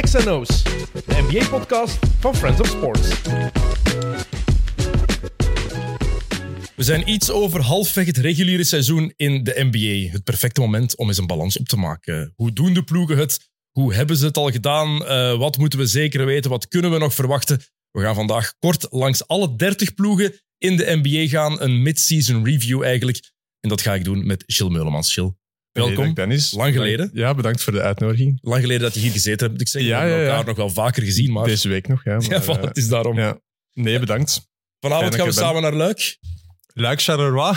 XNO's, 0.00 0.62
de 0.92 1.02
NBA-podcast 1.06 1.98
van 2.20 2.36
Friends 2.36 2.60
of 2.60 2.66
Sports. 2.66 3.22
We 6.74 6.82
zijn 6.84 7.08
iets 7.10 7.30
over 7.30 7.60
halfweg 7.60 8.06
het 8.06 8.16
reguliere 8.16 8.64
seizoen 8.64 9.12
in 9.16 9.44
de 9.44 9.68
NBA. 9.70 10.12
Het 10.12 10.24
perfecte 10.24 10.60
moment 10.60 10.96
om 10.96 11.08
eens 11.08 11.18
een 11.18 11.26
balans 11.26 11.58
op 11.58 11.68
te 11.68 11.76
maken. 11.76 12.32
Hoe 12.36 12.52
doen 12.52 12.74
de 12.74 12.82
ploegen 12.82 13.18
het? 13.18 13.48
Hoe 13.70 13.94
hebben 13.94 14.16
ze 14.16 14.26
het 14.26 14.36
al 14.36 14.50
gedaan? 14.50 15.02
Uh, 15.02 15.38
wat 15.38 15.58
moeten 15.58 15.78
we 15.78 15.86
zeker 15.86 16.26
weten? 16.26 16.50
Wat 16.50 16.68
kunnen 16.68 16.90
we 16.90 16.98
nog 16.98 17.14
verwachten? 17.14 17.60
We 17.90 18.00
gaan 18.00 18.14
vandaag 18.14 18.54
kort 18.58 18.86
langs 18.90 19.28
alle 19.28 19.56
30 19.56 19.94
ploegen 19.94 20.32
in 20.58 20.76
de 20.76 21.00
NBA 21.02 21.28
gaan. 21.28 21.60
Een 21.60 21.82
mid-season 21.82 22.44
review 22.44 22.82
eigenlijk. 22.82 23.30
En 23.60 23.68
dat 23.68 23.80
ga 23.80 23.94
ik 23.94 24.04
doen 24.04 24.26
met 24.26 24.44
Gilles 24.46 24.72
Meulemans. 24.72 25.12
Gilles, 25.12 25.32
welkom. 25.86 26.14
Dennis. 26.14 26.52
Lang 26.52 26.74
geleden. 26.74 27.10
Ja, 27.12 27.34
bedankt 27.34 27.62
voor 27.62 27.72
de 27.72 27.80
uitnodiging. 27.80 28.38
Lang 28.40 28.60
geleden 28.60 28.82
dat 28.82 28.94
je 28.94 29.00
hier 29.00 29.10
gezeten 29.10 29.48
hebt. 29.48 29.60
Ik 29.60 29.68
zeg, 29.68 29.82
ja, 29.82 30.02
we 30.02 30.08
hebben 30.08 30.28
elkaar 30.28 30.46
nog 30.46 30.56
wel 30.56 30.70
vaker 30.70 31.02
gezien. 31.02 31.32
Maar... 31.32 31.44
Deze 31.44 31.68
week 31.68 31.88
nog, 31.88 32.04
ja. 32.04 32.16
Maar, 32.18 32.30
ja, 32.30 32.42
van, 32.42 32.60
het 32.60 32.76
is 32.76 32.88
daarom. 32.88 33.40
Nee, 33.72 33.98
bedankt. 33.98 34.48
Vanavond 34.80 35.14
gaan 35.14 35.26
we 35.26 35.32
samen 35.32 35.62
naar 35.62 35.74
Luik. 35.74 36.18
Luik 36.74 37.02
Charleroi. 37.02 37.54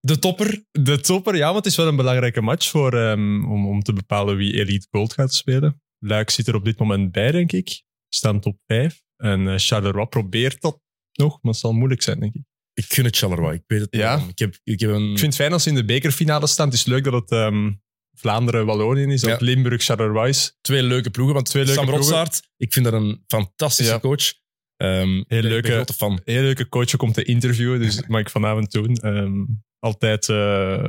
De 0.00 0.18
topper. 0.18 0.64
De 0.70 1.00
topper, 1.00 1.36
ja, 1.36 1.44
want 1.44 1.56
het 1.56 1.66
is 1.66 1.76
wel 1.76 1.86
een 1.86 1.96
belangrijke 1.96 2.40
match 2.40 2.68
voor, 2.68 2.94
um, 2.94 3.52
om, 3.52 3.66
om 3.66 3.82
te 3.82 3.92
bepalen 3.92 4.36
wie 4.36 4.60
Elite 4.60 4.86
Gold 4.90 5.12
gaat 5.12 5.34
spelen. 5.34 5.82
Luik 5.98 6.30
zit 6.30 6.46
er 6.46 6.54
op 6.54 6.64
dit 6.64 6.78
moment 6.78 7.12
bij, 7.12 7.30
denk 7.30 7.52
ik. 7.52 7.82
Staan 8.08 8.40
top 8.40 8.58
5. 8.66 9.02
En 9.16 9.40
uh, 9.40 9.54
Charleroi 9.56 10.06
probeert 10.06 10.60
dat 10.60 10.80
nog, 11.12 11.38
maar 11.42 11.52
het 11.52 11.60
zal 11.60 11.72
moeilijk 11.72 12.02
zijn, 12.02 12.20
denk 12.20 12.34
ik. 12.34 12.42
Ik 12.74 12.84
gun 12.92 13.04
het 13.04 13.16
Charleroi. 13.16 13.54
Ik 13.54 13.62
weet 13.66 13.80
het 13.80 13.88
ja. 13.90 14.26
Ik, 14.28 14.38
heb, 14.38 14.56
ik, 14.64 14.80
heb 14.80 14.90
een... 14.90 15.10
ik 15.10 15.18
vind 15.18 15.32
het 15.32 15.34
fijn 15.34 15.52
als 15.52 15.62
ze 15.62 15.68
in 15.68 15.74
de 15.74 15.84
bekerfinale 15.84 16.46
staan. 16.46 16.66
Het 16.66 16.74
is 16.76 16.84
leuk 16.84 17.04
dat 17.04 17.12
het 17.12 17.30
um, 17.30 17.82
Vlaanderen-Wallonië 18.14 19.12
is, 19.12 19.20
dat. 19.20 19.40
Limburg-Charleroi 19.40 20.28
is. 20.28 20.58
Twee 20.60 20.82
leuke 20.82 21.10
ploegen, 21.10 21.34
want 21.34 21.46
Twee 21.46 21.64
leuke 21.64 22.02
Sam 22.02 22.26
ik 22.56 22.72
vind 22.72 22.84
dat 22.84 22.94
een 22.94 23.24
fantastische 23.26 24.00
coach. 24.00 24.32
Um, 24.76 25.24
Heel 25.28 25.42
leuke- 25.42 25.86
fan. 25.96 26.20
Heel 26.24 26.42
leuke 26.42 26.68
coach 26.68 26.96
om 26.98 27.12
te 27.12 27.24
interviewen, 27.24 27.80
dus 27.80 27.96
dat 27.96 28.08
mag 28.14 28.20
ik 28.20 28.30
vanavond 28.30 28.72
doen. 28.72 28.94
Ehm, 28.96 29.44
altijd 29.78 30.28
eh, 30.28 30.84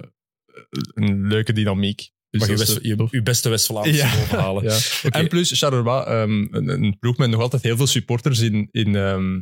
een 0.94 1.28
leuke 1.28 1.54
dynamiek. 1.54 2.12
Dus 2.30 2.48
Mag 2.48 2.82
je, 2.82 3.08
je, 3.12 3.22
beste 3.22 3.50
West-Vlaamse 3.50 3.94
Ja. 3.94 4.06
overhalen. 4.22 4.64
Ja. 5.04 5.10
En 5.10 5.28
plus 5.28 5.60
Charleroi, 5.60 6.04
ehm, 6.04 6.48
een, 6.52 6.70
een 6.70 6.98
ploeg 7.00 7.18
met 7.18 7.30
nog 7.30 7.42
altijd 7.42 7.64
heel 7.64 7.78
veel 7.78 7.88
supporters 7.88 8.40
in, 8.40 8.68
in, 8.72 8.96
ehm, 8.96 9.42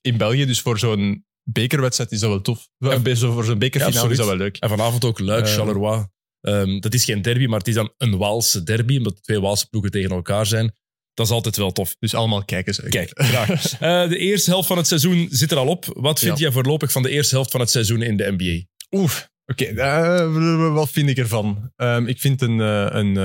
in 0.00 0.16
België. 0.16 0.46
Dus 0.46 0.60
voor 0.60 0.78
zo'n 0.78 1.25
bekerwedstrijd 1.52 2.12
is 2.12 2.20
dat 2.20 2.30
wel 2.30 2.40
tof. 2.40 2.68
Ja. 2.78 3.14
Zo 3.14 3.32
voor 3.32 3.44
zo'n 3.44 3.58
bekerfinale 3.58 4.04
Ja, 4.04 4.10
is 4.10 4.16
dat 4.16 4.26
wel 4.26 4.36
leuk. 4.36 4.56
En 4.56 4.68
vanavond 4.68 5.04
ook 5.04 5.18
Luik, 5.18 5.44
Eh. 5.46 5.52
Charleroi. 5.52 6.06
Ehm, 6.40 6.80
dat 6.80 6.94
is 6.94 7.04
geen 7.04 7.22
derby, 7.22 7.46
maar 7.46 7.58
het 7.58 7.68
is 7.68 7.74
dan 7.74 7.92
een 7.96 8.16
Waalse 8.16 8.62
derby, 8.62 8.96
omdat 8.96 9.14
de 9.14 9.20
twee 9.20 9.40
Waalse 9.40 9.68
ploegen 9.68 9.90
tegen 9.90 10.10
elkaar 10.10 10.46
zijn. 10.46 10.74
Dat 11.14 11.26
is 11.26 11.32
altijd 11.32 11.56
wel 11.56 11.72
tof. 11.72 11.96
Dus 11.98 12.14
allemaal 12.14 12.44
kijkers. 12.44 12.80
Kijk, 12.80 13.10
graag. 13.14 13.48
Eh, 13.80 14.08
de 14.08 14.18
eerste 14.18 14.50
helft 14.50 14.66
van 14.68 14.76
het 14.76 14.86
seizoen 14.86 15.26
zit 15.30 15.50
er 15.50 15.56
al 15.56 15.66
op. 15.68 15.84
Wat 15.92 16.18
vind 16.18 16.38
Ja. 16.38 16.42
jij 16.44 16.52
voorlopig 16.52 16.92
van 16.92 17.02
de 17.02 17.10
eerste 17.10 17.34
helft 17.34 17.50
van 17.50 17.60
het 17.60 17.70
seizoen 17.70 18.02
in 18.02 18.16
de 18.16 18.34
NBA? 18.36 18.64
Oef, 19.00 19.28
oké. 19.46 19.64
eh, 19.64 20.72
wat 20.72 20.90
vind 20.90 21.08
ik 21.08 21.18
ervan? 21.18 21.72
Ehm, 21.76 22.06
ik 22.06 22.20
vind 22.20 22.42
een, 22.42 22.60
eh, 22.60 22.86
een, 22.90 23.16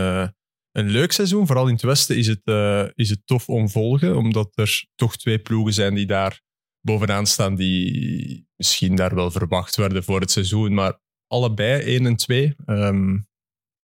een 0.72 0.90
leuk 0.90 1.12
seizoen. 1.12 1.48
Vooral 1.48 1.68
in 1.68 1.74
het 1.74 1.82
westen 1.82 2.18
is 2.18 2.28
het, 2.28 2.42
is 2.96 3.10
het 3.10 3.22
tof 3.26 3.50
om 3.50 3.70
volgen, 3.70 4.16
omdat 4.18 4.50
er 4.56 4.86
toch 4.96 5.18
twee 5.18 5.40
ploegen 5.40 5.74
zijn 5.74 5.94
die 5.96 6.06
daar 6.06 6.42
bovenaan 6.82 7.26
staan, 7.26 7.56
die 7.56 8.48
misschien 8.56 8.96
daar 8.96 9.16
wel 9.16 9.32
verwacht 9.32 9.76
werden 9.76 10.04
voor 10.04 10.20
het 10.20 10.32
seizoen. 10.32 10.74
Maar 10.74 11.00
allebei, 11.28 11.82
1 11.82 12.06
en 12.06 12.16
2, 12.16 12.56
ehm, 12.66 13.20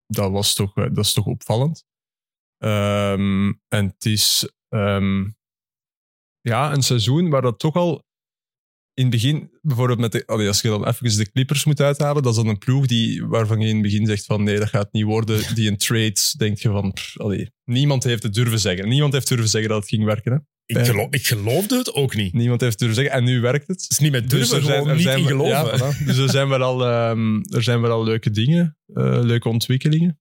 dat, 0.05 0.31
was 0.31 0.53
toch, 0.53 0.77
eh, 0.77 0.83
dat 0.83 1.05
is 1.05 1.13
toch 1.13 1.25
opvallend. 1.25 1.85
Ehm, 2.57 3.53
en 3.67 3.85
het 3.85 4.05
is 4.05 4.49
ehm, 4.69 5.29
ja, 6.41 6.73
een 6.73 6.83
seizoen 6.83 7.29
waar 7.29 7.41
dat 7.41 7.59
toch 7.59 7.75
al 7.75 8.03
in 8.93 9.03
het 9.03 9.11
begin, 9.11 9.51
bijvoorbeeld 9.61 9.99
met 9.99 10.11
de, 10.11 10.25
als 10.25 10.61
je 10.61 10.67
dan 10.67 10.87
even 10.87 11.17
de 11.17 11.31
Clippers 11.31 11.65
moet 11.65 11.81
uithalen, 11.81 12.23
dat 12.23 12.31
is 12.31 12.37
dan 12.37 12.47
een 12.47 12.57
ploeg 12.57 12.85
die, 12.85 13.25
waarvan 13.25 13.59
je 13.59 13.67
in 13.67 13.73
het 13.73 13.83
begin 13.83 14.05
zegt 14.05 14.25
van 14.25 14.43
nee, 14.43 14.59
dat 14.59 14.69
gaat 14.69 14.93
niet 14.93 15.03
worden. 15.03 15.55
Die 15.55 15.69
in 15.69 15.77
trades 15.77 16.31
denk 16.31 16.57
je 16.57 16.69
van, 16.69 16.93
pff, 16.93 17.15
niemand 17.63 18.03
heeft 18.03 18.23
het 18.23 18.33
durven 18.33 18.59
zeggen. 18.59 18.87
Niemand 18.87 19.13
heeft 19.13 19.27
durven 19.27 19.49
zeggen 19.49 19.69
dat 19.69 19.79
het 19.79 19.89
ging 19.89 20.03
werken. 20.03 20.31
Hè? 20.31 20.37
Ik, 20.75 20.81
Eh. 20.81 20.85
gelo- 20.85 21.07
ik 21.09 21.27
geloofde 21.27 21.77
het 21.77 21.93
ook 21.93 22.15
niet. 22.15 22.25
Het 22.25 22.33
Niemand 22.33 22.61
heeft 22.61 22.79
durven 22.79 22.95
zeggen 22.97 23.13
en 23.15 23.23
nu 23.23 23.41
werkt 23.41 23.67
het. 23.67 23.85
is 23.89 23.99
niet 23.99 24.11
met 24.11 24.29
durven, 24.29 24.57
er 24.57 24.63
zijn- 24.63 24.87
er 24.87 24.93
niet 24.93 25.03
zijn 25.03 25.17
in 25.19 25.37
wel- 25.37 25.45
geloven. 25.45 25.77
ja, 25.77 25.93
voilà. 25.93 25.97
Dus 26.07 26.17
er 26.17 26.29
zijn 26.29 26.47
wel 26.47 26.61
al, 26.61 26.85
ehm, 26.85 27.35
er 27.49 27.63
zijn 27.63 27.81
wel 27.81 27.91
al 27.91 28.03
leuke 28.03 28.31
dingen, 28.31 28.77
eh, 28.93 29.19
leuke 29.21 29.49
ontwikkelingen. 29.49 30.19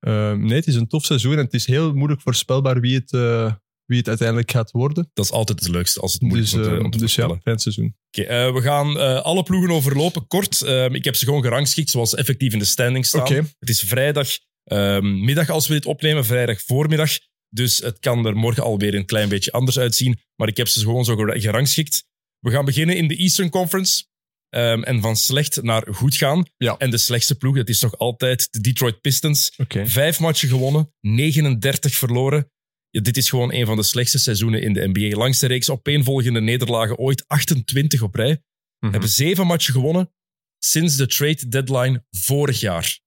Ehm, 0.00 0.40
nee, 0.40 0.54
het 0.56 0.66
is 0.66 0.74
een 0.74 0.88
tof 0.88 1.04
seizoen 1.04 1.32
en 1.32 1.44
het 1.44 1.54
is 1.54 1.66
heel 1.66 1.92
moeilijk 1.94 2.20
voorspelbaar 2.20 2.80
wie 2.80 2.94
het, 2.94 3.12
eh, 3.12 3.52
wie 3.84 3.98
het 3.98 4.08
uiteindelijk 4.08 4.50
gaat 4.50 4.70
worden. 4.70 5.10
Dat 5.12 5.24
is 5.24 5.30
altijd 5.30 5.60
het 5.60 5.68
leukste 5.68 6.00
als 6.00 6.12
het 6.12 6.22
moeilijk 6.22 6.50
Dus, 6.50 6.60
wordt 6.66 6.84
om 6.84 6.90
te 6.90 6.98
dus 6.98 7.14
ja, 7.14 7.38
fijn 7.42 7.58
seizoen. 7.58 7.96
We 8.10 8.58
gaan 8.62 9.22
alle 9.22 9.42
ploegen 9.42 9.70
overlopen 9.70 10.26
kort. 10.26 10.62
Ehm, 10.62 10.94
ik 10.94 11.04
heb 11.04 11.14
ze 11.16 11.24
gewoon 11.24 11.42
gerangschikt 11.42 11.90
zoals 11.90 12.10
ze 12.10 12.16
effectief 12.16 12.52
in 12.52 12.58
de 12.58 12.64
standing 12.64 13.06
staan. 13.06 13.32
Het 13.58 13.68
is 13.68 13.80
vrijdag 13.80 14.28
ehm, 14.64 15.24
middag 15.24 15.48
als 15.50 15.66
we 15.68 15.74
dit 15.74 15.86
opnemen, 15.86 16.24
vrijdag 16.24 16.62
voormiddag. 16.62 17.10
Dus 17.54 17.78
het 17.78 17.98
kan 17.98 18.26
er 18.26 18.36
morgen 18.36 18.62
alweer 18.62 18.94
een 18.94 19.04
klein 19.06 19.28
beetje 19.28 19.52
anders 19.52 19.78
uitzien. 19.78 20.18
Maar 20.36 20.48
ik 20.48 20.56
heb 20.56 20.68
ze 20.68 20.80
gewoon 20.80 21.04
zo 21.04 21.16
gera- 21.16 21.40
gerangschikt. 21.40 22.04
We 22.38 22.50
gaan 22.50 22.64
beginnen 22.64 22.96
in 22.96 23.08
de 23.08 23.16
Eastern 23.16 23.50
Conference. 23.50 24.04
Ehm, 24.48 24.82
en 24.82 25.00
van 25.00 25.16
slecht 25.16 25.62
naar 25.62 25.86
goed 25.94 26.16
gaan. 26.16 26.44
Ja. 26.56 26.76
En 26.76 26.90
de 26.90 26.98
slechtste 26.98 27.34
ploeg, 27.34 27.56
dat 27.56 27.68
is 27.68 27.80
nog 27.80 27.98
altijd 27.98 28.48
de 28.50 28.60
Detroit 28.60 29.00
Pistons. 29.00 29.52
Vijf 29.86 30.20
matchen 30.20 30.48
gewonnen, 30.48 30.92
39 31.00 31.94
verloren. 31.94 32.50
Ja, 32.90 33.00
dit 33.00 33.16
is 33.16 33.28
gewoon 33.28 33.52
een 33.52 33.66
van 33.66 33.76
de 33.76 33.82
slechtste 33.82 34.18
seizoenen 34.18 34.62
in 34.62 34.72
de 34.72 34.88
NBA. 34.92 35.16
Langste 35.16 35.46
reeks 35.46 35.70
opeenvolgende 35.70 36.40
nederlagen 36.40 36.96
ooit, 36.98 37.24
28 37.26 38.02
op 38.02 38.14
rij. 38.14 38.42
Mhm. 38.78 38.92
Hebben 38.92 39.10
zeven 39.10 39.46
matchen 39.46 39.72
gewonnen 39.74 40.12
sinds 40.58 40.96
de 40.96 41.06
trade 41.06 41.48
deadline 41.48 42.04
vorig 42.10 42.60
jaar. 42.60 43.00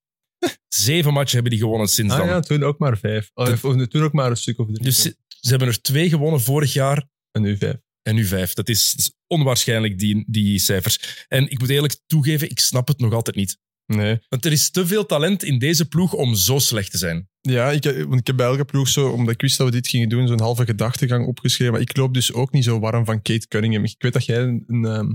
Zeven 0.67 1.13
matchen 1.13 1.33
hebben 1.33 1.51
die 1.51 1.61
gewonnen 1.61 1.87
sinds 1.87 2.13
Ah 2.13 2.19
dan. 2.19 2.27
ja, 2.27 2.39
toen 2.39 2.63
ook 2.63 2.79
maar 2.79 2.97
vijf. 2.97 3.29
Oh, 3.33 3.51
of 3.63 3.87
toen 3.87 4.03
ook 4.03 4.13
maar 4.13 4.29
een 4.29 4.37
stuk 4.37 4.59
of 4.59 4.67
drie. 4.67 4.83
Dus 4.83 5.01
ze, 5.01 5.17
ze 5.27 5.49
hebben 5.49 5.67
er 5.67 5.81
twee 5.81 6.09
gewonnen 6.09 6.41
vorig 6.41 6.73
jaar 6.73 7.07
en 7.31 7.41
nu 7.41 7.57
vijf. 7.57 7.75
en 8.01 8.15
nu 8.15 8.25
vijf. 8.25 8.53
Dat 8.53 8.69
is, 8.69 8.91
dat 8.91 8.99
is 8.99 9.13
onwaarschijnlijk, 9.27 9.99
die, 9.99 10.23
die 10.27 10.59
cijfers. 10.59 11.25
En 11.27 11.49
ik 11.49 11.59
moet 11.59 11.69
eerlijk 11.69 11.97
toegeven, 12.05 12.49
ik 12.49 12.59
snap 12.59 12.87
het 12.87 12.99
nog 12.99 13.13
altijd 13.13 13.35
niet. 13.35 13.57
Nee. 13.85 14.19
Want 14.29 14.45
er 14.45 14.51
is 14.51 14.69
te 14.69 14.87
veel 14.87 15.05
talent 15.05 15.43
in 15.43 15.59
deze 15.59 15.87
ploeg 15.87 16.13
om 16.13 16.35
zo 16.35 16.59
slecht 16.59 16.91
te 16.91 16.97
zijn. 16.97 17.29
Ja, 17.41 17.71
ik, 17.71 17.83
want 17.83 18.19
ik 18.19 18.27
heb 18.27 18.35
bij 18.35 18.45
elke 18.45 18.65
ploeg 18.65 18.87
zo, 18.87 19.09
omdat 19.09 19.33
ik 19.33 19.41
wist 19.41 19.57
dat 19.57 19.67
we 19.67 19.73
dit 19.73 19.87
gingen 19.87 20.09
doen, 20.09 20.27
zo'n 20.27 20.41
halve 20.41 20.65
gedachtegang 20.65 21.27
opgeschreven. 21.27 21.73
Maar 21.73 21.81
ik 21.81 21.97
loop 21.97 22.13
dus 22.13 22.33
ook 22.33 22.51
niet 22.51 22.63
zo 22.63 22.79
warm 22.79 23.05
van 23.05 23.21
Kate 23.21 23.47
Cunningham. 23.47 23.83
Ik 23.83 23.95
weet 23.97 24.13
dat 24.13 24.25
jij 24.25 24.39
een... 24.41 24.63
een, 24.67 24.85
ehm, 24.85 25.11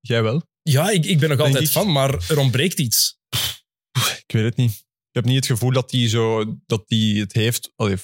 jij 0.00 0.22
wel? 0.22 0.42
Ja, 0.62 0.90
ik, 0.90 1.04
ik 1.04 1.18
ben 1.18 1.28
nog 1.28 1.38
Denk 1.38 1.48
altijd 1.48 1.68
ik. 1.68 1.74
van, 1.74 1.92
maar 1.92 2.24
er 2.28 2.38
ontbreekt 2.38 2.78
iets. 2.78 3.17
Ik 4.28 4.34
weet 4.34 4.44
het 4.44 4.56
niet. 4.56 4.70
Ik 5.08 5.14
heb 5.14 5.24
niet 5.24 5.36
het 5.36 5.46
gevoel 5.46 5.72
dat 5.72 5.90
hij 5.90 6.08
zo, 6.08 6.54
dat 6.66 6.84
hij 6.86 6.98
het 6.98 7.32
heeft 7.32 7.72
allee, 7.76 7.96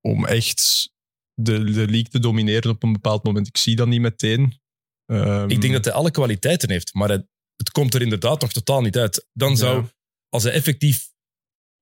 om 0.00 0.26
echt 0.26 0.90
de, 1.34 1.64
de 1.64 1.86
league 1.86 2.02
te 2.08 2.18
domineren 2.18 2.70
op 2.70 2.82
een 2.82 2.92
bepaald 2.92 3.24
moment. 3.24 3.46
Ik 3.46 3.56
zie 3.56 3.76
dat 3.76 3.88
niet 3.88 4.00
meteen. 4.00 4.60
Ehm, 5.06 5.48
Ik 5.50 5.60
denk 5.60 5.72
dat 5.72 5.84
hij 5.84 5.94
alle 5.94 6.10
kwaliteiten 6.10 6.70
heeft, 6.70 6.94
maar 6.94 7.08
het, 7.08 7.26
het 7.56 7.70
komt 7.70 7.94
er 7.94 8.02
inderdaad 8.02 8.40
nog 8.40 8.52
totaal 8.52 8.80
niet 8.80 8.96
uit. 8.96 9.28
Dan 9.32 9.56
zou, 9.56 9.82
Ja. 9.82 9.92
als 10.28 10.42
hij 10.42 10.52
effectief 10.52 11.12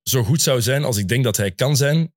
zo 0.09 0.23
goed 0.23 0.41
zou 0.41 0.61
zijn 0.61 0.83
als 0.83 0.97
ik 0.97 1.07
denk 1.07 1.23
dat 1.23 1.37
hij 1.37 1.51
kan 1.51 1.75
zijn, 1.77 2.13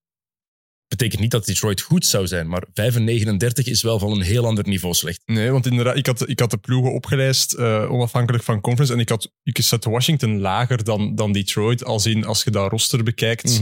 betekent 0.90 1.20
niet 1.20 1.30
dat 1.30 1.46
Detroit 1.46 1.80
goed 1.80 2.06
zou 2.06 2.26
zijn, 2.26 2.48
maar 2.48 2.64
5 2.74 2.94
en 2.94 3.04
39 3.04 3.66
is 3.66 3.82
wel 3.82 3.98
van 3.98 4.12
een 4.12 4.20
heel 4.20 4.46
ander 4.46 4.68
niveau 4.68 4.94
slecht. 4.94 5.22
Nee, 5.24 5.50
want 5.50 5.66
inderdaad, 5.66 5.96
ik 5.96 6.06
had, 6.06 6.28
ik 6.28 6.38
had 6.38 6.50
de 6.50 6.56
ploegen 6.56 6.92
opgelijst, 6.92 7.52
eh, 7.52 7.92
onafhankelijk 7.92 8.44
van 8.44 8.60
conference. 8.60 8.92
En 8.92 9.00
ik 9.00 9.08
had 9.08 9.32
ik 9.42 9.62
zet 9.62 9.84
Washington 9.84 10.38
lager 10.38 10.84
dan, 10.84 11.14
dan 11.14 11.32
Detroit. 11.32 11.84
Als, 11.84 12.06
in, 12.06 12.24
als 12.24 12.42
je 12.42 12.50
dat 12.50 12.70
roster 12.70 13.02
bekijkt. 13.02 13.60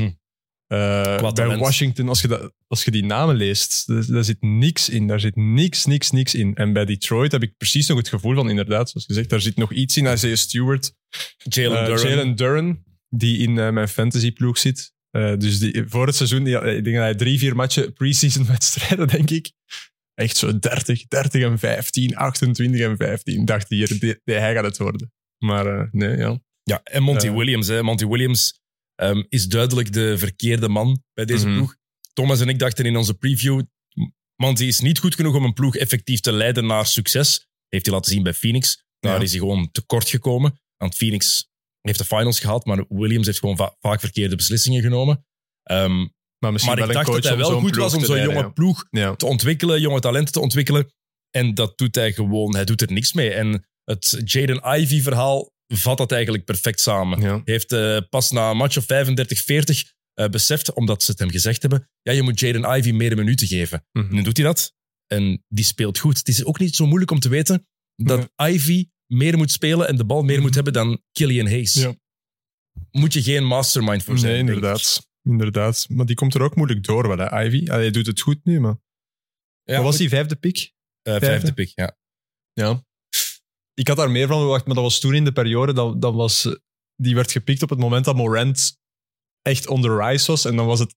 Eh, 0.68 1.32
bij. 1.32 1.56
Washington, 1.56 2.08
als 2.08 2.20
je, 2.20 2.28
dat, 2.28 2.52
als 2.66 2.84
je 2.84 2.90
die 2.90 3.04
namen 3.04 3.36
leest, 3.36 3.86
daar, 3.86 4.06
daar 4.06 4.24
zit 4.24 4.40
niks 4.40 4.88
in. 4.88 5.06
Daar 5.06 5.20
zit 5.20 5.36
niks, 5.36 5.86
niks, 5.86 6.10
niks 6.10 6.34
in. 6.34 6.54
En 6.54 6.72
bij 6.72 6.84
Detroit 6.84 7.32
heb 7.32 7.42
ik 7.42 7.56
precies 7.56 7.86
nog 7.86 7.98
het 7.98 8.08
gevoel 8.08 8.34
van, 8.34 8.50
inderdaad, 8.50 8.90
zoals 8.90 9.06
gezegd, 9.06 9.30
daar 9.30 9.40
zit 9.40 9.56
nog 9.56 9.72
iets 9.72 9.96
in. 9.96 10.12
Isaiah 10.12 10.36
Stewart, 10.36 10.92
Jalen 11.36 11.80
eh, 11.80 11.86
Duren. 11.86 12.08
Jalen 12.08 12.36
Duren, 12.36 12.84
die 13.08 13.38
in 13.38 13.58
eh, 13.58 13.70
mijn 13.70 13.88
fantasyploeg 13.88 14.58
zit. 14.58 14.92
Eh, 15.10 15.36
dus 15.36 15.58
die, 15.58 15.84
voor 15.86 16.06
het 16.06 16.16
seizoen, 16.16 16.44
die, 16.44 16.54
ik 16.54 16.84
denk 16.84 16.96
dat 16.96 17.04
hij 17.04 17.14
drie, 17.14 17.38
vier 17.38 17.56
matchen 17.56 17.92
preseason 17.92 18.46
wedstrijden, 18.56 19.08
denk 19.08 19.30
ik. 19.30 19.52
Echt 20.14 20.36
zo 20.36 20.58
30, 20.58 21.06
30 21.08 21.42
en 21.42 21.58
15, 21.58 22.16
28 22.16 22.80
en 22.80 22.96
15. 22.96 23.44
Dacht 23.44 23.68
hier, 23.68 23.98
die- 24.00 24.20
hij 24.24 24.54
gaat 24.54 24.64
het 24.64 24.78
worden. 24.78 25.12
Maar 25.38 25.66
eh, 25.66 25.86
nee, 25.90 26.16
ja. 26.16 26.40
Ja, 26.62 26.80
en 26.82 27.02
Monty 27.02 27.26
Eh. 27.26 27.34
Williams. 27.36 27.66
Hè. 27.68 27.82
Monty 27.82 28.06
Williams 28.06 28.60
ehm, 28.94 29.22
is 29.28 29.46
duidelijk 29.48 29.92
de 29.92 30.18
verkeerde 30.18 30.68
man 30.68 31.02
bij 31.14 31.24
deze 31.24 31.46
Mhm. 31.46 31.56
ploeg. 31.56 31.76
Thomas 32.12 32.40
en 32.40 32.48
ik 32.48 32.58
dachten 32.58 32.84
in 32.86 32.96
onze 32.96 33.14
preview, 33.14 33.62
Monty 34.36 34.64
is 34.64 34.80
niet 34.80 34.98
goed 34.98 35.14
genoeg 35.14 35.34
om 35.34 35.44
een 35.44 35.52
ploeg 35.52 35.76
effectief 35.76 36.20
te 36.20 36.32
leiden 36.32 36.66
naar 36.66 36.86
succes. 36.86 37.48
Heeft 37.68 37.84
hij 37.86 37.94
laten 37.94 38.12
zien 38.12 38.22
bij 38.22 38.34
Phoenix. 38.34 38.84
Daar 39.00 39.16
Ja. 39.16 39.22
is 39.22 39.30
hij 39.30 39.40
gewoon 39.40 39.70
tekort 39.70 40.08
gekomen. 40.08 40.60
Want 40.76 40.94
Phoenix 40.94 41.48
heeft 41.80 41.98
de 41.98 42.04
finals 42.04 42.40
gehaald, 42.40 42.64
maar 42.64 42.84
Williams 42.88 43.26
heeft 43.26 43.38
gewoon 43.38 43.56
va- 43.56 43.76
vaak 43.80 44.00
verkeerde 44.00 44.36
beslissingen 44.36 44.82
genomen. 44.82 45.26
Ehm, 45.62 46.06
Maar 46.38 46.52
misschien 46.52 46.74
Maar 46.74 46.84
ik 46.84 46.92
wel 46.92 47.00
een 47.00 47.04
dacht 47.06 47.22
dat 47.22 47.32
hij 47.32 47.36
wel 47.50 47.60
goed 47.60 47.76
was 47.76 47.94
om 47.94 48.04
zo'n 48.04 48.22
jonge 48.22 48.52
ploeg 48.52 48.86
ja. 48.90 49.16
Te 49.16 49.26
ontwikkelen, 49.26 49.80
jonge 49.80 50.00
talenten 50.00 50.32
te 50.32 50.40
ontwikkelen. 50.40 50.92
En 51.30 51.54
dat 51.54 51.78
doet 51.78 51.94
hij 51.94 52.12
gewoon, 52.12 52.54
hij 52.54 52.64
doet 52.64 52.80
er 52.80 52.92
niks 52.92 53.12
mee. 53.12 53.30
En 53.30 53.66
het 53.84 54.20
Jaden 54.24 54.80
Ivy-verhaal 54.80 55.52
vat 55.74 55.96
dat 55.98 56.12
eigenlijk 56.12 56.44
perfect 56.44 56.80
samen. 56.80 57.20
Ja. 57.20 57.40
Heeft 57.44 57.72
eh, 57.72 57.98
pas 58.10 58.30
na 58.30 58.50
een 58.50 58.56
match 58.56 58.76
of 58.76 58.84
35-40 58.84 59.92
eh, 60.14 60.28
beseft, 60.28 60.72
omdat 60.72 61.02
ze 61.02 61.10
het 61.10 61.20
hem 61.20 61.30
gezegd 61.30 61.60
hebben, 61.62 61.90
ja, 62.02 62.12
je 62.12 62.22
moet 62.22 62.40
Jaden 62.40 62.76
Ivy 62.78 62.90
meer 62.90 63.16
minuten 63.16 63.46
geven. 63.46 63.86
Mhm. 63.92 64.08
En 64.08 64.14
dan 64.14 64.24
doet 64.24 64.36
hij 64.36 64.46
dat. 64.46 64.72
En 65.06 65.44
die 65.48 65.64
speelt 65.64 65.98
goed. 65.98 66.18
Het 66.18 66.28
is 66.28 66.44
ook 66.44 66.58
niet 66.58 66.76
zo 66.76 66.86
moeilijk 66.86 67.10
om 67.10 67.18
te 67.20 67.28
weten 67.28 67.66
dat 67.96 68.30
Ivy 68.36 68.88
meer 69.12 69.36
moet 69.36 69.50
spelen 69.50 69.88
en 69.88 69.96
de 69.96 70.04
bal 70.04 70.22
meer 70.22 70.40
moet 70.40 70.54
hebben 70.54 70.72
dan 70.72 71.02
Killian 71.12 71.46
Hayes. 71.46 71.74
Ja. 71.74 71.94
Moet 72.90 73.12
je 73.12 73.22
geen 73.22 73.44
mastermind 73.44 74.02
voor 74.02 74.18
zijn. 74.18 74.32
Nee, 74.32 74.40
inderdaad. 74.40 75.08
Inderdaad. 75.22 75.86
Maar 75.88 76.06
die 76.06 76.16
komt 76.16 76.34
er 76.34 76.42
ook 76.42 76.56
moeilijk 76.56 76.84
door, 76.84 77.08
wel, 77.08 77.18
hè, 77.18 77.44
Ivy. 77.44 77.64
Hij 77.64 77.90
doet 77.90 78.06
het 78.06 78.20
goed 78.20 78.44
nu, 78.44 78.60
maar... 78.60 78.76
Ja, 79.62 79.74
Wat 79.74 79.84
was 79.84 79.96
die 79.96 80.08
vijfde 80.08 80.36
pick? 80.36 80.56
eh, 80.56 80.72
vijfde? 81.02 81.26
vijfde 81.26 81.52
pick, 81.52 81.72
ja. 81.74 81.96
Ja. 82.52 82.86
Ik 83.74 83.88
had 83.88 83.96
daar 83.96 84.10
meer 84.10 84.26
van 84.26 84.38
verwacht, 84.38 84.66
maar 84.66 84.74
dat 84.74 84.84
was 84.84 85.00
toen 85.00 85.14
in 85.14 85.24
de 85.24 85.32
periode. 85.32 85.72
Dat, 85.72 86.00
dat 86.02 86.14
was, 86.14 86.44
eh, 86.44 86.52
die 86.96 87.14
werd 87.14 87.32
gepikt 87.32 87.62
op 87.62 87.68
het 87.70 87.78
moment 87.78 88.04
dat 88.04 88.16
Morant 88.16 88.78
echt 89.42 89.66
on 89.66 89.82
the 89.82 89.96
rise 89.96 90.30
was. 90.30 90.44
En 90.44 90.56
dan 90.56 90.66
was 90.66 90.78
het... 90.78 90.94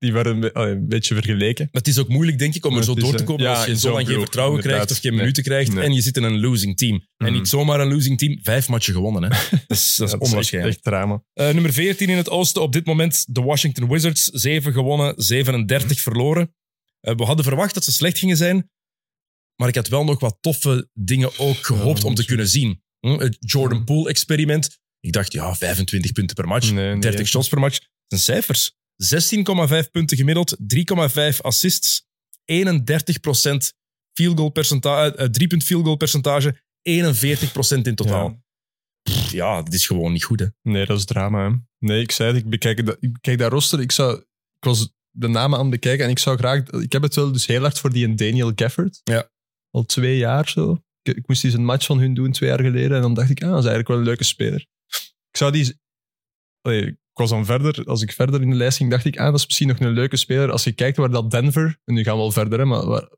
Die 0.00 0.12
werden 0.12 0.32
een, 0.34 0.40
be- 0.40 0.52
allee, 0.54 0.72
een 0.72 0.88
beetje 0.88 1.14
vergeleken. 1.14 1.64
Maar 1.72 1.82
het 1.82 1.88
is 1.90 1.98
ook 1.98 2.08
moeilijk, 2.08 2.38
denk 2.38 2.54
ik, 2.54 2.64
om 2.66 2.76
er 2.76 2.84
zo 2.84 2.94
door 2.94 3.12
te 3.12 3.18
eh, 3.18 3.26
komen 3.26 3.42
ja, 3.42 3.54
als 3.54 3.64
je 3.66 3.78
zo 3.78 3.92
lang 3.92 4.06
geen 4.06 4.18
vertrouwen 4.20 4.56
inderdaad. 4.56 4.84
krijgt 4.84 4.90
of 4.98 5.02
geen 5.04 5.10
Nee. 5.12 5.20
minuten 5.20 5.42
krijgt 5.42 5.72
Nee. 5.74 5.84
en 5.84 5.92
je 5.92 6.00
zit 6.00 6.16
in 6.16 6.22
een 6.22 6.40
losing 6.40 6.76
team. 6.76 6.94
En 7.16 7.26
Mhm. 7.26 7.32
niet 7.32 7.48
zomaar 7.48 7.80
een 7.80 7.92
losing 7.92 8.18
team, 8.18 8.38
vijf 8.42 8.68
matchen 8.68 8.94
gewonnen. 8.94 9.22
Hè. 9.22 9.28
Dat 9.50 9.60
is, 9.68 9.94
dat 9.96 10.06
is 10.06 10.12
Ja, 10.12 10.18
onwaarschijnlijk. 10.18 10.74
Echt, 10.74 10.84
drama. 10.84 11.22
Eh, 11.32 11.50
nummer 11.52 11.72
14 11.72 12.08
in 12.08 12.16
het 12.16 12.30
oosten 12.30 12.62
op 12.62 12.72
dit 12.72 12.86
moment, 12.86 13.24
de 13.34 13.40
Washington 13.42 13.88
Wizards. 13.88 14.24
7 14.24 14.72
gewonnen, 14.72 15.14
37 15.16 16.00
verloren. 16.00 16.54
Eh, 17.00 17.14
we 17.16 17.24
hadden 17.24 17.44
verwacht 17.44 17.74
dat 17.74 17.84
ze 17.84 17.92
slecht 17.92 18.18
gingen 18.18 18.36
zijn, 18.36 18.70
maar 19.56 19.68
ik 19.68 19.74
had 19.74 19.88
wel 19.88 20.04
nog 20.04 20.20
wat 20.20 20.36
toffe 20.40 20.88
dingen 20.94 21.38
ook 21.38 21.56
gehoopt 21.66 22.04
om 22.04 22.14
te 22.14 22.24
kunnen 22.24 22.48
zien. 22.48 22.82
Hm, 23.00 23.18
Het 23.18 23.36
Jordan 23.40 23.84
Poole-experiment. 23.84 24.78
Ik 25.00 25.12
dacht, 25.12 25.32
ja, 25.32 25.54
25 25.54 26.12
punten 26.12 26.36
per 26.36 26.46
match, 26.48 26.72
Nee, 26.72 26.84
nee, 26.92 27.00
30 27.00 27.20
echt. 27.20 27.28
shots 27.28 27.48
per 27.48 27.60
match. 27.60 27.78
Dat 27.78 27.88
zijn 28.20 28.20
cijfers. 28.20 28.78
16,5 29.00 29.90
punten 29.90 30.16
gemiddeld, 30.16 30.56
3,5 30.58 31.40
assists, 31.40 32.06
31 32.44 33.18
field 34.12 34.38
goal 34.38 34.50
percentage, 34.50 35.16
eh, 35.16 35.26
3 35.26 35.46
punt 35.46 35.64
field 35.64 35.84
goal 35.84 35.96
percentage, 35.96 36.60
41% 36.82 37.86
in 37.86 37.94
totaal. 37.94 38.28
Ja. 38.28 38.42
Pff, 39.02 39.30
Ja, 39.30 39.62
dat 39.62 39.72
is 39.72 39.86
gewoon 39.86 40.12
niet 40.12 40.24
goed, 40.24 40.40
hè. 40.40 40.46
Nee, 40.62 40.86
dat 40.86 40.98
is 40.98 41.04
drama. 41.04 41.50
Hè. 41.50 41.56
Nee, 41.78 42.02
ik 42.02 42.12
zei 42.12 42.32
het, 42.32 42.42
ik 42.42 42.50
bekijk, 42.50 42.86
dat, 42.86 42.96
ik 43.00 43.12
bekijk 43.12 43.38
dat 43.38 43.52
roster. 43.52 43.80
Ik, 43.80 43.92
zou, 43.92 44.18
ik 44.58 44.64
was 44.64 44.92
de 45.10 45.28
namen 45.28 45.58
aan 45.58 45.64
het 45.64 45.80
bekijken 45.80 46.04
en 46.04 46.10
ik 46.10 46.18
zou 46.18 46.36
graag... 46.36 46.66
Ik 46.66 46.92
heb 46.92 47.02
het 47.02 47.14
wel 47.14 47.32
dus 47.32 47.46
heel 47.46 47.60
hard 47.60 47.78
voor 47.78 47.92
die 47.92 48.14
Daniel 48.14 48.52
Gafford. 48.54 49.00
Ja. 49.04 49.30
Al 49.70 49.84
twee 49.84 50.16
jaar 50.16 50.48
zo. 50.48 50.84
Ik, 51.02 51.16
ik 51.16 51.28
moest 51.28 51.44
eens 51.44 51.54
een 51.54 51.64
match 51.64 51.86
van 51.86 51.98
hun 51.98 52.14
doen 52.14 52.32
twee 52.32 52.48
jaar 52.48 52.60
geleden 52.60 52.96
en 52.96 53.02
dan 53.02 53.14
dacht 53.14 53.30
ik, 53.30 53.42
ah, 53.42 53.50
dat 53.50 53.58
is 53.58 53.64
eigenlijk 53.64 53.88
wel 53.88 53.98
een 53.98 54.04
leuke 54.04 54.24
speler. 54.24 54.66
Ik 55.30 55.36
zou 55.36 55.52
die... 55.52 55.78
Allee, 56.60 56.98
was 57.20 57.30
dan 57.30 57.44
verder, 57.44 57.84
als 57.84 58.02
ik 58.02 58.12
verder 58.12 58.42
in 58.42 58.50
de 58.50 58.56
lijst 58.56 58.76
ging, 58.76 58.90
dacht 58.90 59.04
ik, 59.04 59.18
ah, 59.18 59.24
dat 59.24 59.34
is 59.34 59.46
misschien 59.46 59.68
nog 59.68 59.80
een 59.80 59.88
leuke 59.88 60.16
speler. 60.16 60.50
Als 60.50 60.64
je 60.64 60.72
kijkt 60.72 60.96
waar 60.96 61.10
dat 61.10 61.30
Denver, 61.30 61.78
en 61.84 61.94
nu 61.94 62.02
gaan 62.02 62.14
we 62.14 62.20
wel 62.20 62.30
verder, 62.30 62.58
hè, 62.58 62.64
maar 62.64 62.86
waar, 62.86 63.08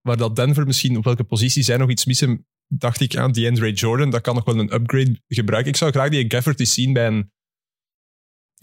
waar 0.00 0.16
dat 0.16 0.36
Denver 0.36 0.66
misschien, 0.66 0.96
op 0.96 1.04
welke 1.04 1.24
positie 1.24 1.62
zij 1.62 1.76
nog 1.76 1.90
iets 1.90 2.04
missen, 2.04 2.46
dacht 2.66 3.00
ik 3.00 3.16
aan 3.16 3.32
DeAndre 3.32 3.72
Jordan, 3.72 4.10
dat 4.10 4.20
kan 4.20 4.34
nog 4.34 4.44
wel 4.44 4.58
een 4.58 4.74
upgrade 4.74 5.20
gebruiken. 5.28 5.70
Ik 5.70 5.78
zou 5.78 5.90
graag 5.90 6.08
die 6.08 6.30
Gafford 6.30 6.60
eens 6.60 6.74
zien 6.74 6.92
bij 6.92 7.06
een, 7.06 7.30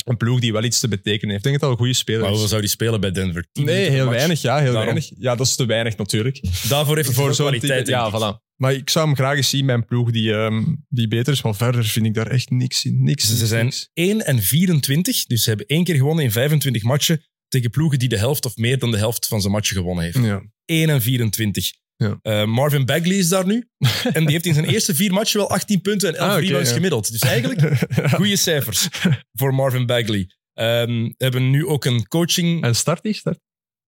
een 0.10 0.18
ploeg 0.18 0.40
die 0.40 0.52
wel 0.52 0.64
iets 0.64 0.80
te 0.80 0.88
betekenen 0.88 1.30
heeft. 1.34 1.46
Ik 1.46 1.50
denk 1.52 1.60
dat 1.60 1.62
dat 1.62 1.72
een 1.72 1.78
goede 1.86 1.94
speler 1.94 2.22
Maar 2.22 2.32
is. 2.32 2.38
hoe 2.40 2.48
zou 2.48 2.62
die 2.62 2.70
spelen 2.70 3.02
bij 3.02 3.12
Denver? 3.12 3.48
10 3.52 3.66
Nee, 3.66 3.90
heel 3.90 4.06
match. 4.06 4.18
weinig. 4.18 4.42
Ja, 4.42 4.56
heel 4.56 4.64
Daarom. 4.74 4.84
weinig. 4.84 5.12
Ja, 5.18 5.36
dat 5.36 5.48
is 5.48 5.56
te 5.56 5.66
weinig 5.66 5.98
natuurlijk. 5.98 6.42
Daarvoor 6.70 6.96
heeft 6.96 7.08
hij 7.08 7.18
Voor 7.18 7.34
zo'n 7.36 7.48
kwaliteit. 7.48 7.88
Ja, 7.88 8.12
voilà. 8.12 8.48
Maar 8.56 8.74
ik 8.74 8.90
zou 8.90 9.06
hem 9.06 9.16
graag 9.16 9.36
eens 9.36 9.50
zien 9.50 9.66
bij 9.66 9.76
een 9.76 9.86
ploeg 9.86 10.12
die, 10.12 10.34
ehm, 10.34 10.64
die 10.90 11.08
beter 11.08 11.34
is. 11.34 11.42
Maar 11.42 11.56
verder 11.56 11.86
vind 11.86 12.06
ik 12.06 12.14
daar 12.14 12.28
echt 12.28 12.50
niks 12.50 12.86
in. 12.86 13.04
Niks. 13.04 13.24
Ze 13.28 13.34
niks, 13.36 13.48
zijn 13.48 13.66
niks. 13.66 13.90
1 13.94 14.26
en 14.26 14.42
24, 14.42 15.24
dus 15.26 15.44
ze 15.44 15.50
hebben 15.50 15.68
één 15.68 15.84
keer 15.84 15.96
gewonnen 15.96 16.24
in 16.24 16.32
25 16.32 16.84
matchen 16.84 17.22
tegen 17.48 17.70
ploegen 17.70 18.00
die 18.00 18.10
de 18.10 18.18
helft 18.18 18.46
of 18.46 18.56
meer 18.56 18.80
dan 18.80 18.92
de 18.92 18.98
helft 18.98 19.28
van 19.28 19.42
zijn 19.42 19.54
matchen 19.54 19.76
gewonnen 19.76 20.04
heeft. 20.04 20.18
Ja. 20.18 20.42
1 20.66 20.90
en 20.90 21.02
24. 21.02 21.72
Ja. 22.04 22.20
Eh, 22.22 22.46
Marvin 22.46 22.86
Bagley 22.86 23.16
is 23.16 23.30
daar 23.30 23.46
nu. 23.46 23.70
en 24.14 24.24
die 24.24 24.32
heeft 24.32 24.46
in 24.46 24.54
zijn 24.54 24.66
eerste 24.66 24.96
vier 24.96 25.14
matchen 25.14 25.40
wel 25.40 25.50
18 25.50 25.82
punten 25.82 26.10
en 26.10 26.16
11 26.16 26.32
Ah, 26.32 26.40
rebounds 26.40 26.70
ja. 26.70 26.76
gemiddeld. 26.76 27.12
Dus 27.12 27.22
eigenlijk 27.22 27.88
goede 28.16 28.36
cijfers 28.36 28.88
voor 29.34 29.54
Marvin 29.54 29.86
Bagley. 29.86 30.30
We 30.54 31.14
hebben 31.18 31.50
nu 31.50 31.66
ook 31.66 31.86
een 31.86 32.08
coaching... 32.08 32.64
En 32.64 32.76
start 32.76 33.04
die? 33.04 33.14
Start? 33.14 33.40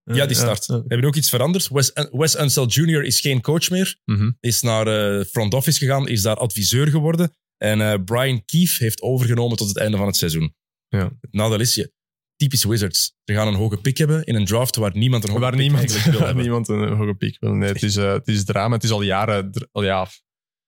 ja, 0.03 0.25
die 0.25 0.35
start. 0.35 0.65
We 0.65 0.83
hebben 0.87 1.07
ook 1.07 1.15
iets 1.15 1.29
veranderd. 1.29 1.67
Wes, 1.67 1.91
Wes 2.11 2.35
Jr. 2.67 3.03
is 3.03 3.19
geen 3.19 3.41
coach 3.41 3.69
meer. 3.69 3.97
Mhm. 4.05 4.31
Is 4.39 4.61
naar 4.61 4.87
eh, 4.87 5.25
front 5.25 5.53
office 5.53 5.79
gegaan, 5.79 6.07
is 6.07 6.21
daar 6.21 6.35
adviseur 6.35 6.87
geworden. 6.87 7.35
En 7.57 7.81
eh, 7.81 8.03
Brian 8.05 8.45
Keefe 8.45 8.83
heeft 8.83 9.01
overgenomen 9.01 9.57
tot 9.57 9.67
het 9.67 9.77
einde 9.77 9.97
van 9.97 10.07
het 10.07 10.15
seizoen. 10.15 10.55
Ja. 10.87 11.03
Het 11.21 11.33
nadeel 11.33 11.59
is, 11.59 11.75
je, 11.75 11.93
typisch 12.41 12.63
Wizards. 12.63 13.13
Ze 13.23 13.33
gaan 13.33 13.47
een 13.47 13.53
hoge 13.53 13.77
pick 13.77 13.97
hebben 13.97 14.23
in 14.23 14.35
een 14.35 14.45
draft 14.45 14.75
waar 14.75 14.97
niemand 14.97 15.23
een 15.23 15.29
hoge 15.29 15.41
Waar 15.41 15.51
pick 15.51 15.59
niemand, 15.61 16.03
wil 16.03 16.19
hebben. 16.25 16.41
niemand 16.43 16.67
een 16.67 16.93
hoge 16.97 17.13
piek 17.13 17.37
wil. 17.39 17.53
Nee, 17.53 17.69
het 17.69 17.83
is, 17.83 17.95
eh, 17.95 18.11
het 18.11 18.27
is 18.27 18.43
drama. 18.45 18.75
Het 18.75 18.83
is 18.83 18.91
al 18.91 19.01
jaren... 19.01 19.51
Al, 19.71 19.83
ja, 19.83 20.07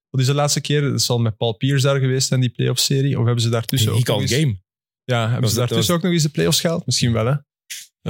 wat 0.10 0.22
is 0.22 0.26
de 0.26 0.34
laatste 0.34 0.62
keer? 0.62 0.84
Het 0.84 1.02
zal 1.02 1.20
met 1.20 1.38
Paul 1.38 1.54
Pierce 1.58 1.86
daar 1.86 2.00
geweest 2.00 2.28
zijn, 2.28 2.40
die 2.40 2.50
playoff-serie. 2.50 3.20
Of 3.20 3.26
hebben 3.26 3.44
ze 3.44 3.50
daartussen 3.50 3.92
ook 3.94 4.08
nog 4.08 4.22
eens- 4.22 4.34
game. 4.34 4.62
Ja, 5.04 5.22
hebben 5.24 5.42
was- 5.42 5.52
ze 5.52 5.58
daartussen 5.58 5.88
was- 5.88 5.96
ook 5.98 6.04
nog 6.04 6.12
eens 6.14 6.24
de 6.24 6.30
playoffs 6.30 6.60
gehaald? 6.62 6.86
Misschien 6.86 7.14
wel, 7.14 7.26
hè? 7.26 7.36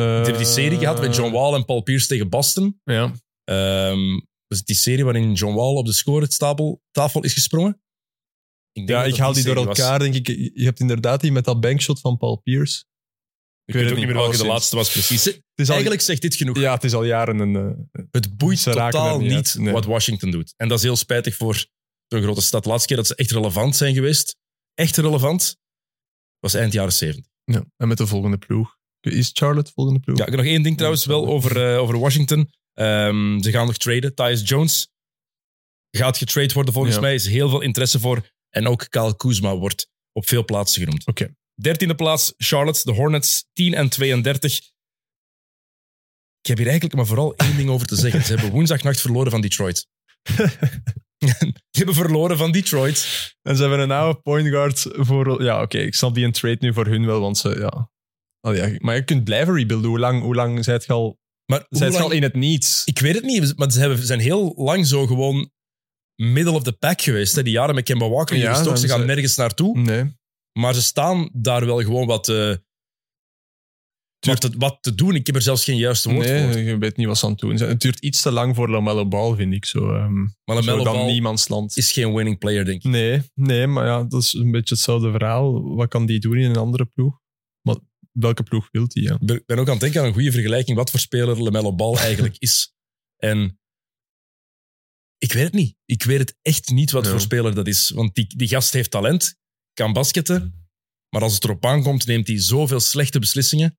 Hebben 0.02 0.38
die 0.38 0.46
serie 0.46 0.78
gehad 0.78 1.02
met 1.02 1.16
John 1.16 1.32
Wall 1.34 1.54
en 1.54 1.66
Paul 1.66 1.82
Pierce 1.82 2.08
tegen 2.08 2.30
Boston. 2.30 2.80
Ja. 2.84 3.12
Ehm 3.44 4.20
dus 4.48 4.64
die 4.64 4.76
serie 4.76 5.04
waarin 5.04 5.34
John 5.34 5.56
Wall 5.56 5.76
op 5.76 5.86
de 5.86 5.94
scoretafel 5.94 6.82
tafel 6.92 7.24
is 7.24 7.34
gesprongen. 7.34 7.82
denk 8.72 8.90
Ja, 8.90 9.04
ik 9.04 9.18
haal 9.18 9.34
die 9.34 9.44
door 9.44 9.56
was. 9.66 9.80
elkaar, 9.80 10.00
denk 10.00 10.16
ik. 10.16 10.28
Je 10.28 10.64
hebt 10.64 10.80
inderdaad 10.80 11.22
die 11.22 11.32
met 11.32 11.46
dat 11.46 11.60
bankshot 11.62 12.00
van 12.00 12.18
Paul 12.18 12.36
Pierce. 12.42 12.84
Ik 13.66 13.74
weet 13.74 13.92
ook 13.92 13.98
niet 13.98 14.06
meer 14.06 14.16
welke 14.16 14.38
de 14.38 14.46
laatste 14.46 14.76
was 14.76 14.92
precies. 14.92 15.24
Het 15.26 15.42
is 15.56 15.66
al, 15.68 15.72
Eigenlijk 15.74 16.02
zegt 16.04 16.22
dit 16.22 16.36
genoeg. 16.36 16.58
ja, 16.60 16.74
het 16.74 16.84
is 16.84 16.94
al 16.94 17.04
jaren 17.04 17.40
een... 17.40 17.56
eh, 17.92 18.02
Het 18.12 18.38
boeit 18.38 18.60
Ze 18.60 18.72
raken 18.72 18.92
totaal 19.00 19.14
er 19.16 19.22
niet, 19.22 19.28
niet 19.30 19.36
uit, 19.38 19.58
nee. 19.58 19.74
wat 19.74 19.86
Washington 19.86 20.32
doet. 20.32 20.54
En 20.58 20.68
dat 20.68 20.78
is 20.78 20.84
heel 20.84 20.96
spijtig 20.96 21.36
voor 21.36 21.66
zo'n 22.08 22.22
grote 22.22 22.42
stad. 22.42 22.64
De 22.64 22.70
laatste 22.70 22.88
keer 22.88 22.98
dat 22.98 23.08
ze 23.08 23.16
echt 23.16 23.32
relevant 23.32 23.76
zijn 23.76 23.94
geweest, 23.94 24.36
echt 24.74 24.98
relevant, 24.98 25.58
was 26.40 26.54
eind 26.54 26.74
jaren 26.74 26.94
70. 26.94 27.32
ja. 27.44 27.64
En 27.78 27.88
met 27.88 27.98
de 27.98 28.08
volgende 28.08 28.38
ploeg. 28.38 28.76
Is 29.00 29.30
Charlotte 29.34 29.72
volgende 29.76 30.00
ploeg? 30.00 30.18
Ja, 30.18 30.24
ik 30.26 30.30
heb 30.32 30.40
nog 30.40 30.50
één 30.50 30.64
ding 30.64 30.76
trouwens 30.78 31.06
wel 31.06 31.28
over, 31.28 31.72
eh, 31.74 31.80
over 31.80 32.00
Washington. 32.00 32.50
Ehm, 32.74 33.42
ze 33.42 33.52
gaan 33.52 33.66
nog 33.66 33.78
traden. 33.78 34.16
Tyus 34.16 34.42
Jones 34.50 34.88
gaat 35.98 36.18
getrade 36.18 36.54
worden 36.54 36.74
volgens 36.74 36.96
Ja. 36.96 37.02
mij. 37.02 37.14
is 37.14 37.26
heel 37.28 37.50
veel 37.50 37.62
interesse 37.62 38.00
voor. 38.00 38.30
En 38.50 38.68
ook 38.68 38.86
Kyle 38.90 39.16
Kuzma 39.16 39.56
wordt 39.58 39.88
op 40.12 40.28
veel 40.28 40.46
plaatsen 40.46 40.82
genoemd. 40.82 41.06
Oké. 41.08 41.36
Dertiende 41.64 41.96
plaats, 41.96 42.34
Charlotte, 42.38 42.82
de 42.84 42.92
Hornets, 42.92 43.46
10 43.54 43.74
en 43.74 43.90
32. 43.90 44.58
Ik 46.42 46.48
heb 46.50 46.58
hier 46.58 46.66
eigenlijk 46.68 46.96
maar 46.96 47.06
vooral 47.06 47.36
één 47.36 47.58
ding 47.58 47.70
over 47.70 47.88
te 47.88 47.96
zeggen. 47.96 48.24
Ze 48.24 48.34
hebben 48.34 48.52
woensdagnacht 48.52 49.02
verloren 49.02 49.32
van 49.32 49.42
Detroit. 49.42 49.88
Ze 51.72 51.78
hebben 51.78 51.96
verloren 51.96 52.38
van 52.38 52.52
Detroit. 52.52 53.08
En 53.42 53.56
ze 53.56 53.62
hebben 53.62 53.80
een 53.80 53.92
oude 53.92 54.20
point 54.22 54.48
guard 54.48 54.86
voor... 54.92 55.44
Ja, 55.44 55.62
oké, 55.62 55.78
ik 55.78 55.94
snap 55.96 56.16
die 56.16 56.26
een 56.26 56.32
trade 56.32 56.58
nu 56.60 56.74
voor 56.74 56.86
hun 56.86 57.06
wel, 57.06 57.20
want 57.20 57.38
ze... 57.38 57.50
Ja. 57.60 57.90
Oh, 58.42 58.56
ja. 58.56 58.76
Maar 58.80 58.96
je 58.96 59.04
kunt 59.04 59.24
blijven 59.24 59.54
rebuilden. 59.56 59.90
Hoe 59.90 60.00
lang, 60.00 60.22
hoe 60.22 60.36
lang 60.36 60.64
zijt 60.64 60.86
je 60.86 60.94
al, 60.94 61.18
Maar 61.46 61.66
lang- 61.70 61.96
al 61.96 62.12
in 62.12 62.24
het 62.24 62.34
niets? 62.36 62.82
Ik 62.86 63.00
weet 63.00 63.16
het 63.16 63.24
niet, 63.24 63.58
maar 63.58 63.72
ze 63.72 63.80
hebben- 63.80 64.06
zijn 64.06 64.20
heel 64.20 64.54
lang 64.56 64.88
zo 64.88 65.08
gewoon 65.08 65.52
middle 66.16 66.52
of 66.54 66.64
the 66.64 66.74
pack 66.74 67.02
geweest. 67.02 67.36
Hè. 67.36 67.44
Die 67.44 67.54
jaren 67.54 67.76
met 67.76 67.84
Kemba 67.84 68.10
Walker, 68.10 68.38
Ja, 68.38 68.64
ze 68.64 68.88
gaan 68.88 69.00
ze- 69.00 69.06
nergens 69.06 69.36
naartoe. 69.36 69.80
Nee. 69.80 70.22
Maar 70.60 70.74
ze 70.74 70.82
staan 70.82 71.30
daar 71.34 71.66
wel 71.66 71.82
gewoon 71.82 72.08
wat, 72.08 72.30
eh, 72.30 72.56
wat, 74.20 74.42
te, 74.42 74.54
wat 74.58 74.78
te 74.82 74.96
doen. 74.96 75.16
Ik 75.16 75.26
heb 75.26 75.36
er 75.36 75.42
zelfs 75.42 75.64
geen 75.64 75.78
juiste 75.78 76.14
woord 76.14 76.28
voor. 76.28 76.58
Je 76.58 76.78
weet 76.78 76.98
niet 76.98 77.08
wat 77.08 77.18
ze 77.18 77.26
aan 77.26 77.32
het 77.32 77.40
doen 77.40 77.58
zijn. 77.58 77.70
Het 77.70 77.82
duurt 77.82 78.00
iets 78.00 78.22
te 78.22 78.32
lang 78.32 78.56
voor 78.56 78.70
LaMelo 78.70 79.08
Ball, 79.08 79.36
vind 79.36 79.54
ik. 79.54 79.66
Zo, 79.66 79.94
ehm 79.96 80.14
Maar 80.44 80.64
zo 80.64 80.76
dan 80.76 80.84
Ball 80.84 81.06
niemands 81.06 81.48
land. 81.48 81.78
is 81.78 81.92
geen 81.92 82.14
winning 82.14 82.38
player, 82.38 82.66
denk 82.66 82.84
ik. 82.84 82.92
Nee, 82.92 83.22
nee, 83.34 83.68
maar 83.68 83.86
ja, 83.86 84.04
dat 84.04 84.22
is 84.22 84.34
een 84.34 84.52
beetje 84.52 84.74
hetzelfde 84.76 85.12
verhaal. 85.12 85.76
Wat 85.76 85.88
kan 85.90 86.06
die 86.06 86.20
doen 86.20 86.38
in 86.38 86.50
een 86.50 86.56
andere 86.58 86.86
ploeg? 86.86 87.20
Maar 87.62 87.76
welke 88.12 88.44
ploeg 88.44 88.68
wil 88.72 88.86
hij? 88.88 89.04
Ja? 89.04 89.14
Ik 89.14 89.26
ben- 89.26 89.44
ben 89.46 89.58
ook 89.60 89.66
aan 89.66 89.72
het 89.72 89.82
denken 89.82 90.02
aan 90.02 90.08
een 90.08 90.14
goede 90.14 90.32
vergelijking 90.32 90.78
wat 90.78 90.90
voor 90.92 91.00
speler 91.00 91.42
LaMelo 91.44 91.76
Ball 91.76 91.96
eigenlijk 91.96 92.36
is. 92.38 92.74
En 93.18 93.60
ik 95.18 95.34
weet 95.34 95.44
het 95.44 95.54
niet. 95.54 95.76
Ik 95.86 96.04
weet 96.04 96.20
het 96.20 96.38
echt 96.42 96.70
niet 96.72 96.92
wat 96.92 97.06
Ja. 97.06 97.12
voor 97.12 97.22
speler 97.22 97.56
dat 97.56 97.68
is. 97.68 97.90
Want 97.90 98.16
die, 98.16 98.36
die 98.38 98.48
gast 98.48 98.74
heeft 98.74 98.92
talent, 98.92 99.36
kan 99.74 99.94
basketten, 99.94 100.68
maar 101.10 101.22
als 101.22 101.34
het 101.34 101.44
erop 101.44 101.66
aankomt, 101.66 102.06
neemt 102.06 102.28
hij 102.28 102.40
zoveel 102.40 102.80
slechte 102.80 103.20
beslissingen. 103.20 103.78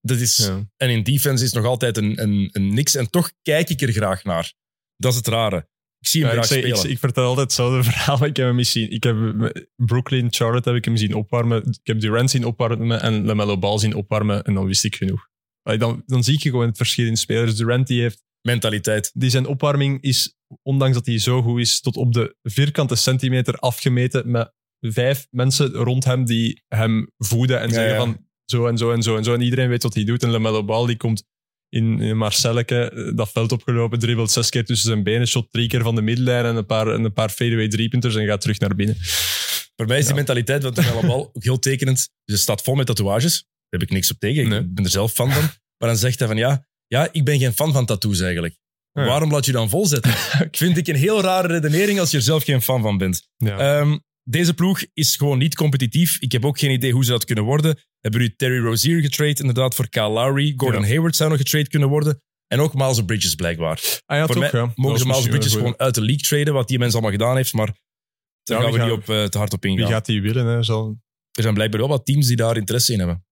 Dat 0.00 0.18
is, 0.18 0.36
Ja. 0.36 0.68
En 0.76 0.90
in 0.90 1.02
defense 1.02 1.44
is 1.44 1.52
nog 1.52 1.64
altijd 1.64 1.96
een, 1.96 2.22
een, 2.22 2.48
een 2.52 2.74
niks. 2.74 2.94
En 2.94 3.10
toch 3.10 3.32
kijk 3.42 3.68
ik 3.70 3.80
er 3.80 3.92
graag 3.92 4.24
naar. 4.24 4.52
Dat 4.96 5.10
is 5.10 5.16
het 5.18 5.26
rare. 5.28 5.68
Ik 5.98 6.08
zie 6.08 6.24
hem 6.24 6.30
Ja, 6.34 6.38
ik, 6.38 6.44
graag 6.44 6.58
ik, 6.58 6.64
spelen. 6.64 6.90
ik 6.90 6.98
vertel 6.98 7.24
altijd 7.24 7.46
hetzelfde 7.46 7.82
verhaal. 7.90 8.24
Ik 8.24 8.36
heb 8.36 8.46
hem 8.46 8.62
zien. 8.62 8.90
Ik 8.90 9.02
heb 9.02 9.16
Brooklyn, 9.76 10.32
Charlotte 10.32 10.68
heb 10.68 10.78
ik 10.78 10.84
hem 10.84 10.96
zien 10.96 11.14
opwarmen. 11.14 11.62
Ik 11.66 11.78
heb 11.86 12.00
Durant 12.00 12.30
zien 12.30 12.44
opwarmen 12.44 13.00
en 13.00 13.24
LaMelo 13.24 13.58
Ball 13.58 13.78
zien 13.78 13.94
opwarmen. 13.94 14.42
En 14.44 14.54
dan 14.54 14.66
wist 14.66 14.84
ik 14.84 14.96
genoeg. 14.96 15.28
Dan, 15.62 16.02
dan 16.06 16.24
zie 16.24 16.38
je 16.42 16.50
gewoon 16.50 16.66
het 16.66 16.76
verschil 16.76 17.06
in 17.06 17.16
spelers. 17.16 17.56
Durant 17.56 17.86
die 17.86 18.00
heeft, 18.00 18.22
Mentaliteit. 18.40 19.10
die 19.14 19.30
zijn 19.30 19.46
opwarming 19.46 20.02
is, 20.02 20.36
ondanks 20.62 20.94
dat 20.96 21.06
hij 21.06 21.18
zo 21.18 21.42
goed 21.42 21.60
is, 21.60 21.80
tot 21.80 21.96
op 21.96 22.12
de 22.12 22.36
vierkante 22.42 22.94
centimeter 22.94 23.54
afgemeten 23.54 24.30
met 24.30 24.52
vijf 24.92 25.26
mensen 25.30 25.70
rond 25.72 26.04
hem 26.04 26.24
die 26.24 26.62
hem 26.68 27.10
voeden 27.18 27.60
en 27.60 27.68
Ja, 27.68 27.74
zeggen 27.74 27.92
ja. 27.92 27.98
van 27.98 28.26
zo 28.44 28.66
en 28.66 28.78
zo 28.78 28.92
en 28.92 29.02
zo 29.02 29.16
en 29.16 29.24
zo. 29.24 29.34
En 29.34 29.40
iedereen 29.40 29.68
weet 29.68 29.82
wat 29.82 29.94
hij 29.94 30.04
doet. 30.04 30.22
En 30.22 30.30
LaMelo 30.30 30.64
Ball 30.64 30.86
die 30.86 30.96
komt 30.96 31.24
in, 31.68 32.00
in 32.00 32.16
Marcelleke 32.16 32.90
eh, 32.90 33.16
dat 33.16 33.30
veld 33.30 33.52
opgelopen, 33.52 33.98
dribbelt 33.98 34.30
zes 34.30 34.50
keer 34.50 34.64
tussen 34.64 34.88
zijn 34.88 35.02
benen, 35.02 35.26
shot 35.26 35.46
drie 35.50 35.68
keer 35.68 35.82
van 35.82 35.94
de 35.94 36.02
middenlijn 36.02 36.44
en 36.44 36.56
een 36.56 36.66
paar, 36.66 36.88
en 36.88 37.04
een 37.04 37.12
paar 37.12 37.30
fadeaway 37.30 37.68
driepunters 37.68 38.14
en 38.16 38.26
gaat 38.26 38.40
terug 38.40 38.58
naar 38.58 38.74
binnen. 38.74 38.96
Voor 39.76 39.86
mij 39.86 39.96
is 39.98 40.02
die 40.04 40.10
Ja. 40.12 40.18
mentaliteit 40.18 40.62
van 40.62 40.72
Terwijl 40.72 41.00
Bal 41.06 41.30
ook 41.32 41.42
heel 41.44 41.58
tekenend. 41.58 42.08
Dus 42.24 42.40
staat 42.40 42.62
vol 42.62 42.74
met 42.74 42.86
tatoeages. 42.86 43.42
Daar 43.42 43.80
heb 43.80 43.82
ik 43.82 43.90
niks 43.90 44.10
op 44.10 44.18
tegen. 44.18 44.42
Ik 44.42 44.48
Nee. 44.48 44.62
ben 44.66 44.84
er 44.84 44.90
zelf 44.90 45.12
fan 45.12 45.32
van. 45.32 45.42
Maar 45.78 45.88
dan 45.88 45.96
zegt 45.96 46.18
hij 46.18 46.28
van 46.28 46.36
ja, 46.36 46.66
ja, 46.86 47.08
ik 47.12 47.24
ben 47.24 47.38
geen 47.38 47.52
fan 47.52 47.72
van 47.72 47.86
tattoos 47.86 48.20
eigenlijk. 48.20 48.56
Ja. 48.92 49.04
Waarom 49.04 49.30
laat 49.30 49.44
je 49.46 49.52
dan 49.52 49.68
volzetten? 49.68 50.12
Vind 50.50 50.76
ik 50.76 50.86
een 50.86 50.96
heel 50.96 51.20
rare 51.22 51.48
redenering 51.48 51.98
als 52.00 52.10
je 52.10 52.16
er 52.16 52.22
zelf 52.22 52.44
geen 52.44 52.62
fan 52.62 52.82
van 52.82 52.98
bent. 52.98 53.28
Ja. 53.36 53.58
Ehm, 53.80 53.98
deze 54.24 54.54
ploeg 54.54 54.84
is 54.94 55.16
gewoon 55.16 55.38
niet 55.38 55.54
competitief. 55.54 56.16
Ik 56.20 56.32
heb 56.32 56.44
ook 56.44 56.58
geen 56.58 56.70
idee 56.70 56.92
hoe 56.92 57.04
ze 57.04 57.10
dat 57.10 57.24
kunnen 57.24 57.44
worden. 57.44 57.78
Hebben 58.00 58.20
jullie 58.20 58.36
Terry 58.36 58.58
Rozier 58.58 59.00
getrade 59.00 59.34
inderdaad 59.40 59.74
voor 59.74 59.88
Kyle 59.88 60.08
Lowry. 60.08 60.52
Gordon 60.56 60.80
Ja. 60.82 60.86
Hayward 60.88 61.16
zou 61.16 61.30
nog 61.30 61.38
getrade 61.38 61.68
kunnen 61.68 61.88
worden. 61.88 62.22
En 62.46 62.60
ook 62.60 62.74
Miles 62.74 63.04
Bridges 63.04 63.34
blijkbaar. 63.34 63.80
ah, 64.06 64.16
ja, 64.16 64.26
voor 64.26 64.38
mij 64.38 64.50
ja. 64.52 64.72
Mogen 64.74 64.98
ze 64.98 65.06
Miles 65.06 65.26
Bridges 65.28 65.52
gewoon 65.52 65.78
uit 65.78 65.94
de 65.94 66.00
league 66.00 66.22
traden, 66.22 66.54
wat 66.54 66.68
die 66.68 66.78
mens 66.78 66.92
allemaal 66.92 67.10
gedaan 67.10 67.36
heeft. 67.36 67.52
Maar 67.52 67.66
daar 68.42 68.58
Ja, 68.58 68.62
gaan 68.62 68.72
we 68.72 68.78
gaan- 68.78 68.88
niet 68.88 68.96
op, 68.98 69.08
eh, 69.08 69.24
te 69.24 69.38
hard 69.38 69.52
op 69.52 69.64
ingaan. 69.64 69.84
Wie 69.84 69.94
gaat 69.94 70.06
die 70.06 70.22
willen? 70.22 70.46
Hè? 70.46 70.62
Zal... 70.62 70.98
Er 71.32 71.42
zijn 71.42 71.54
blijkbaar 71.54 71.80
wel 71.80 71.88
wat 71.88 72.06
teams 72.06 72.26
die 72.26 72.36
daar 72.36 72.56
interesse 72.56 72.92
in 72.92 72.98
hebben. 72.98 73.24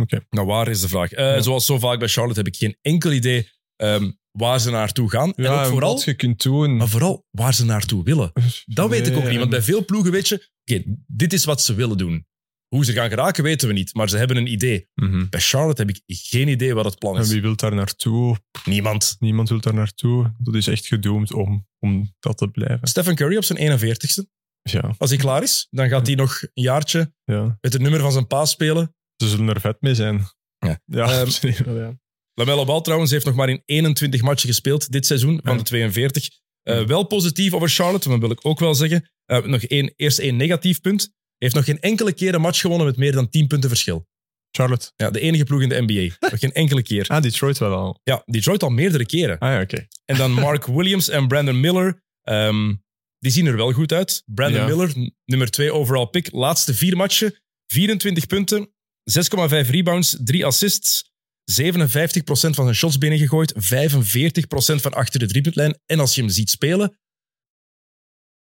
Oké. 0.00 0.26
Nou, 0.30 0.46
waar 0.46 0.68
is 0.68 0.80
de 0.80 0.88
vraag? 0.88 1.12
Eh. 1.12 1.40
Zoals 1.40 1.66
zo 1.66 1.78
vaak 1.78 1.98
bij 1.98 2.08
Charlotte 2.08 2.38
heb 2.38 2.48
ik 2.48 2.56
geen 2.56 2.76
enkel 2.82 3.12
idee 3.12 3.48
ehm, 3.76 4.10
waar 4.30 4.60
ze 4.60 4.70
naartoe 4.70 5.10
gaan. 5.10 5.32
en 5.34 5.46
ook 5.46 5.66
vooral, 5.66 5.94
wat 5.94 6.04
je 6.04 6.14
kunt 6.14 6.42
doen. 6.42 6.76
maar 6.76 6.88
vooral 6.88 7.26
waar 7.30 7.54
ze 7.54 7.64
naartoe 7.64 8.04
willen. 8.04 8.32
Dat 8.64 8.88
weet 8.90 9.06
ik 9.06 9.16
ook 9.16 9.28
niet. 9.28 9.38
Want 9.38 9.50
bij 9.50 9.58
en- 9.58 9.64
veel 9.64 9.84
ploegen 9.84 10.12
weet 10.12 10.28
je, 10.28 10.48
oké, 10.64 10.82
dit 11.06 11.32
is 11.32 11.44
wat 11.44 11.62
ze 11.62 11.74
willen 11.74 11.98
doen. 11.98 12.26
Hoe 12.68 12.84
ze 12.84 12.92
gaan 12.92 13.08
geraken 13.08 13.42
weten 13.44 13.68
we 13.68 13.74
niet, 13.74 13.94
maar 13.94 14.08
ze 14.08 14.16
hebben 14.16 14.36
een 14.36 14.52
idee. 14.52 14.88
Mhm. 14.94 15.26
Bij 15.30 15.40
Charlotte 15.40 15.82
heb 15.82 15.90
ik 15.90 16.02
geen 16.06 16.48
idee 16.48 16.74
wat 16.74 16.84
het 16.84 16.98
plan 16.98 17.16
En 17.16 17.22
is. 17.22 17.28
wie 17.30 17.40
wil 17.42 17.56
daar 17.56 17.74
naartoe? 17.74 18.36
Niemand. 18.64 19.16
Niemand 19.18 19.48
wil 19.48 19.60
daar 19.60 19.74
naartoe. 19.74 20.34
Dat 20.38 20.54
is 20.54 20.66
echt 20.66 20.86
gedoemd 20.86 21.32
om, 21.32 21.66
om 21.78 22.14
dat 22.18 22.38
te 22.38 22.48
blijven. 22.48 22.88
Stephen 22.88 23.14
Curry 23.14 23.36
op 23.36 23.44
zijn 23.44 23.58
41ste. 23.58 24.26
Ja, 24.62 24.94
Als 24.98 25.10
hij 25.10 25.18
klaar 25.18 25.42
is, 25.42 25.66
dan 25.70 25.88
gaat 25.88 26.06
hij 26.06 26.16
nog 26.16 26.42
een 26.42 26.50
jaartje 26.62 27.12
ja. 27.24 27.58
met 27.60 27.72
het 27.72 27.82
nummer 27.82 28.00
van 28.00 28.12
zijn 28.12 28.26
pa 28.26 28.44
spelen. 28.44 28.94
Ze 29.16 29.28
zullen 29.28 29.48
er 29.48 29.60
vet 29.60 29.76
mee 29.80 29.94
zijn. 29.94 30.24
Ja. 30.58 30.80
ja, 30.84 31.24
Lamelo 32.38 32.64
Ball 32.64 32.80
trouwens 32.80 33.10
heeft 33.10 33.24
nog 33.24 33.34
maar 33.34 33.48
in 33.48 33.62
21 33.64 34.22
matchen 34.22 34.48
gespeeld 34.48 34.92
dit 34.92 35.06
seizoen 35.06 35.40
van 35.44 35.56
de 35.56 35.62
42. 35.62 36.28
Eh. 36.62 36.84
Wel 36.86 37.04
positief 37.04 37.52
over 37.52 37.68
Charlotte, 37.68 38.08
dat 38.08 38.18
wil 38.18 38.30
ik 38.30 38.46
ook 38.46 38.58
wel 38.58 38.74
zeggen. 38.74 39.10
Eh, 39.24 39.44
nog 39.44 39.62
één, 39.62 39.92
eerst 39.96 40.18
één 40.18 40.36
negatief 40.36 40.80
punt. 40.80 41.10
Heeft 41.38 41.54
nog 41.54 41.64
geen 41.64 41.80
enkele 41.80 42.12
keer 42.12 42.34
een 42.34 42.40
match 42.40 42.60
gewonnen 42.60 42.86
met 42.86 42.96
meer 42.96 43.12
dan 43.12 43.28
10 43.28 43.46
punten 43.46 43.68
verschil. 43.68 44.06
Charlotte. 44.50 44.92
Ja, 44.96 45.10
de 45.10 45.20
enige 45.20 45.44
ploeg 45.44 45.62
in 45.62 45.68
de 45.68 45.80
NBA. 45.86 46.14
nog 46.30 46.40
geen 46.40 46.52
enkele 46.52 46.82
keer. 46.82 47.04
Ah, 47.08 47.22
Detroit 47.22 47.58
wel 47.58 47.74
al. 47.74 48.00
Ja, 48.02 48.22
Detroit 48.26 48.62
al 48.62 48.70
meerdere 48.70 49.06
keren. 49.06 49.38
Ah 49.38 49.52
ja, 49.52 49.60
oké. 49.60 49.86
En 50.04 50.16
dan 50.16 50.32
Mark 50.32 50.66
Williams 50.76 51.08
en 51.08 51.28
Brandon 51.28 51.60
Miller. 51.60 52.02
ehm, 52.22 52.74
die 53.18 53.32
zien 53.32 53.46
er 53.46 53.56
wel 53.56 53.72
goed 53.72 53.92
uit. 53.92 54.22
Brandon 54.26 54.60
Ja. 54.60 54.66
Miller, 54.66 55.12
nummer 55.24 55.50
2 55.50 55.72
overall 55.72 56.06
pick. 56.06 56.32
Laatste 56.32 56.74
vier 56.74 56.96
matchen, 56.96 57.34
24 57.66 58.26
punten, 58.26 58.68
6,5 59.04 59.70
rebounds, 59.70 60.16
3 60.24 60.46
assists. 60.46 61.07
57% 61.52 61.54
van 62.30 62.52
zijn 62.54 62.74
shots 62.74 62.98
binnengegooid, 62.98 63.52
45% 63.54 64.80
van 64.80 64.92
achter 64.92 65.20
de 65.20 65.26
driepuntlijn. 65.26 65.78
En 65.86 66.00
als 66.00 66.14
je 66.14 66.20
hem 66.20 66.30
ziet 66.30 66.50
spelen, 66.50 66.98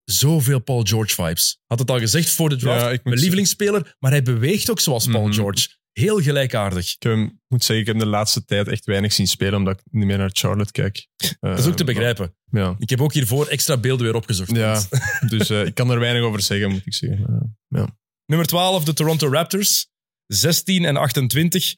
zoveel 0.04 0.60
Paul 0.60 0.84
George 0.84 1.14
vibes. 1.16 1.60
Had 1.68 1.80
het 1.80 1.90
al 1.92 2.00
gezegd 2.00 2.30
voor 2.30 2.50
de 2.50 2.56
draft, 2.56 2.82
Ja, 2.92 3.00
mijn 3.04 3.20
lievelingsspeler, 3.20 3.96
maar 4.00 4.12
hij 4.12 4.24
beweegt 4.24 4.70
ook 4.70 4.80
zoals 4.80 5.08
Paul 5.08 5.24
Mhm. 5.28 5.34
George. 5.34 5.68
Heel 5.92 6.22
gelijkaardig. 6.22 6.86
Ik 6.96 7.04
heb 7.04 7.12
hem- 7.12 7.42
moet 7.48 7.64
zeggen, 7.64 7.86
ik 7.86 7.92
heb 7.92 8.00
de 8.00 8.06
laatste 8.10 8.46
tijd 8.46 8.68
echt 8.68 8.86
weinig 8.86 9.14
zien 9.14 9.28
spelen, 9.28 9.54
omdat 9.60 9.80
ik 9.80 9.86
niet 9.92 10.06
meer 10.06 10.18
naar 10.18 10.30
Charlotte 10.34 10.72
kijk. 10.72 11.08
Dat 11.40 11.60
is 11.60 11.66
ook 11.66 11.76
te 11.76 11.84
begrijpen. 11.84 12.36
Ja, 12.52 12.76
Ik 12.80 12.90
heb 12.90 13.02
ook 13.02 13.14
hiervoor 13.14 13.48
extra 13.48 13.78
beelden 13.78 14.06
weer 14.06 14.16
opgezocht. 14.16 14.56
ja. 14.56 14.84
dus 15.30 15.50
eh, 15.50 15.66
ik 15.66 15.74
kan 15.76 15.90
er 15.90 16.00
weinig 16.00 16.22
over 16.24 16.42
zeggen, 16.42 16.72
moet 16.72 16.86
ik 16.86 16.94
zeggen. 16.94 17.58
Maar, 17.68 17.88
Nummer 18.26 18.48
12, 18.48 18.84
de 18.84 18.94
Toronto 18.94 19.28
Raptors. 19.32 19.88
16 20.28 20.86
en 20.86 20.96
28. 20.98 21.76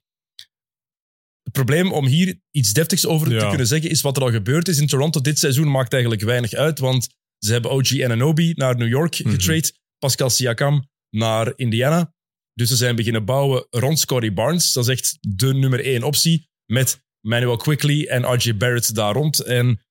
Het 1.46 1.54
probleem 1.54 1.92
om 1.92 2.06
hier 2.06 2.40
iets 2.52 2.74
deftigs 2.74 3.06
over 3.06 3.30
te 3.40 3.46
kunnen 3.48 3.68
zeggen, 3.68 3.90
is 3.90 4.02
wat 4.02 4.18
er 4.18 4.24
al 4.24 4.32
gebeurd 4.32 4.68
is 4.68 4.78
in 4.78 4.88
Toronto 4.88 5.22
dit 5.22 5.40
seizoen 5.40 5.72
maakt 5.72 5.94
eigenlijk 5.94 6.24
weinig 6.24 6.54
uit, 6.54 6.80
want 6.80 7.08
ze 7.38 7.52
hebben 7.52 7.72
OG 7.72 8.02
Ananobi 8.02 8.54
naar 8.56 8.78
New 8.78 8.88
York 8.88 9.20
Mhm. 9.24 9.30
getrade, 9.30 9.72
Pascal 9.98 10.30
Siakam 10.30 10.90
naar 11.10 11.54
Indiana. 11.56 12.14
Dus 12.54 12.70
ze 12.70 12.76
zijn 12.76 12.96
beginnen 12.96 13.26
bouwen 13.26 13.68
rond 13.70 14.00
Scotty 14.00 14.34
Barnes. 14.34 14.74
Dat 14.74 14.88
is 14.88 14.92
echt 14.92 15.18
de 15.22 15.54
nummer 15.54 15.86
één 15.86 16.04
optie, 16.04 16.48
met 16.66 17.00
Manuel 17.22 17.58
Quickly 17.58 18.06
en 18.06 18.34
RJ 18.34 18.58
Barrett 18.58 18.96
daar 18.96 19.14
rond. 19.14 19.40
En 19.40 19.82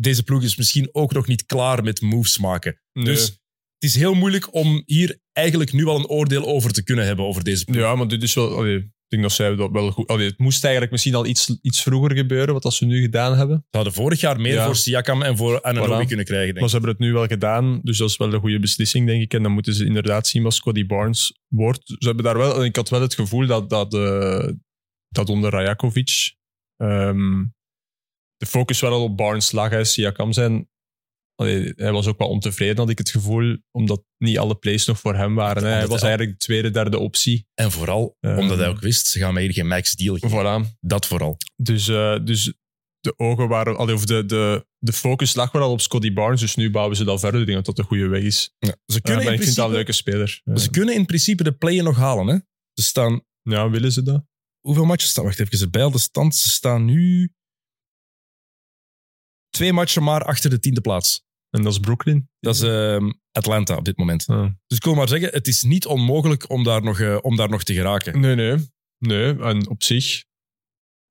deze 0.00 0.22
ploeg 0.22 0.42
is 0.42 0.56
misschien 0.56 0.88
ook 0.92 1.12
nog 1.12 1.26
niet 1.26 1.46
klaar 1.46 1.82
met 1.82 2.00
moves 2.00 2.38
maken. 2.38 2.80
nee. 2.92 3.04
Dus 3.04 3.24
het 3.78 3.88
is 3.90 3.94
heel 3.94 4.14
moeilijk 4.14 4.54
om 4.54 4.82
hier 4.86 5.18
eigenlijk 5.32 5.72
nu 5.72 5.86
al 5.86 5.98
een 5.98 6.08
oordeel 6.08 6.46
over 6.46 6.72
te 6.72 6.82
kunnen 6.82 7.04
hebben 7.06 7.24
over 7.24 7.44
deze 7.44 7.64
ploeg. 7.64 7.76
Ja, 7.76 7.94
maar 7.94 8.08
dit 8.08 8.22
is 8.22 8.34
wel... 8.34 8.56
allee, 8.56 8.92
ik 9.10 9.16
denk 9.18 9.28
dat 9.28 9.32
zij 9.38 9.56
dat 9.56 9.70
wel 9.70 9.90
goed... 9.90 10.06
allee, 10.08 10.26
het 10.28 10.38
moest 10.38 10.62
eigenlijk 10.62 10.92
misschien 10.92 11.14
al 11.14 11.26
iets, 11.26 11.58
iets 11.62 11.82
vroeger 11.82 12.16
gebeuren, 12.16 12.54
wat 12.54 12.64
als 12.64 12.76
ze 12.76 12.84
nu 12.84 13.00
gedaan 13.00 13.36
hebben. 13.36 13.56
Ze 13.70 13.76
hadden 13.76 13.92
vorig 13.92 14.20
jaar 14.20 14.40
meer 14.40 14.52
Ja. 14.54 14.64
voor 14.64 14.76
Siakam 14.76 15.22
en 15.22 15.36
voor 15.36 15.62
Ananobi 15.62 16.04
Voilà. 16.04 16.06
kunnen 16.06 16.24
krijgen, 16.24 16.46
denk 16.46 16.54
Maar 16.54 16.62
ik. 16.64 16.68
ze 16.70 16.76
hebben 16.76 16.90
het 16.90 16.98
nu 16.98 17.12
wel 17.12 17.26
gedaan, 17.26 17.80
dus 17.82 17.98
dat 17.98 18.08
is 18.08 18.16
wel 18.16 18.32
een 18.32 18.40
goede 18.40 18.58
beslissing, 18.58 19.06
denk 19.06 19.22
ik. 19.22 19.34
En 19.34 19.42
dan 19.42 19.52
moeten 19.52 19.74
ze 19.74 19.84
inderdaad 19.84 20.26
zien 20.26 20.42
wat 20.42 20.54
Scotty 20.54 20.86
Barnes 20.86 21.38
wordt. 21.48 21.82
Ze 21.98 22.06
hebben 22.06 22.24
daar 22.24 22.38
wel... 22.38 22.64
Ik 22.64 22.76
had 22.76 22.88
wel 22.88 23.00
het 23.00 23.14
gevoel 23.14 23.46
dat, 23.46 23.70
dat, 23.70 23.94
eh, 23.94 24.48
dat 25.08 25.28
onder 25.28 25.50
Rajakovic 25.50 26.34
ehm, 26.76 27.44
de 28.36 28.46
focus 28.46 28.80
wel 28.80 28.92
al 28.92 29.02
op 29.02 29.16
Barnes 29.16 29.52
lag. 29.52 29.70
Hè. 29.70 29.84
Siakam 29.84 30.32
zijn... 30.32 30.68
allee, 31.40 31.72
hij 31.76 31.92
was 31.92 32.06
ook 32.06 32.18
wel 32.18 32.28
ontevreden, 32.28 32.76
had 32.76 32.90
ik 32.90 32.98
het 32.98 33.10
gevoel, 33.10 33.56
omdat 33.70 34.04
niet 34.18 34.38
alle 34.38 34.54
plays 34.54 34.86
nog 34.86 34.98
voor 34.98 35.14
hem 35.14 35.34
waren. 35.34 35.62
Hè. 35.62 35.68
Hij 35.68 35.86
was 35.86 36.02
eigenlijk 36.02 36.38
de 36.38 36.44
tweede, 36.44 36.70
derde 36.70 36.98
optie. 36.98 37.46
En 37.54 37.70
vooral 37.70 38.16
Eh, 38.20 38.38
omdat 38.38 38.58
hij 38.58 38.68
ook 38.68 38.80
wist, 38.80 39.06
ze 39.06 39.18
gaan 39.18 39.34
mij 39.34 39.42
hier 39.42 39.52
geen 39.52 39.66
max 39.66 39.94
deal 39.94 40.16
geven. 40.16 40.30
Voilà. 40.64 40.78
Dat 40.80 41.06
vooral. 41.06 41.36
Dus, 41.56 41.88
eh, 41.88 42.24
dus 42.24 42.52
de 43.00 43.18
ogen 43.18 43.48
waren... 43.48 43.76
allee, 43.76 43.94
of 43.94 44.04
de, 44.04 44.26
de, 44.26 44.66
de 44.78 44.92
focus 44.92 45.34
lag 45.34 45.52
wel 45.52 45.62
al 45.62 45.70
op 45.72 45.80
Scotty 45.80 46.12
Barnes, 46.12 46.40
dus 46.40 46.54
nu 46.54 46.70
bouwen 46.70 46.96
ze 46.96 47.04
dat 47.04 47.20
verder. 47.20 47.40
Ik 47.40 47.46
denk 47.46 47.64
dat 47.64 47.76
dat 47.76 47.78
een 47.78 47.90
goede 47.90 48.08
weg 48.08 48.22
is. 48.22 48.54
Ja. 48.58 48.68
Ze, 48.68 48.74
Ja, 48.94 49.00
kunnen 49.00 49.24
maar 49.24 49.32
in 49.32 49.38
ik 49.38 49.44
vind 49.44 49.56
dat 49.56 49.66
principe, 49.66 49.66
een 49.66 49.72
leuke 49.72 49.92
speler. 49.92 50.58
Ze 50.60 50.70
kunnen 50.70 50.94
in 50.94 51.06
principe 51.06 51.42
de 51.42 51.52
play-in 51.52 51.84
nog 51.84 51.96
halen. 51.96 52.26
Hè? 52.26 52.34
Ze 52.72 52.82
staan... 52.82 53.22
Ja, 53.42 53.70
willen 53.70 53.92
ze 53.92 54.02
dat? 54.02 54.24
Hoeveel 54.60 54.84
matches 54.84 55.10
staan? 55.10 55.24
Wacht 55.24 55.40
even, 55.40 55.58
ze 55.58 55.70
bij 55.70 55.90
de 55.90 55.98
stand. 55.98 56.36
Ze 56.36 56.48
staan 56.48 56.84
nu... 56.84 57.32
Twee 59.50 59.72
matchen 59.72 60.02
maar 60.02 60.24
achter 60.24 60.50
de 60.50 60.58
tiende 60.58 60.80
plaats. 60.80 61.24
En 61.50 61.62
dat 61.62 61.72
is 61.72 61.78
Brooklyn. 61.78 62.28
Dat 62.40 62.54
is 62.54 62.62
ehm, 62.62 63.10
Atlanta 63.32 63.76
op 63.76 63.84
dit 63.84 63.96
moment. 63.96 64.26
Ah. 64.26 64.46
Dus 64.66 64.78
ik 64.78 64.84
wil 64.84 64.94
maar 64.94 65.08
zeggen, 65.08 65.28
het 65.32 65.48
is 65.48 65.62
niet 65.62 65.86
onmogelijk 65.86 66.50
om 66.50 66.64
daar 66.64 66.82
nog, 66.82 67.00
eh, 67.00 67.18
om 67.22 67.36
daar 67.36 67.48
nog 67.48 67.62
te 67.62 67.74
geraken. 67.74 68.20
Nee, 68.20 68.34
nee. 68.34 68.56
Nee, 68.98 69.38
en 69.38 69.68
op 69.68 69.82
zich. 69.82 70.24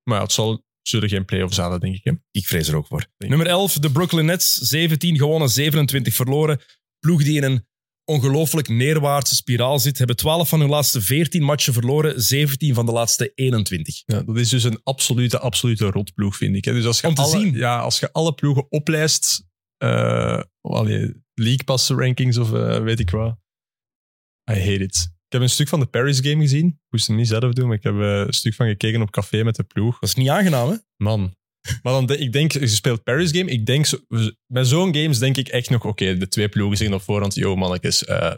Maar 0.02 0.16
ja, 0.16 0.22
het 0.22 0.32
zal, 0.32 0.64
zullen 0.82 1.08
geen 1.08 1.24
play-offs 1.24 1.56
halen, 1.56 1.80
denk 1.80 1.94
ik. 1.96 2.04
Hè? 2.04 2.12
Ik 2.30 2.46
vrees 2.46 2.68
er 2.68 2.76
ook 2.76 2.86
voor. 2.86 3.06
Denk- 3.16 3.30
Nummer 3.30 3.48
11, 3.48 3.72
de 3.78 3.90
Brooklyn 3.90 4.24
Nets. 4.24 4.54
17 4.54 5.16
gewonnen, 5.16 5.48
27 5.48 6.14
verloren. 6.14 6.60
Ploeg 6.98 7.22
die 7.22 7.36
in 7.36 7.42
een 7.42 7.66
ongelooflijk 8.04 8.68
neerwaartse 8.68 9.34
spiraal 9.34 9.78
zit. 9.78 9.98
Hebben 9.98 10.16
12 10.16 10.48
van 10.48 10.60
hun 10.60 10.68
laatste 10.68 11.00
14 11.00 11.42
matchen 11.42 11.72
verloren, 11.72 12.22
17 12.22 12.74
van 12.74 12.86
de 12.86 12.92
laatste 12.92 13.32
21. 13.34 14.02
Ja, 14.06 14.22
dat 14.22 14.36
is 14.36 14.48
dus 14.48 14.64
een 14.64 14.80
absolute, 14.82 15.38
absolute 15.38 15.86
rotploeg, 15.90 16.36
vind 16.36 16.56
ik. 16.56 16.64
Hè? 16.64 16.72
Dus 16.72 16.84
als 16.84 17.00
je 17.00 17.06
Om 17.06 17.14
te 17.14 17.20
alle, 17.22 17.40
zien. 17.40 17.54
Ja, 17.54 17.78
als 17.80 17.98
je 18.00 18.12
alle 18.12 18.34
ploegen 18.34 18.70
oplijst, 18.70 19.44
allee, 20.60 21.14
League 21.34 21.64
Pass 21.64 21.88
rankings 21.90 22.36
of 22.38 22.52
eh, 22.52 22.82
weet 22.82 23.00
ik 23.00 23.10
wat. 23.10 23.38
I 24.50 24.54
hate 24.54 24.78
it. 24.82 25.08
Ik 25.26 25.32
heb 25.36 25.40
een 25.42 25.50
stuk 25.50 25.68
van 25.68 25.80
de 25.80 25.86
Paris 25.86 26.20
game 26.20 26.40
gezien. 26.42 26.66
Ik 26.66 26.76
moest 26.90 27.06
het 27.06 27.16
niet 27.16 27.28
zelf 27.28 27.52
doen, 27.52 27.66
maar 27.68 27.76
ik 27.76 27.82
heb 27.82 27.94
eh, 27.94 28.18
een 28.26 28.32
stuk 28.32 28.54
van 28.54 28.66
gekeken 28.66 29.02
op 29.02 29.10
café 29.10 29.42
met 29.44 29.56
de 29.56 29.62
ploeg. 29.62 29.98
Dat 29.98 30.08
is 30.08 30.14
niet 30.14 30.28
aangenaam, 30.28 30.70
hè? 30.70 30.76
Man. 30.96 31.34
Maar 31.82 31.92
dan, 31.92 32.06
de- 32.06 32.18
ik 32.18 32.32
denk, 32.32 32.52
je 32.52 32.66
speelt 32.66 33.02
Paris 33.02 33.30
game. 33.30 33.50
Ik 33.50 33.66
denk, 33.66 33.86
zo- 33.86 33.98
bij 34.46 34.64
zo'n 34.64 34.94
games 34.94 35.18
denk 35.18 35.36
ik 35.36 35.48
echt 35.48 35.70
nog, 35.70 35.84
oké, 35.84 36.16
de 36.16 36.28
twee 36.28 36.48
ploegen 36.48 36.76
zeggen 36.76 36.96
op 36.96 37.02
voorhand, 37.02 37.34
yo 37.34 37.56
mannetjes, 37.56 38.04
eh, 38.04 38.34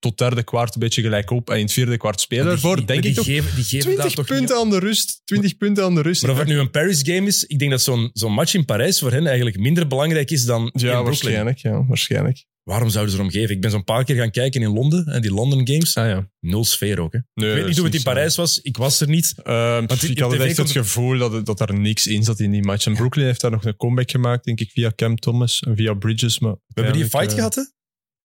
tot 0.00 0.18
derde 0.18 0.42
kwart 0.42 0.74
een 0.74 0.80
beetje 0.80 1.02
gelijk 1.02 1.30
op 1.30 1.50
en 1.50 1.56
in 1.56 1.62
het 1.62 1.72
vierde 1.72 1.96
kwart 1.96 2.20
spelen 2.20 2.46
ervoor, 2.52 2.86
denk 2.86 3.04
ik 3.04 3.14
toch. 3.14 3.24
Geven, 3.24 3.54
die 3.54 3.64
geven 3.64 3.86
daar 3.96 4.06
20 4.06 4.14
toch 4.14 4.26
punten 4.36 4.56
aan 4.56 4.70
de 4.70 4.78
rust. 4.78 5.22
20 5.24 5.56
punten 5.56 5.84
aan 5.84 5.94
de 5.94 6.02
rust. 6.02 6.22
Maar 6.22 6.30
of 6.30 6.38
het 6.38 6.48
nu 6.48 6.58
een 6.58 6.70
Paris 6.70 7.00
game 7.02 7.26
is, 7.26 7.44
ik 7.44 7.58
denk 7.58 7.70
dat 7.70 7.82
zo'n 7.82 8.10
zo'n 8.12 8.32
match 8.32 8.54
in 8.54 8.64
Parijs 8.64 8.98
voor 8.98 9.12
hen 9.12 9.26
eigenlijk 9.26 9.58
minder 9.58 9.86
belangrijk 9.86 10.30
is 10.30 10.44
dan 10.44 10.60
in 10.62 10.70
ja, 10.72 10.78
Brooklyn. 10.78 11.04
waarschijnlijk. 11.04 11.58
Ja, 11.58 11.86
waarschijnlijk. 11.86 12.44
Waarom 12.62 12.88
zouden 12.90 13.12
ze 13.14 13.18
erom 13.18 13.30
geven? 13.30 13.54
Ik 13.54 13.60
ben 13.60 13.70
zo'n 13.70 13.84
paar 13.84 14.04
keer 14.04 14.16
gaan 14.16 14.30
kijken 14.30 14.62
in 14.62 14.72
Londen, 14.72 15.06
en 15.06 15.22
die 15.22 15.32
London 15.32 15.66
Games. 15.66 15.94
Ah 15.94 16.06
ja. 16.06 16.30
Nul 16.40 16.64
sfeer 16.64 17.00
ook. 17.00 17.12
Hè. 17.12 17.18
Nee, 17.34 17.50
ik 17.50 17.56
weet 17.56 17.66
niet 17.66 17.76
hoe 17.76 17.86
het 17.86 17.94
in. 17.94 18.02
Parijs 18.02 18.36
was. 18.36 18.60
Ik 18.60 18.76
was 18.76 19.00
er 19.00 19.08
niet. 19.08 19.34
In- 19.36 20.10
ik 20.10 20.18
had 20.18 20.34
echt 20.34 20.56
het 20.56 20.70
gevoel 20.70 21.18
dat, 21.18 21.46
dat 21.46 21.58
daar 21.58 21.78
niks 21.78 22.06
in 22.06 22.24
zat 22.24 22.40
in 22.40 22.50
die 22.50 22.62
match. 22.62 22.86
En 22.86 22.94
Brooklyn 22.94 23.26
heeft 23.26 23.40
daar 23.40 23.50
nog 23.50 23.64
een 23.64 23.76
comeback 23.76 24.10
gemaakt, 24.10 24.44
denk 24.44 24.60
ik, 24.60 24.70
via 24.70 24.92
Cam 24.96 25.16
Thomas 25.16 25.60
en 25.60 25.76
via 25.76 25.94
Bridges. 25.94 26.38
Maar 26.38 26.52
We 26.52 26.58
hebben 26.66 26.92
die 26.92 27.02
fight 27.02 27.16
uiteindelijk, 27.16 27.54
gehad, 27.54 27.72
hè? 27.72 27.79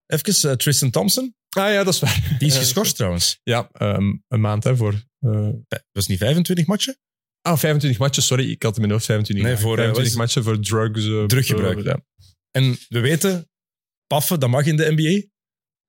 Even, 0.08 0.50
eh, 0.50 0.56
Tristan 0.56 0.90
Thompson. 0.90 1.36
eh, 1.50 1.64
Ah 1.64 1.72
ja, 1.72 1.84
dat 1.84 1.94
is 1.94 2.00
waar. 2.00 2.36
Die 2.40 2.48
is 2.48 2.54
Ja, 2.54 2.60
geschorst 2.60 2.96
trouwens. 2.96 3.40
Ja, 3.44 3.70
ehm, 3.72 4.14
een 4.28 4.42
maand 4.42 4.64
hè, 4.64 4.76
voor... 4.76 5.04
eh, 5.20 5.50
was 5.92 6.08
niet 6.08 6.18
25 6.20 6.66
matchen? 6.66 6.98
ah, 7.42 7.58
25 7.58 8.00
matchen, 8.00 8.24
sorry. 8.24 8.50
Ik 8.52 8.64
had 8.64 8.74
in 8.76 8.80
mijn 8.82 8.92
hoofd 8.94 9.06
25. 9.06 9.46
Nee, 9.46 9.56
voor, 9.58 9.78
eh, 9.78 9.84
25 9.84 10.04
wat 10.04 10.12
is- 10.12 10.36
matchen 10.36 10.44
voor 10.44 10.60
drugs. 10.60 11.06
eh, 11.08 11.24
Druggebruik. 11.26 11.78
eh, 11.78 11.84
ja. 11.86 12.00
En 12.52 12.78
we 12.90 13.00
weten, 13.00 13.50
paffen, 14.08 14.40
dat 14.40 14.50
mag 14.50 14.66
in 14.66 14.76
de 14.78 14.92
NBA. 14.92 15.28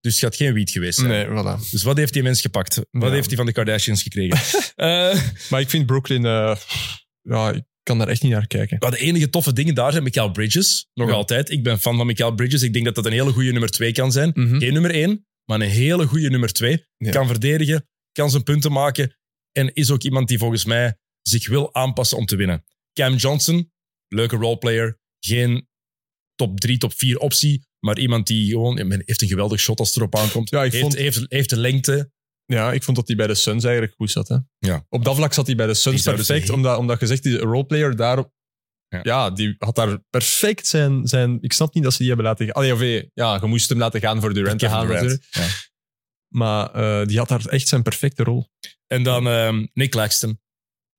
Dus 0.00 0.14
het 0.14 0.18
gaat 0.18 0.37
geen 0.37 0.52
wiet 0.52 0.70
geweest 0.70 0.99
zijn. 0.99 1.11
Nee, 1.11 1.26
voilà. 1.26 1.70
Dus 1.70 1.82
wat 1.82 1.96
heeft 1.96 2.12
die 2.12 2.23
mens 2.23 2.40
gepakt? 2.40 2.75
Wat 2.76 2.87
Ja. 3.02 3.11
heeft 3.11 3.26
hij 3.26 3.37
van 3.37 3.46
de 3.46 3.52
Kardashians 3.52 4.02
gekregen? 4.02 4.38
Eh, 4.76 5.20
Maar 5.50 5.61
ik 5.61 5.70
vind 5.70 5.87
Brooklyn... 5.87 6.25
eh, 6.25 6.56
ja, 7.23 7.50
ik 7.52 7.64
kan 7.87 7.99
daar 7.99 8.09
echt 8.09 8.23
niet 8.23 8.33
naar 8.33 8.47
kijken. 8.47 8.78
de 8.90 8.99
enige 8.99 9.31
toffe 9.31 9.52
dingen 9.52 9.75
daar 9.75 9.90
zijn 9.93 10.02
Michael 10.05 10.31
Bridges. 10.31 10.87
Nog 10.95 11.09
Ja. 11.09 11.14
altijd. 11.14 11.50
Ik 11.50 11.62
ben 11.62 11.78
fan 11.81 11.97
van 11.97 12.07
Michael 12.07 12.35
Bridges. 12.35 12.62
Ik 12.62 12.73
denk 12.73 12.85
dat 12.85 12.95
dat 12.95 13.07
een 13.07 13.12
hele 13.12 13.33
goede 13.33 13.50
nummer 13.50 13.71
2 13.71 13.93
kan 13.93 14.12
zijn. 14.12 14.31
Mhm. 14.35 14.59
Geen 14.59 14.73
nummer 14.73 14.95
1, 14.95 15.26
maar 15.45 15.61
een 15.61 15.69
hele 15.69 16.07
goede 16.07 16.31
nummer 16.31 16.52
2. 16.52 16.85
Ja. 16.97 17.11
Kan 17.11 17.26
verdedigen, 17.26 17.88
kan 18.12 18.31
zijn 18.31 18.43
punten 18.43 18.73
maken. 18.73 19.16
En 19.52 19.75
is 19.75 19.90
ook 19.90 20.02
iemand 20.02 20.28
die 20.28 20.38
volgens 20.38 20.64
mij 20.64 20.97
zich 21.23 21.49
wil 21.49 21.75
aanpassen 21.75 22.19
om 22.19 22.26
te 22.26 22.37
winnen. 22.37 22.64
Cam 22.93 23.14
Johnson, 23.16 23.73
leuke 24.09 24.37
roleplayer. 24.37 24.99
Geen 25.21 25.69
top 26.35 26.61
3, 26.61 26.78
top 26.78 26.93
4 26.95 27.19
optie. 27.19 27.66
Maar 27.81 27.99
iemand 27.99 28.26
die 28.26 28.50
gewoon 28.50 29.00
heeft 29.05 29.23
een 29.23 29.28
geweldig 29.28 29.61
shot 29.61 29.78
als 29.78 29.88
het 29.88 29.97
erop 29.97 30.16
aankomt. 30.16 30.50
Ja, 30.50 30.64
ik 30.64 30.71
heeft, 30.73 30.83
vond- 30.83 30.97
heeft, 30.97 31.25
heeft 31.28 31.50
de 31.50 31.59
lengte. 31.59 32.11
Ja, 32.46 32.72
ik 32.72 32.82
vond 32.82 32.96
dat 32.96 33.06
hij 33.06 33.16
bij 33.16 33.26
de 33.26 33.34
Suns 33.34 33.64
eigenlijk 33.64 33.94
goed 33.96 34.10
zat. 34.10 34.28
Hè? 34.28 34.36
Ja. 34.58 34.86
Op 34.88 35.04
dat 35.04 35.16
vlak 35.16 35.32
zat 35.32 35.46
hij 35.46 35.56
bij 35.56 35.66
de 35.66 35.74
Suns 35.74 36.02
perfect, 36.02 36.50
omdat, 36.50 36.78
omdat 36.78 37.00
je 37.00 37.06
zegt, 37.06 37.22
die 37.22 37.38
roleplayer 37.38 37.96
daar... 37.96 38.18
Ja. 38.88 39.00
Ja. 39.02 39.30
die 39.30 39.54
had 39.58 39.74
daar 39.74 39.98
perfect 40.10 40.66
zijn, 40.66 41.06
zijn... 41.06 41.38
Ik 41.40 41.52
snap 41.52 41.74
niet 41.74 41.82
dat 41.82 41.92
ze 41.92 41.98
die 41.98 42.08
hebben 42.08 42.26
laten 42.26 42.46
gaan. 42.46 42.54
Allee, 42.54 42.72
of, 42.72 42.80
eh, 42.80 43.02
ja, 43.14 43.38
je 43.40 43.46
moest 43.46 43.68
hem 43.68 43.78
laten 43.78 44.00
gaan 44.00 44.20
voor 44.20 44.34
Durant 44.34 44.58
te 44.58 44.68
gaan 44.68 44.86
Durant. 44.86 45.26
Ja. 45.30 45.46
Maar 46.28 46.70
eh, 46.74 47.06
die 47.06 47.18
had 47.18 47.28
daar 47.28 47.46
echt 47.46 47.68
zijn 47.68 47.82
perfecte 47.82 48.22
rol. 48.22 48.48
En 48.86 49.02
dan 49.02 49.28
ehm, 49.28 49.66
Nick 49.72 49.90
Claxton. 49.90 50.40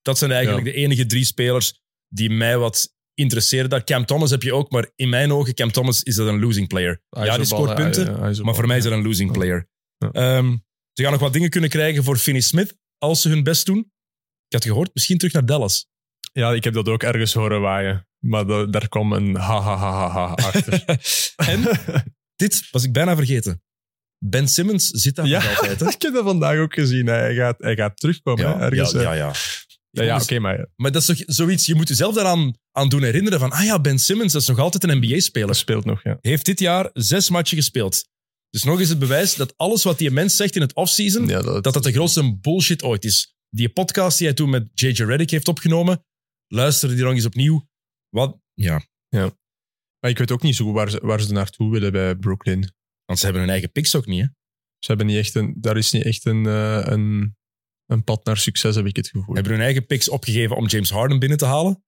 Dat 0.01 0.17
zijn 0.17 0.31
eigenlijk 0.31 0.65
Ja. 0.65 0.71
de 0.73 0.77
enige 0.77 1.05
drie 1.05 1.25
spelers 1.25 1.81
die 2.07 2.29
mij 2.29 2.57
wat 2.57 2.95
interesseren. 3.13 3.69
Daar 3.69 3.83
Cam 3.83 4.05
Thomas 4.05 4.29
heb 4.29 4.43
je 4.43 4.53
ook, 4.53 4.71
maar 4.71 4.91
in 4.95 5.09
mijn 5.09 5.31
ogen, 5.31 5.53
Cam 5.53 5.71
Thomas 5.71 6.03
is 6.03 6.15
dat 6.15 6.27
een 6.27 6.39
losing 6.39 6.67
player. 6.67 7.01
ja, 7.09 7.35
die 7.37 7.45
scoort 7.45 7.75
punten, 7.75 8.19
maar 8.45 8.55
voor 8.55 8.67
mij 8.67 8.77
is 8.77 8.83
dat 8.83 8.93
een 8.93 9.03
losing 9.03 9.31
player. 9.31 9.69
Ja. 9.97 10.43
Ze 10.97 11.03
gaan 11.03 11.11
nog 11.11 11.21
wat 11.21 11.33
dingen 11.33 11.49
kunnen 11.49 11.69
krijgen 11.69 12.03
voor 12.03 12.17
Finney 12.17 12.41
Smith 12.41 12.77
als 12.97 13.21
ze 13.21 13.29
hun 13.29 13.43
best 13.43 13.65
doen. 13.65 13.77
Ik 14.47 14.53
had 14.53 14.63
gehoord, 14.63 14.89
misschien 14.93 15.17
terug 15.17 15.33
naar 15.33 15.45
Dallas. 15.45 15.87
Ja, 16.33 16.53
ik 16.53 16.63
heb 16.63 16.73
dat 16.73 16.87
ook 16.87 17.03
ergens 17.03 17.33
horen 17.33 17.61
waaien. 17.61 18.07
Maar 18.19 18.47
da- 18.47 18.65
daar 18.65 18.87
kwam 18.87 19.13
een 19.13 19.35
ha 19.35 19.61
ha 19.61 19.77
ha 19.77 20.09
ha, 20.09 20.27
ha 20.27 20.33
achter. 20.33 20.83
en 21.53 21.79
dit 22.35 22.67
was 22.71 22.83
ik 22.83 22.91
bijna 22.91 23.15
vergeten. 23.15 23.61
Ben 24.25 24.47
Simmons 24.47 24.89
zit 24.89 25.15
daar 25.15 25.27
ja, 25.27 25.43
nog 25.43 25.57
altijd. 25.59 25.79
Hè? 25.79 25.87
ik 25.95 26.01
heb 26.01 26.13
dat 26.13 26.23
vandaag 26.23 26.57
ook 26.57 26.73
gezien. 26.73 27.05
Hij 27.05 27.35
gaat, 27.35 27.55
hij 27.57 27.75
gaat 27.75 27.97
terugkomen 27.97 28.47
hè, 28.47 28.59
ergens. 28.59 28.91
ja, 28.91 29.01
ja, 29.01 29.13
ja. 29.13 29.33
ja, 29.89 30.03
ja, 30.03 30.21
oké, 30.21 30.39
maar 30.39 30.67
Maar 30.75 30.91
dat 30.91 31.01
is 31.01 31.07
toch 31.07 31.23
zoiets, 31.25 31.65
je 31.65 31.75
moet 31.75 31.87
jezelf 31.87 32.15
daaraan 32.15 32.57
aan 32.71 32.89
doen 32.89 33.03
herinneren 33.03 33.39
van, 33.39 33.51
ah 33.51 33.63
ja, 33.63 33.79
Ben 33.79 33.99
Simmons, 33.99 34.33
dat 34.33 34.41
is 34.41 34.47
nog 34.47 34.59
altijd 34.59 34.83
een 34.83 34.97
NBA-speler. 34.97 35.55
speelt 35.55 35.85
nog, 35.85 36.03
ja. 36.03 36.17
heeft 36.21 36.45
dit 36.45 36.59
jaar 36.59 36.89
zes 36.93 37.29
matchen 37.29 37.57
gespeeld. 37.57 38.07
Dus 38.57 38.65
nog 38.65 38.79
eens 38.79 38.89
het 38.89 38.99
bewijs 38.99 39.35
dat 39.35 39.57
alles 39.57 39.83
wat 39.83 39.97
die 39.97 40.11
mens 40.11 40.35
zegt 40.35 40.55
in 40.55 40.61
het 40.61 40.73
offseason, 40.73 41.27
ja 41.27 41.41
dat, 41.41 41.63
dat 41.63 41.73
dat 41.73 41.83
de 41.83 41.91
grootste 41.91 42.37
bullshit 42.37 42.83
ooit 42.83 43.05
is. 43.05 43.35
Die 43.49 43.69
podcast 43.69 44.17
die 44.17 44.27
hij 44.27 44.35
toen 44.35 44.49
met 44.49 44.69
JJ 44.73 45.03
Reddick 45.03 45.29
heeft 45.29 45.47
opgenomen, 45.47 46.05
luisterde 46.47 46.95
die 46.95 47.03
nog 47.03 47.13
eens 47.13 47.25
opnieuw. 47.25 47.67
Wat? 48.09 48.39
Ja, 48.53 48.85
Maar 49.99 50.09
ik 50.09 50.17
weet 50.17 50.31
ook 50.31 50.41
niet 50.41 50.55
zo 50.55 50.65
goed 50.65 50.73
waar 50.73 50.89
ze, 50.89 50.99
waar 51.05 51.21
ze 51.21 51.31
naartoe 51.33 51.71
willen 51.71 51.91
bij 51.91 52.15
Brooklyn. 52.15 52.73
want 53.05 53.19
ze 53.19 53.23
hebben 53.25 53.41
hun 53.43 53.51
eigen 53.51 53.71
picks 53.71 53.95
ook 53.95 54.05
niet. 54.05 54.21
Hè? 54.21 54.27
Ze 54.79 54.87
hebben 54.87 55.05
niet 55.05 55.17
echt 55.17 55.35
een, 55.35 55.55
daar 55.61 55.77
is 55.77 55.91
niet 55.91 56.03
echt 56.03 56.25
een, 56.25 56.45
eh, 56.45 56.81
een, 56.85 57.35
een 57.85 58.03
pad 58.03 58.25
naar 58.25 58.37
succes, 58.37 58.75
heb 58.75 58.85
ik 58.85 58.95
het 58.95 59.07
gevoel. 59.07 59.25
Ze 59.27 59.33
hebben 59.33 59.51
hun 59.51 59.61
eigen 59.61 59.85
picks 59.85 60.09
opgegeven 60.09 60.55
om 60.55 60.67
James 60.67 60.89
Harden 60.89 61.19
binnen 61.19 61.37
te 61.37 61.45
halen, 61.45 61.83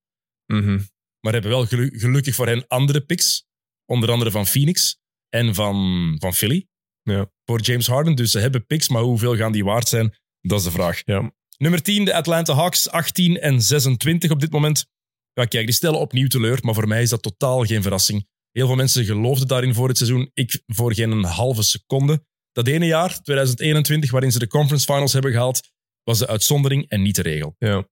Mhm. 0.45 0.79
maar 1.19 1.33
hebben 1.33 1.51
wel 1.51 1.65
gelu- 1.65 1.99
gelukkig 1.99 2.35
voor 2.35 2.47
hen 2.47 2.67
andere 2.67 3.01
picks, 3.01 3.45
onder 3.85 4.11
andere 4.11 4.31
van 4.31 4.45
Phoenix 4.47 4.97
en 5.29 5.55
van, 5.55 6.15
van 6.19 6.33
Philly, 6.33 6.67
Ja. 7.03 7.31
voor 7.45 7.61
James 7.61 7.87
Harden. 7.87 8.15
Dus 8.15 8.31
ze 8.31 8.39
hebben 8.39 8.65
picks, 8.65 8.89
maar 8.89 9.01
hoeveel 9.01 9.35
gaan 9.35 9.51
die 9.51 9.63
waard 9.63 9.87
zijn? 9.87 10.15
Dat 10.41 10.59
is 10.59 10.65
de 10.65 10.71
vraag. 10.71 11.01
Ja. 11.05 11.31
Nummer 11.57 11.81
10, 11.81 12.05
de 12.05 12.13
Atlanta 12.13 12.53
Hawks, 12.53 12.89
18 12.89 13.39
en 13.39 13.61
26 13.61 14.31
op 14.31 14.39
dit 14.39 14.51
moment. 14.51 14.85
Ja, 15.33 15.45
kijk, 15.45 15.65
die 15.65 15.75
stellen 15.75 15.99
opnieuw 15.99 16.27
teleur, 16.27 16.59
maar 16.61 16.73
voor 16.73 16.87
mij 16.87 17.01
is 17.01 17.09
dat 17.09 17.21
totaal 17.21 17.63
geen 17.65 17.81
verrassing. 17.81 18.27
Heel 18.51 18.67
veel 18.67 18.75
mensen 18.75 19.05
geloofden 19.05 19.47
daarin 19.47 19.73
voor 19.73 19.87
het 19.87 19.97
seizoen. 19.97 20.29
Ik 20.33 20.61
voor 20.65 20.93
geen 20.93 21.11
een 21.11 21.23
halve 21.23 21.63
seconde. 21.63 22.25
Dat 22.51 22.67
ene 22.67 22.85
jaar, 22.85 23.21
2021, 23.21 24.11
waarin 24.11 24.31
ze 24.31 24.39
de 24.39 24.47
conference 24.47 24.85
finals 24.93 25.13
hebben 25.13 25.31
gehaald, 25.31 25.69
was 26.03 26.19
de 26.19 26.27
uitzondering 26.27 26.89
en 26.89 27.01
niet 27.01 27.15
de 27.15 27.21
regel. 27.21 27.55
ja. 27.57 27.87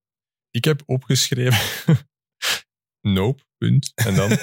Ik 0.50 0.64
heb 0.64 0.82
opgeschreven... 0.86 1.58
nope, 3.16 3.42
punt. 3.58 3.92
En 3.94 4.14
dan... 4.14 4.28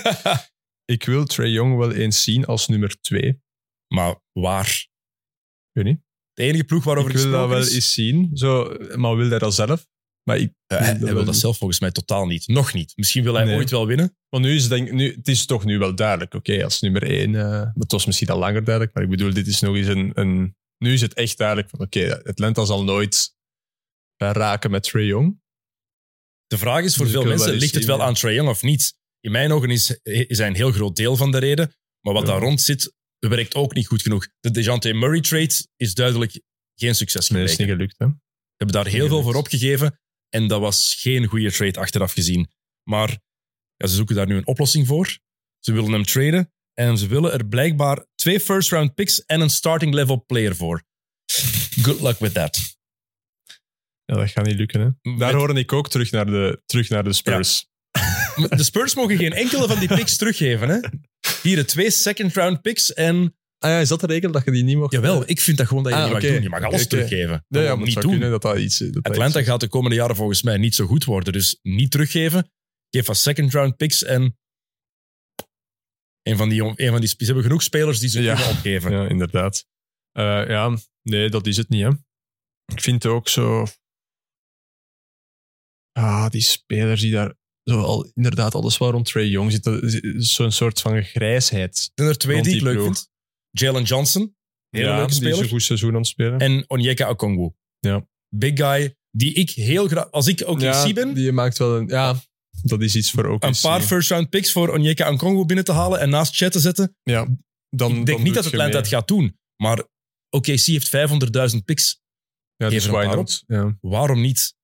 ik 0.86 1.04
wil 1.06 1.26
Trey 1.26 1.50
Young 1.50 1.78
wel 1.78 1.92
eens 1.92 2.24
zien 2.24 2.46
als 2.46 2.68
nummer 2.68 3.02
twee. 3.02 3.42
maar 3.88 4.22
waar? 4.32 4.68
Ik 4.70 5.72
weet 5.72 5.86
niet. 5.86 6.00
De 6.34 6.44
enige 6.44 6.64
ploeg 6.64 6.84
waarover 6.84 7.12
ik 7.12 7.18
wil 7.18 7.32
dat 7.32 7.50
wel 7.50 7.58
is... 7.60 7.74
eens 7.76 7.94
zien. 7.94 8.30
Zo, 8.38 8.78
maar 8.96 9.16
wil 9.16 9.30
hij 9.30 9.40
dat 9.40 9.54
zelf? 9.56 9.88
Maar 10.24 10.38
ik, 10.38 10.54
Eh, 10.68 10.80
hij, 10.80 11.00
wil 11.00 11.16
dat 11.16 11.26
niet. 11.26 11.36
zelf 11.36 11.58
volgens 11.58 11.80
mij 11.80 11.92
totaal 11.92 12.26
niet. 12.26 12.48
Nog 12.48 12.74
niet. 12.74 12.94
Misschien 12.96 13.24
wil 13.24 13.34
hij 13.34 13.46
Nee. 13.46 13.56
ooit 13.56 13.70
wel 13.70 13.88
winnen. 13.88 14.18
Want 14.30 14.44
nu 14.44 14.56
is 14.56 14.62
het, 14.62 14.72
denk, 14.72 14.92
nu, 14.92 15.14
het 15.16 15.28
is 15.28 15.46
toch 15.46 15.66
nu 15.66 15.78
wel 15.78 15.96
duidelijk. 15.96 16.34
Oké, 16.34 16.64
als 16.64 16.82
nummer 16.82 17.04
één... 17.04 17.36
eh 17.36 17.70
het 17.74 17.92
was 17.92 18.06
misschien 18.06 18.30
al 18.30 18.38
langer 18.40 18.64
duidelijk, 18.64 18.96
maar 18.96 19.04
ik 19.04 19.10
bedoel, 19.10 19.34
dit 19.34 19.48
is 19.48 19.62
nog 19.62 19.76
eens 19.76 19.88
een... 19.88 20.12
een 20.14 20.56
nu 20.78 20.94
is 20.94 21.02
het 21.02 21.14
echt 21.14 21.38
duidelijk 21.38 21.70
van, 21.70 21.80
oké, 21.80 22.24
Atlanta 22.24 22.66
zal 22.66 22.84
nooit 22.84 23.36
ver 24.18 24.34
raken 24.34 24.72
met 24.72 24.84
Trey 24.84 25.06
Young. 25.06 25.42
De 26.48 26.58
vraag 26.58 26.84
is 26.84 26.96
voor 26.96 27.06
Dus 27.06 27.14
veel 27.14 27.26
mensen, 27.26 27.54
ligt 27.54 27.74
het 27.76 27.86
wel 27.86 27.98
ja. 27.98 28.04
aan 28.04 28.14
Trae 28.14 28.34
Young 28.34 28.50
of 28.50 28.62
niet? 28.62 28.98
In 29.26 29.32
mijn 29.32 29.52
ogen 29.52 29.70
is, 29.70 30.00
is 30.04 30.38
hij 30.38 30.48
een 30.48 30.56
heel 30.56 30.72
groot 30.72 30.96
deel 30.96 31.16
van 31.16 31.32
de 31.32 31.38
reden. 31.38 31.74
Maar 32.02 32.14
wat 32.14 32.26
Ja. 32.28 32.32
daar 32.32 32.42
rond 32.42 32.62
zit, 32.62 32.94
werkt 33.20 33.56
ook 33.56 33.74
niet 33.74 33.88
goed 33.88 34.02
genoeg. 34.02 34.28
De 34.40 34.52
DeJounte 34.52 34.94
Murray 34.94 35.22
trade 35.22 35.68
is 35.76 35.94
duidelijk 35.94 36.42
geen 36.76 36.96
succes 36.96 37.30
Nee, 37.30 37.42
dat 37.42 37.50
gebleken. 37.52 37.74
is 37.76 37.88
niet 37.88 37.90
gelukt, 37.90 37.96
hè? 37.98 38.06
We 38.08 38.64
hebben 38.64 38.76
daar 38.84 38.92
heel 38.94 39.02
niet 39.02 39.10
veel 39.12 39.22
voor 39.24 39.36
opgegeven. 39.36 40.00
En 40.30 40.48
dat 40.48 40.60
was 40.60 40.96
geen 41.00 41.26
goede 41.26 41.52
trade 41.52 41.80
achteraf 41.80 42.12
gezien. 42.14 42.48
Maar 42.84 43.10
ja, 43.76 43.88
ze 43.88 43.96
zoeken 43.96 44.16
daar 44.16 44.28
nu 44.28 44.36
een 44.36 44.48
oplossing 44.48 44.88
voor. 44.88 45.18
Ze 45.60 45.72
willen 45.74 45.92
hem 45.92 46.04
traden. 46.04 46.54
En 46.74 46.98
ze 46.98 47.08
willen 47.08 47.32
er 47.34 47.46
blijkbaar 47.48 48.06
twee 48.16 48.40
first 48.40 48.70
round 48.72 48.94
picks 48.96 49.26
en 49.26 49.42
een 49.42 49.50
starting 49.50 49.94
level 49.94 50.26
player 50.26 50.56
voor. 50.56 50.84
Good 51.82 52.02
luck 52.02 52.20
with 52.20 52.34
that. 52.34 52.78
Ja, 54.06 54.16
dat 54.16 54.30
gaat 54.30 54.46
niet 54.46 54.56
lukken, 54.58 54.80
hè? 54.80 54.90
Daar 55.02 55.18
Met- 55.18 55.32
hoorde 55.34 55.60
ik 55.60 55.74
ook 55.74 55.90
terug 55.90 56.12
naar 56.12 56.26
de, 56.26 56.62
terug 56.66 56.90
naar 56.90 57.04
de 57.04 57.14
Spurs. 57.14 57.68
De 58.36 58.64
Spurs 58.64 58.96
mogen 58.96 59.18
geen 59.18 59.34
enkele 59.34 59.68
van 59.68 59.80
die 59.80 59.88
picks 59.88 60.18
teruggeven. 60.18 60.70
Hè? 60.70 60.80
Hier 61.42 61.56
de 61.56 61.66
twee 61.66 61.92
second 61.92 62.34
round 62.34 62.62
picks 62.62 62.94
en 62.94 63.36
Ah 63.58 63.72
ja, 63.72 63.80
is 63.80 63.88
dat 63.90 64.00
de 64.00 64.08
regel 64.08 64.32
dat 64.32 64.46
je 64.46 64.52
die 64.52 64.64
niet 64.64 64.78
mocht? 64.78 64.92
Jawel, 64.94 65.24
ik 65.30 65.40
vind 65.42 65.58
dat 65.58 65.68
gewoon 65.68 65.84
dat 65.84 65.92
je 65.94 65.98
Ah, 65.98 66.04
niet 66.04 66.14
mag 66.14 66.22
doen. 66.22 66.42
Je 66.42 66.50
mag 66.50 66.64
alles 66.64 66.88
teruggeven. 66.88 67.46
Nee, 67.48 67.64
ja, 67.64 67.76
maar 67.76 67.86
niet 67.86 68.02
doen. 68.02 68.20
dat 68.20 68.42
dat 68.42 68.58
iets... 68.58 68.78
Dat 68.78 69.04
Atlanta 69.04 69.40
iets- 69.40 69.48
gaat 69.48 69.60
de 69.60 69.68
komende 69.68 69.96
jaren 69.96 70.16
volgens 70.16 70.42
mij 70.42 70.58
niet 70.58 70.76
zo 70.76 70.86
goed 70.86 71.04
worden. 71.04 71.34
Dus 71.34 71.60
niet 71.62 71.92
teruggeven. 71.92 72.52
Geef 72.90 73.08
als 73.10 73.22
second 73.22 73.54
round 73.54 73.76
picks 73.78 74.04
en 74.04 74.38
een 76.22 76.38
van 76.38 76.50
die, 76.50 76.62
een 76.64 76.92
van 76.92 77.00
die 77.00 77.10
ze 77.10 77.26
hebben 77.26 77.44
genoeg 77.44 77.64
spelers 77.64 78.00
die 78.00 78.10
ze 78.10 78.22
Ja. 78.22 78.34
kunnen 78.36 78.52
opgeven. 78.52 78.92
Ja, 78.92 79.08
inderdaad. 79.08 79.66
Eh, 80.12 80.48
ja, 80.48 80.78
nee, 81.02 81.30
dat 81.30 81.48
is 81.48 81.58
het 81.58 81.70
niet, 81.70 81.82
hè. 81.84 81.90
Ik 82.74 82.82
vind 82.82 83.06
ook 83.06 83.30
zo... 83.30 83.66
Ah, 85.92 86.30
die 86.30 86.42
spelers 86.42 87.02
die 87.02 87.12
daar... 87.12 87.36
Zo 87.66 87.82
al, 87.82 88.12
inderdaad, 88.14 88.56
alles 88.56 88.78
waar 88.78 88.92
rond 88.92 89.06
Trey 89.06 89.28
Young 89.28 89.52
zit, 89.52 89.64
dat 89.64 89.84
is 89.84 90.34
zo'n 90.34 90.52
soort 90.52 90.82
van 90.82 91.04
grijsheid. 91.04 91.78
Er 91.78 91.92
zijn 91.96 92.10
er 92.10 92.18
twee 92.18 92.42
die 92.42 92.56
ik 92.56 92.62
leuk 92.62 92.74
ploeg. 92.74 92.86
vind. 92.86 93.10
Jalen 93.50 93.84
Johnson, 93.84 94.36
hele 94.70 94.88
ja, 94.88 94.96
leuke 94.96 95.12
die 95.12 95.20
is 95.20 95.26
speler. 95.26 95.44
een 95.44 95.50
goed 95.50 95.64
seizoen 95.64 95.90
aan 95.90 95.96
het 95.96 96.08
spelen. 96.08 96.40
En 96.40 96.64
Onyeka 96.68 97.10
Okongwu. 97.10 97.50
Ja. 97.80 98.08
Big 98.30 98.58
guy, 98.58 98.96
die 99.12 99.34
ik 99.34 99.50
heel 99.50 99.88
graag... 99.88 100.12
Als 100.12 100.28
ik 100.28 100.42
OKC 100.48 100.62
ja, 100.62 100.94
ben, 100.94 101.14
die 101.14 101.32
maakt 101.32 101.58
wel 101.58 101.78
een... 101.78 101.88
Ja, 101.88 102.22
dat 102.62 102.82
is 102.82 102.96
iets 102.96 103.12
voor 103.12 103.26
OKC. 103.26 103.44
een 103.44 103.56
paar 103.62 103.82
first 103.82 104.10
round 104.10 104.30
picks 104.30 104.52
voor 104.52 104.70
Onyeka 104.70 105.12
Okongwu 105.12 105.46
binnen 105.46 105.66
te 105.66 105.72
halen 105.72 106.00
en 106.00 106.10
naast 106.10 106.36
Chet 106.36 106.52
te 106.52 106.60
zetten. 106.60 106.96
Ja, 107.04 107.28
dan, 107.70 107.90
ik 107.90 107.96
denk 107.96 108.08
dan 108.08 108.24
niet 108.24 108.34
dat 108.34 108.44
je 108.44 108.50
Atlanta 108.50 108.78
het 108.78 108.88
gaat 108.88 109.08
doen. 109.08 109.38
Maar 109.56 109.84
OKC 110.30 110.46
heeft 110.46 110.88
500.000 111.54 111.64
picks. 111.66 112.02
Ja, 112.56 112.70
dus 112.70 112.86
een 112.86 112.92
why 112.92 113.06
not? 113.06 113.44
Ja. 113.48 113.78
Waarom 113.82 114.22
niet? 114.22 114.56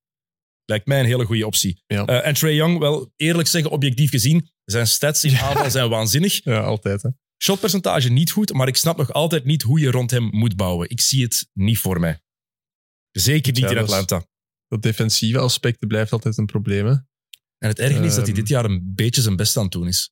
Lijkt 0.71 0.85
mij 0.87 0.99
een 0.99 1.05
hele 1.05 1.25
goede 1.25 1.45
optie. 1.45 1.83
Ja. 1.87 2.05
Eh, 2.05 2.27
en 2.27 2.33
Trey 2.33 2.53
Young, 2.55 2.77
wel 2.79 3.13
eerlijk 3.15 3.47
zeggen, 3.47 3.71
objectief 3.71 4.09
gezien, 4.09 4.49
zijn 4.65 4.87
stats 4.87 5.23
in 5.23 5.37
aanval 5.37 5.69
zijn 5.71 5.89
waanzinnig. 5.89 6.43
ja, 6.53 6.59
altijd. 6.59 7.01
Hè. 7.01 7.09
Shotpercentage 7.43 8.09
niet 8.09 8.31
goed, 8.31 8.53
maar 8.53 8.67
ik 8.67 8.75
snap 8.75 8.97
nog 8.97 9.13
altijd 9.13 9.45
niet 9.45 9.61
hoe 9.61 9.79
je 9.79 9.91
rond 9.91 10.11
hem 10.11 10.23
moet 10.31 10.55
bouwen. 10.55 10.89
Ik 10.89 11.01
zie 11.01 11.23
het 11.23 11.49
niet 11.53 11.77
voor 11.79 11.99
mij. 11.99 12.21
Zeker 13.11 13.51
niet 13.53 13.61
Ja, 13.61 13.69
in 13.69 13.75
is- 13.75 13.81
Atlanta. 13.81 14.25
Dat 14.67 14.81
defensieve 14.81 15.39
aspect 15.39 15.87
blijft 15.87 16.11
altijd 16.11 16.37
een 16.37 16.45
probleem. 16.45 16.85
Hè. 16.85 16.91
En 17.57 17.69
het 17.69 17.79
erge 17.79 18.03
is 18.03 18.15
dat 18.15 18.15
hij 18.15 18.25
Ehm. 18.25 18.35
dit 18.35 18.47
jaar 18.47 18.65
een 18.65 18.91
beetje 18.95 19.21
zijn 19.21 19.35
best 19.35 19.57
aan 19.57 19.63
het 19.63 19.71
doen 19.71 19.87
is. 19.87 20.11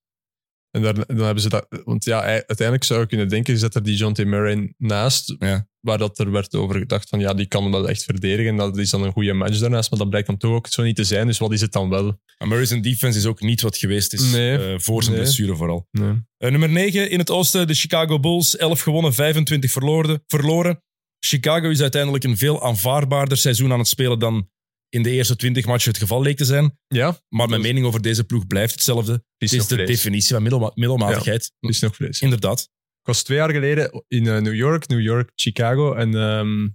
En 0.72 0.82
daar, 0.82 0.94
dan 0.94 1.18
hebben 1.26 1.44
ze 1.44 1.50
dat... 1.50 1.68
Want 1.84 2.04
ja, 2.04 2.22
uiteindelijk 2.22 2.84
zou 2.84 3.00
je 3.00 3.06
kunnen 3.08 3.28
denken, 3.28 3.54
je 3.54 3.60
zet 3.60 3.76
er 3.76 3.84
die 3.84 3.96
John 3.98 4.14
T. 4.14 4.26
Murray 4.26 4.74
naast, 4.78 5.36
Ja. 5.40 5.68
Waar 5.82 5.98
dat 5.98 6.20
er 6.20 6.32
werd 6.32 6.56
over 6.56 6.76
gedacht 6.80 7.10
van 7.10 7.20
ja, 7.20 7.34
die 7.34 7.46
kan 7.46 7.72
wel 7.72 7.90
echt 7.90 8.04
verdedigen. 8.04 8.56
Dat 8.56 8.78
is 8.78 8.90
dan 8.90 9.04
een 9.04 9.12
goede 9.12 9.34
match 9.34 9.60
daarnaast, 9.60 9.90
maar 9.90 10.00
dat 10.00 10.10
blijkt 10.10 10.28
dan 10.28 10.38
toch 10.38 10.52
ook 10.52 10.68
zo 10.68 10.84
niet 10.84 10.96
te 10.96 11.04
zijn. 11.04 11.28
Dus 11.28 11.38
wat 11.38 11.52
is 11.52 11.62
het 11.62 11.72
dan 11.72 11.90
wel? 11.90 12.20
Murray's 12.46 12.70
defense 12.82 13.20
is 13.20 13.26
ook 13.26 13.42
niet 13.42 13.62
wat 13.62 13.78
geweest 13.78 14.14
is 14.14 14.32
Nee. 14.32 14.58
eh, 14.74 14.80
voor 14.80 15.04
zijn 15.04 15.16
Nee. 15.16 15.24
blessure 15.24 15.56
vooral. 15.56 15.88
Nee. 15.92 16.14
Eh, 16.38 16.50
nummer 16.52 16.70
9 16.70 17.10
in 17.10 17.20
het 17.20 17.30
oosten, 17.30 17.68
de 17.68 17.74
Chicago 17.74 18.20
Bulls. 18.20 18.58
11 18.58 18.82
gewonnen, 18.82 19.14
25 19.14 19.72
verloren. 19.72 20.24
verloren. 20.28 20.84
Chicago 21.20 21.70
is 21.70 21.82
uiteindelijk 21.82 22.24
een 22.24 22.38
veel 22.38 22.64
aanvaardbaarder 22.64 23.38
seizoen 23.38 23.72
aan 23.72 23.80
het 23.80 23.88
spelen 23.88 24.20
dan 24.20 24.50
in 24.90 25.04
de 25.04 25.10
eerste 25.12 25.36
20 25.36 25.66
matchen 25.66 25.92
het 25.92 26.00
geval 26.00 26.22
leek 26.22 26.38
te 26.38 26.46
zijn. 26.46 26.78
Ja, 26.88 27.18
Maar 27.30 27.50
mijn 27.50 27.62
is- 27.62 27.68
mening 27.68 27.86
over 27.86 28.02
deze 28.02 28.24
ploeg 28.24 28.48
blijft 28.48 28.74
hetzelfde. 28.74 29.24
is 29.38 29.52
Het 29.52 29.60
is 29.62 29.68
de 29.68 29.76
vlees. 29.76 29.88
definitie 29.88 30.34
van 30.34 30.42
middelma- 30.42 30.72
middelmatigheid. 30.76 31.52
Is 31.60 31.80
nog 31.80 31.96
vlees. 31.96 32.20
Inderdaad. 32.22 32.70
Ik 33.00 33.06
was 33.06 33.24
twee 33.24 33.38
jaar 33.38 33.52
geleden 33.52 34.04
in 34.08 34.28
eh, 34.28 34.38
New 34.42 34.56
York, 34.56 34.88
New 34.88 35.02
York, 35.02 35.32
Chicago. 35.36 35.94
En 35.94 36.16
ehm, 36.16 36.68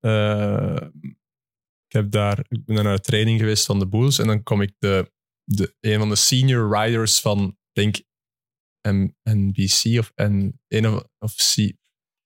eh, 0.00 0.88
ik, 1.86 1.92
heb 1.92 2.10
daar, 2.10 2.38
ik 2.48 2.64
ben 2.64 2.74
daar 2.74 2.84
naar 2.84 2.92
een 2.92 3.00
training 3.00 3.40
geweest 3.40 3.66
van 3.66 3.78
de 3.78 3.88
Bulls. 3.88 4.18
En 4.18 4.26
dan 4.26 4.42
kom 4.42 4.60
ik 4.62 4.72
de, 4.78 5.12
de, 5.44 5.74
een 5.80 5.98
van 5.98 6.08
de 6.08 6.16
senior 6.16 6.78
riders 6.78 7.20
van, 7.20 7.58
denk 7.72 7.96
M- 8.88 9.08
NBC 9.22 9.98
of, 9.98 10.12
N, 10.22 10.60
een 10.68 10.88
of, 10.88 11.04
of 11.18 11.34
C, 11.34 11.72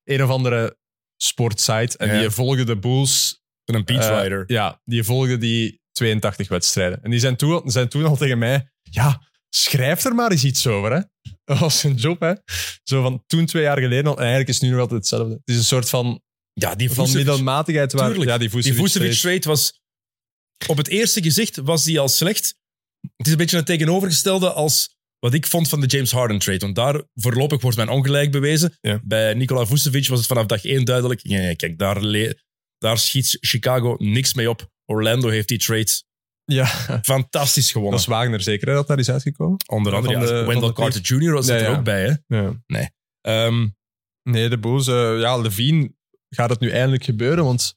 een 0.04 0.22
of 0.22 0.30
andere 0.30 0.78
sportsite. 1.16 1.98
En 1.98 2.14
Ja. 2.14 2.20
die 2.20 2.30
volgde 2.30 2.64
de 2.64 2.78
Bulls. 2.78 3.38
Een 3.64 3.84
beach 3.84 4.08
eh, 4.10 4.22
rider. 4.22 4.44
ja, 4.46 4.80
die 4.84 5.02
volgde 5.04 5.38
die 5.38 5.80
82 5.92 6.48
wedstrijden. 6.48 7.02
En 7.02 7.10
die 7.10 7.20
zijn 7.20 7.36
toen, 7.36 7.70
zijn 7.70 7.88
toen 7.88 8.04
al 8.04 8.16
tegen 8.16 8.38
mij... 8.38 8.70
Ja, 8.82 9.28
schrijf 9.54 10.04
er 10.04 10.14
maar 10.14 10.30
eens 10.30 10.44
iets 10.44 10.66
over, 10.66 10.92
hè. 10.92 11.00
Dat 11.44 11.58
was 11.58 11.82
een 11.82 11.94
job, 11.94 12.20
hè. 12.20 12.32
Zo 12.82 13.02
van 13.02 13.22
toen 13.26 13.46
twee 13.46 13.62
jaar 13.62 13.78
geleden 13.78 14.06
al. 14.06 14.12
En 14.12 14.18
eigenlijk 14.18 14.48
is 14.48 14.54
het 14.54 14.64
nu 14.64 14.70
nog 14.70 14.80
altijd 14.80 15.00
hetzelfde. 15.00 15.32
Het 15.34 15.42
is 15.44 15.56
een 15.56 15.64
soort 15.64 15.88
van, 15.88 16.22
ja, 16.52 16.74
die 16.74 16.90
van 16.90 17.06
Vucevic- 17.06 17.26
middelmatigheid 17.26 17.92
waar... 17.92 18.08
Tuurlijk. 18.08 18.30
Ja, 18.30 18.38
die 18.38 18.48
Die 18.48 18.62
Vucevic 18.62 18.80
Vucevic 18.80 19.12
trade. 19.12 19.38
trade 19.38 19.48
was... 19.48 19.80
Op 20.66 20.76
het 20.76 20.88
eerste 20.88 21.22
gezicht 21.22 21.56
was 21.56 21.84
die 21.84 22.00
al 22.00 22.08
slecht. 22.08 22.54
Het 23.16 23.26
is 23.26 23.32
een 23.32 23.38
beetje 23.38 23.56
het 23.56 23.66
tegenovergestelde 23.66 24.52
als 24.52 24.98
wat 25.18 25.34
ik 25.34 25.46
vond 25.46 25.68
van 25.68 25.80
de 25.80 25.86
James 25.86 26.10
Harden 26.10 26.38
trade. 26.38 26.58
Want 26.58 26.74
daar 26.74 27.02
voorlopig 27.14 27.60
wordt 27.60 27.76
mijn 27.76 27.88
ongelijk 27.88 28.30
bewezen. 28.30 28.76
Ja. 28.80 29.00
Bij 29.04 29.34
Nikola 29.34 29.66
Vucevic 29.66 30.08
was 30.08 30.18
het 30.18 30.26
vanaf 30.26 30.46
dag 30.46 30.64
één 30.64 30.84
duidelijk. 30.84 31.20
Ja, 31.22 31.54
kijk, 31.54 31.78
daar, 31.78 32.02
daar 32.78 32.98
schiet 32.98 33.36
Chicago 33.40 33.94
niks 33.98 34.34
mee 34.34 34.50
op. 34.50 34.70
Orlando 34.84 35.28
heeft 35.28 35.48
die 35.48 35.58
trade 35.58 36.02
Ja, 36.52 36.66
fantastisch 37.02 37.70
gewonnen. 37.72 37.98
dat 37.98 38.08
is 38.08 38.14
Wagner 38.14 38.40
zeker, 38.42 38.68
hè, 38.68 38.74
dat 38.74 38.86
daar 38.86 38.98
is 38.98 39.10
uitgekomen. 39.10 39.56
Onder 39.66 39.94
andere 39.94 40.12
van 40.14 40.22
ja, 40.22 40.28
de- 40.28 40.36
van 40.36 40.46
Wendell 40.46 40.68
de 40.68 40.74
Carter 40.74 41.00
Jr. 41.00 41.32
was 41.32 41.48
er 41.48 41.62
ja. 41.62 41.76
ook 41.76 41.84
bij. 41.84 42.02
Hè? 42.26 42.36
Ja. 42.36 42.90
Ehm, 43.20 43.68
Nee, 44.22 44.48
de 44.48 44.58
Bulls... 44.58 44.86
eh, 44.86 45.20
ja, 45.20 45.36
Levine 45.36 45.92
gaat 46.28 46.50
het 46.50 46.60
nu 46.60 46.70
eindelijk 46.70 47.04
gebeuren, 47.04 47.44
want 47.44 47.74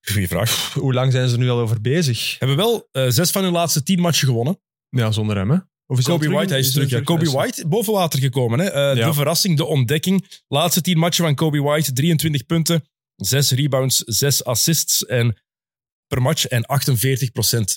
goeie 0.00 0.28
vraag. 0.28 0.72
hoe 0.74 0.94
lang 0.94 1.12
zijn 1.12 1.28
ze 1.28 1.34
er 1.34 1.40
nu 1.40 1.50
al 1.50 1.58
over 1.60 1.80
bezig? 1.80 2.36
Hebben 2.38 2.56
wel 2.56 2.88
eh, 2.92 3.04
zes 3.08 3.30
van 3.30 3.42
hun 3.42 3.52
laatste 3.52 3.82
tien 3.82 4.00
matchen 4.00 4.28
gewonnen. 4.28 4.60
Ja, 4.88 5.10
zonder 5.12 5.36
hem, 5.36 5.50
hè. 5.50 5.56
Of 5.86 5.98
is 5.98 6.04
Kobe 6.04 6.28
White, 6.28 6.52
hij 6.52 6.58
is 6.62 6.72
terug. 6.72 6.90
Ja, 6.90 7.00
Kobe 7.00 7.22
is- 7.24 7.32
White, 7.32 7.68
boven 7.68 7.92
water 7.92 8.20
gekomen. 8.20 8.58
Hè? 8.58 8.64
Eh, 8.70 8.96
Ja. 8.96 9.06
De 9.06 9.14
verrassing, 9.14 9.56
de 9.56 9.64
ontdekking. 9.64 10.42
Laatste 10.48 10.80
tien 10.80 10.98
matchen 10.98 11.24
van 11.24 11.34
Kobe 11.34 11.60
White, 11.62 11.92
23 11.92 12.46
punten, 12.46 12.84
6 13.16 13.50
rebounds, 13.50 13.96
6 14.06 14.44
assists 14.44 15.06
en 15.06 15.36
per 16.10 16.22
match 16.22 16.46
en 16.46 16.62
48% 16.62 16.66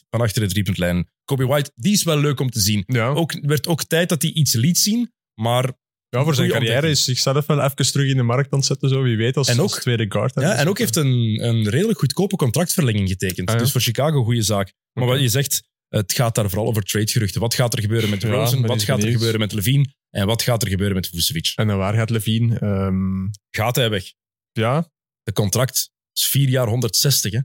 van 0.10 0.22
achter 0.22 0.42
de 0.42 0.48
driepuntlijn. 0.48 1.08
Kobe 1.26 1.46
White, 1.46 1.72
die 1.76 1.94
is 1.94 2.04
wel 2.04 2.18
leuk 2.20 2.40
om 2.40 2.50
te 2.50 2.60
zien. 2.60 2.84
Ja, 2.88 3.08
Ook, 3.08 3.38
werd 3.42 3.68
ook 3.68 3.84
tijd 3.84 4.10
dat 4.10 4.22
hij 4.22 4.32
iets 4.32 4.54
liet 4.54 4.78
zien, 4.78 5.12
maar 5.42 5.64
ja, 6.10 6.24
voor 6.24 6.36
zijn 6.36 6.50
carrière 6.50 6.74
ontdekking. 6.74 6.92
is 6.98 7.04
zichzelf 7.04 7.46
wel 7.46 7.62
even 7.62 7.76
terug 7.92 8.10
in 8.10 8.18
de 8.18 8.24
markt 8.24 8.52
aan 8.52 8.58
het 8.60 8.68
zetten, 8.68 8.90
zo, 8.90 9.02
wie 9.02 9.18
weet, 9.18 9.38
als, 9.38 9.48
En 9.48 9.60
ook- 9.60 9.72
als 9.72 9.80
tweede 9.80 10.06
guard. 10.10 10.34
ja, 10.36 10.54
en 10.56 10.68
ook 10.68 10.78
heeft 10.78 10.96
een, 10.96 11.44
een 11.44 11.70
redelijk 11.70 12.00
goedkope 12.00 12.36
contractverlenging 12.36 13.10
getekend. 13.10 13.48
Ah, 13.50 13.56
ja. 13.56 13.62
Dus 13.62 13.72
voor 13.72 13.82
Chicago 13.82 14.18
een 14.18 14.24
goede 14.26 14.42
zaak. 14.42 14.74
Maar 14.94 15.06
wat 15.08 15.20
je 15.20 15.30
zegt, 15.30 15.64
het 15.88 16.14
gaat 16.14 16.36
daar 16.36 16.50
vooral 16.50 16.68
over 16.68 16.84
tradegeruchten. 16.84 17.42
Wat 17.42 17.54
gaat 17.54 17.74
er 17.74 17.82
gebeuren 17.82 18.10
met 18.10 18.24
Rosen? 18.24 18.66
wat 18.66 18.84
gaat 18.84 19.04
er 19.04 19.12
gebeuren 19.12 19.40
met 19.40 19.54
Levine? 19.54 19.86
En 20.10 20.26
wat 20.26 20.42
gaat 20.42 20.62
er 20.62 20.68
gebeuren 20.70 20.96
met 20.96 21.08
Vucevic? 21.08 21.52
En 21.56 21.68
dan 21.68 21.78
waar 21.78 21.94
gaat 21.94 22.10
Levine? 22.10 22.60
Ehm, 22.60 23.28
Gaat 23.50 23.76
hij 23.76 23.90
weg? 23.90 24.04
ja, 24.52 24.92
De 25.24 25.34
contract 25.34 25.92
is 26.14 26.28
vier 26.28 26.50
jaar 26.50 26.68
160, 26.68 27.32
hè? 27.32 27.40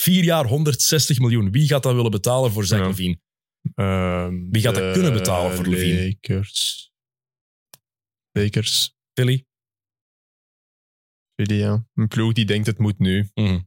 Vier 0.00 0.24
jaar 0.24 0.44
160 0.46 1.18
miljoen. 1.18 1.50
Wie 1.50 1.66
gaat 1.66 1.82
dat 1.82 1.94
willen 1.94 2.10
betalen 2.10 2.52
voor 2.52 2.64
Zach 2.64 2.78
Ja. 2.78 2.86
Levine? 2.86 3.18
Ehm, 3.74 4.50
Wie 4.50 4.62
gaat 4.62 4.74
dat 4.74 4.84
de 4.84 4.92
kunnen 4.92 5.12
betalen 5.12 5.56
voor 5.56 5.66
Levine? 5.66 6.06
Lakers. 6.06 6.90
Lakers. 8.32 8.96
Philly? 9.14 9.46
Philly, 11.34 11.58
ja. 11.60 11.86
Een 11.94 12.08
ploeg 12.08 12.32
die 12.32 12.44
denkt 12.44 12.66
het 12.66 12.78
moet 12.78 12.98
nu. 12.98 13.30
Mhm. 13.34 13.60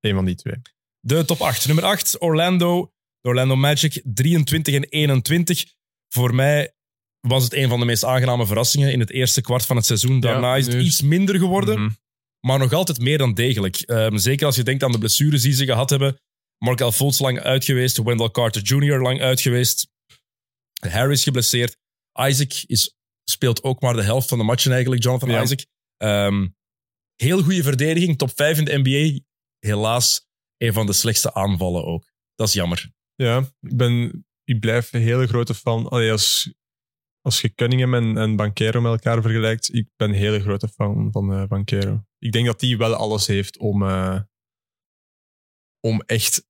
Eén 0.00 0.14
van 0.14 0.24
die 0.24 0.34
twee. 0.34 0.54
De 1.00 1.24
top 1.24 1.40
8. 1.40 1.66
Nummer 1.66 1.84
8, 1.84 2.20
Orlando. 2.20 2.92
De 3.20 3.28
Orlando 3.28 3.56
Magic, 3.56 4.02
23 4.04 4.74
en 4.74 4.82
21. 4.84 5.64
Voor 6.08 6.34
mij 6.34 6.74
was 7.20 7.44
het 7.44 7.52
een 7.54 7.68
van 7.68 7.78
de 7.80 7.84
meest 7.86 8.04
aangename 8.04 8.46
verrassingen 8.46 8.92
in 8.92 9.00
het 9.00 9.10
eerste 9.10 9.40
kwart 9.40 9.66
van 9.66 9.76
het 9.76 9.86
seizoen. 9.86 10.20
Daarna 10.20 10.56
is 10.56 10.66
het 10.66 10.82
iets 10.82 11.02
minder 11.02 11.38
geworden, 11.38 11.80
Mhm. 11.80 11.90
Maar 12.40 12.58
nog 12.58 12.72
altijd 12.72 12.98
meer 12.98 13.18
dan 13.18 13.34
degelijk. 13.34 13.76
Ehm, 13.76 14.16
zeker 14.16 14.46
als 14.46 14.56
je 14.56 14.62
denkt 14.62 14.82
aan 14.82 14.92
de 14.92 14.98
blessures 14.98 15.42
die 15.42 15.52
ze 15.52 15.64
gehad 15.64 15.90
hebben. 15.90 16.20
Markel 16.58 16.92
Fultz 16.92 17.20
lang 17.20 17.40
uit 17.40 17.64
geweest, 17.64 18.02
Wendell 18.02 18.30
Carter 18.30 18.62
Jr. 18.62 19.02
lang 19.02 19.20
uit 19.20 19.40
geweest. 19.40 19.88
Harris 20.88 21.22
geblesseerd. 21.22 21.76
Isaac 22.20 22.52
is, 22.66 22.94
speelt 23.24 23.62
ook 23.62 23.80
maar 23.80 23.94
de 23.94 24.02
helft 24.02 24.28
van 24.28 24.38
de 24.38 24.44
matchen 24.44 24.72
eigenlijk, 24.72 25.02
Jonathan 25.02 25.30
Ja. 25.30 25.42
Isaac. 25.42 25.66
Ehm, 25.96 26.48
heel 27.14 27.42
goede 27.42 27.62
verdediging, 27.62 28.18
top 28.18 28.30
5 28.34 28.58
in 28.58 28.64
de 28.64 28.78
NBA. 28.78 29.20
Helaas 29.58 30.26
een 30.56 30.72
van 30.72 30.86
de 30.86 30.92
slechtste 30.92 31.34
aanvallen 31.34 31.84
ook. 31.84 32.12
Dat 32.34 32.48
is 32.48 32.54
jammer. 32.54 32.90
Ja, 33.14 33.38
ik, 33.60 33.76
ben, 33.76 34.26
ik 34.44 34.60
blijf 34.60 34.92
een 34.92 35.02
hele 35.02 35.26
grote 35.26 35.54
fan. 35.54 35.88
Allee, 35.88 36.10
als, 36.10 36.52
als 37.28 37.40
je 37.40 37.54
Cunningham 37.54 37.94
en, 37.94 38.16
en 38.16 38.36
met 38.82 38.92
elkaar 38.92 39.22
vergelijkt, 39.22 39.74
ik 39.74 39.88
ben 39.96 40.08
een 40.08 40.14
hele 40.14 40.40
grote 40.40 40.68
fan 40.68 41.12
van 41.12 41.46
Banquero. 41.48 42.04
Ik 42.18 42.32
denk 42.32 42.46
dat 42.46 42.60
hij 42.60 42.76
wel 42.76 42.94
alles 42.94 43.26
heeft 43.26 43.58
om, 43.58 43.82
eh, 43.82 44.20
om 45.80 46.00
echt 46.00 46.46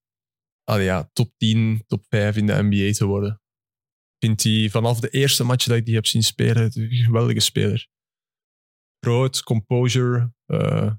allee, 0.64 0.84
ja, 0.84 1.10
top 1.12 1.32
10, 1.36 1.84
top 1.86 2.04
5 2.08 2.36
in 2.36 2.46
de 2.46 2.62
NBA 2.62 2.92
te 2.92 3.06
worden. 3.06 3.42
Ik 4.18 4.28
vind 4.28 4.42
hij 4.42 4.68
vanaf 4.70 5.00
de 5.00 5.08
eerste 5.10 5.44
match 5.44 5.66
dat 5.66 5.76
ik 5.76 5.84
die 5.84 5.94
heb 5.94 6.06
zien 6.06 6.22
spelen, 6.22 6.70
een 6.74 6.90
geweldige 6.90 7.40
speler. 7.40 7.88
Groot, 9.00 9.42
composure. 9.42 10.32
eh, 10.46 10.92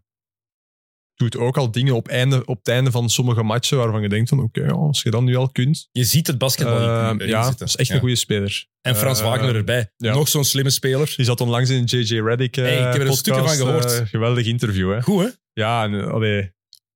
doet 1.19 1.37
ook 1.37 1.57
al 1.57 1.71
dingen 1.71 1.95
op, 1.95 2.07
einde, 2.07 2.45
op 2.45 2.57
het 2.57 2.67
einde 2.67 2.91
van 2.91 3.09
sommige 3.09 3.43
matchen 3.43 3.77
waarvan 3.77 4.01
je 4.01 4.09
denkt 4.09 4.29
van 4.29 4.39
oké, 4.39 4.71
als 4.71 5.01
je 5.01 5.11
dat 5.11 5.21
nu 5.21 5.35
al 5.35 5.49
kunt. 5.51 5.87
Je 5.91 6.03
ziet 6.03 6.27
het 6.27 6.37
basketbal 6.37 6.77
Eh, 6.79 7.05
erin 7.15 7.27
ja, 7.27 7.43
dat 7.57 7.61
is 7.61 7.75
echt 7.75 7.87
Ja. 7.87 7.93
een 7.93 7.99
goede 7.99 8.15
speler. 8.15 8.67
En 8.81 8.95
Frans 8.95 9.19
Eh, 9.19 9.25
Wagner 9.25 9.55
erbij. 9.55 9.91
ja. 9.97 10.13
Nog 10.13 10.27
zo'n 10.27 10.43
slimme 10.45 10.69
speler. 10.69 11.13
Die 11.15 11.25
zat 11.25 11.41
onlangs 11.41 11.69
in 11.69 11.83
J.J. 11.83 12.19
Reddick 12.21 12.57
eh 12.57 12.63
Hey, 12.63 12.73
ik 12.77 12.83
heb 12.83 12.95
er 13.01 13.07
een 13.07 13.13
stukje 13.13 13.39
van 13.41 13.49
gehoord. 13.49 13.99
eh, 13.99 14.05
geweldig 14.07 14.45
interview, 14.45 14.91
hè? 14.91 15.01
Goed, 15.01 15.23
hè? 15.23 15.29
Ja, 15.53 15.83
en, 15.83 15.93
eh, 16.01 16.07
allee, 16.07 16.51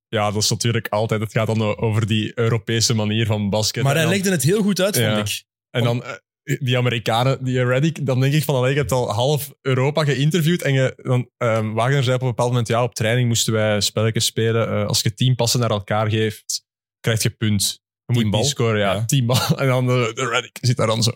ja, 0.07 0.31
dat 0.31 0.43
is 0.43 0.49
natuurlijk 0.49 0.87
altijd... 0.87 1.21
Het 1.21 1.31
gaat 1.31 1.47
dan 1.47 1.77
over 1.77 2.07
die 2.07 2.31
Europese 2.39 2.93
manier 2.93 3.25
van 3.25 3.49
basket. 3.49 3.83
Maar 3.83 3.93
hij 3.93 4.01
dan- 4.03 4.11
legde 4.11 4.29
het 4.31 4.43
heel 4.43 4.61
goed 4.61 4.81
uit, 4.81 4.95
Ja. 4.95 5.15
vond 5.15 5.29
ik. 5.29 5.43
En 5.69 5.83
dan 5.83 6.03
eh, 6.03 6.11
die 6.43 6.77
Amerikanen, 6.77 7.43
die 7.43 7.65
Reddick, 7.65 8.05
dan 8.05 8.19
denk 8.19 8.33
ik 8.33 8.43
van, 8.43 8.55
allee, 8.55 8.71
je 8.73 8.77
hebt 8.79 8.91
al 8.91 9.11
half 9.11 9.53
Europa 9.61 10.03
geïnterviewd 10.03 10.61
en 10.61 10.73
je, 10.73 10.93
dan, 11.03 11.29
ehm, 11.37 11.71
Wagner 11.73 12.03
zei 12.03 12.15
op 12.15 12.21
een 12.21 12.27
bepaald 12.27 12.49
moment, 12.49 12.67
ja, 12.67 12.83
op 12.83 12.95
training 12.95 13.27
moesten 13.27 13.53
wij 13.53 13.81
spelletjes 13.81 14.25
spelen. 14.25 14.67
Eh, 14.69 14.85
als 14.87 15.01
je 15.01 15.13
tien 15.13 15.35
passen 15.35 15.59
naar 15.59 15.69
elkaar 15.69 16.09
geeft, 16.09 16.65
krijg 16.99 17.23
je 17.23 17.29
punt. 17.29 17.81
Je 18.05 18.13
moet 18.13 18.31
niet 18.31 18.45
scoren, 18.45 18.79
ja, 18.79 18.93
Ja. 18.93 19.05
tien 19.05 19.25
bal. 19.25 19.57
En 19.59 19.67
dan 19.67 19.87
de, 19.87 20.11
de 20.15 20.29
Reddick 20.29 20.57
zit 20.61 20.77
daar 20.77 20.87
dan 20.87 21.03
zo. 21.03 21.11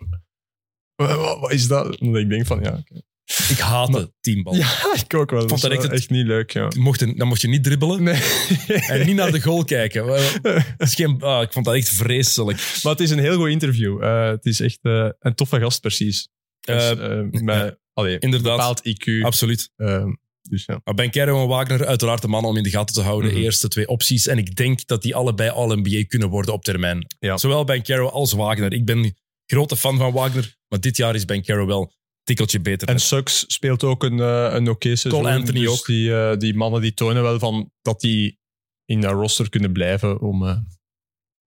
Wat, 0.95 1.15
wat- 1.15 1.39
wat 1.39 1.51
is 1.51 1.67
dat? 1.67 1.97
En 1.99 2.15
ik 2.15 2.29
denk 2.29 2.45
van, 2.45 2.61
ja, 2.63 2.69
oké. 2.77 3.01
Ik 3.49 3.57
haatte 3.57 4.13
teambal. 4.21 4.55
Ja, 4.55 4.69
ik 5.05 5.13
ook 5.13 5.31
wel. 5.31 5.47
Vond 5.47 5.61
dat 5.61 5.89
echt 5.91 6.09
niet 6.09 6.25
leuk, 6.25 6.51
ja. 6.51 6.71
Mocht 6.77 6.99
je- 6.99 7.13
dan 7.15 7.27
mocht 7.27 7.41
je 7.41 7.47
niet 7.47 7.63
dribbelen 7.63 8.03
Nee. 8.03 8.21
en 8.91 9.05
niet 9.05 9.15
naar 9.15 9.31
de 9.31 9.41
goal 9.41 9.63
kijken. 9.63 10.05
Wel, 10.05 10.23
dat 10.41 10.87
is 10.87 10.95
geen, 10.95 11.21
ah, 11.21 11.41
ik 11.41 11.51
vond 11.51 11.65
dat 11.65 11.75
echt 11.75 11.89
vreselijk. 11.89 12.79
Maar 12.83 12.91
het 12.91 13.01
is 13.01 13.09
een 13.09 13.19
heel 13.19 13.37
goed 13.37 13.49
interview. 13.49 14.03
Eh, 14.03 14.27
het 14.29 14.45
is 14.45 14.59
echt 14.59 14.79
eh, 14.81 15.09
een 15.19 15.35
toffe 15.35 15.59
gast, 15.59 15.81
precies. 15.81 16.27
Dus, 16.59 16.89
Eh, 16.89 17.67
allee, 17.93 18.19
inderdaad. 18.19 18.23
Een 18.23 18.41
bepaald 18.41 18.81
IQ. 18.87 19.21
Absoluut. 19.25 19.69
Eh, 19.75 20.05
Dus 20.41 20.65
ja. 20.65 20.81
En 20.83 21.47
Wagner, 21.47 21.85
uiteraard 21.85 22.21
de 22.21 22.27
mannen 22.27 22.51
om 22.51 22.57
in 22.57 22.63
de 22.63 22.69
gaten 22.69 22.95
te 22.95 23.01
houden. 23.01 23.31
Mhm. 23.31 23.39
Eerste 23.41 23.67
twee 23.67 23.87
opties. 23.87 24.27
En 24.27 24.37
ik 24.37 24.55
denk 24.55 24.85
dat 24.87 25.01
die 25.01 25.15
allebei 25.15 25.49
All-NBA 25.49 26.03
kunnen 26.07 26.29
worden 26.29 26.53
op 26.53 26.63
termijn. 26.63 27.05
Ja. 27.19 27.37
Zowel 27.37 27.63
Ben 27.63 27.83
Carroll 27.83 28.09
als 28.09 28.33
Wagner. 28.33 28.73
Ik 28.73 28.85
ben 28.85 29.15
grote 29.45 29.77
fan 29.77 29.97
van 29.97 30.11
Wagner, 30.13 30.55
maar 30.67 30.79
dit 30.79 30.97
jaar 30.97 31.15
is 31.15 31.25
Ben 31.25 31.43
Carroll 31.43 31.67
wel 31.67 31.93
tikkeltje 32.27 32.59
beter. 32.59 32.87
En 32.87 32.99
Suggs 32.99 33.43
speelt 33.47 33.83
ook 33.83 34.03
een, 34.03 34.19
eh, 34.19 34.53
een 34.53 34.69
oké 34.69 34.95
seizoen. 34.95 35.21
Cole 35.21 35.33
Anthony 35.33 35.59
dus 35.59 35.69
ook. 35.69 35.85
Die, 35.85 36.15
eh, 36.15 36.37
die 36.37 36.53
mannen 36.53 36.81
die 36.81 36.93
tonen 36.93 37.23
wel 37.23 37.39
van 37.39 37.71
dat 37.81 38.01
die 38.01 38.39
in 38.85 39.01
dat 39.01 39.11
roster 39.11 39.49
kunnen 39.49 39.71
blijven 39.71 40.21
om, 40.21 40.47
eh, 40.47 40.57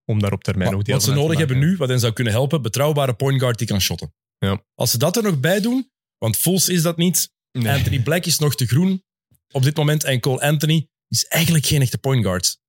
om 0.05 0.19
daar 0.19 0.31
op 0.31 0.43
termijn 0.43 0.69
Maar 0.69 0.79
ook 0.79 0.85
deel 0.85 0.95
wat 0.95 1.03
ze 1.03 1.13
nodig 1.13 1.37
hebben 1.37 1.59
nu, 1.59 1.77
wat 1.77 1.89
hen 1.89 1.99
zou 1.99 2.13
kunnen 2.13 2.33
helpen, 2.33 2.61
betrouwbare 2.61 3.13
point 3.13 3.39
guard 3.39 3.57
die 3.57 3.67
kan 3.67 3.81
shotten. 3.81 4.13
Ja. 4.37 4.63
Als 4.75 4.91
ze 4.91 4.97
dat 4.97 5.17
er 5.17 5.23
nog 5.23 5.39
bij 5.39 5.61
doen, 5.61 5.91
want 6.17 6.37
Fultz 6.37 6.67
is 6.67 6.81
dat 6.81 6.97
niet, 6.97 7.29
Nee. 7.51 7.73
Anthony 7.73 8.01
Black 8.01 8.25
is 8.25 8.39
nog 8.39 8.55
te 8.55 8.65
groen 8.67 9.03
op 9.51 9.63
dit 9.63 9.75
moment 9.75 10.03
en 10.03 10.19
Cole 10.19 10.41
Anthony 10.41 10.87
is 11.07 11.25
eigenlijk 11.25 11.65
geen 11.65 11.81
echte 11.81 11.97
point 11.97 12.23
guard. 12.23 12.59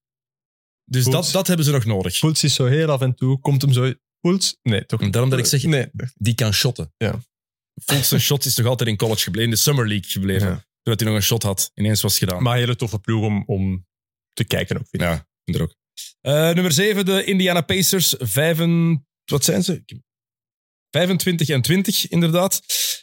Dus 0.84 1.04
dat, 1.04 1.30
dat 1.32 1.46
hebben 1.46 1.66
ze 1.66 1.72
nog 1.72 1.84
nodig. 1.84 2.16
Fultz 2.16 2.42
is 2.42 2.54
zo 2.54 2.66
heel 2.66 2.88
af 2.88 3.00
en 3.00 3.14
toe, 3.14 3.40
komt 3.40 3.62
hem 3.62 3.72
zo... 3.72 3.92
Fultz? 4.20 4.54
Nee, 4.62 4.86
toch 4.86 5.00
En 5.00 5.10
daarom 5.10 5.30
dat 5.30 5.38
ik 5.38 5.44
zeg, 5.44 5.62
Nee. 5.62 5.90
die 6.14 6.34
kan 6.34 6.52
shotten. 6.52 6.92
Ja. 6.96 7.20
Zijn 7.84 8.20
shot 8.20 8.44
is 8.44 8.54
toch 8.54 8.66
altijd 8.66 8.88
in 8.88 8.96
college 8.96 9.22
gebleven, 9.22 9.48
in 9.50 9.54
de 9.54 9.60
Summer 9.60 9.88
League 9.88 10.10
gebleven. 10.10 10.48
Ja. 10.48 10.64
Zodat 10.82 11.00
hij 11.00 11.08
nog 11.08 11.18
een 11.18 11.24
shot 11.26 11.42
had, 11.42 11.70
ineens 11.74 12.00
was 12.00 12.18
gedaan. 12.18 12.42
Maar 12.42 12.52
een 12.52 12.58
hele 12.60 12.76
toffe 12.76 12.98
ploeg 12.98 13.24
om, 13.24 13.42
om 13.46 13.86
te 14.32 14.44
kijken 14.44 14.76
ook, 14.78 14.86
vind 14.90 15.02
ik. 15.02 15.08
Ja, 15.08 15.26
vind 15.44 15.56
er 15.56 15.62
ook. 15.62 15.74
Eh, 16.20 16.32
nummer 16.54 16.72
7, 16.72 17.04
de 17.04 17.24
Indiana 17.24 17.60
Pacers. 17.60 18.14
Vijven, 18.18 19.06
wat 19.24 19.44
zijn 19.44 19.62
ze? 19.62 19.82
25 20.90 21.48
en 21.48 21.62
20, 21.62 22.08
inderdaad. 22.08 22.60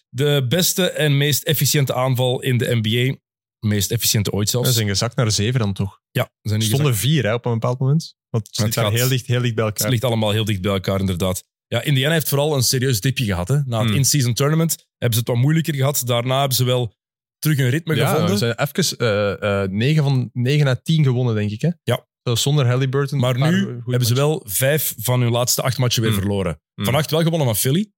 De 0.10 0.46
beste 0.50 0.90
en 0.90 1.18
meest 1.18 1.44
efficiënte 1.44 1.94
aanval 1.94 2.42
in 2.42 2.58
de 2.58 2.76
NBA. 2.82 3.16
Meest 3.60 3.92
efficiënte 3.92 4.32
ooit 4.32 4.50
zelfs. 4.50 4.74
zijn 4.74 4.88
gezakt 4.88 5.16
naar 5.16 5.32
zeven 5.32 5.60
dan 5.60 5.74
toch. 5.74 6.02
Ja, 6.12 6.24
ze 6.24 6.30
zijn 6.42 6.54
Er 6.62 6.68
niet 6.68 6.76
stonden 6.76 6.96
vier 6.96 7.24
hè, 7.26 7.34
op 7.34 7.46
een 7.46 7.54
bepaald 7.54 7.80
moment. 7.80 8.16
Want 8.30 8.48
het 8.48 8.58
Het 8.58 8.74
gaat- 8.74 8.92
heel 8.94 9.08
dicht, 9.08 9.26
heel 9.28 9.42
dicht 9.42 9.56
bij 9.56 9.66
Het 9.66 9.76
elkaar. 9.76 9.92
ligt 9.92 10.04
allemaal 10.04 10.32
heel 10.32 10.46
dicht 10.46 10.62
bij 10.62 10.72
elkaar, 10.72 11.00
inderdaad. 11.00 11.44
Ja, 11.72 11.82
Indiana 11.82 12.14
heeft 12.14 12.30
vooral 12.30 12.56
een 12.56 12.64
serieus 12.64 13.02
dipje 13.02 13.26
gehad. 13.26 13.48
Hè. 13.48 13.58
Na 13.66 13.78
het 13.80 13.88
Hmm. 13.88 13.98
in-season 13.98 14.34
tournament 14.34 14.72
hebben 14.98 15.14
ze 15.14 15.20
het 15.20 15.28
wat 15.28 15.38
moeilijker 15.38 15.76
gehad. 15.76 16.02
Daarna 16.06 16.40
hebben 16.40 16.58
ze 16.58 16.64
wel 16.64 16.94
terug 17.40 17.58
een 17.58 17.70
ritme 17.70 17.96
ja, 17.96 18.08
gevonden. 18.10 18.32
we 18.32 18.38
zijn 18.38 18.56
even 18.58 18.98
eh, 18.98 19.64
eh, 19.64 19.70
9 19.70 20.04
van 20.04 20.30
9 20.34 20.68
uit 20.68 20.84
10 20.86 21.04
gewonnen, 21.04 21.36
denk 21.36 21.52
ik. 21.52 21.62
Hè? 21.62 21.70
Ja. 21.84 22.08
Zonder 22.34 22.68
Halliburton. 22.68 23.20
Maar 23.20 23.36
Een 23.36 23.50
nu 23.54 23.82
hebben 23.86 24.08
ze 24.08 24.14
wel 24.14 24.44
vijf 24.48 24.94
van 24.98 25.22
hun 25.22 25.32
laatste 25.32 25.62
acht 25.62 25.78
matchen 25.78 26.02
weer 26.02 26.12
Hmm. 26.12 26.20
verloren. 26.20 26.62
Hmm. 26.74 26.86
Vannacht 26.86 27.12
wel 27.12 27.22
gewonnen 27.22 27.48
van 27.48 27.56
Philly. 27.56 27.92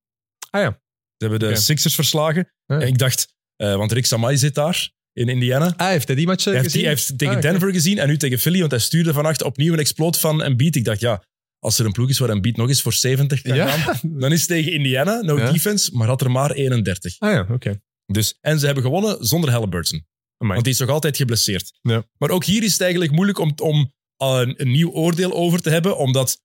Ah 0.50 0.62
ja. 0.62 0.70
Ze 1.18 1.28
hebben 1.28 1.40
de. 1.40 1.56
Sixers 1.56 1.96
verslagen. 1.96 2.52
Ja. 2.66 2.80
En 2.80 2.88
ik 2.88 2.98
dacht, 2.98 3.34
eh, 3.56 3.76
want 3.76 3.92
Rick 3.92 4.06
Samai 4.06 4.38
zit 4.38 4.56
daar 4.56 4.92
in 5.14 5.30
Indiana. 5.30 5.74
Ah, 5.78 5.88
heeft 5.88 6.08
hij 6.08 6.16
die 6.16 6.26
match 6.28 6.46
eh, 6.46 6.54
Hij 6.54 6.64
gezien? 6.64 6.80
die, 6.80 6.88
hij 6.90 6.98
heeft 6.98 7.18
tegen 7.18 7.36
Ah. 7.36 7.42
Denver 7.42 7.72
gezien 7.72 7.98
en 7.98 8.08
nu 8.08 8.18
tegen 8.18 8.40
Philly, 8.40 8.60
want 8.60 8.72
hij 8.72 8.80
stuurde 8.80 9.14
vannacht 9.14 9.44
opnieuw 9.44 9.74
een 9.74 9.80
exploot 9.80 10.20
van 10.20 10.42
Embiid. 10.44 10.76
Ik 10.76 10.86
dacht, 10.86 11.00
ja, 11.00 11.24
als 11.64 11.80
er 11.80 11.86
een 11.86 11.92
ploeg 11.92 12.10
is 12.10 12.18
waar 12.20 12.30
Embiid 12.30 12.58
nog 12.58 12.68
eens 12.68 12.82
voor 12.82 12.94
70 12.94 13.42
kan 13.42 13.56
gaan, 13.56 14.00
dan 14.20 14.32
is 14.32 14.40
het 14.40 14.50
tegen 14.50 14.72
Indiana, 14.74 15.22
no 15.22 15.38
Ja. 15.38 15.52
defense, 15.52 15.96
maar 15.96 16.08
had 16.08 16.22
er 16.22 16.32
maar 16.32 16.52
31. 16.52 17.16
Ah 17.20 17.32
ja, 17.32 17.48
oké. 17.52 17.82
Dus, 18.06 18.38
en 18.42 18.60
ze 18.60 18.66
hebben 18.66 18.84
gewonnen 18.84 19.26
zonder 19.26 19.52
Halliburton, 19.52 20.06
Amai. 20.38 20.54
want 20.54 20.64
die 20.64 20.74
is 20.74 20.80
nog 20.80 20.90
altijd 20.90 21.18
geblesseerd. 21.18 21.74
Ja. 21.82 22.04
Maar 22.18 22.30
ook 22.30 22.46
hier 22.46 22.64
is 22.64 22.72
het 22.72 22.82
eigenlijk 22.82 23.12
moeilijk 23.12 23.38
om, 23.40 23.54
om 23.62 23.94
een, 24.18 24.62
een 24.62 24.72
nieuw 24.72 24.92
oordeel 24.92 25.34
over 25.34 25.62
te 25.62 25.70
hebben, 25.70 25.98
omdat 25.98 26.42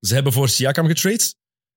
ze 0.00 0.14
hebben 0.14 0.32
voor 0.32 0.48
Siakam 0.48 0.86
getrade. 0.86 1.34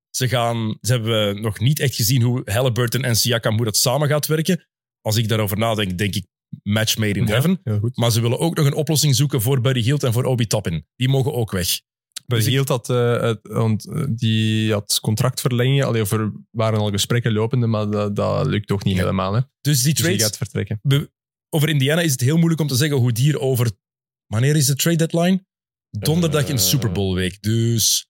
Ze, 0.09 0.27
gaan, 0.27 0.77
ze 0.81 0.91
hebben 0.91 1.41
nog 1.41 1.59
niet 1.59 1.79
echt 1.79 1.95
gezien 1.95 2.21
hoe 2.21 2.41
Halliburton 2.45 3.03
en 3.03 3.15
Siakam, 3.15 3.55
hoe 3.55 3.65
dat 3.65 3.77
samen 3.77 4.07
gaat 4.07 4.25
werken. 4.27 4.65
Als 5.01 5.15
ik 5.15 5.27
daarover 5.27 5.57
nadenk, 5.57 5.97
denk 5.97 6.15
ik 6.15 6.25
match 6.63 6.97
made 6.97 7.19
in 7.19 7.27
heaven. 7.27 7.61
Maar 7.93 8.11
ze 8.11 8.21
willen 8.21 8.39
ook 8.39 8.55
nog 8.55 8.65
een 8.65 8.73
oplossing 8.73 9.15
zoeken 9.15 9.41
voor 9.41 9.61
Buddy 9.61 9.81
Hield 9.81 10.03
en 10.03 10.13
voor 10.13 10.23
Obi 10.23 10.47
Toppin. 10.47 10.85
Die 10.95 11.09
mogen 11.09 11.33
ook 11.33 11.51
weg. 11.51 11.81
Maar 12.27 12.37
Dus 12.37 12.47
ik- 12.47 12.53
Hield 12.53 12.89
eh, 12.89 13.21
het- 13.21 13.39
want 13.41 13.87
eh, 13.89 14.03
die 14.09 14.71
had 14.71 14.99
contractverlengingen. 15.01 15.85
Allee, 15.85 16.01
of 16.01 16.11
er 16.11 16.31
waren 16.51 16.79
al 16.79 16.89
gesprekken 16.91 17.31
lopende, 17.33 17.67
maar 17.67 17.89
dat, 17.89 18.15
dat 18.15 18.45
lukt 18.47 18.67
toch 18.67 18.83
niet 18.83 18.97
helemaal. 18.97 19.33
Hè? 19.33 19.39
Dus 19.39 19.47
die 19.61 19.73
Dus 19.73 19.83
die 19.83 19.93
trades, 19.93 20.21
gaat 20.23 20.37
vertrekken. 20.37 20.79
be- 20.81 21.11
over 21.49 21.69
Indiana 21.69 22.01
is 22.01 22.11
het 22.11 22.21
heel 22.21 22.35
moeilijk 22.37 22.61
om 22.61 22.67
te 22.67 22.75
zeggen 22.75 22.97
hoe 22.97 23.11
die 23.11 23.31
er 23.33 23.39
over... 23.39 23.71
Wanneer 24.27 24.55
is 24.55 24.65
de 24.65 24.75
trade 24.75 24.95
deadline? 24.97 25.45
Donderdag 25.89 26.47
in 26.47 26.55
Eh. 26.55 26.61
Super 26.61 26.91
Bowl 26.91 27.15
week. 27.15 27.41
Dus 27.41 28.07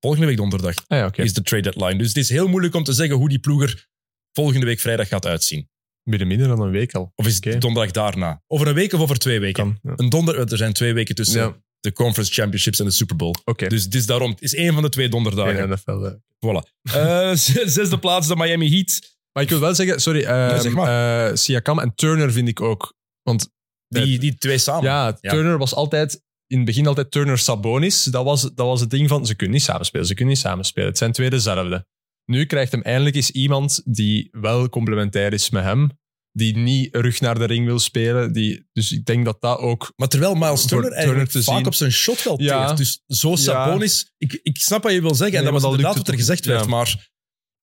volgende 0.00 0.26
week 0.26 0.36
donderdag 0.36 0.74
Ah 0.86 0.98
ja, 0.98 1.24
is 1.24 1.32
de 1.34 1.42
trade 1.42 1.62
deadline. 1.62 1.96
Dus 1.98 2.08
het 2.08 2.16
is 2.16 2.28
heel 2.28 2.48
moeilijk 2.48 2.74
om 2.74 2.84
te 2.84 2.92
zeggen 2.92 3.16
hoe 3.16 3.28
die 3.28 3.38
ploeg 3.38 3.62
er 3.62 3.86
volgende 4.32 4.66
week 4.66 4.80
vrijdag 4.80 5.08
gaat 5.08 5.26
uitzien. 5.26 5.68
Binnen 6.02 6.28
minder 6.28 6.48
dan 6.48 6.60
een 6.60 6.70
week 6.70 6.94
al. 6.94 7.12
Of 7.14 7.26
is 7.26 7.34
het 7.44 7.60
donderdag 7.60 7.90
daarna? 7.92 8.42
Over 8.46 8.66
een 8.68 8.74
week 8.74 8.92
of 8.92 9.00
over 9.00 9.18
twee 9.18 9.40
weken? 9.40 9.64
Kan. 9.64 9.78
Ja. 9.82 9.92
Een 9.96 10.08
donder, 10.08 10.38
er 10.52 10.56
zijn 10.56 10.72
twee 10.72 10.92
weken 10.92 11.14
tussen 11.14 11.40
Ja. 11.40 11.62
De 11.80 11.92
Conference 11.92 12.32
Championships 12.32 12.78
en 12.78 12.84
de 12.84 12.90
Super 12.90 13.16
Bowl. 13.16 13.34
Dus 13.68 13.84
het 13.84 13.94
is 13.94 14.06
daarom, 14.06 14.30
het 14.30 14.42
is 14.42 14.54
één 14.54 14.72
van 14.74 14.82
de 14.82 14.88
twee 14.88 15.08
donderdagen. 15.08 15.68
NFL. 15.70 16.12
Voilà. 16.46 16.90
Eh, 16.92 17.32
zesde 17.76 17.98
plaats, 17.98 18.28
de 18.28 18.36
Miami 18.36 18.70
Heat. 18.70 19.16
Maar 19.32 19.42
ik 19.42 19.48
wil 19.48 19.60
wel 19.60 19.74
zeggen, 19.74 20.00
sorry, 20.00 20.22
eh, 20.22 20.60
zeg 20.60 20.74
eh, 20.74 21.30
Siakam 21.34 21.78
en 21.78 21.94
Turner 21.94 22.32
vind 22.32 22.48
ik 22.48 22.60
ook. 22.60 22.94
Want 23.22 23.48
Die, 23.88 24.18
die 24.18 24.34
twee 24.38 24.58
samen. 24.58 24.82
ja, 24.84 25.18
Ja. 25.20 25.30
Turner 25.30 25.58
was 25.58 25.74
altijd 25.74 26.22
in 26.46 26.56
het 26.56 26.66
begin 26.66 26.86
altijd 26.86 27.10
Turner 27.10 27.38
Sabonis. 27.38 28.04
Dat 28.04 28.24
was, 28.24 28.42
dat 28.42 28.66
was 28.66 28.80
het 28.80 28.90
ding 28.90 29.08
van 29.08 29.26
ze 29.26 29.34
kunnen 29.34 29.56
niet 29.56 29.64
samenspelen, 29.64 30.06
ze 30.06 30.14
kunnen 30.14 30.34
niet 30.34 30.42
samenspelen. 30.42 30.88
Het 30.88 30.98
zijn 30.98 31.12
twee 31.12 31.30
dezelfde. 31.30 31.86
Nu 32.24 32.46
krijgt 32.46 32.72
hem 32.72 32.82
eindelijk 32.82 33.16
eens 33.16 33.30
iemand 33.30 33.82
die 33.84 34.28
wel 34.32 34.68
complementair 34.68 35.32
is 35.32 35.50
met 35.50 35.62
hem. 35.62 35.97
Die 36.38 36.56
niet 36.56 36.94
rug 36.96 37.20
naar 37.20 37.38
de 37.38 37.44
ring 37.44 37.66
wil 37.66 37.78
spelen. 37.78 38.32
Die, 38.32 38.66
dus 38.72 38.92
ik 38.92 39.04
denk 39.04 39.24
dat 39.24 39.40
dat 39.40 39.58
ook. 39.58 39.92
Maar 39.96 40.08
terwijl 40.08 40.34
Miles 40.34 40.66
Turner 40.66 40.92
eigenlijk 40.92 41.30
vaak 41.32 41.42
zien. 41.56 41.66
op 41.66 41.74
zijn 41.74 41.92
shot 41.92 42.22
wel 42.22 42.42
Ja. 42.42 42.66
teert. 42.66 42.78
Dus 42.78 43.02
zo 43.06 43.36
Sabonis... 43.36 44.12
Ik, 44.18 44.40
ik 44.42 44.56
snap 44.60 44.82
wat 44.82 44.92
je 44.92 45.00
wil 45.00 45.14
zeggen. 45.14 45.36
en 45.38 45.42
Nee, 45.42 45.52
dat 45.52 45.62
was 45.62 45.70
inderdaad 45.70 45.96
wat 45.96 46.08
er 46.08 46.14
gezegd 46.14 46.44
werd. 46.44 46.66
Maar 46.66 47.08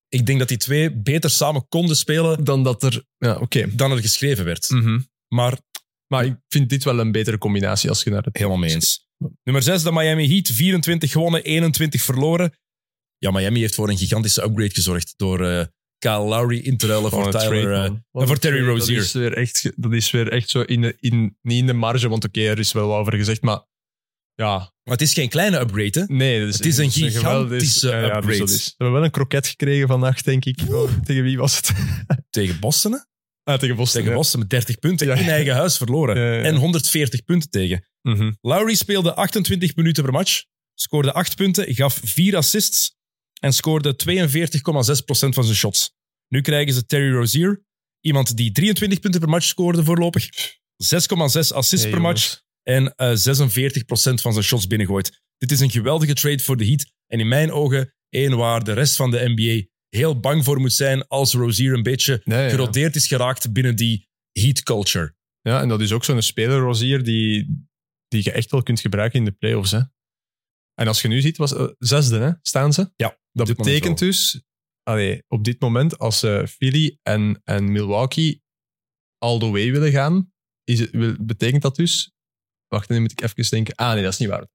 ik 0.10 0.26
denk 0.26 0.40
dat 0.40 0.48
die 0.48 0.58
twee 0.58 0.92
beter 0.96 1.30
samen 1.30 1.68
konden 1.68 1.96
spelen 1.96 2.44
Dan 2.44 2.64
dat 2.64 2.84
er. 2.84 3.04
Ja, 3.18 3.40
dan 3.72 3.92
er 3.92 3.98
geschreven 4.02 4.46
werd. 4.46 4.70
Mhm. 4.70 5.00
Maar 5.28 5.60
Maar 6.08 6.26
ik 6.26 6.36
vind 6.48 6.70
dit 6.70 6.84
wel 6.84 7.00
een 7.00 7.12
betere 7.12 7.38
combinatie 7.38 7.90
als 7.90 8.04
je 8.04 8.10
naar 8.10 8.24
het. 8.24 8.38
helemaal 8.38 8.58
mee 8.58 8.74
eens. 8.74 9.08
Nummer 9.44 9.64
6, 9.64 9.84
de 9.84 9.92
Miami 9.92 10.28
Heat. 10.28 10.48
24 10.48 11.12
gewonnen, 11.12 11.44
21 11.44 12.02
verloren. 12.02 12.54
Ja, 13.18 13.32
Miami 13.32 13.60
heeft 13.60 13.76
voor 13.76 13.90
een 13.90 13.98
gigantische 13.98 14.44
upgrade 14.44 14.74
gezorgd 14.74 15.14
door 15.18 15.46
eh 15.46 15.66
Kyle 16.10 16.20
Lowry 16.28 16.58
in 16.58 16.78
te 16.78 16.88
ruilen 16.88 17.12
voor 17.12 17.32
Tyler... 17.32 17.48
trade, 17.62 17.74
eh, 18.14 18.22
en 18.22 18.28
voor 18.28 18.38
Terry 18.38 18.60
Dat 18.66 18.68
Rozier. 18.68 18.98
is 18.98 19.12
weer 19.12 19.34
echt, 19.34 19.72
dat 19.76 19.94
is 19.94 20.12
weer 20.12 20.32
echt 20.32 20.50
zo 20.50 20.62
in, 20.62 20.82
de, 20.82 20.96
in, 21.00 21.38
niet 21.42 21.60
in 21.60 21.66
de 21.66 21.74
marge, 21.74 22.10
want 22.10 22.24
oké, 22.26 22.42
er 22.42 22.60
is 22.60 22.72
wel 22.72 22.88
wat 22.88 22.98
over 23.00 23.14
gezegd, 23.14 23.42
maar 23.42 23.64
ja, 24.34 24.58
maar 24.58 24.94
het 24.94 25.02
is 25.02 25.14
geen 25.14 25.30
kleine 25.30 25.60
upgrade, 25.60 26.00
hè? 26.00 26.14
nee. 26.16 26.46
dat 26.46 26.54
Het 26.54 26.66
is 26.66 26.78
een 26.78 26.92
geweldig- 26.92 27.14
gigantische 27.22 27.88
ja, 27.90 28.00
ja, 28.00 28.08
dus 28.08 28.16
upgrade. 28.18 28.38
dat 28.38 28.50
is- 28.50 28.66
We 28.66 28.74
hebben 28.78 28.96
wel 28.96 29.04
een 29.04 29.12
kroket 29.12 29.48
gekregen 29.48 29.88
vannacht, 29.88 30.26
denk 30.26 30.46
ik. 30.46 30.60
Oh, 30.70 30.92
tegen 31.04 31.24
wie 31.24 31.38
was 31.38 31.56
het? 31.58 31.72
Tegen 32.30 32.60
Boston, 32.60 32.92
hè? 32.92 32.98
Ah, 33.44 33.60
tegen 33.60 33.76
Boston. 33.76 33.96
Tegen 34.02 34.10
ja. 34.16 34.22
Boston 34.22 34.40
met 34.40 34.50
30 34.50 34.80
punten 34.80 35.08
Ja. 35.08 35.14
in 35.16 35.28
eigen 35.30 35.54
huis 35.54 35.78
verloren. 35.78 36.18
Ja, 36.18 36.26
ja, 36.32 36.34
ja. 36.38 36.44
En 36.44 36.56
140 36.56 37.24
punten 37.24 37.50
tegen. 37.50 37.88
Mhm. 38.02 38.32
Lowry 38.42 38.76
speelde 38.76 39.14
28 39.16 39.76
minuten 39.76 40.04
per 40.04 40.12
match, 40.14 40.44
scoorde 40.74 41.14
8 41.14 41.36
punten, 41.36 41.74
gaf 41.76 42.00
4 42.04 42.36
assists 42.36 42.94
en 43.40 43.54
scoorde 43.54 43.96
42,6% 43.96 45.34
van 45.34 45.44
zijn 45.44 45.56
shots. 45.56 45.94
Nu 46.28 46.42
krijgen 46.42 46.74
ze 46.74 46.86
Terry 46.86 47.12
Rozier, 47.12 47.64
iemand 48.00 48.38
die 48.38 48.52
23 48.52 49.00
punten 49.00 49.20
per 49.20 49.30
match 49.30 49.46
scoorde 49.46 49.84
voorlopig, 49.84 50.26
6,6 50.26 50.30
assists 51.54 51.82
Hey, 51.82 51.90
per 51.90 52.02
match 52.02 52.42
en 52.64 52.96
eh 52.96 53.10
46% 53.10 53.14
van 54.22 54.34
zijn 54.34 54.44
shots 54.44 54.68
binnengooit. 54.68 55.24
Dit 55.38 55.52
is 55.52 55.60
een 55.60 55.72
geweldige 55.72 56.14
trade 56.14 56.40
voor 56.40 56.58
de 56.58 56.66
Heat 56.66 56.86
en 57.08 57.20
in 57.20 57.28
mijn 57.28 57.52
ogen 57.52 57.94
één 58.10 58.38
waar 58.38 58.64
de 58.64 58.74
rest 58.74 58.96
van 58.96 59.12
de 59.12 59.34
NBA 59.36 59.68
heel 59.90 60.20
bang 60.20 60.44
voor 60.44 60.60
moet 60.60 60.74
zijn 60.74 61.08
als 61.08 61.34
Rozier 61.34 61.74
een 61.74 61.84
beetje 61.84 62.22
ja. 62.24 62.50
gerodeerd 62.50 62.96
is 62.96 63.08
geraakt 63.08 63.54
binnen 63.54 63.76
die 63.76 64.10
Heat 64.32 64.64
culture. 64.64 65.16
Ja, 65.42 65.62
en 65.62 65.68
dat 65.68 65.82
is 65.82 65.92
ook 65.92 66.04
zo'n 66.04 66.22
speler, 66.22 66.60
Rozier, 66.60 67.04
die, 67.04 67.66
die 68.08 68.24
je 68.24 68.32
echt 68.32 68.52
wel 68.52 68.64
kunt 68.64 68.80
gebruiken 68.80 69.20
in 69.20 69.26
de 69.26 69.32
playoffs. 69.32 69.72
Hè. 69.72 69.80
En 70.74 70.88
als 70.88 71.02
je 71.02 71.08
nu 71.08 71.22
ziet, 71.22 71.38
was 71.38 71.54
eh, 71.54 71.68
zesde, 71.78 72.18
hè, 72.18 72.32
staan 72.42 72.74
ze. 72.74 72.92
Ja, 72.96 73.20
Dat 73.32 73.56
betekent 73.56 74.00
dus, 74.00 74.44
allee, 74.86 75.24
op 75.28 75.44
dit 75.44 75.60
moment, 75.62 75.98
als 76.00 76.24
eh, 76.24 76.46
Philly 76.46 76.98
en, 77.04 77.42
en 77.44 77.72
Milwaukee 77.72 78.42
all 79.18 79.40
the 79.40 79.50
way 79.52 79.72
willen 79.72 79.92
gaan, 79.92 80.32
is 80.64 80.80
het, 80.80 80.92
wil- 80.92 81.16
betekent 81.20 81.62
dat 81.62 81.76
dus... 81.76 82.12
Wacht, 82.68 82.90
nu 82.90 83.00
moet 83.02 83.12
ik 83.12 83.22
even 83.22 83.50
denken. 83.50 83.76
Ah, 83.76 83.94
nee, 83.94 84.04
dat 84.04 84.14
is 84.14 84.20
niet 84.20 84.30
waar. 84.30 84.48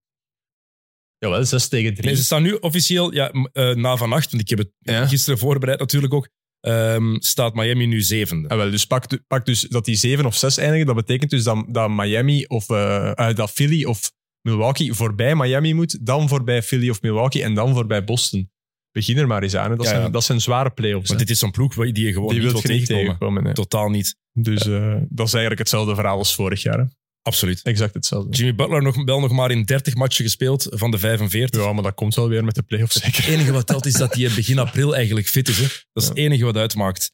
Jawel, 1.18 1.44
6 1.44 1.68
tegen 1.68 1.94
3. 1.94 2.06
Nee, 2.06 2.16
ze 2.16 2.24
staan 2.24 2.42
nu 2.42 2.52
officieel 2.54 3.12
ja, 3.12 3.30
eh, 3.30 3.74
na 3.74 3.96
vannacht, 3.96 4.30
want 4.30 4.42
ik 4.42 4.48
heb 4.48 4.58
het 4.58 4.70
Ja. 4.78 5.06
gisteren 5.06 5.38
voorbereid 5.38 5.78
natuurlijk 5.78 6.14
ook, 6.14 6.28
ehm, 6.60 7.16
staat 7.18 7.54
Miami 7.54 7.86
nu 7.86 8.00
zevende. 8.02 8.48
Ah, 8.48 8.56
wel, 8.56 8.70
dus 8.70 8.86
pak, 8.86 9.08
du- 9.08 9.22
pak 9.26 9.44
dus 9.46 9.60
dat 9.60 9.84
die 9.84 9.96
7 9.96 10.24
of 10.26 10.36
6 10.36 10.56
eindigen. 10.56 10.86
Dat 10.86 10.94
betekent 10.94 11.30
dus 11.30 11.42
dat, 11.44 11.64
dat 11.68 11.90
Miami 11.90 12.44
of 12.46 12.68
eh, 12.70 13.34
dat 13.34 13.50
Philly 13.50 13.84
of 13.84 14.12
Milwaukee 14.42 14.92
voorbij 14.92 15.36
Miami 15.36 15.74
moet, 15.74 16.06
dan 16.06 16.28
voorbij 16.28 16.62
Philly 16.62 16.90
of 16.90 17.02
Milwaukee 17.02 17.42
en 17.42 17.54
dan 17.54 17.74
voorbij 17.74 18.04
Boston. 18.04 18.50
Begin 18.92 19.16
er 19.18 19.26
maar 19.26 19.42
eens 19.42 19.56
aan. 19.56 19.70
hè. 19.70 19.76
Dat, 19.76 19.86
Ja. 19.86 19.92
Zijn, 19.92 20.12
dat 20.12 20.24
zijn 20.24 20.40
zware 20.40 20.70
play-offs. 20.70 21.08
Maar 21.08 21.18
hè. 21.18 21.24
dit 21.24 21.32
is 21.34 21.38
zo'n 21.40 21.50
ploeg 21.50 21.74
die 21.74 22.04
je 22.06 22.12
gewoon 22.12 22.28
Die 22.28 22.40
niet 22.42 22.52
wil 22.52 22.60
tegenkomen. 22.60 23.04
tegenkomen. 23.04 23.54
Totaal 23.54 23.88
niet. 23.88 24.16
Dus 24.32 24.66
eh, 24.66 24.96
dat 25.08 25.26
is 25.26 25.32
eigenlijk 25.32 25.58
hetzelfde 25.58 25.94
verhaal 25.94 26.18
als 26.18 26.34
vorig 26.34 26.62
jaar. 26.62 26.78
Hè. 26.78 26.84
Absoluut. 27.22 27.62
Exact 27.62 27.94
hetzelfde. 27.94 28.36
Jimmy 28.36 28.54
Butler 28.54 28.82
nog, 28.82 29.04
wel 29.04 29.20
nog 29.20 29.30
maar 29.32 29.50
in 29.50 29.62
30 29.64 29.94
matchen 29.94 30.24
gespeeld 30.24 30.66
van 30.70 30.90
de 30.90 30.98
45. 30.98 31.60
Ja, 31.64 31.72
maar 31.72 31.82
dat 31.82 31.94
komt 31.94 32.14
wel 32.14 32.28
weer 32.28 32.44
met 32.44 32.54
de 32.54 32.62
play-offs 32.62 33.00
zeker. 33.00 33.24
Het 33.24 33.34
enige 33.34 33.52
wat 33.52 33.66
telt 33.66 33.86
is 33.86 33.92
dat 33.92 34.14
hij 34.14 34.30
begin 34.34 34.58
april 34.58 34.94
eigenlijk 34.96 35.26
fit 35.28 35.48
is. 35.48 35.58
Hè. 35.58 35.66
Dat 35.92 36.02
is 36.02 36.08
het 36.08 36.16
enige 36.18 36.44
wat 36.44 36.56
uitmaakt. 36.56 37.12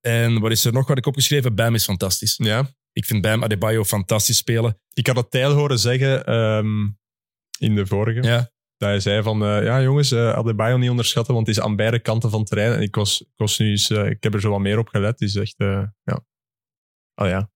En 0.00 0.40
wat 0.40 0.50
is 0.50 0.64
er 0.64 0.72
nog 0.72 0.88
wat 0.88 0.98
ik 0.98 1.06
opgeschreven? 1.06 1.54
Bam 1.54 1.74
is 1.74 1.84
fantastisch. 1.84 2.34
Ja, 2.42 2.70
Ik 2.92 3.04
vind 3.04 3.22
Bam 3.22 3.42
Adebayo 3.44 3.84
fantastisch 3.84 4.36
spelen. 4.36 4.80
ik 4.92 5.06
had 5.06 5.16
het 5.16 5.30
Tijl 5.30 5.52
horen 5.52 5.78
zeggen 5.78 6.24
ehm, 6.26 6.84
in 7.58 7.74
de 7.74 7.86
vorige. 7.86 8.22
Ja. 8.22 8.50
Dat 8.82 8.90
hij 8.90 9.00
zei 9.00 9.22
van, 9.22 9.44
eh, 9.44 9.64
ja 9.64 9.82
jongens, 9.82 10.10
eh 10.10 10.32
Adebayo 10.32 10.76
niet 10.76 10.90
onderschatten, 10.90 11.34
want 11.34 11.46
het 11.46 11.56
is 11.56 11.62
aan 11.62 11.76
beide 11.76 11.98
kanten 12.00 12.30
van 12.30 12.38
het 12.38 12.48
terrein. 12.48 12.72
En 12.72 12.82
ik, 12.82 12.94
was, 12.94 13.20
ik, 13.20 13.28
was 13.36 13.58
nu 13.58 13.70
eens, 13.70 13.90
eh, 13.90 14.06
ik 14.06 14.22
heb 14.22 14.34
er 14.34 14.40
zo 14.40 14.50
wat 14.50 14.60
meer 14.60 14.78
op 14.78 14.88
gelet. 14.88 15.10
Het 15.10 15.20
is 15.20 15.36
echt, 15.36 15.54
ja. 15.58 16.24
Oh 17.14 17.28
ja, 17.28 17.50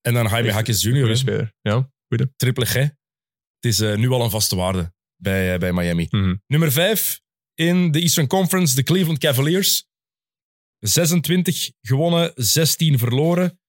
En 0.00 0.14
dan 0.14 0.28
Jaime 0.28 0.52
goede 0.52 0.72
Jr., 0.72 1.08
hè. 1.08 1.14
speler. 1.14 1.52
Ja. 1.60 1.90
triple 2.36 2.66
G. 2.66 2.72
Het 2.74 2.92
is 3.60 3.78
nu 3.78 4.10
al 4.10 4.24
een 4.24 4.30
vaste 4.30 4.56
waarde 4.56 4.92
bij, 5.16 5.58
bij 5.58 5.72
Miami. 5.72 6.06
Mhm. 6.10 6.36
Nummer 6.46 6.72
5 6.72 7.20
in 7.54 7.90
de 7.90 8.00
Eastern 8.00 8.26
Conference, 8.26 8.74
de 8.74 8.82
Cleveland 8.82 9.18
Cavaliers. 9.18 9.88
26 10.78 11.70
gewonnen, 11.80 12.32
16 12.34 12.98
verloren. 12.98 13.60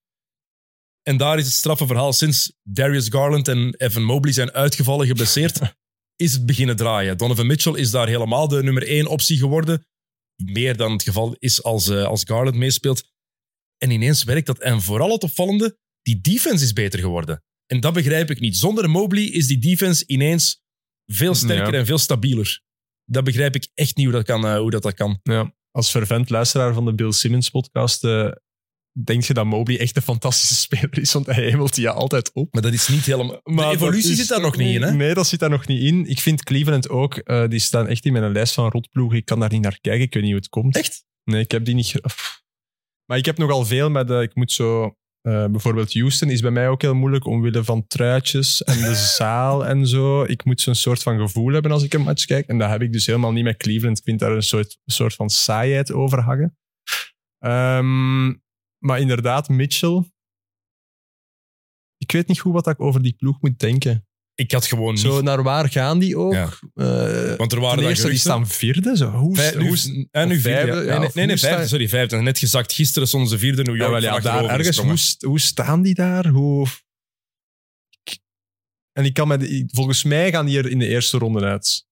En 1.01 1.17
daar 1.17 1.37
is 1.37 1.45
het 1.45 1.53
straffe 1.53 1.87
verhaal. 1.87 2.13
Sinds 2.13 2.53
Darius 2.63 3.07
Garland 3.09 3.47
en 3.47 3.75
Evan 3.77 4.03
Mobley 4.03 4.33
zijn 4.33 4.51
uitgevallen, 4.51 5.07
geblesseerd, 5.07 5.59
is 6.15 6.33
het 6.33 6.45
beginnen 6.45 6.75
draaien. 6.75 7.17
Donovan 7.17 7.47
Mitchell 7.47 7.73
is 7.73 7.91
daar 7.91 8.07
helemaal 8.07 8.47
de 8.47 8.63
nummer 8.63 8.87
1 8.87 9.07
optie 9.07 9.37
geworden. 9.37 9.85
Meer 10.43 10.77
dan 10.77 10.91
het 10.91 11.03
geval 11.03 11.35
is 11.39 11.63
als, 11.63 11.89
eh, 11.89 12.03
als 12.03 12.23
Garland 12.23 12.55
meespeelt. 12.55 13.13
En 13.77 13.89
ineens 13.91 14.23
werkt 14.23 14.45
dat. 14.47 14.59
En 14.59 14.81
vooral 14.81 15.11
het 15.11 15.23
opvallende, 15.23 15.77
die 16.01 16.21
defense 16.21 16.63
is 16.63 16.73
beter 16.73 16.99
geworden. 16.99 17.43
En 17.65 17.79
dat 17.79 17.93
begrijp 17.93 18.29
ik 18.29 18.39
niet. 18.39 18.57
Zonder 18.57 18.89
Mobley 18.89 19.23
is 19.23 19.47
die 19.47 19.57
defense 19.59 20.03
ineens 20.07 20.61
veel 21.05 21.35
sterker 21.35 21.73
Ja. 21.73 21.79
en 21.79 21.85
veel 21.85 21.97
stabieler. 21.97 22.61
Dat 23.05 23.23
begrijp 23.23 23.55
ik 23.55 23.67
echt 23.73 23.95
niet 23.95 24.05
hoe 24.05 24.15
dat, 24.15 24.25
kan, 24.25 24.45
eh, 24.45 24.57
hoe 24.57 24.71
dat, 24.71 24.83
dat 24.83 24.93
kan. 24.93 25.19
Ja. 25.23 25.53
Als 25.71 25.91
fervent 25.91 26.29
luisteraar 26.29 26.73
van 26.73 26.85
de 26.85 26.93
Bill 26.93 27.11
Simmons 27.11 27.49
podcast, 27.49 28.03
eh, 28.03 28.31
denk 29.03 29.23
je 29.23 29.33
dat 29.33 29.45
Mobley 29.45 29.79
echt 29.79 29.95
een 29.95 30.01
fantastische 30.01 30.55
speler 30.55 30.99
is, 30.99 31.13
want 31.13 31.25
hij 31.25 31.43
hemelt 31.43 31.75
die 31.75 31.89
altijd 31.89 32.31
op. 32.33 32.53
Maar 32.53 32.61
dat 32.61 32.73
is 32.73 32.87
niet 32.87 33.05
helemaal... 33.05 33.41
de 33.43 33.65
evolutie 33.65 34.11
is 34.11 34.17
zit 34.17 34.27
daar 34.27 34.41
nog 34.41 34.57
niet 34.57 34.75
in, 34.75 34.81
hè? 34.81 34.91
Nee, 34.91 35.13
dat 35.13 35.27
zit 35.27 35.39
daar 35.39 35.49
nog 35.49 35.67
niet 35.67 35.81
in. 35.81 36.05
Ik 36.05 36.19
vind 36.19 36.43
Cleveland 36.43 36.89
ook, 36.89 37.15
eh, 37.17 37.47
die 37.47 37.59
staan 37.59 37.87
echt 37.87 38.05
in 38.05 38.13
mijn 38.13 38.31
lijst 38.31 38.53
van 38.53 38.69
rotploegen. 38.69 39.17
Ik 39.17 39.25
kan 39.25 39.39
daar 39.39 39.51
niet 39.51 39.61
naar 39.61 39.79
kijken, 39.81 40.01
ik 40.03 40.13
weet 40.13 40.23
niet 40.23 40.31
hoe 40.31 40.41
het 40.41 40.49
komt. 40.49 40.75
Echt? 40.77 41.05
Nee, 41.23 41.41
ik 41.41 41.51
heb 41.51 41.65
die 41.65 41.75
niet... 41.75 41.93
Maar 43.05 43.17
ik 43.17 43.25
heb 43.25 43.37
nogal 43.37 43.65
veel 43.65 43.89
met... 43.89 44.09
eh, 44.09 44.21
ik 44.21 44.35
moet 44.35 44.51
zo... 44.51 44.95
eh, 45.21 45.45
bijvoorbeeld 45.45 45.93
Houston 45.93 46.29
is 46.29 46.41
bij 46.41 46.51
mij 46.51 46.69
ook 46.69 46.81
heel 46.81 46.95
moeilijk 46.95 47.25
omwille 47.25 47.63
van 47.63 47.87
truitjes 47.87 48.63
en 48.63 48.77
de 48.81 48.95
zaal 49.17 49.65
en 49.65 49.87
zo. 49.87 50.23
Ik 50.23 50.45
moet 50.45 50.61
zo'n 50.61 50.75
soort 50.75 51.03
van 51.03 51.19
gevoel 51.19 51.53
hebben 51.53 51.71
als 51.71 51.83
ik 51.83 51.93
een 51.93 52.01
match 52.01 52.25
kijk. 52.25 52.47
En 52.47 52.57
dat 52.57 52.69
heb 52.69 52.81
ik 52.81 52.91
dus 52.91 53.05
helemaal 53.05 53.31
niet 53.31 53.43
met 53.43 53.57
Cleveland. 53.57 53.97
Ik 53.97 54.03
vind 54.03 54.19
daar 54.19 54.31
een 54.31 54.43
soort, 54.43 54.77
soort 54.85 55.13
van 55.15 55.29
saaiheid 55.29 55.91
over 55.91 56.21
hangen. 56.21 56.57
Ehm, 57.39 58.33
maar 58.79 58.99
inderdaad, 58.99 59.49
Mitchell... 59.49 60.03
Ik 61.97 62.11
weet 62.11 62.27
niet 62.27 62.39
goed 62.39 62.53
wat 62.53 62.67
ik 62.67 62.81
over 62.81 63.01
die 63.01 63.13
ploeg 63.13 63.41
moet 63.41 63.59
denken. 63.59 64.07
Ik 64.35 64.51
had 64.51 64.65
gewoon 64.65 64.93
niet... 64.93 64.99
Zo, 65.03 65.21
naar 65.21 65.43
waar 65.43 65.69
gaan 65.69 65.99
die 65.99 66.17
ook? 66.17 66.33
Ja. 66.33 66.49
Eh, 66.73 67.35
Want 67.35 67.51
er 67.51 67.59
waren 67.59 67.77
dan 67.77 67.87
eerste, 67.89 68.09
die 68.09 68.17
staan 68.17 68.47
vierde. 68.47 68.97
Zo. 68.97 69.11
Hoe, 69.11 69.35
Vij- 69.35 69.55
nu, 69.55 69.67
hoe, 69.67 70.07
en 70.11 70.27
nu 70.27 70.35
of 70.35 70.41
vierde. 70.41 70.41
vijfde, 70.41 70.85
ja. 70.85 70.93
ja, 70.93 70.99
Nee, 70.99 71.09
nee, 71.13 71.25
nee, 71.25 71.37
vijfde. 71.37 71.67
Sorry, 71.67 71.89
vijfde. 71.89 72.17
Net 72.21 72.39
gezakt. 72.39 72.73
Gisteren 72.73 73.07
stonden 73.07 73.29
ze 73.29 73.37
vierde 73.37 73.63
New 73.63 73.75
York. 73.75 73.87
ja, 73.87 73.91
wel, 73.91 74.01
ja, 74.01 74.11
van 74.11 74.21
daar 74.21 74.59
ergens, 74.59 74.77
hoe, 74.77 75.29
hoe 75.29 75.39
staan 75.39 75.81
die 75.81 75.93
daar? 75.93 76.27
Hoe... 76.27 76.67
En 78.91 79.05
ik 79.05 79.13
kan 79.13 79.27
met, 79.27 79.63
volgens 79.67 80.03
mij 80.03 80.31
gaan 80.31 80.45
die 80.45 80.57
er 80.57 80.69
in 80.69 80.79
de 80.79 80.87
eerste 80.87 81.17
ronde 81.17 81.41
uit. 81.41 81.85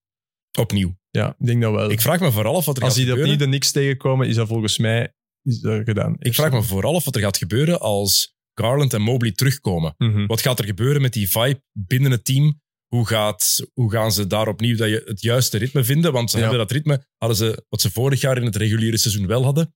Opnieuw. 0.59 0.97
Ja, 1.09 1.35
ik 1.39 1.45
denk 1.45 1.61
dat 1.61 1.73
wel. 1.73 1.91
Ik 1.91 2.01
vraag 2.01 2.19
me 2.19 2.31
vooral 2.31 2.55
af 2.55 2.65
wat 2.65 2.77
er 2.77 2.83
Als 2.83 2.93
die 2.93 3.11
opnieuw 3.11 3.35
de 3.35 3.47
niks 3.47 3.71
tegenkomen, 3.71 4.27
is 4.27 4.35
dat 4.35 4.47
volgens 4.47 4.77
mij 4.77 5.13
is 5.43 5.59
gedaan. 5.61 6.15
Ik 6.19 6.33
vraag 6.33 6.51
me 6.51 6.63
vooral 6.63 6.95
af 6.95 7.05
wat 7.05 7.15
er 7.15 7.21
gaat 7.21 7.37
gebeuren 7.37 7.79
als 7.79 8.35
Garland 8.53 8.93
en 8.93 9.01
Mobley 9.01 9.31
terugkomen. 9.31 9.93
Mhm. 9.97 10.25
Wat 10.25 10.41
gaat 10.41 10.59
er 10.59 10.65
gebeuren 10.65 11.01
met 11.01 11.13
die 11.13 11.29
vibe 11.29 11.61
binnen 11.71 12.11
het 12.11 12.25
team? 12.25 12.61
Hoe, 12.87 13.07
gaat, 13.07 13.59
hoe 13.73 13.91
gaan 13.91 14.11
ze 14.11 14.27
daar 14.27 14.47
opnieuw 14.47 14.75
dat 14.77 14.89
je 14.89 15.01
het 15.05 15.21
juiste 15.21 15.57
ritme 15.57 15.83
vinden? 15.83 16.11
Want 16.11 16.29
ze 16.31 16.35
Ja. 16.37 16.41
hebben 16.41 16.59
dat 16.59 16.71
ritme, 16.71 17.05
hadden 17.17 17.37
ze, 17.37 17.65
wat 17.69 17.81
ze 17.81 17.91
vorig 17.91 18.21
jaar 18.21 18.37
in 18.37 18.45
het 18.45 18.55
reguliere 18.55 18.97
seizoen 18.97 19.27
wel 19.27 19.43
hadden, 19.43 19.75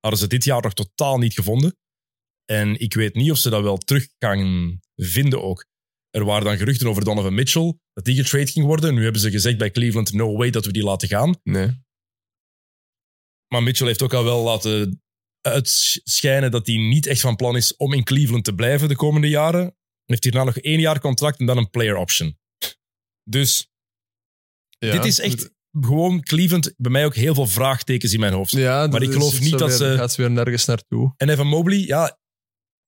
hadden 0.00 0.20
ze 0.20 0.26
dit 0.26 0.44
jaar 0.44 0.62
nog 0.62 0.74
totaal 0.74 1.18
niet 1.18 1.34
gevonden. 1.34 1.76
En 2.44 2.80
ik 2.80 2.94
weet 2.94 3.14
niet 3.14 3.30
of 3.30 3.38
ze 3.38 3.50
dat 3.50 3.62
wel 3.62 3.76
terug 3.78 4.08
gaan 4.18 4.78
vinden 4.96 5.42
ook. 5.42 5.66
Er 6.10 6.24
waren 6.24 6.44
dan 6.44 6.56
geruchten 6.56 6.86
over 6.88 7.04
Donovan 7.04 7.34
Mitchell, 7.34 7.78
dat 7.92 8.04
die 8.04 8.16
getrade 8.16 8.46
ging 8.46 8.66
worden. 8.66 8.94
Nu 8.94 9.02
hebben 9.02 9.20
ze 9.20 9.30
gezegd 9.30 9.58
bij 9.58 9.70
Cleveland, 9.70 10.12
no 10.12 10.36
way 10.36 10.50
dat 10.50 10.64
we 10.64 10.72
die 10.72 10.82
laten 10.84 11.08
gaan. 11.08 11.34
Nee. 11.42 11.82
Maar 13.48 13.62
Mitchell 13.62 13.86
heeft 13.86 14.02
ook 14.02 14.12
al 14.14 14.24
wel 14.24 14.42
laten 14.42 15.02
uitschijnen 15.40 16.50
dat 16.50 16.66
hij 16.66 16.76
niet 16.76 17.06
echt 17.06 17.20
van 17.20 17.36
plan 17.36 17.56
is 17.56 17.76
om 17.76 17.92
in 17.92 18.04
Cleveland 18.04 18.44
te 18.44 18.54
blijven 18.54 18.88
de 18.88 18.96
komende 18.96 19.28
jaren. 19.28 19.60
Hij 19.60 19.72
heeft 20.04 20.24
hierna 20.24 20.44
nog 20.44 20.58
één 20.58 20.80
jaar 20.80 21.00
contract 21.00 21.38
en 21.40 21.46
dan 21.46 21.56
een 21.56 21.70
player 21.70 21.96
option. 21.96 22.38
Dus 23.30 23.68
Ja, 24.78 24.92
dit 24.92 25.04
is 25.04 25.18
echt 25.18 25.50
gewoon 25.80 26.20
Cleveland. 26.22 26.74
Bij 26.76 26.90
mij 26.90 27.04
ook 27.04 27.14
heel 27.14 27.34
veel 27.34 27.46
vraagtekens 27.46 28.12
in 28.12 28.20
mijn 28.20 28.32
hoofd. 28.32 28.52
Ja, 28.52 28.86
Maar 28.86 29.02
ik 29.02 29.12
geloof 29.12 29.40
niet 29.40 29.58
dat 29.58 29.68
weer- 29.68 29.76
ze- 29.78 29.96
gaat 29.96 30.12
ze 30.12 30.20
weer 30.20 30.30
nergens 30.30 30.64
naartoe. 30.64 31.14
En 31.16 31.28
Evan 31.28 31.46
Mobley, 31.46 31.78
ja, 31.78 32.18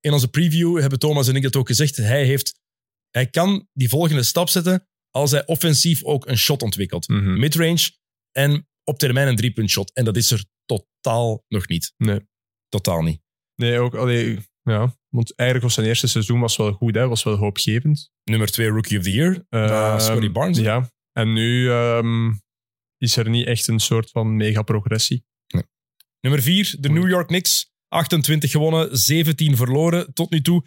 in 0.01 0.13
onze 0.13 0.29
preview 0.29 0.81
hebben 0.81 0.99
Thomas 0.99 1.29
en 1.29 1.35
ik 1.37 1.43
het 1.43 1.57
ook 1.57 1.67
gezegd. 1.67 1.97
Hij, 1.97 2.25
heeft, 2.25 2.61
hij 3.11 3.27
kan 3.27 3.69
die 3.73 3.89
volgende 3.89 4.23
stap 4.23 4.49
zetten 4.49 4.89
als 5.11 5.31
hij 5.31 5.47
offensief 5.47 6.05
ook 6.05 6.27
een 6.27 6.39
shot 6.39 6.63
ontwikkelt. 6.63 7.09
Mhm. 7.09 7.39
Midrange 7.39 7.91
en 8.33 8.69
op 8.87 8.99
termijn 8.99 9.29
een 9.29 9.37
driepunt 9.37 9.71
shot. 9.71 9.93
En 9.93 10.05
dat 10.05 10.17
is 10.17 10.31
er 10.31 10.45
totaal 10.65 11.45
nog 11.49 11.69
niet. 11.69 11.93
Nee. 11.97 12.21
Totaal 12.69 13.03
niet. 13.03 13.21
Nee, 13.55 13.79
ook, 13.79 13.95
allee, 13.95 14.39
ja. 14.63 14.97
Want 15.09 15.35
eigenlijk 15.35 15.69
was 15.69 15.75
zijn 15.75 15.87
eerste 15.87 16.07
seizoen 16.07 16.41
was 16.41 16.57
wel 16.57 16.73
goed, 16.73 16.95
hè, 16.95 17.09
was 17.09 17.23
wel 17.23 17.37
hoopgevend. 17.37 18.11
Nummer 18.25 18.51
twee 18.51 18.69
Rookie 18.69 18.99
of 18.99 19.05
the 19.05 19.13
Year. 19.13 19.47
na 19.49 19.91
Ehm, 19.91 20.01
Scotty 20.01 20.31
Barnes. 20.31 20.59
Ja, 20.59 20.91
en 21.13 21.33
nu 21.33 21.71
ehm, 21.71 22.33
is 22.99 23.17
er 23.17 23.29
niet 23.29 23.47
echt 23.47 23.67
een 23.67 23.81
soort 23.81 24.11
van 24.11 24.37
mega 24.37 24.63
progressie. 24.63 25.25
Nummer 26.21 26.43
vier, 26.43 26.77
de 26.81 26.89
New 26.89 27.09
York 27.09 27.27
Knicks. 27.27 27.75
28 27.89 28.51
gewonnen, 28.51 28.99
17 28.99 29.57
verloren 29.57 30.15
tot 30.15 30.31
nu 30.31 30.41
toe. 30.41 30.67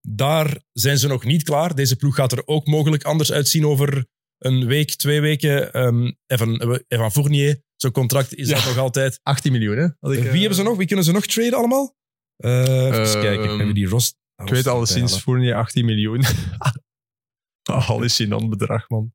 Daar 0.00 0.62
zijn 0.72 0.98
ze 0.98 1.08
nog 1.08 1.24
niet 1.24 1.42
klaar. 1.42 1.74
Deze 1.74 1.96
ploeg 1.96 2.14
gaat 2.14 2.32
er 2.32 2.46
ook 2.46 2.66
mogelijk 2.66 3.04
anders 3.04 3.32
uitzien 3.32 3.66
over 3.66 4.06
een 4.38 4.66
week, 4.66 4.90
twee 4.90 5.20
weken. 5.20 5.72
Ehm 5.72 6.12
Evan, 6.26 6.82
Evan 6.88 7.12
Fournier, 7.12 7.62
zo'n 7.76 7.90
contract 7.92 8.34
is 8.34 8.48
dat 8.48 8.64
nog 8.64 8.76
altijd. 8.78 9.20
18 9.22 9.52
miljoen, 9.52 9.76
hè? 9.76 9.82
Had 10.00 10.12
ik, 10.12 10.18
Wie 10.18 10.30
eh, 10.30 10.38
hebben 10.38 10.54
ze 10.54 10.62
nog? 10.62 10.76
Wie 10.76 10.86
kunnen 10.86 11.04
ze 11.04 11.12
nog 11.12 11.26
traden 11.26 11.58
allemaal? 11.58 11.96
Eh 12.36 12.60
even 12.60 13.02
Ehm, 13.02 13.20
kijken. 13.20 13.56
Hebben 13.56 13.74
die 13.74 13.88
Rost? 13.88 14.16
Ik 14.36 14.48
weet 14.48 14.66
al 14.66 14.86
sinds 14.86 15.20
Fournier 15.20 15.54
18 15.54 15.84
miljoen. 15.84 16.24
Hallucinant 17.86 18.50
bedrag, 18.50 18.88
man. 18.88 19.12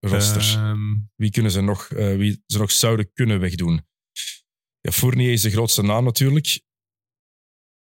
Rosters. 0.00 0.54
Ehm, 0.54 0.94
Wie 1.16 1.30
kunnen 1.30 1.50
ze 1.52 1.60
nog, 1.60 1.88
eh, 1.90 2.16
wie 2.16 2.42
ze 2.46 2.58
nog 2.58 2.70
zouden 2.70 3.12
kunnen 3.12 3.40
wegdoen? 3.40 3.86
Ja, 4.80 4.90
Fournier 4.90 5.32
is 5.32 5.42
de 5.42 5.50
grootste 5.50 5.82
naam 5.82 6.04
natuurlijk. 6.04 6.60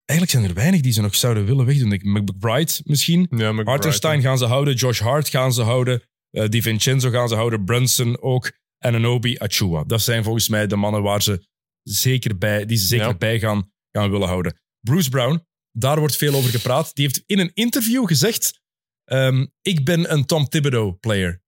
Eigenlijk 0.05 0.31
zijn 0.31 0.45
er 0.45 0.55
weinig 0.62 0.81
die 0.81 0.92
ze 0.92 1.01
nog 1.01 1.14
zouden 1.14 1.45
willen 1.45 1.66
wegdoen. 1.66 2.01
McBride 2.03 2.73
misschien. 2.85 3.27
ja, 3.31 3.53
McBride, 3.53 4.21
gaan 4.21 4.38
ze 4.38 4.45
houden. 4.45 4.75
Josh 4.75 5.01
Hart 5.01 5.29
gaan 5.29 5.53
ze 5.53 5.62
houden. 5.62 6.03
Eh 6.33 6.49
Di 6.49 6.62
Vincenzo 6.62 7.11
gaan 7.11 7.29
ze 7.29 7.35
houden. 7.35 7.64
Brunson 7.64 8.21
ook. 8.21 8.53
En 8.79 8.95
Anobi 8.95 9.38
Achua. 9.38 9.85
Dat 9.85 10.03
zijn 10.03 10.25
volgens 10.25 10.49
mij 10.49 10.66
de 10.66 10.77
mannen 10.77 11.03
waar 11.03 11.23
ze 11.23 11.47
zeker 11.83 12.38
bij, 12.38 12.66
die 12.66 12.77
ze 12.77 12.87
zeker 12.87 13.07
Ja. 13.07 13.16
bij 13.16 13.38
gaan, 13.38 13.73
gaan 13.90 14.11
willen 14.11 14.29
houden. 14.29 14.61
Bruce 14.81 15.11
Brown, 15.11 15.47
daar 15.73 15.99
wordt 15.99 16.16
veel 16.16 16.35
over 16.35 16.51
gepraat. 16.51 16.90
Die 16.95 17.05
heeft 17.05 17.23
in 17.27 17.38
een 17.38 17.51
interview 17.55 18.07
gezegd: 18.07 18.61
ehm, 19.05 19.47
Ik 19.62 19.85
ben 19.85 20.12
een 20.12 20.25
Tom 20.27 20.49
Thibodeau 20.49 20.92
player. 20.92 21.42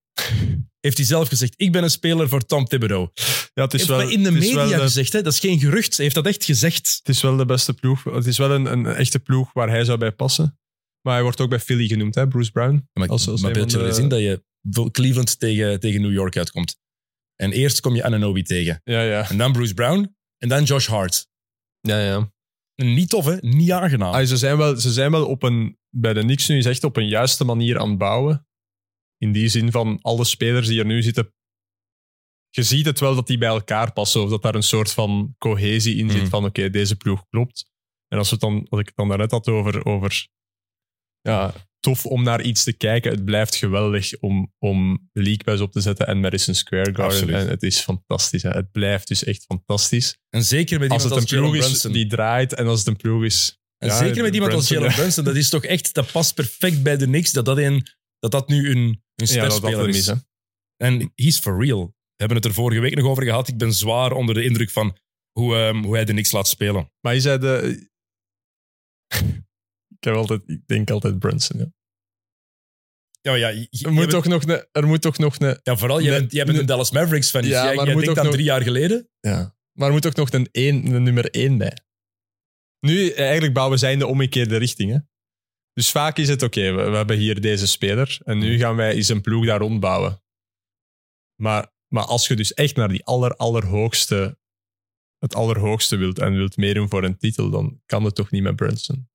heeft 0.81 0.97
hij 0.97 1.07
zelf 1.07 1.29
gezegd: 1.29 1.55
Ik 1.57 1.73
ben 1.73 1.83
een 1.83 1.91
speler 1.91 2.29
voor 2.29 2.47
Tom 2.47 2.65
Thibodeau. 2.65 3.09
Ja, 3.55 3.63
het 3.63 3.75
is 3.75 3.81
heeft 3.87 3.93
wel, 4.01 4.09
in 4.11 4.23
de 4.23 4.31
media 4.31 4.67
de- 4.67 4.75
gezegd, 4.79 5.13
hè? 5.13 5.23
dat 5.23 5.33
is 5.33 5.39
geen 5.39 5.59
gerucht. 5.61 5.95
Hij 5.97 6.03
heeft 6.05 6.15
dat 6.17 6.27
echt 6.27 6.45
gezegd. 6.45 7.01
Het 7.03 7.09
is 7.15 7.23
wel 7.23 7.37
de 7.37 7.47
beste 7.47 7.75
ploeg. 7.75 8.05
Het 8.05 8.27
is 8.27 8.39
wel 8.39 8.51
een, 8.51 8.67
een 8.73 8.87
echte 8.87 9.19
ploeg 9.19 9.53
waar 9.53 9.69
hij 9.69 9.85
zou 9.85 9.99
bij 9.99 10.13
passen. 10.13 10.59
Maar 11.01 11.15
hij 11.15 11.23
wordt 11.23 11.41
ook 11.41 11.49
bij 11.49 11.61
Philly 11.61 11.87
genoemd, 11.87 12.15
hè, 12.15 12.29
Bruce 12.29 12.51
Brown. 12.51 12.89
Maar, 12.93 13.09
Als- 13.09 13.29
als 13.29 13.41
maar 13.41 13.51
een 13.51 13.57
beeld 13.57 13.71
je 13.71 13.77
wel 13.79 13.87
eens 13.87 13.99
in 13.99 14.09
dat 14.09 14.21
je 14.21 14.45
Cleveland 14.91 15.39
tegen, 15.39 15.81
tegen 15.81 16.01
New 16.01 16.13
York 16.13 16.37
uitkomt. 16.37 16.77
En 17.37 17.53
eerst 17.53 17.81
kom 17.81 17.95
je 17.95 18.05
Ananobi 18.05 18.43
tegen. 18.43 18.81
Ja, 18.85 19.03
ja. 19.03 19.29
En 19.31 19.39
dan 19.39 19.53
Bruce 19.53 19.75
Brown. 19.75 20.17
En 20.39 20.49
dan 20.49 20.65
Josh 20.65 20.87
Hart. 20.87 21.27
ja, 21.81 22.01
ja. 22.01 22.33
Niet 22.77 23.09
tof, 23.09 23.25
hè? 23.25 23.37
Niet 23.41 23.73
aangenaam. 23.73 24.15
Ah, 24.15 24.27
ze, 24.27 24.37
zijn 24.37 24.57
wel, 24.57 24.77
ze 24.77 24.93
zijn 24.93 25.11
wel 25.11 25.27
op 25.27 25.43
een, 25.43 25.79
bij 25.91 26.13
de 26.13 26.21
Knicks 26.21 26.49
nu 26.49 26.57
is 26.57 26.67
echt 26.67 26.85
op 26.85 26.97
een 26.97 27.09
juiste 27.09 27.45
manier 27.45 27.79
aan 27.79 27.89
het 27.89 27.99
bouwen. 27.99 28.47
In 29.19 29.33
die 29.33 29.49
zin 29.49 29.71
van 29.71 29.99
alle 30.01 30.25
spelers 30.25 30.67
die 30.69 30.79
er 30.79 30.85
nu 30.87 31.03
zitten, 31.03 31.33
je 32.49 32.63
ziet 32.63 32.87
het 32.87 33.01
wel 33.01 33.15
dat 33.15 33.27
die 33.27 33.39
bij 33.39 33.49
elkaar 33.49 33.93
passen. 33.93 34.23
Of 34.23 34.31
dat 34.31 34.43
daar 34.43 34.55
een 34.55 34.63
soort 34.63 34.93
van 34.93 35.35
cohesie 35.39 35.97
in 35.97 36.11
zit 36.11 36.21
Mhm. 36.21 36.31
van 36.31 36.45
oké, 36.45 36.71
deze 36.71 36.97
ploeg 36.97 37.25
klopt. 37.29 37.71
En 38.09 38.19
als, 38.19 38.29
we 38.31 38.35
het 38.35 38.45
dan, 38.45 38.67
als 38.69 38.81
ik 38.81 38.87
het 38.87 38.97
dan 38.97 39.09
daarnet 39.09 39.31
had 39.31 39.49
over, 39.49 39.85
over 39.85 40.29
ja, 41.29 41.55
tof 41.81 42.07
om 42.07 42.23
naar 42.23 42.43
iets 42.43 42.65
te 42.65 42.73
kijken. 42.73 43.11
Het 43.11 43.25
blijft 43.25 43.55
geweldig 43.55 44.19
om, 44.21 44.53
om 44.59 45.09
League 45.13 45.45
Pass 45.45 45.61
op 45.61 45.73
te 45.73 45.81
zetten 45.81 46.07
en 46.07 46.21
Madison 46.21 46.55
Square 46.55 46.85
Garden. 46.85 47.05
Absoluut. 47.05 47.35
En 47.35 47.49
het 47.49 47.63
is 47.63 47.81
fantastisch. 47.81 48.43
Hè. 48.43 48.51
Het 48.51 48.73
blijft 48.73 49.09
dus 49.09 49.25
echt 49.25 49.45
fantastisch. 49.45 50.19
En 50.31 50.45
zeker 50.45 50.81
met 50.81 50.91
Als 50.91 51.03
iemand 51.03 51.21
het 51.21 51.31
als, 51.31 51.33
een 51.33 51.39
ploeg 51.39 51.53
Jalen 51.53 51.71
is 51.71 51.79
Brunson. 51.81 51.93
die 51.93 52.07
draait 52.07 52.53
en 52.53 52.67
als 52.67 52.79
het 52.79 52.89
een 52.89 52.97
ploeg 52.97 53.25
is... 53.25 53.59
En 53.79 53.89
Ja, 53.89 53.99
zeker 53.99 54.23
met 54.23 54.35
iemand 54.35 54.53
als 54.53 54.67
Brunson, 54.67 54.77
Jalen 54.77 54.91
ja. 54.91 54.97
Brunson. 54.97 55.25
Dat 55.25 55.37
is 55.37 55.49
toch 55.49 55.65
echt... 55.65 55.95
Dat 55.95 56.13
past 56.13 56.35
perfect 56.35 56.83
bij 56.83 56.97
de 56.97 57.05
Knicks. 57.05 57.33
Dat 57.33 57.45
dat, 57.45 57.59
een, 57.59 57.87
dat, 58.19 58.31
dat 58.31 58.49
nu 58.49 58.71
een, 58.71 59.03
een 59.15 59.27
sterspeler 59.27 59.89
is. 59.89 60.13
En 60.77 61.13
he's 61.15 61.39
for 61.39 61.65
real. 61.65 61.87
We 61.87 61.93
hebben 62.17 62.37
het 62.37 62.47
er 62.47 62.55
vorige 62.55 62.81
week 62.81 62.95
nog 62.95 63.07
over 63.07 63.23
gehad. 63.23 63.49
Ik 63.49 63.59
ben 63.59 63.73
zwaar 63.73 64.13
onder 64.13 64.35
de 64.35 64.45
indruk 64.45 64.71
van 64.71 64.97
hoe, 65.33 65.57
ehm, 65.57 65.83
hoe 65.83 65.95
hij 65.95 66.05
de 66.05 66.13
Knicks 66.13 66.33
laat 66.33 66.49
spelen. 66.49 66.93
Maar 67.01 67.15
je 67.15 67.21
zei 67.21 67.39
de... 67.39 67.89
ik, 70.07 70.11
heb 70.11 70.15
altijd, 70.15 70.43
ik 70.47 70.67
denk 70.67 70.91
altijd 70.91 71.19
Brunson. 71.19 71.59
Ja. 71.59 71.73
Ja, 73.21 73.35
ja, 73.35 73.49
je- 73.49 73.67
je 73.71 73.85
Er, 73.85 73.91
moet 73.93 74.01
bent- 74.01 74.11
toch 74.11 74.27
nog 74.27 74.43
een, 74.43 74.67
er 74.73 74.87
moet 74.87 75.03
toch 75.03 75.19
nog 75.19 75.39
een... 75.41 75.59
ja 75.63 75.77
vooral, 75.77 76.01
jij 76.01 76.19
bent, 76.19 76.33
jij 76.33 76.45
bent 76.45 76.59
een 76.59 76.67
Dallas 76.67 76.91
Mavericks 76.91 77.31
fan. 77.31 77.41
Dus 77.43 77.51
Ja, 77.51 77.65
jij, 77.65 77.75
maar 77.75 77.85
jij 77.87 77.95
denkt 77.95 78.09
ook 78.11 78.19
aan 78.19 78.25
nog- 78.25 78.33
drie 78.33 78.45
jaar 78.47 78.63
geleden. 78.63 79.09
Ja. 79.21 79.57
Maar 79.73 79.87
er 79.87 79.93
moet 79.93 80.03
toch 80.03 80.15
nog 80.15 80.33
een, 80.33 80.49
een 80.53 81.03
nummer 81.03 81.31
één 81.31 81.59
bij. 81.59 81.79
Nu, 82.81 83.11
eigenlijk 83.11 83.55
bouwen 83.55 83.79
zij 83.79 83.93
in 83.93 83.99
de 83.99 84.07
omgekeerde 84.07 84.57
richting. 84.57 84.91
Hè? 84.93 84.99
Dus 85.73 85.91
vaak 85.91 86.19
is 86.19 86.29
het, 86.29 86.43
oké, 86.43 86.73
we, 86.73 86.83
we 86.91 86.97
hebben 86.97 87.17
hier 87.17 87.41
deze 87.41 87.67
speler 87.67 88.19
en 88.25 88.39
nu 88.39 88.59
gaan 88.59 88.77
wij 88.77 88.95
eens 88.95 89.09
een 89.09 89.21
ploeg 89.21 89.47
daar 89.47 89.61
rond 89.61 89.81
bouwen. 89.81 90.23
Maar, 91.43 91.73
maar 91.89 92.05
als 92.05 92.27
je 92.27 92.37
dus 92.37 92.55
echt 92.55 92.77
naar 92.77 92.89
die 92.89 93.05
aller, 93.05 93.37
allerhoogste, 93.37 94.39
het 95.19 95.35
allerhoogste 95.35 95.97
wilt 95.97 96.19
en 96.19 96.33
wilt 96.35 96.57
meedoen 96.57 96.89
voor 96.89 97.05
een 97.05 97.17
titel, 97.19 97.51
dan 97.51 97.83
kan 97.87 98.05
het 98.05 98.15
toch 98.15 98.31
niet 98.31 98.43
met 98.43 98.57
Brunson. 98.57 99.09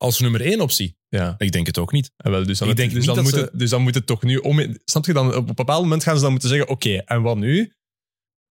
Als 0.00 0.20
nummer 0.20 0.40
één 0.40 0.60
optie. 0.60 0.96
Ja, 1.08 1.34
Ik 1.38 1.52
denk 1.52 1.66
het 1.66 1.78
ook 1.78 1.92
niet. 1.92 2.10
en 2.16 2.30
wel, 2.30 2.46
dus, 2.46 2.58
dan 2.58 2.68
Ik 2.68 2.76
het- 2.76 2.76
denk 2.76 2.88
dus, 2.90 2.98
niet 3.06 3.06
dan 3.06 3.14
dat 3.14 3.24
moet 3.24 3.34
ze- 3.34 3.40
het, 3.50 3.58
dus 3.58 3.70
dan 3.70 3.82
moet 3.82 3.94
het 3.94 4.06
toch 4.06 4.22
nu 4.22 4.36
om. 4.36 4.76
Snap 4.84 5.06
je 5.06 5.12
dan? 5.12 5.34
Op 5.34 5.48
een 5.48 5.54
bepaald 5.54 5.82
moment 5.82 6.02
gaan 6.02 6.16
ze 6.16 6.22
dan 6.22 6.30
moeten 6.30 6.48
zeggen: 6.48 6.68
Oké, 6.68 6.96
en 6.96 7.22
wat 7.22 7.36
nu? 7.36 7.72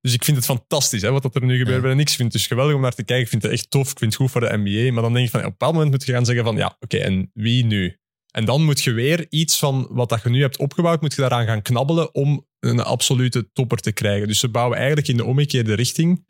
Dus 0.01 0.13
ik 0.13 0.23
vind 0.23 0.37
het 0.37 0.45
fantastisch 0.45 1.01
hè, 1.01 1.11
wat 1.11 1.21
dat 1.21 1.35
er 1.35 1.45
nu 1.45 1.57
gebeurt 1.57 1.75
Ja. 1.75 1.79
bij 1.81 1.89
de 1.89 1.95
Knicks. 1.95 2.11
Ik 2.11 2.17
vind 2.17 2.33
het 2.33 2.41
dus 2.41 2.47
geweldig 2.51 2.75
om 2.75 2.81
naar 2.81 2.95
te 2.95 3.03
kijken. 3.03 3.23
Ik 3.23 3.29
vind 3.29 3.43
het 3.43 3.51
echt 3.51 3.69
tof. 3.71 3.91
Ik 3.91 3.97
vind 3.97 4.11
het 4.13 4.21
goed 4.21 4.31
voor 4.31 4.41
de 4.41 4.57
NBA. 4.57 4.93
Maar 4.93 5.01
dan 5.03 5.13
denk 5.13 5.25
ik 5.25 5.31
van, 5.31 5.39
op 5.39 5.45
een 5.45 5.51
bepaald 5.51 5.73
moment 5.73 5.91
moet 5.91 6.05
je 6.05 6.11
gaan 6.11 6.25
zeggen 6.25 6.43
van, 6.43 6.55
ja, 6.57 6.75
oké, 6.79 6.97
en 6.97 7.29
wie 7.33 7.65
nu? 7.65 7.97
En 8.31 8.45
dan 8.45 8.63
moet 8.63 8.81
je 8.81 8.91
weer 8.91 9.25
iets 9.29 9.57
van 9.59 9.87
wat 9.89 10.09
dat 10.09 10.23
je 10.23 10.29
nu 10.29 10.41
hebt 10.41 10.57
opgebouwd, 10.57 11.01
moet 11.01 11.13
je 11.15 11.21
daaraan 11.21 11.45
gaan 11.45 11.61
knabbelen 11.61 12.13
om 12.15 12.47
een 12.59 12.79
absolute 12.79 13.49
topper 13.53 13.77
te 13.77 13.91
krijgen. 13.91 14.27
Dus 14.27 14.39
ze 14.39 14.49
bouwen 14.49 14.77
eigenlijk 14.77 15.07
in 15.07 15.17
de 15.17 15.25
omgekeerde 15.25 15.73
richting. 15.73 16.25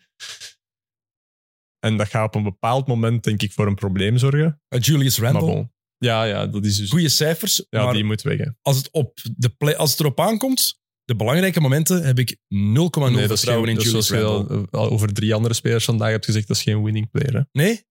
En 1.79 1.97
dat 1.97 2.07
gaat 2.07 2.25
op 2.25 2.35
een 2.35 2.43
bepaald 2.43 2.87
moment, 2.87 3.23
denk 3.23 3.41
ik, 3.41 3.51
voor 3.51 3.67
een 3.67 3.75
probleem 3.75 4.17
zorgen. 4.17 4.61
Uh, 4.69 4.81
Julius 4.81 5.17
Randle. 5.17 5.45
bon. 5.45 5.71
Ja, 5.97 6.23
ja, 6.23 6.47
dat 6.47 6.65
is 6.65 6.77
dus... 6.77 6.89
Goede 6.89 7.09
cijfers. 7.09 7.65
Ja, 7.69 7.83
maar 7.83 7.93
die 7.93 8.03
moet 8.03 8.21
weg. 8.21 8.37
hè. 8.37 8.45
als, 8.61 8.77
het 8.77 8.91
op 8.91 9.19
de 9.37 9.49
play, 9.49 9.75
als 9.75 9.91
het 9.91 9.99
erop 9.99 10.19
aankomt, 10.19 10.79
de 11.03 11.15
belangrijke 11.15 11.59
momenten, 11.59 12.05
heb 12.05 12.19
ik 12.19 12.31
0,0 12.31 12.37
Nee, 12.49 13.27
vertrouwen 13.27 13.69
in 13.69 13.75
Julius 13.77 14.09
Randle. 14.09 14.57
al, 14.57 14.67
al 14.71 14.89
over 14.89 15.13
drie 15.13 15.33
andere 15.33 15.53
spelers 15.53 15.85
vandaag 15.85 16.09
hebt 16.11 16.25
gezegd, 16.25 16.47
dat 16.47 16.57
is 16.57 16.63
geen 16.63 16.83
winning 16.83 17.09
player. 17.11 17.33
Hè? 17.33 17.41
Nee, 17.51 17.83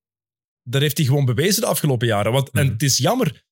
dat 0.62 0.80
heeft 0.80 0.97
hij 0.97 1.07
gewoon 1.07 1.24
bewezen 1.24 1.61
de 1.61 1.66
afgelopen 1.66 2.07
jaren. 2.07 2.32
Want, 2.32 2.51
En 2.51 2.68
het 2.68 2.82
is 2.82 2.99
jammer, 2.99 3.43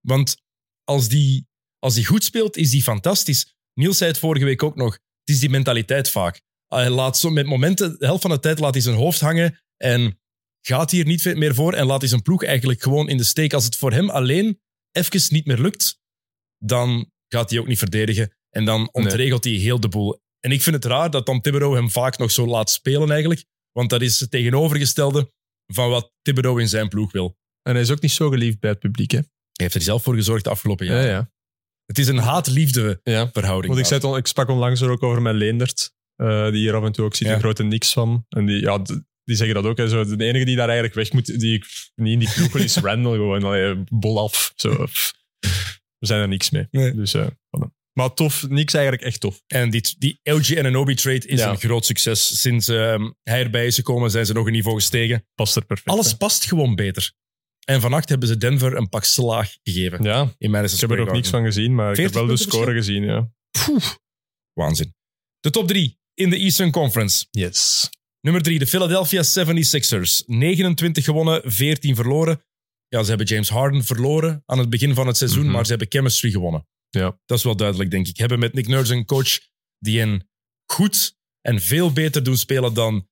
want 0.00 0.36
als 0.84 1.08
die, 1.08 1.46
als 1.78 1.94
die 1.94 2.06
goed 2.06 2.24
speelt, 2.24 2.56
is 2.56 2.70
die 2.70 2.82
fantastisch. 2.82 3.54
Niels 3.74 3.96
zei 3.96 4.10
het 4.10 4.18
vorige 4.18 4.44
week 4.44 4.62
ook 4.62 4.76
nog. 4.76 4.92
Het 4.92 5.34
is 5.34 5.40
die 5.40 5.50
mentaliteit 5.50 6.10
vaak. 6.10 6.40
Hij 6.66 6.90
laat 6.90 7.18
zo 7.18 7.30
met 7.30 7.46
momenten, 7.46 7.98
de 7.98 8.06
helft 8.06 8.22
van 8.22 8.30
de 8.30 8.40
tijd 8.40 8.58
laat 8.58 8.74
hij 8.74 8.82
zijn 8.82 8.96
hoofd 8.96 9.20
hangen 9.20 9.58
en 9.78 10.20
gaat 10.60 10.90
hier 10.90 11.04
niet 11.04 11.34
meer 11.34 11.54
voor 11.54 11.72
en 11.72 11.86
laat 11.86 12.00
hij 12.00 12.08
zijn 12.08 12.22
ploeg 12.22 12.44
eigenlijk 12.44 12.82
gewoon 12.82 13.08
in 13.08 13.16
de 13.16 13.24
steek. 13.24 13.52
Als 13.52 13.64
het 13.64 13.76
voor 13.76 13.92
hem 13.92 14.10
alleen 14.10 14.60
even 14.92 15.34
niet 15.34 15.46
meer 15.46 15.58
lukt, 15.58 16.00
dan 16.58 17.10
gaat 17.28 17.50
hij 17.50 17.58
ook 17.58 17.66
niet 17.66 17.78
verdedigen 17.78 18.36
en 18.50 18.64
dan 18.64 18.88
ontregelt 18.92 19.44
hij 19.44 19.52
heel 19.52 19.80
de 19.80 19.88
boel. 19.88 20.20
En 20.40 20.52
ik 20.52 20.62
vind 20.62 20.76
het 20.76 20.84
raar 20.84 21.10
dat 21.10 21.24
Tom 21.24 21.40
Thibodeau 21.40 21.76
hem 21.76 21.90
vaak 21.90 22.18
nog 22.18 22.30
zo 22.30 22.46
laat 22.46 22.70
spelen 22.70 23.10
eigenlijk, 23.10 23.44
want 23.72 23.90
dat 23.90 24.02
is 24.02 24.20
het 24.20 24.30
tegenovergestelde 24.30 25.32
van 25.66 25.90
wat 25.90 26.12
Thibodeau 26.22 26.60
in 26.60 26.68
zijn 26.68 26.88
ploeg 26.88 27.12
wil. 27.12 27.36
En 27.62 27.72
hij 27.72 27.82
is 27.82 27.90
ook 27.90 28.00
niet 28.00 28.12
zo 28.12 28.28
geliefd 28.28 28.60
bij 28.60 28.70
het 28.70 28.78
publiek. 28.78 29.10
Hè? 29.10 29.18
Hij 29.18 29.26
heeft 29.52 29.74
er 29.74 29.82
zelf 29.82 30.02
voor 30.02 30.14
gezorgd 30.14 30.44
de 30.44 30.50
afgelopen 30.50 30.86
jaren. 30.86 31.04
Ja, 31.04 31.10
ja. 31.10 31.30
Het 31.84 31.98
is 31.98 32.08
een 32.08 32.18
haat-liefde 32.18 33.00
ja. 33.02 33.30
verhouding. 33.32 33.74
Want 33.74 33.78
ik, 33.86 34.00
zei 34.00 34.12
on- 34.12 34.18
ik 34.18 34.26
sprak 34.26 34.48
onlangs 34.48 34.80
er 34.80 34.90
ook 34.90 35.02
over 35.02 35.22
met 35.22 35.34
Leendert, 35.34 35.92
eh, 36.14 36.50
die 36.50 36.60
hier 36.60 36.74
af 36.74 36.84
en 36.84 36.92
toe 36.92 37.04
ook 37.04 37.14
ziet, 37.14 37.28
een 37.28 37.38
grote 37.38 37.62
niks 37.62 37.92
van. 37.92 38.26
En 38.28 38.46
die, 38.46 38.60
ja, 38.60 38.82
die 39.28 39.36
zeggen 39.36 39.54
dat 39.54 39.64
ook. 39.64 39.76
Hè, 39.76 39.88
zo, 39.88 40.16
de 40.16 40.24
enige 40.24 40.44
die 40.44 40.56
daar 40.56 40.66
eigenlijk 40.68 40.94
weg 40.94 41.12
moet, 41.12 41.40
die 41.40 41.54
ik 41.54 41.66
niet 41.94 42.12
in 42.12 42.18
die 42.18 42.32
ploeg 42.34 42.52
wil, 42.52 42.62
is 42.62 42.76
Randall. 42.86 43.12
Gewoon, 43.12 43.44
allee, 43.44 43.84
bol 43.90 44.18
af. 44.20 44.52
Zo. 44.56 44.86
We 45.98 46.06
zijn 46.06 46.20
er 46.20 46.28
niks 46.28 46.50
mee. 46.50 46.66
Nee. 46.70 46.94
Dus, 46.94 47.14
eh, 47.14 47.26
voilà. 47.26 47.66
maar 47.92 48.14
tof, 48.14 48.48
niks 48.48 48.72
eigenlijk 48.74 49.04
echt 49.04 49.20
tof. 49.20 49.42
En 49.46 49.70
die, 49.70 49.94
die 49.98 50.20
LG 50.22 50.50
en 50.50 50.66
Anobi 50.66 50.94
trade 50.94 51.26
is 51.26 51.40
Ja. 51.40 51.50
een 51.50 51.56
groot 51.58 51.86
succes. 51.86 52.40
Sinds 52.40 52.68
ehm, 52.68 53.10
hij 53.22 53.42
erbij 53.42 53.66
is 53.66 53.74
gekomen, 53.74 54.10
zijn 54.10 54.26
ze 54.26 54.32
nog 54.32 54.46
een 54.46 54.52
niveau 54.52 54.76
gestegen. 54.76 55.26
Past 55.34 55.56
er 55.56 55.64
perfect. 55.64 55.88
Alles 55.90 56.10
hè. 56.10 56.16
past 56.16 56.44
gewoon 56.44 56.74
beter. 56.74 57.12
En 57.64 57.80
vannacht 57.80 58.08
hebben 58.08 58.28
ze 58.28 58.36
Denver 58.36 58.76
een 58.76 58.88
pak 58.88 59.04
slaag 59.04 59.56
gegeven. 59.62 60.02
Ja, 60.04 60.34
In 60.38 60.50
Madison 60.50 60.74
ik 60.74 60.88
heb 60.88 60.98
er 60.98 61.04
nog 61.04 61.14
niks 61.14 61.28
van 61.28 61.44
gezien, 61.44 61.74
maar 61.74 61.90
ik 61.90 61.96
heb 61.96 62.12
40 62.12 62.20
wel 62.26 62.36
de 62.36 62.42
score 62.42 62.72
gezien. 62.72 63.04
Ja. 63.04 63.30
Poeh, 63.64 63.84
waanzin. 64.52 64.94
De 65.40 65.50
top 65.50 65.68
drie 65.68 65.98
in 66.14 66.30
de 66.30 66.36
Eastern 66.36 66.70
Conference. 66.70 67.26
Yes. 67.30 67.88
Nummer 68.28 68.46
drie, 68.46 68.58
de 68.58 68.66
Philadelphia 68.66 69.22
76ers. 69.22 70.22
29 70.26 71.04
gewonnen, 71.04 71.42
14 71.44 71.94
verloren. 71.94 72.42
Ja, 72.88 73.02
ze 73.02 73.08
hebben 73.08 73.26
James 73.26 73.48
Harden 73.48 73.84
verloren 73.84 74.42
aan 74.46 74.58
het 74.58 74.70
begin 74.70 74.94
van 74.94 75.06
het 75.06 75.16
seizoen, 75.16 75.42
Mhm. 75.44 75.52
maar 75.52 75.64
ze 75.64 75.70
hebben 75.70 75.88
chemistry 75.90 76.30
gewonnen. 76.30 76.66
Ja. 76.90 77.18
Dat 77.26 77.38
is 77.38 77.44
wel 77.44 77.56
duidelijk, 77.56 77.90
denk 77.90 78.06
ik. 78.08 78.16
Hebben 78.16 78.38
met 78.38 78.52
Nick 78.54 78.66
Nurse 78.66 78.94
een 78.94 79.04
coach 79.04 79.38
die 79.78 79.98
hen 79.98 80.30
goed 80.72 81.16
en 81.40 81.60
veel 81.60 81.92
beter 81.92 82.22
doen 82.22 82.36
spelen 82.36 82.74
dan, 82.74 83.08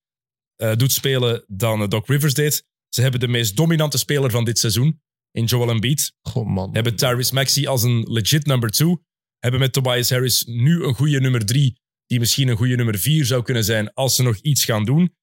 eh, 0.57 0.77
doet 0.77 0.93
spelen 0.93 1.45
dan 1.47 1.83
eh, 1.83 1.89
Doc 1.89 2.07
Rivers 2.09 2.35
deed. 2.35 2.65
Ze 2.89 3.03
hebben 3.03 3.21
de 3.21 3.29
meest 3.29 3.57
dominante 3.57 3.99
speler 3.99 4.31
van 4.31 4.45
dit 4.45 4.59
seizoen 4.59 5.01
in 5.31 5.45
Joel 5.45 5.71
Embiid. 5.71 6.13
Goh, 6.23 6.47
man. 6.47 6.75
Hebben 6.75 6.97
Tyrese 6.97 7.35
Maxey 7.35 7.67
als 7.69 7.83
een 7.83 8.07
legit 8.09 8.47
number 8.47 8.71
two. 8.71 9.03
Hebben 9.39 9.61
met 9.61 9.73
Tobias 9.73 10.11
Harris 10.11 10.45
nu 10.45 10.83
een 10.83 10.95
goede 10.95 11.21
nummer 11.21 11.47
drie, 11.47 11.81
die 12.07 12.19
misschien 12.19 12.49
een 12.49 12.57
goede 12.57 12.77
nummer 12.77 12.99
vier 12.99 13.25
zou 13.25 13.43
kunnen 13.43 13.65
zijn 13.65 13.93
als 13.93 14.15
ze 14.17 14.23
nog 14.23 14.37
iets 14.37 14.65
gaan 14.65 14.85
doen. 14.85 15.15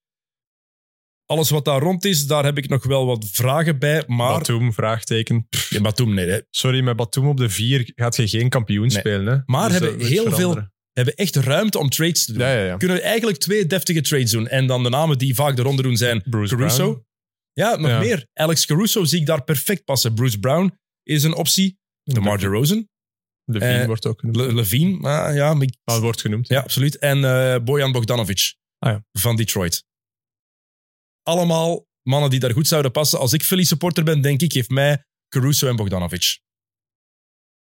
Alles 1.26 1.50
wat 1.50 1.66
daar 1.66 1.82
rond 1.82 2.06
is, 2.06 2.28
daar 2.28 2.44
heb 2.44 2.58
ik 2.58 2.70
nog 2.70 2.84
wel 2.84 3.06
wat 3.06 3.26
vragen 3.32 3.80
bij. 3.80 4.04
Maar 4.08 4.38
Batum, 4.38 4.74
vraagteken. 4.74 5.48
Ja, 5.70 5.82
Batum, 5.82 6.14
nee, 6.14 6.28
hè. 6.30 6.40
Sorry, 6.50 6.82
met 6.82 6.96
Batum 6.96 7.28
op 7.28 7.38
de 7.38 7.50
vier 7.50 7.92
gaat 7.96 8.16
je 8.16 8.28
geen 8.28 8.50
kampioen 8.50 8.88
Nee. 8.88 8.98
spelen. 8.98 9.34
Hè? 9.34 9.40
Maar 9.46 9.70
Dus 9.70 9.80
hebben 9.80 9.98
moet 9.98 10.38
heel. 10.38 10.54
We 10.54 11.02
hebben 11.02 11.16
echt 11.26 11.36
ruimte 11.36 11.80
om 11.80 11.90
trades 11.90 12.26
te 12.26 12.32
doen. 12.34 12.42
Ja, 12.42 12.54
ja, 12.54 12.64
ja. 12.66 12.78
Kunnen 12.78 12.98
we 12.98 13.04
eigenlijk 13.04 13.38
twee 13.38 13.66
deftige 13.66 14.02
trades 14.02 14.32
doen. 14.32 14.48
En 14.48 14.68
dan 14.68 14.84
de 14.84 14.90
namen 14.90 15.18
die 15.18 15.36
vaak 15.36 15.56
de 15.56 15.62
ronde 15.62 15.82
doen 15.82 15.98
zijn 15.98 16.22
Bruce 16.30 16.56
Caruso. 16.56 16.92
Brown. 16.92 17.06
Ja, 17.54 17.76
nog 17.76 18.00
meer. 18.00 18.28
Alex 18.34 18.66
Caruso 18.66 19.04
zie 19.04 19.20
ik 19.20 19.26
daar 19.26 19.44
perfect 19.44 19.84
passen. 19.84 20.14
Bruce 20.14 20.40
Brown 20.40 20.80
is 21.04 21.24
een 21.24 21.34
optie. 21.36 21.80
DeMar 22.04 22.38
DeRozan. 22.40 22.88
Levine 23.46 23.80
Eh, 23.80 23.86
wordt 23.86 24.06
ook 24.06 24.20
genoemd. 24.20 24.38
Le 24.38 24.54
Levine, 24.54 25.08
ah, 25.08 25.36
ja, 25.36 25.54
maar 25.54 25.64
ik- 25.64 25.78
Ah, 25.84 26.00
wordt 26.00 26.22
genoemd. 26.22 26.48
ja, 26.48 26.60
absoluut. 26.62 26.98
En 26.98 27.24
eh, 27.24 27.64
Bojan 27.64 27.92
Bogdanovic 27.92 28.56
Ah, 28.80 28.92
ja. 28.92 29.04
van 29.12 29.36
Detroit. 29.36 29.84
Allemaal 31.24 31.88
mannen 32.02 32.30
die 32.30 32.40
daar 32.40 32.52
goed 32.54 32.68
zouden 32.68 32.92
passen. 32.92 33.20
Als 33.20 33.34
ik 33.34 33.44
Philly 33.44 33.64
supporter 33.64 34.04
ben, 34.04 34.22
denk 34.22 34.42
ik, 34.42 34.52
geef 34.54 34.70
mij 34.70 35.06
Caruso 35.30 35.68
en 35.68 35.76
Bogdanovic. 35.76 36.40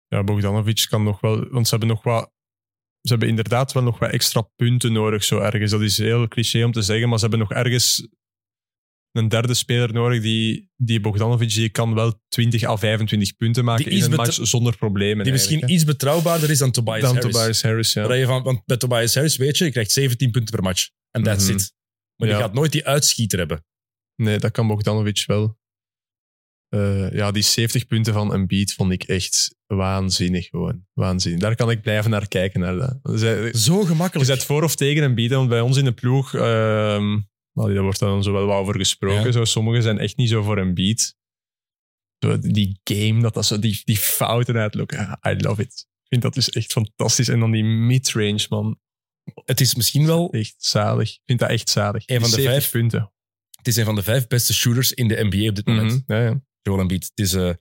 Ja, 0.07 0.23
Bogdanovic 0.23 0.85
kan 0.89 1.03
nog 1.03 1.19
wel... 1.21 1.49
Want 1.49 1.65
ze 1.67 1.75
hebben 1.75 1.89
nog 1.95 2.03
wat... 2.03 2.31
Ze 3.01 3.09
hebben 3.09 3.27
inderdaad 3.29 3.71
wel 3.73 3.83
nog 3.83 3.99
wat 3.99 4.11
extra 4.11 4.41
punten 4.41 4.91
nodig, 4.93 5.23
zo 5.23 5.39
ergens. 5.39 5.71
Dat 5.71 5.81
is 5.81 5.97
heel 5.97 6.27
cliché 6.27 6.63
om 6.63 6.71
te 6.71 6.81
zeggen, 6.81 7.09
maar 7.09 7.17
ze 7.19 7.27
hebben 7.27 7.47
nog 7.47 7.51
ergens 7.51 8.07
een 9.11 9.27
derde 9.27 9.53
speler 9.53 9.93
nodig 9.93 10.21
die, 10.21 10.69
die 10.75 10.99
Bogdanovic, 10.99 11.53
die 11.53 11.69
kan 11.69 11.93
wel 11.93 12.21
20 12.27 12.63
à 12.63 12.75
25 12.77 13.35
punten 13.35 13.65
maken 13.65 13.85
Die 13.89 13.97
in 14.03 14.03
een 14.11 14.17
match 14.17 14.37
zonder 14.41 14.77
problemen. 14.77 15.23
Die 15.23 15.31
misschien 15.33 15.71
iets 15.71 15.83
betrouwbaarder 15.83 16.49
is 16.49 16.57
dan. 16.57 16.71
Tobias 16.71 17.01
dan 17.01 17.15
Harris. 17.15 17.31
Tobias 17.35 17.61
Harris. 17.61 17.93
Ja. 17.93 18.13
Je 18.13 18.25
van, 18.25 18.43
want 18.43 18.65
bij 18.65 18.77
Tobias 18.77 19.13
Harris 19.13 19.37
weet 19.37 19.57
je, 19.57 19.65
je 19.65 19.71
krijgt 19.71 19.91
17 19.91 20.31
punten 20.31 20.55
per 20.55 20.63
match. 20.63 20.89
En 21.11 21.23
that's 21.23 21.45
Mhm. 21.47 21.53
it. 21.55 21.73
Maar 22.15 22.27
je 22.27 22.33
Ja. 22.33 22.39
gaat 22.39 22.53
nooit 22.53 22.71
die 22.71 22.85
uitschieter 22.85 23.39
hebben. 23.39 23.65
Nee, 24.15 24.37
dat 24.39 24.51
kan 24.51 24.67
Bogdanovic 24.67 25.23
wel. 25.25 25.57
Eh, 26.69 27.11
ja, 27.11 27.31
die 27.31 27.43
70 27.43 27.87
punten 27.87 28.13
van 28.13 28.33
een 28.33 28.47
beat 28.47 28.73
vond 28.73 28.91
ik 28.91 29.03
echt 29.03 29.55
waanzinnig 29.67 30.47
gewoon. 30.47 30.85
Waanzinnig. 30.93 31.41
Daar 31.41 31.55
kan 31.55 31.71
ik 31.71 31.81
blijven 31.81 32.11
naar 32.11 32.27
kijken. 32.27 32.59
Naar 32.59 32.75
dat. 32.75 33.19
Zo 33.59 33.79
Je 33.79 33.85
gemakkelijk. 33.85 34.29
zet 34.29 34.43
voor 34.43 34.63
of 34.63 34.75
tegen 34.75 35.03
een 35.03 35.15
beat, 35.15 35.31
want 35.31 35.49
bij 35.49 35.61
ons 35.61 35.77
in 35.77 35.83
de 35.85 35.91
ploeg, 35.91 36.33
ehm 36.35 37.19
nou, 37.59 37.73
daar 37.73 37.83
wordt 37.83 37.99
dan 37.99 38.23
zo 38.23 38.31
wel 38.31 38.45
wat 38.45 38.57
over 38.57 38.75
gesproken. 38.75 39.25
Ja. 39.25 39.31
Zo, 39.31 39.45
sommigen 39.45 39.83
zijn 39.83 39.99
echt 39.99 40.17
niet 40.17 40.29
zo 40.29 40.43
voor 40.43 40.57
een 40.57 40.73
beat. 40.73 41.15
Zo, 42.25 42.39
die 42.39 42.79
game, 42.83 43.21
dat 43.21 43.33
dat 43.33 43.45
zo, 43.45 43.59
die, 43.59 43.81
die 43.83 43.97
fouten 43.97 44.55
uitlokken. 44.57 45.19
I 45.27 45.35
love 45.37 45.61
it. 45.61 45.87
Ik 46.01 46.07
vind 46.07 46.21
dat 46.21 46.33
dus 46.33 46.49
echt 46.49 46.71
fantastisch. 46.71 47.27
En 47.27 47.39
dan 47.39 47.51
die 47.51 47.63
mid-range, 47.63 48.45
man. 48.49 48.79
Het 49.45 49.61
is 49.61 49.75
misschien 49.75 50.05
wel 50.05 50.31
Echt 50.31 50.55
zalig. 50.57 51.13
Ik 51.13 51.21
vind 51.25 51.39
dat 51.39 51.49
echt 51.49 51.69
zalig. 51.69 52.03
Een 52.07 52.19
van 52.21 52.29
de 52.29 52.35
70 52.35 52.51
vijf- 52.51 52.71
punten. 52.71 53.11
het 53.57 53.67
is 53.67 53.75
een 53.75 53.85
van 53.85 53.95
de 53.95 54.03
vijf 54.03 54.27
beste 54.27 54.53
shooters 54.53 54.93
in 54.93 55.07
de 55.07 55.23
NBA 55.29 55.49
op 55.49 55.55
dit 55.55 55.65
moment. 55.65 55.91
Mhm. 56.07 56.13
Ja, 56.13 56.23
ja. 56.23 56.41
Joel 56.61 56.79
Embiid. 56.79 57.03
Het 57.15 57.19
is, 57.25 57.33
eh, 57.33 57.53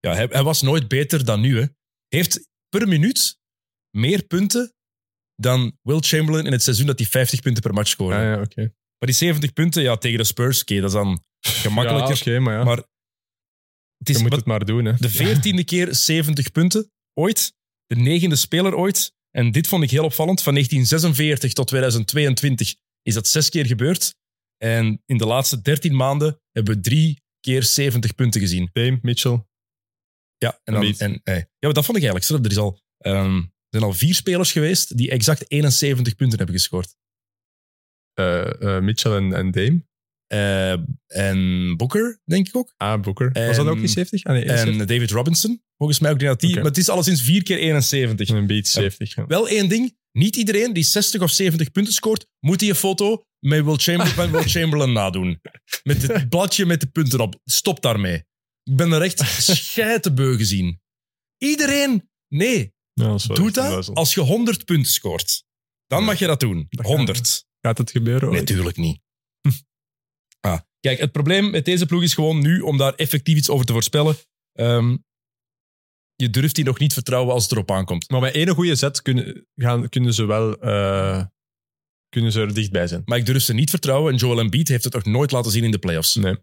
ja, 0.00 0.14
hij, 0.14 0.26
hij 0.30 0.42
was 0.42 0.62
nooit 0.62 0.88
beter 0.88 1.24
dan 1.24 1.40
nu. 1.40 1.58
Hè. 1.60 1.66
Heeft 2.08 2.48
per 2.68 2.88
minuut 2.88 3.38
meer 3.90 4.22
punten 4.22 4.74
dan 5.34 5.78
Will 5.82 6.00
Chamberlain 6.00 6.46
in 6.46 6.52
het 6.52 6.62
seizoen 6.62 6.86
dat 6.86 6.98
hij 6.98 7.08
50 7.08 7.40
punten 7.40 7.62
per 7.62 7.72
match 7.74 7.88
scoorde. 7.88 8.16
Ja, 8.16 8.32
ja, 8.34 8.40
oké. 8.40 8.74
Maar 9.00 9.08
die 9.08 9.18
70 9.18 9.52
punten 9.52 9.82
ja, 9.82 9.96
tegen 9.96 10.18
de 10.18 10.24
Spurs, 10.24 10.60
oké, 10.60 10.74
dat 10.74 10.84
is 10.84 10.92
dan 10.92 11.24
gemakkelijker. 11.40 12.32
Ja, 12.32 12.40
maar 12.40 12.54
ja. 12.54 12.64
Maar 12.64 12.76
het 13.98 14.08
is 14.08 14.16
je 14.16 14.22
moet 14.22 14.32
het 14.32 14.44
maar 14.44 14.64
doen, 14.64 14.84
hè. 14.84 14.92
de 14.96 15.10
veertiende 15.10 15.64
keer 15.64 15.94
70 15.94 16.52
punten 16.52 16.90
ooit. 17.14 17.52
De 17.86 17.96
negende 17.96 18.36
speler 18.36 18.74
ooit. 18.74 19.12
En 19.30 19.52
dit 19.52 19.66
vond 19.66 19.82
ik 19.82 19.90
heel 19.90 20.04
opvallend. 20.04 20.42
Van 20.42 20.52
1946 20.52 21.52
tot 21.52 21.66
2022 21.66 22.74
is 23.02 23.14
dat 23.14 23.28
zes 23.28 23.48
keer 23.48 23.66
gebeurd. 23.66 24.14
En 24.56 25.02
in 25.06 25.18
de 25.18 25.26
laatste 25.26 25.62
13 25.62 25.96
maanden 25.96 26.40
hebben 26.50 26.74
we 26.74 26.80
drie 26.80 27.22
keer 27.40 27.62
70 27.62 28.14
punten 28.14 28.40
gezien. 28.40 28.68
Dame, 28.72 28.98
Mitchell. 29.02 29.44
Ja, 30.36 30.60
en 30.64 30.74
dan, 30.74 30.94
en, 30.98 31.20
eh, 31.22 31.36
ja 31.36 31.46
maar 31.60 31.72
dat 31.72 31.84
vond 31.84 31.98
ik 31.98 32.04
eigenlijk 32.04 32.24
straf. 32.24 32.44
Er, 32.44 32.50
is 32.50 32.56
al, 32.56 32.80
ehm, 32.98 33.36
er 33.36 33.50
zijn 33.70 33.82
al 33.82 33.92
vier 33.92 34.14
spelers 34.14 34.52
geweest 34.52 34.96
die 34.96 35.10
exact 35.10 35.50
71 35.50 36.14
punten 36.14 36.38
hebben 36.38 36.56
gescoord. 36.56 36.96
Eh, 38.20 38.76
eh, 38.76 38.82
Mitchell 38.82 39.12
en, 39.16 39.32
en 39.32 39.50
Dame. 39.50 39.88
Eh, 40.26 40.72
en 41.06 41.74
Booker, 41.76 42.20
denk 42.24 42.48
ik 42.48 42.56
ook. 42.56 42.74
Ah, 42.76 43.00
Booker. 43.00 43.30
En- 43.32 43.46
Was 43.46 43.56
dat 43.56 43.66
ook 43.66 43.78
niet 43.80 43.90
70? 43.90 44.24
Ah, 44.24 44.32
nee, 44.32 44.42
En 44.44 44.50
71. 44.50 44.86
David 44.86 45.10
Robinson, 45.10 45.62
volgens 45.76 45.98
mij 45.98 46.10
ook. 46.10 46.20
Dat 46.20 46.40
die, 46.40 46.50
Oké. 46.50 46.58
Maar 46.58 46.68
het 46.68 46.78
is 46.78 46.88
alleszins 46.88 47.22
vier 47.22 47.42
keer 47.42 47.58
71. 47.58 48.28
En 48.28 48.36
een 48.36 48.46
beetje 48.46 48.72
70. 48.72 49.14
ja. 49.14 49.26
Wel 49.26 49.48
één 49.48 49.68
ding. 49.68 49.98
Niet 50.12 50.36
iedereen 50.36 50.72
die 50.72 50.82
60 50.82 51.20
of 51.22 51.30
70 51.30 51.70
punten 51.70 51.92
scoort, 51.92 52.26
moet 52.40 52.58
die 52.58 52.68
een 52.68 52.74
foto 52.74 53.24
met 53.38 53.64
Will 53.64 53.76
Chamberlain, 53.76 54.30
Will 54.30 54.42
Chamberlain 54.48 54.92
nadoen. 54.92 55.40
Met 55.82 56.02
het 56.02 56.28
bladje 56.28 56.66
met 56.66 56.80
de 56.80 56.86
punten 56.86 57.20
op. 57.20 57.40
Stop 57.44 57.82
daarmee. 57.82 58.14
Ik 58.62 58.76
ben 58.76 58.92
er 58.92 59.02
echt 59.02 59.22
scheitenbeu 59.36 60.36
gezien. 60.36 60.80
Iedereen, 61.38 62.10
nee, 62.28 62.72
Ja, 62.92 63.16
doe 63.26 63.50
dat 63.50 63.94
als 63.94 64.14
je 64.14 64.20
100 64.20 64.64
punten 64.64 64.92
scoort. 64.92 65.44
Dan 65.86 66.04
mag 66.04 66.18
je 66.18 66.26
dat 66.26 66.40
doen. 66.40 66.66
Dat 66.70 66.86
kan. 66.86 66.96
100. 66.96 67.44
Gaat 67.60 67.78
het 67.78 67.90
gebeuren? 67.90 68.28
ooit? 68.28 68.38
Natuurlijk 68.38 68.76
niet. 68.76 69.00
Ah, 70.40 70.60
kijk, 70.80 70.98
het 70.98 71.12
probleem 71.12 71.50
met 71.50 71.64
deze 71.64 71.86
ploeg 71.86 72.02
is 72.02 72.14
gewoon 72.14 72.40
nu, 72.40 72.60
om 72.60 72.76
daar 72.76 72.94
effectief 72.94 73.36
iets 73.36 73.48
over 73.48 73.66
te 73.66 73.72
voorspellen, 73.72 74.16
ehm, 74.52 74.96
je 76.14 76.30
durft 76.30 76.54
die 76.54 76.64
nog 76.64 76.78
niet 76.78 76.92
vertrouwen 76.92 77.34
als 77.34 77.42
het 77.42 77.52
erop 77.52 77.70
aankomt. 77.70 78.10
Maar 78.10 78.20
met 78.20 78.34
één 78.34 78.48
goede 78.48 78.74
zet 78.74 79.02
kunnen, 79.02 79.46
gaan, 79.54 79.88
kunnen 79.88 80.14
ze 80.14 80.24
wel 80.24 80.60
eh, 80.60 81.24
kunnen 82.08 82.32
ze 82.32 82.40
er 82.40 82.54
dichtbij 82.54 82.86
zijn. 82.86 83.02
Maar 83.04 83.18
ik 83.18 83.26
durf 83.26 83.42
ze 83.42 83.54
niet 83.54 83.70
vertrouwen 83.70 84.12
en 84.12 84.18
Joel 84.18 84.38
Embiid 84.38 84.68
heeft 84.68 84.84
het 84.84 84.92
nog 84.92 85.04
nooit 85.04 85.30
laten 85.30 85.50
zien 85.50 85.64
in 85.64 85.70
de 85.70 85.78
playoffs. 85.78 86.14
Nee. 86.14 86.36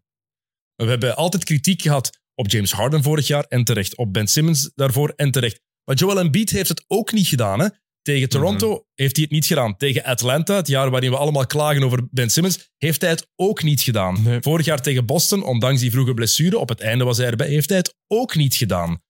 We 0.75 0.85
hebben 0.85 1.15
altijd 1.15 1.43
kritiek 1.43 1.81
gehad 1.81 2.19
op 2.35 2.49
James 2.49 2.71
Harden 2.71 3.03
vorig 3.03 3.27
jaar 3.27 3.43
en 3.43 3.63
terecht. 3.63 3.97
Op 3.97 4.13
Ben 4.13 4.27
Simmons 4.27 4.71
daarvoor 4.75 5.09
en 5.09 5.31
terecht. 5.31 5.61
Maar 5.83 5.95
Joel 5.95 6.19
Embiid 6.19 6.49
heeft 6.49 6.69
het 6.69 6.83
ook 6.87 7.11
niet 7.11 7.27
gedaan. 7.27 7.59
Hè? 7.59 7.67
Tegen 8.07 8.29
Toronto 8.29 8.85
heeft 8.93 9.15
hij 9.15 9.23
het 9.23 9.33
niet 9.33 9.45
gedaan. 9.45 9.77
Tegen 9.77 10.03
Atlanta, 10.03 10.55
het 10.55 10.67
jaar 10.67 10.89
waarin 10.89 11.09
we 11.11 11.17
allemaal 11.17 11.45
klagen 11.45 11.83
over 11.83 12.07
Ben 12.11 12.29
Simmons, 12.29 12.69
heeft 12.77 13.01
hij 13.01 13.09
het 13.09 13.27
ook 13.35 13.63
niet 13.63 13.81
gedaan. 13.81 14.23
Nee. 14.23 14.41
Vorig 14.41 14.65
jaar 14.65 14.81
tegen 14.81 15.05
Boston, 15.05 15.43
ondanks 15.43 15.81
die 15.81 15.91
vroege 15.91 16.13
blessure, 16.13 16.57
op 16.57 16.69
het 16.69 16.79
einde 16.79 17.03
was 17.03 17.17
hij 17.17 17.25
erbij, 17.27 17.47
heeft 17.47 17.69
hij 17.69 17.77
het 17.77 17.95
ook 18.07 18.35
niet 18.35 18.55
gedaan. 18.55 19.01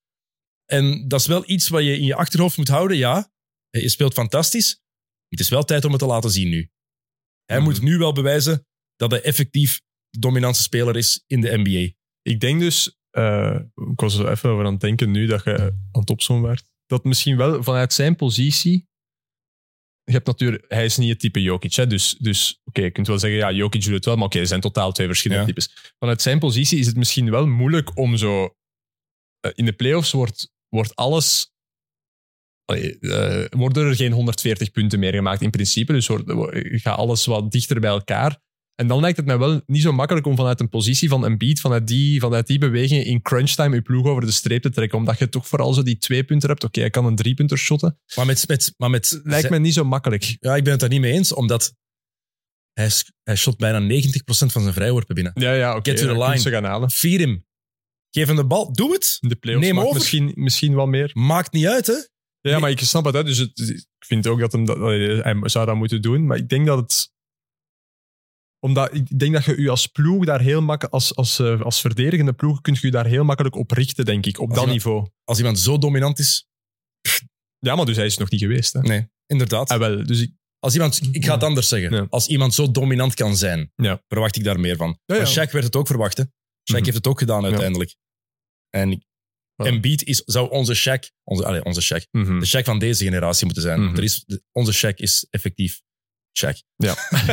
En 0.65 1.07
dat 1.07 1.19
is 1.19 1.25
wel 1.27 1.43
iets 1.49 1.67
wat 1.67 1.83
je 1.83 1.97
in 1.97 2.03
je 2.03 2.15
achterhoofd 2.15 2.57
moet 2.57 2.67
houden. 2.67 2.97
Ja, 2.97 3.31
je 3.69 3.89
speelt 3.89 4.13
fantastisch. 4.13 4.81
Het 5.27 5.39
is 5.39 5.49
wel 5.49 5.63
tijd 5.63 5.85
om 5.85 5.91
het 5.91 5.99
te 5.99 6.05
laten 6.05 6.31
zien 6.31 6.49
nu. 6.49 6.69
Hij 7.45 7.57
Mhm. 7.57 7.65
moet 7.67 7.81
nu 7.81 7.97
wel 7.97 8.13
bewijzen 8.13 8.65
dat 8.95 9.11
hij 9.11 9.21
effectief 9.21 9.81
de 10.09 10.19
dominantste 10.19 10.63
speler 10.63 10.95
is 10.97 11.23
in 11.27 11.41
de 11.41 11.57
NBA. 11.57 11.93
Ik 12.21 12.39
denk 12.39 12.59
dus, 12.59 12.97
eh, 13.09 13.59
ik 13.91 13.99
was 13.99 14.15
er 14.15 14.31
even 14.31 14.49
over 14.49 14.65
aan 14.65 14.71
het 14.71 14.81
denken 14.81 15.11
nu 15.11 15.25
dat 15.25 15.43
je 15.43 15.57
aan 15.91 16.03
het 16.05 16.27
werd, 16.27 16.63
dat 16.87 17.03
misschien 17.03 17.37
wel 17.37 17.63
vanuit 17.63 17.93
zijn 17.93 18.15
positie. 18.15 18.87
Je 20.03 20.11
hebt 20.13 20.27
natuurlijk, 20.27 20.65
hij 20.67 20.85
is 20.85 20.97
niet 20.97 21.09
het 21.09 21.19
type 21.19 21.41
Jokic, 21.41 21.73
hè, 21.73 21.87
dus, 21.87 22.15
dus 22.19 22.61
oké, 22.63 22.81
je 22.81 22.91
kunt 22.91 23.07
wel 23.07 23.19
zeggen, 23.19 23.39
ja, 23.39 23.51
Jokic 23.51 23.83
doet 23.83 23.93
het 23.93 24.05
wel, 24.05 24.15
maar 24.15 24.25
oké, 24.25 24.39
er 24.39 24.47
zijn 24.47 24.61
totaal 24.61 24.91
twee 24.91 25.07
verschillende 25.07 25.41
Ja. 25.43 25.47
types. 25.53 25.93
Vanuit 25.99 26.21
zijn 26.21 26.39
positie 26.39 26.79
is 26.79 26.85
het 26.87 26.95
misschien 26.95 27.31
wel 27.31 27.47
moeilijk 27.47 27.97
om 27.97 28.17
zo. 28.17 28.55
eh, 29.39 29.51
in 29.55 29.65
de 29.65 29.73
playoffs 29.73 30.11
wordt, 30.11 30.51
wordt 30.69 30.95
alles. 30.95 31.51
allee, 32.65 32.99
eh, 32.99 33.45
worden 33.59 33.87
er 33.87 33.95
geen 33.95 34.11
140 34.11 34.71
punten 34.71 34.99
meer 34.99 35.13
gemaakt 35.13 35.41
in 35.41 35.51
principe, 35.51 35.93
dus 35.93 36.07
wordt, 36.07 36.23
gaat 36.81 36.97
alles 36.97 37.25
wat 37.25 37.51
dichter 37.51 37.79
bij 37.79 37.89
elkaar. 37.89 38.39
En 38.79 38.87
dan 38.87 38.99
lijkt 38.99 39.17
het 39.17 39.25
mij 39.25 39.37
wel 39.37 39.61
niet 39.65 39.81
zo 39.81 39.91
makkelijk 39.91 40.25
om 40.25 40.35
vanuit 40.35 40.59
een 40.59 40.69
positie 40.69 41.09
van 41.09 41.23
een 41.23 41.37
beat, 41.37 41.59
vanuit 41.59 41.87
die, 41.87 42.19
vanuit 42.19 42.47
die 42.47 42.57
bewegingen 42.57 43.05
in 43.05 43.21
crunchtime 43.21 43.75
je 43.75 43.81
ploeg 43.81 44.05
over 44.05 44.25
de 44.25 44.31
streep 44.31 44.61
te 44.61 44.69
trekken. 44.69 44.97
Omdat 44.97 45.19
je 45.19 45.29
toch 45.29 45.47
vooral 45.47 45.73
zo 45.73 45.83
die 45.83 45.97
twee 45.97 46.23
punten 46.23 46.49
hebt. 46.49 46.63
Oké, 46.63 46.79
hij 46.79 46.89
kan 46.89 47.05
een 47.05 47.15
drie 47.15 47.33
punter 47.33 47.57
shotten. 47.57 47.99
Maar 48.15 48.25
met, 48.25 48.47
met, 48.47 48.73
maar 48.77 48.89
met 48.89 49.19
Lijkt 49.23 49.49
me 49.49 49.59
niet 49.59 49.73
zo 49.73 49.83
makkelijk. 49.83 50.37
Ja, 50.39 50.55
ik 50.55 50.63
ben 50.63 50.71
het 50.71 50.79
daar 50.79 50.89
niet 50.89 51.01
mee 51.01 51.11
eens, 51.11 51.33
omdat 51.33 51.73
hij, 52.73 52.91
hij 53.23 53.35
shot 53.35 53.57
bijna 53.57 54.01
90% 54.01 54.01
van 54.25 54.61
zijn 54.61 54.73
vrijworpen 54.73 55.15
binnen. 55.15 55.33
Ja, 55.35 55.53
ja, 55.53 55.75
oké. 55.75 55.89
Get 55.89 55.99
to 55.99 56.13
the 56.13 56.23
line. 56.23 56.39
ze 56.39 56.49
gaan 56.49 56.63
halen. 56.63 56.91
Vier 56.91 57.19
hem. 57.19 57.45
Geef 58.11 58.27
hem 58.27 58.35
de 58.35 58.45
bal. 58.45 58.73
Doe 58.73 58.93
het. 58.93 59.17
In 59.21 59.29
de 59.29 59.35
playoffs 59.35 59.67
Neem 59.67 59.79
over. 59.79 59.93
Misschien, 59.93 60.31
misschien 60.35 60.75
wel 60.75 60.87
meer. 60.87 61.11
Maakt 61.13 61.51
niet 61.51 61.65
uit, 61.65 61.87
hè. 61.87 61.95
Ja, 62.41 62.59
maar 62.59 62.69
ik 62.69 62.79
snap 62.79 63.05
het. 63.05 63.13
Hè. 63.13 63.23
Dus 63.23 63.37
het, 63.37 63.59
ik 63.59 64.05
vind 64.05 64.27
ook 64.27 64.39
dat, 64.39 64.51
hem 64.51 64.65
dat 64.65 64.77
hij 64.77 65.35
zou 65.41 65.65
dat 65.65 65.75
moeten 65.75 66.01
doen. 66.01 66.25
Maar 66.25 66.37
ik 66.37 66.49
denk 66.49 66.65
dat 66.65 66.77
het... 66.77 67.15
Omdat 68.67 68.93
ik 68.93 69.19
denk 69.19 69.33
dat 69.33 69.45
je 69.45 69.61
je 69.61 69.69
als 69.69 69.87
ploeg 69.87 70.25
daar 70.25 70.41
heel 70.41 70.61
makkelijk... 70.61 70.93
Als, 70.93 71.15
als, 71.15 71.39
eh, 71.39 71.61
als 71.61 71.81
verdedigende 71.81 72.33
ploeg 72.33 72.61
kun 72.61 72.77
je 72.81 72.91
daar 72.91 73.05
heel 73.05 73.23
makkelijk 73.23 73.55
op 73.55 73.71
richten, 73.71 74.05
denk 74.05 74.25
ik. 74.25 74.39
Op 74.39 74.49
Als 74.49 74.57
dat 74.57 74.67
iemand- 74.67 74.83
niveau. 74.83 75.07
Als 75.23 75.37
iemand 75.37 75.59
zo 75.59 75.77
dominant 75.77 76.19
is. 76.19 76.47
Ja, 77.59 77.75
maar 77.75 77.85
dus 77.85 77.95
hij 77.95 78.05
is 78.05 78.17
nog 78.17 78.29
niet 78.29 78.41
geweest. 78.41 78.73
Hè. 78.73 78.81
Nee, 78.81 79.07
inderdaad. 79.25 79.69
Ah, 79.69 79.79
wel, 79.79 80.05
dus 80.05 80.21
ik, 80.21 80.31
Als 80.59 80.73
iemand, 80.73 80.99
ik 81.11 81.25
ga 81.25 81.33
het 81.33 81.43
anders 81.43 81.67
zeggen. 81.67 81.91
Ja. 81.93 82.07
Als 82.09 82.27
iemand 82.27 82.53
zo 82.53 82.71
dominant 82.71 83.13
kan 83.13 83.37
zijn, 83.37 83.71
Ja. 83.75 84.03
verwacht 84.07 84.35
ik 84.35 84.43
daar 84.43 84.59
meer 84.59 84.75
van. 84.75 84.99
Ja. 85.05 85.15
Maar 85.17 85.27
Shaq 85.29 85.51
werd 85.51 85.63
het 85.65 85.75
ook 85.75 85.87
verwacht, 85.87 86.17
hè. 86.17 86.23
Shaq 86.23 86.29
Mhm. 86.75 86.83
heeft 86.83 86.97
het 86.97 87.07
ook 87.07 87.19
gedaan 87.19 87.43
uiteindelijk. 87.45 87.95
En 88.69 89.05
Ja. 89.55 89.65
Embiid 89.65 90.03
is, 90.03 90.21
zou 90.25 90.49
onze 90.49 90.75
Shaq, 90.77 91.11
onze, 91.23 91.45
allez, 91.45 91.61
onze 91.61 91.83
Shaq, 91.83 92.09
mhm. 92.11 92.39
de 92.39 92.47
Shaq 92.47 92.63
van 92.63 92.79
deze 92.79 93.03
generatie 93.03 93.45
moeten 93.45 93.63
zijn. 93.63 93.83
Mhm. 93.83 93.95
er 93.97 94.03
is, 94.03 94.25
onze 94.51 94.75
Shaq 94.87 94.95
is 94.95 95.27
effectief 95.29 95.81
Shaq. 96.37 96.57
Ja. 96.75 96.95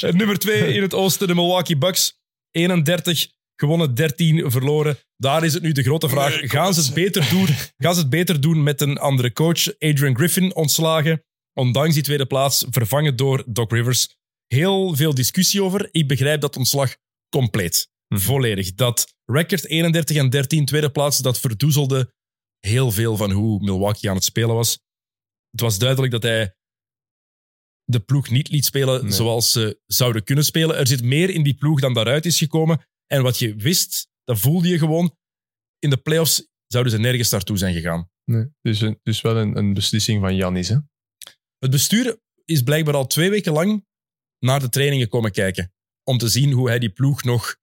Eh, 0.00 0.12
Nummer 0.12 0.38
2 0.38 0.74
in 0.74 0.82
het 0.82 0.94
oosten, 0.94 1.26
de 1.26 1.34
Milwaukee 1.34 1.76
Bucks. 1.76 2.18
31 2.50 3.28
gewonnen, 3.56 3.94
13 3.94 4.50
verloren. 4.50 4.98
Daar 5.16 5.44
is 5.44 5.54
het 5.54 5.62
nu 5.62 5.72
de 5.72 5.82
grote 5.82 6.08
vraag. 6.08 6.34
Nee, 6.34 6.48
Gaan 6.48 6.74
ze, 6.74 6.80
het 6.80 6.94
beter 6.94 7.28
doen, 7.30 7.46
gaan 7.82 7.94
ze 7.94 8.00
het 8.00 8.10
beter 8.10 8.40
doen 8.40 8.62
met 8.62 8.80
een 8.80 8.98
andere 8.98 9.32
coach? 9.32 9.78
Adrian 9.78 10.16
Griffin 10.16 10.54
ontslagen. 10.54 11.24
Ondanks 11.52 11.94
die 11.94 12.02
tweede 12.02 12.26
plaats, 12.26 12.64
vervangen 12.70 13.16
door 13.16 13.44
Doc 13.46 13.70
Rivers. 13.70 14.16
Heel 14.46 14.96
veel 14.96 15.14
discussie 15.14 15.62
over. 15.62 15.88
Ik 15.92 16.08
begrijp 16.08 16.40
dat 16.40 16.56
ontslag 16.56 16.96
compleet. 17.28 17.88
Mhm. 18.08 18.20
Volledig. 18.20 18.74
Dat 18.74 19.14
record 19.24 19.66
31 19.66 20.16
en 20.16 20.30
13, 20.30 20.64
tweede 20.64 20.90
plaats, 20.90 21.18
dat 21.18 21.40
verdoezelde 21.40 22.12
heel 22.58 22.90
veel 22.90 23.16
van 23.16 23.30
hoe 23.30 23.60
Milwaukee 23.60 24.10
aan 24.10 24.16
het 24.16 24.24
spelen 24.24 24.54
was. 24.54 24.78
Het 25.50 25.60
was 25.60 25.78
duidelijk 25.78 26.12
dat 26.12 26.22
hij 26.22 26.54
de 27.90 28.00
ploeg 28.00 28.30
niet 28.30 28.48
liet 28.48 28.64
spelen 28.64 29.02
Nee. 29.02 29.12
zoals 29.12 29.52
ze 29.52 29.80
zouden 29.86 30.24
kunnen 30.24 30.44
spelen. 30.44 30.76
Er 30.76 30.86
zit 30.86 31.02
meer 31.02 31.30
in 31.30 31.42
die 31.42 31.54
ploeg 31.54 31.80
dan 31.80 31.94
daaruit 31.94 32.26
is 32.26 32.38
gekomen. 32.38 32.86
En 33.06 33.22
wat 33.22 33.38
je 33.38 33.54
wist, 33.54 34.08
dat 34.24 34.38
voelde 34.38 34.68
je 34.68 34.78
gewoon. 34.78 35.16
In 35.78 35.90
de 35.90 35.96
playoffs 35.96 36.48
zouden 36.66 36.92
ze 36.92 36.98
nergens 36.98 37.30
naartoe 37.30 37.58
zijn 37.58 37.74
gegaan. 37.74 38.10
Nee. 38.24 38.46
Dus, 38.62 38.80
een- 38.80 38.98
dus 39.02 39.20
wel 39.20 39.36
een, 39.36 39.56
een 39.56 39.74
beslissing 39.74 40.20
van 40.20 40.36
Janis. 40.36 40.68
Hè? 40.68 40.76
Het 41.58 41.70
bestuur 41.70 42.20
is 42.44 42.62
blijkbaar 42.62 42.94
al 42.94 43.06
twee 43.06 43.30
weken 43.30 43.52
lang 43.52 43.86
naar 44.38 44.60
de 44.60 44.68
trainingen 44.68 45.08
komen 45.08 45.30
kijken. 45.32 45.72
Om 46.04 46.18
te 46.18 46.28
zien 46.28 46.52
hoe 46.52 46.68
hij 46.68 46.78
die 46.78 46.90
ploeg 46.90 47.22
nog 47.22 47.56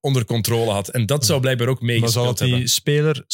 onder 0.00 0.24
controle 0.24 0.70
had. 0.70 0.88
En 0.88 1.06
dat 1.06 1.26
zou 1.26 1.40
blijkbaar 1.40 1.68
ook 1.68 1.80
Maar 1.80 1.86
meegespeeld 1.86 2.38
hebben. 2.38 2.58
niet 2.58 2.70
speler, 2.70 3.24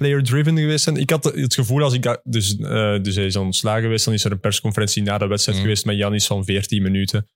player-driven 0.00 0.58
geweest 0.58 0.84
zijn? 0.84 0.96
Ik 0.96 1.10
had 1.10 1.24
het 1.24 1.54
gevoel, 1.54 1.82
als 1.82 1.94
ik 1.94 2.02
dat- 2.02 2.20
dus, 2.24 2.56
eh, 2.56 3.02
dus 3.02 3.14
hij 3.14 3.26
is 3.26 3.36
ontslagen 3.36 3.82
geweest, 3.82 4.04
dan 4.04 4.14
is 4.14 4.24
er 4.24 4.32
een 4.32 4.40
persconferentie 4.40 5.02
na 5.02 5.18
de 5.18 5.26
wedstrijd 5.26 5.58
Mhm. 5.58 5.66
geweest 5.66 5.84
met 5.86 5.96
Janis 5.96 6.26
van 6.26 6.44
14 6.44 6.82
minuten. 6.82 7.28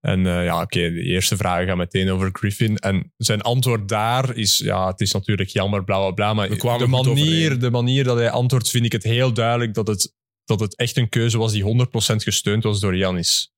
En 0.00 0.26
eh, 0.26 0.44
ja, 0.44 0.60
oké, 0.62 0.78
de 0.90 1.02
eerste 1.02 1.36
vragen 1.36 1.66
gaan 1.66 1.76
meteen 1.76 2.10
over 2.10 2.28
Griffin. 2.32 2.76
En 2.76 3.12
zijn 3.16 3.40
antwoord 3.40 3.88
daar 3.88 4.36
is, 4.36 4.58
ja, 4.58 4.86
het 4.86 5.00
is 5.00 5.12
natuurlijk 5.12 5.48
jammer, 5.48 5.84
bla 5.84 5.98
bla 5.98 6.10
bla. 6.10 6.34
Maar 6.34 6.48
We 6.48 6.56
kwamen 6.56 6.78
de 6.90 6.96
goed 6.96 7.06
manier, 7.06 7.22
overeen. 7.42 7.58
de 7.58 7.70
manier 7.70 8.04
dat 8.04 8.16
hij 8.16 8.30
antwoordt, 8.30 8.70
vind 8.70 8.84
ik 8.84 8.92
het 8.92 9.02
heel 9.02 9.32
duidelijk 9.32 9.74
dat 9.74 9.86
het, 9.86 10.14
dat 10.44 10.60
het 10.60 10.76
echt 10.76 10.96
een 10.96 11.08
keuze 11.08 11.38
was 11.38 11.52
die 11.52 11.62
100% 11.62 12.22
gesteund 12.22 12.62
was 12.62 12.80
door 12.80 12.96
Janis. 12.96 13.52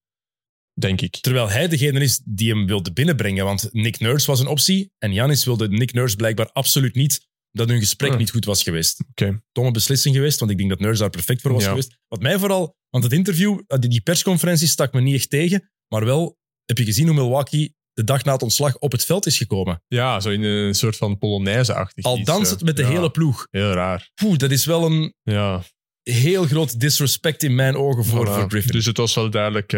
Denk 0.81 1.01
ik. 1.01 1.17
Terwijl 1.21 1.49
hij 1.51 1.69
degene 1.69 2.01
is 2.01 2.21
die 2.25 2.51
hem 2.51 2.67
wilde 2.67 2.93
binnenbrengen. 2.93 3.45
Want 3.45 3.69
Nick 3.73 3.99
Nurse 4.01 4.27
was 4.27 4.41
een 4.41 4.47
optie. 4.47 4.93
En 4.99 5.13
Janis 5.13 5.45
wilde 5.45 5.69
Nick 5.69 5.93
Nurse 5.93 6.17
blijkbaar 6.17 6.51
absoluut 6.53 6.95
niet 6.95 7.27
dat 7.57 7.69
hun 7.69 7.79
gesprek 7.81 8.11
Ah. 8.13 8.19
niet 8.19 8.31
goed 8.31 8.45
was 8.45 8.63
geweest. 8.63 9.05
Oké. 9.11 9.43
Domme 9.53 9.71
beslissing 9.71 10.15
geweest, 10.15 10.39
want 10.39 10.51
ik 10.51 10.57
denk 10.59 10.71
dat 10.71 10.81
Nurse 10.81 11.01
daar 11.01 11.11
perfect 11.11 11.41
voor 11.41 11.53
was 11.53 11.63
Ja. 11.63 11.69
geweest. 11.69 11.97
Wat 12.09 12.23
mij 12.23 12.39
vooral, 12.39 12.77
want 12.91 13.05
het 13.05 13.13
interview, 13.13 13.61
eh, 13.67 13.79
die 13.79 14.01
persconferentie 14.01 14.69
stak 14.69 14.93
me 14.93 15.01
niet 15.01 15.15
echt 15.15 15.31
tegen, 15.31 15.71
maar 15.89 16.05
wel 16.05 16.37
heb 16.65 16.79
je 16.79 16.85
gezien 16.85 17.07
hoe 17.07 17.15
Milwaukee 17.17 17.75
de 17.93 18.05
dag 18.05 18.25
na 18.25 18.33
het 18.33 18.43
ontslag 18.43 18.79
op 18.79 18.93
het 18.93 19.05
veld 19.05 19.27
is 19.27 19.37
gekomen. 19.37 19.83
Ja, 19.87 20.21
zo 20.21 20.31
in 20.31 20.43
een 20.43 20.75
soort 20.75 20.97
van 20.97 21.19
Polonaise-achtig 21.19 22.05
Al 22.05 22.17
iets, 22.19 22.27
danst 22.27 22.51
eh. 22.51 22.57
het 22.57 22.65
met 22.67 22.77
de 22.77 22.83
Ja, 22.83 22.89
hele 22.89 23.11
ploeg. 23.11 23.47
Heel 23.51 23.73
raar. 23.73 24.11
Poeh, 24.15 24.37
dat 24.37 24.51
is 24.51 24.65
wel 24.65 24.85
een 24.87 25.15
Ja. 25.23 25.63
heel 26.03 26.45
groot 26.45 26.81
disrespect 26.81 27.43
in 27.43 27.55
mijn 27.55 27.77
ogen 27.77 28.05
voor, 28.05 28.27
Voilà. 28.27 28.31
voor 28.31 28.49
Griffin. 28.51 28.73
Dus 28.73 28.87
het 28.87 28.97
was 28.97 29.15
wel 29.15 29.31
duidelijk... 29.31 29.73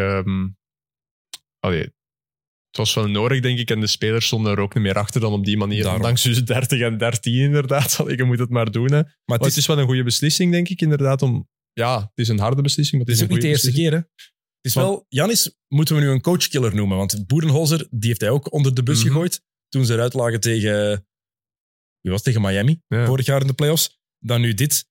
allee, 1.61 1.81
het 1.81 1.93
was 2.79 2.95
wel 2.95 3.07
nodig, 3.09 3.41
denk 3.41 3.59
ik. 3.59 3.71
En 3.71 3.81
de 3.81 3.87
spelers 3.87 4.27
stonden 4.27 4.53
er 4.53 4.59
ook 4.61 4.75
niet 4.75 4.83
meer 4.83 4.95
achter 4.99 5.21
dan 5.21 5.33
op 5.33 5.45
die 5.45 5.57
manier. 5.57 5.83
Daarom. 5.83 6.01
Ondanks 6.01 6.23
dus 6.23 6.45
30 6.45 6.81
en 6.81 6.99
13 6.99 7.35
inderdaad. 7.35 7.97
Allee, 8.01 8.17
Je 8.17 8.25
moet 8.25 8.39
het 8.39 8.51
maar 8.51 8.71
doen. 8.71 8.93
Hè. 8.93 9.03
Maar 9.03 9.15
maar 9.25 9.39
het 9.39 9.57
is 9.57 9.67
wel 9.67 9.79
een 9.79 9.87
goede 9.87 10.03
beslissing, 10.05 10.53
denk 10.53 10.69
ik, 10.69 10.81
inderdaad. 10.81 11.23
Om, 11.23 11.49
ja, 11.73 12.01
het 12.01 12.11
is 12.15 12.29
een 12.29 12.39
harde 12.39 12.63
beslissing, 12.63 13.03
maar 13.03 13.11
Het 13.15 13.21
het 13.21 13.29
is 13.31 13.37
is, 13.37 13.37
ook 13.37 13.43
niet 13.53 13.63
de 13.63 13.71
eerste 13.73 13.83
keer, 13.83 13.91
hè? 13.93 13.97
Het 13.97 14.67
is 14.67 14.75
wel, 14.75 15.05
Janis 15.09 15.57
moeten 15.69 15.95
we 15.95 16.01
nu 16.01 16.09
een 16.09 16.21
coachkiller 16.21 16.75
noemen. 16.75 16.97
Want 16.97 17.27
Boerenholzer, 17.27 17.87
die 17.91 18.09
heeft 18.09 18.21
hij 18.21 18.31
ook 18.31 18.53
onder 18.53 18.75
de 18.75 18.83
bus 18.83 18.99
Mhm. 18.99 19.07
gegooid. 19.09 19.43
Toen 19.69 19.85
ze 19.87 19.93
eruit 19.93 20.15
lagen 20.15 20.41
tegen. 20.41 21.07
Wie 22.01 22.13
was 22.13 22.23
tegen 22.23 22.41
Miami? 22.41 22.81
Ja. 22.87 23.07
Vorig 23.07 23.27
jaar 23.27 23.41
in 23.41 23.47
de 23.47 23.53
playoffs. 23.53 23.99
Dan 24.19 24.41
nu 24.41 24.55
dit. 24.55 24.87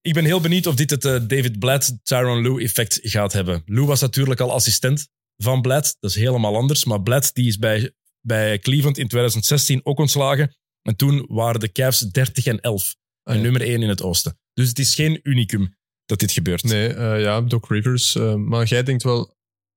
Ik 0.00 0.14
ben 0.14 0.24
heel 0.24 0.40
benieuwd 0.40 0.66
of 0.66 0.74
dit 0.74 0.90
het 0.90 1.04
eh, 1.04 1.12
David 1.12 1.58
Blatt, 1.58 1.98
Tyron 2.02 2.42
Lue 2.42 2.62
effect 2.62 2.98
gaat 3.02 3.32
hebben. 3.32 3.62
Lue 3.66 3.86
was 3.86 4.00
natuurlijk 4.00 4.40
al 4.40 4.52
assistent 4.52 5.08
van 5.36 5.62
Blatt. 5.62 5.96
Dat 6.00 6.10
is 6.10 6.16
helemaal 6.16 6.56
anders. 6.56 6.84
Maar 6.84 7.02
Blatt 7.02 7.34
die 7.34 7.46
is 7.46 7.58
bij, 7.58 7.92
bij 8.20 8.58
Cleveland 8.58 8.98
in 8.98 9.08
2016 9.08 9.80
ook 9.84 9.98
ontslagen. 9.98 10.56
En 10.82 10.96
toen 10.96 11.24
waren 11.28 11.60
de 11.60 11.72
Cavs 11.72 12.00
30 12.00 12.46
en 12.46 12.60
11. 12.60 12.94
Ah, 13.22 13.34
ja. 13.34 13.40
nummer 13.40 13.60
1 13.60 13.82
in 13.82 13.88
het 13.88 14.02
oosten. 14.02 14.38
Dus 14.52 14.68
het 14.68 14.78
is 14.78 14.94
geen 14.94 15.20
unicum 15.22 15.76
dat 16.04 16.18
dit 16.18 16.32
gebeurt. 16.32 16.62
Nee, 16.62 16.88
eh, 16.94 17.20
ja, 17.20 17.40
Doc 17.40 17.68
Rivers. 17.68 18.14
eh, 18.14 18.34
maar 18.34 18.66
jij 18.66 18.82
denkt 18.82 19.02
wel... 19.02 19.34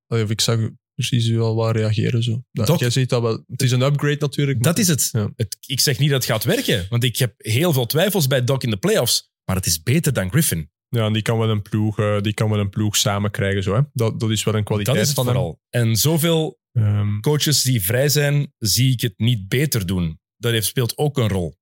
Of 0.07 0.29
ik 0.29 0.41
zag 0.41 0.59
precies 0.93 1.27
u 1.27 1.39
al 1.39 1.55
waar 1.55 1.75
reageren. 1.75 2.23
Zo. 2.23 2.43
Dat, 2.51 2.67
Doc- 2.67 2.79
jij 2.79 2.89
ziet 2.89 3.09
dat 3.09 3.21
wel. 3.21 3.43
Het 3.47 3.61
is 3.61 3.71
een 3.71 3.81
upgrade 3.81 4.17
natuurlijk. 4.19 4.63
Dat 4.63 4.77
is 4.79 4.87
het. 4.87 5.09
Ja. 5.11 5.31
het. 5.35 5.57
Ik 5.65 5.79
zeg 5.79 5.99
niet 5.99 6.09
dat 6.09 6.23
het 6.23 6.31
gaat 6.31 6.43
werken, 6.43 6.85
want 6.89 7.03
ik 7.03 7.17
heb 7.17 7.33
heel 7.37 7.73
veel 7.73 7.85
twijfels 7.85 8.27
bij 8.27 8.43
Doc 8.43 8.63
in 8.63 8.69
de 8.69 8.77
playoffs. 8.77 9.31
Maar 9.45 9.55
het 9.55 9.65
is 9.65 9.83
beter 9.83 10.13
dan 10.13 10.29
Griffin. 10.29 10.69
Ja, 10.89 11.05
en 11.05 11.13
die 11.13 11.21
kan 11.21 11.37
wel 11.37 11.49
een 11.49 11.61
ploeg, 11.61 11.99
eh, 11.99 12.21
die 12.21 12.33
kan 12.33 12.49
wel 12.49 12.59
een 12.59 12.69
ploeg 12.69 12.95
samen 12.95 13.31
krijgen. 13.31 13.63
Zo, 13.63 13.75
hè. 13.75 13.81
Dat, 13.93 14.19
dat 14.19 14.29
is 14.29 14.43
wel 14.43 14.55
een 14.55 14.63
kwaliteit 14.63 14.97
Dat 14.97 15.07
is 15.07 15.13
van 15.13 15.25
hem. 15.25 15.33
vooral. 15.35 15.59
En 15.69 15.95
zoveel 15.95 16.59
Ehm, 16.71 17.19
coaches 17.19 17.61
die 17.61 17.81
vrij 17.83 18.09
zijn, 18.09 18.53
zie 18.57 18.91
ik 18.91 19.01
het 19.01 19.13
niet 19.17 19.47
beter 19.47 19.85
doen. 19.85 20.19
Dat 20.37 20.51
heeft, 20.51 20.65
speelt 20.67 20.97
ook 20.97 21.17
een 21.17 21.27
rol. 21.27 21.57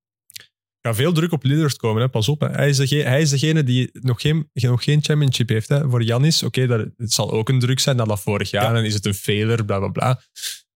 Gaat 0.82 0.95
veel 0.95 1.13
druk 1.13 1.32
op 1.32 1.43
Lillard 1.43 1.78
komen, 1.78 2.01
hè. 2.01 2.09
pas 2.09 2.30
op. 2.30 2.39
Hè. 2.41 2.47
Hij, 2.47 2.69
is 2.69 2.78
degene, 2.78 3.03
hij 3.03 3.21
is 3.21 3.30
degene 3.30 3.63
die 3.63 3.89
nog 3.93 4.21
geen, 4.21 4.49
nog 4.53 4.84
geen 4.84 5.03
championship 5.03 5.49
heeft. 5.49 5.69
Hè. 5.69 5.89
Voor 5.89 6.03
Janis, 6.03 6.43
oké, 6.43 6.67
dat 6.67 6.88
het 6.97 7.11
zal 7.11 7.32
ook 7.32 7.49
een 7.49 7.59
druk 7.59 7.80
zijn, 7.80 7.95
na 7.95 8.03
dat 8.03 8.21
vorig 8.21 8.49
jaar. 8.49 8.71
Ja. 8.73 8.80
En 8.80 8.86
is 8.86 8.93
het 8.93 9.05
een 9.05 9.13
failure, 9.13 9.65
bla 9.65 9.78
bla 9.80 9.88
bla. 9.88 10.21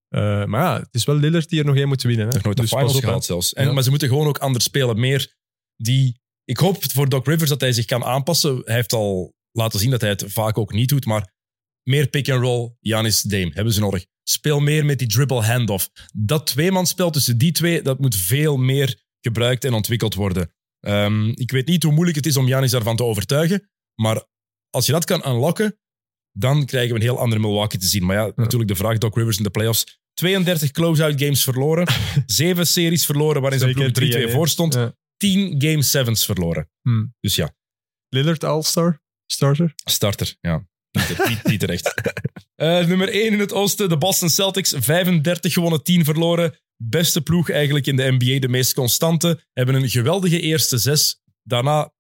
Eh, 0.08 0.46
maar 0.46 0.62
ja, 0.62 0.80
het 0.80 0.94
is 0.94 1.06
wel 1.06 1.16
Lillard 1.16 1.50
die 1.50 1.60
er 1.60 1.66
nog 1.66 1.76
één 1.76 1.88
moet 1.88 2.02
winnen. 2.04 2.28
Hè. 2.28 2.34
Nog 2.34 2.44
nooit 2.44 2.56
de 2.56 2.62
Dus 2.62 2.72
pas 2.72 2.92
finals 2.94 3.16
op, 3.16 3.24
zelfs. 3.24 3.54
En, 3.54 3.66
Ja. 3.66 3.74
Maar 3.74 3.84
ze 3.84 3.90
moeten 3.90 4.08
gewoon 4.08 4.28
ook 4.28 4.38
anders 4.38 4.64
spelen. 4.66 5.00
Meer 5.00 5.36
die... 5.76 6.21
Ik 6.52 6.58
hoop 6.58 6.92
voor 6.92 7.10
Doc 7.10 7.26
Rivers 7.26 7.50
dat 7.50 7.62
hij 7.62 7.72
zich 7.72 7.86
kan 7.86 8.04
aanpassen. 8.04 8.62
Hij 8.66 8.76
heeft 8.76 8.94
al 8.94 9.34
laten 9.52 9.80
zien 9.80 9.90
dat 9.90 10.02
hij 10.02 10.10
het 10.10 10.24
vaak 10.28 10.58
ook 10.58 10.74
niet 10.74 10.90
doet, 10.90 11.06
maar 11.06 11.34
meer 11.84 12.08
pick-and-roll, 12.08 12.76
Janis 12.80 13.22
Dame, 13.22 13.52
hebben 13.54 13.74
ze 13.74 13.80
nodig. 13.80 14.06
Speel 14.24 14.60
meer 14.60 14.86
met 14.86 15.00
die 15.00 15.08
dribble 15.08 15.42
handoff. 15.42 15.90
Dat 16.14 16.48
tweemansspel 16.48 17.10
tussen 17.10 17.38
die 17.38 17.52
twee, 17.52 17.82
dat 17.82 18.00
moet 18.00 18.16
veel 18.16 18.58
meer 18.58 19.02
gebruikt 19.22 19.64
en 19.66 19.74
ontwikkeld 19.74 20.14
worden. 20.14 20.54
Ehm, 20.80 21.28
ik 21.28 21.52
weet 21.52 21.68
niet 21.68 21.84
hoe 21.84 21.92
moeilijk 21.94 22.18
het 22.18 22.26
is 22.26 22.38
om 22.38 22.48
Janis 22.48 22.72
daarvan 22.72 22.96
te 22.96 23.04
overtuigen, 23.04 23.70
maar 23.96 24.24
als 24.70 24.86
je 24.86 24.92
dat 24.92 25.06
kan 25.06 25.28
unlocken, 25.28 25.80
dan 26.32 26.66
krijgen 26.66 26.90
we 26.90 26.96
een 26.96 27.06
heel 27.06 27.20
andere 27.20 27.42
Milwaukee 27.42 27.80
te 27.80 27.88
zien. 27.88 28.06
Maar 28.06 28.16
ja, 28.16 28.32
natuurlijk 28.36 28.70
de 28.70 28.76
vraag, 28.76 28.98
Doc 28.98 29.16
Rivers 29.16 29.38
in 29.38 29.44
de 29.44 29.50
playoffs. 29.50 30.00
32 30.14 30.72
close-out 30.72 31.22
games 31.22 31.44
verloren, 31.44 31.88
zeven 32.26 32.68
series 32.68 33.06
verloren 33.06 33.42
waarin 33.42 33.74
ploeg 33.74 33.88
3-2 33.88 34.30
3-1. 34.30 34.32
voor 34.32 34.48
stond, 34.48 34.74
Ja. 34.74 35.00
10 35.22 35.62
game 35.62 35.82
sevens 35.82 36.26
verloren. 36.26 36.70
Hmm. 36.82 37.16
Dus 37.20 37.36
ja, 37.36 37.56
Lillard 38.10 38.44
All-Star, 38.44 39.02
starter. 39.26 39.74
starter, 39.76 40.36
ja. 40.40 40.70
Niet, 40.92 41.28
niet, 41.28 41.44
niet 41.44 41.60
terecht. 41.60 41.94
Eh, 42.56 42.88
nummer 42.88 43.10
1 43.10 43.34
in 43.34 43.40
het 43.40 43.54
oosten, 43.54 43.90
de 43.90 43.98
Boston 43.98 44.30
Celtics. 44.30 44.74
35 44.78 45.54
gewonnen, 45.54 45.84
10 45.84 46.04
verloren. 46.04 46.58
Beste 46.84 47.22
ploeg 47.22 47.50
eigenlijk 47.50 47.88
in 47.88 47.96
de 47.96 48.12
NBA, 48.12 48.40
de 48.40 48.48
meest 48.48 48.74
constante. 48.74 49.44
Hebben 49.54 49.76
een 49.76 49.90
geweldige 49.90 50.40
eerste 50.40 50.78
zes. 50.78 51.22
Daarna 51.44 51.94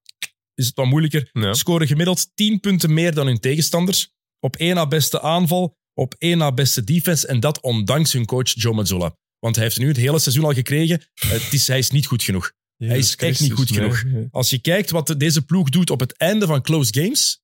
is 0.53 0.65
het 0.65 0.76
wat 0.76 0.86
moeilijker. 0.86 1.30
Ja. 1.32 1.53
Scoren 1.53 1.88
gemiddeld 1.88 2.32
10 2.36 2.59
punten 2.59 2.93
meer 2.93 3.13
dan 3.13 3.28
hun 3.28 3.39
tegenstanders. 3.39 4.13
Op 4.39 4.55
1 4.55 4.76
na 4.76 4.88
beste 4.88 5.22
aanval, 5.22 5.78
op 5.93 6.15
1 6.17 6.38
na 6.38 6.51
beste 6.51 6.84
defense. 6.84 7.28
En 7.28 7.39
dat 7.39 7.61
ondanks 7.61 8.13
hun 8.13 8.26
coach 8.26 8.53
Joe 8.53 8.74
Mazzola. 8.74 9.17
Want 9.39 9.55
hij 9.55 9.63
heeft 9.63 9.80
nu 9.80 9.88
het 9.88 9.97
hele 9.97 10.19
seizoen 10.19 10.45
al 10.45 10.53
gekregen. 10.53 11.03
Het 11.28 11.53
is, 11.53 11.67
hij 11.67 11.78
is 11.78 11.89
niet 11.89 12.05
goed 12.05 12.24
genoeg. 12.24 12.51
Hij 12.88 12.97
is 12.97 13.15
echt 13.15 13.39
niet 13.41 13.51
goed 13.53 13.71
genoeg. 13.71 14.03
Als 14.32 14.49
je 14.49 14.59
kijkt 14.59 14.89
wat 14.89 15.07
de- 15.07 15.17
deze 15.17 15.45
ploeg 15.45 15.69
doet 15.69 15.89
op 15.89 15.99
het 15.99 16.17
einde 16.17 16.45
van 16.45 16.61
close 16.61 16.93
games, 16.93 17.41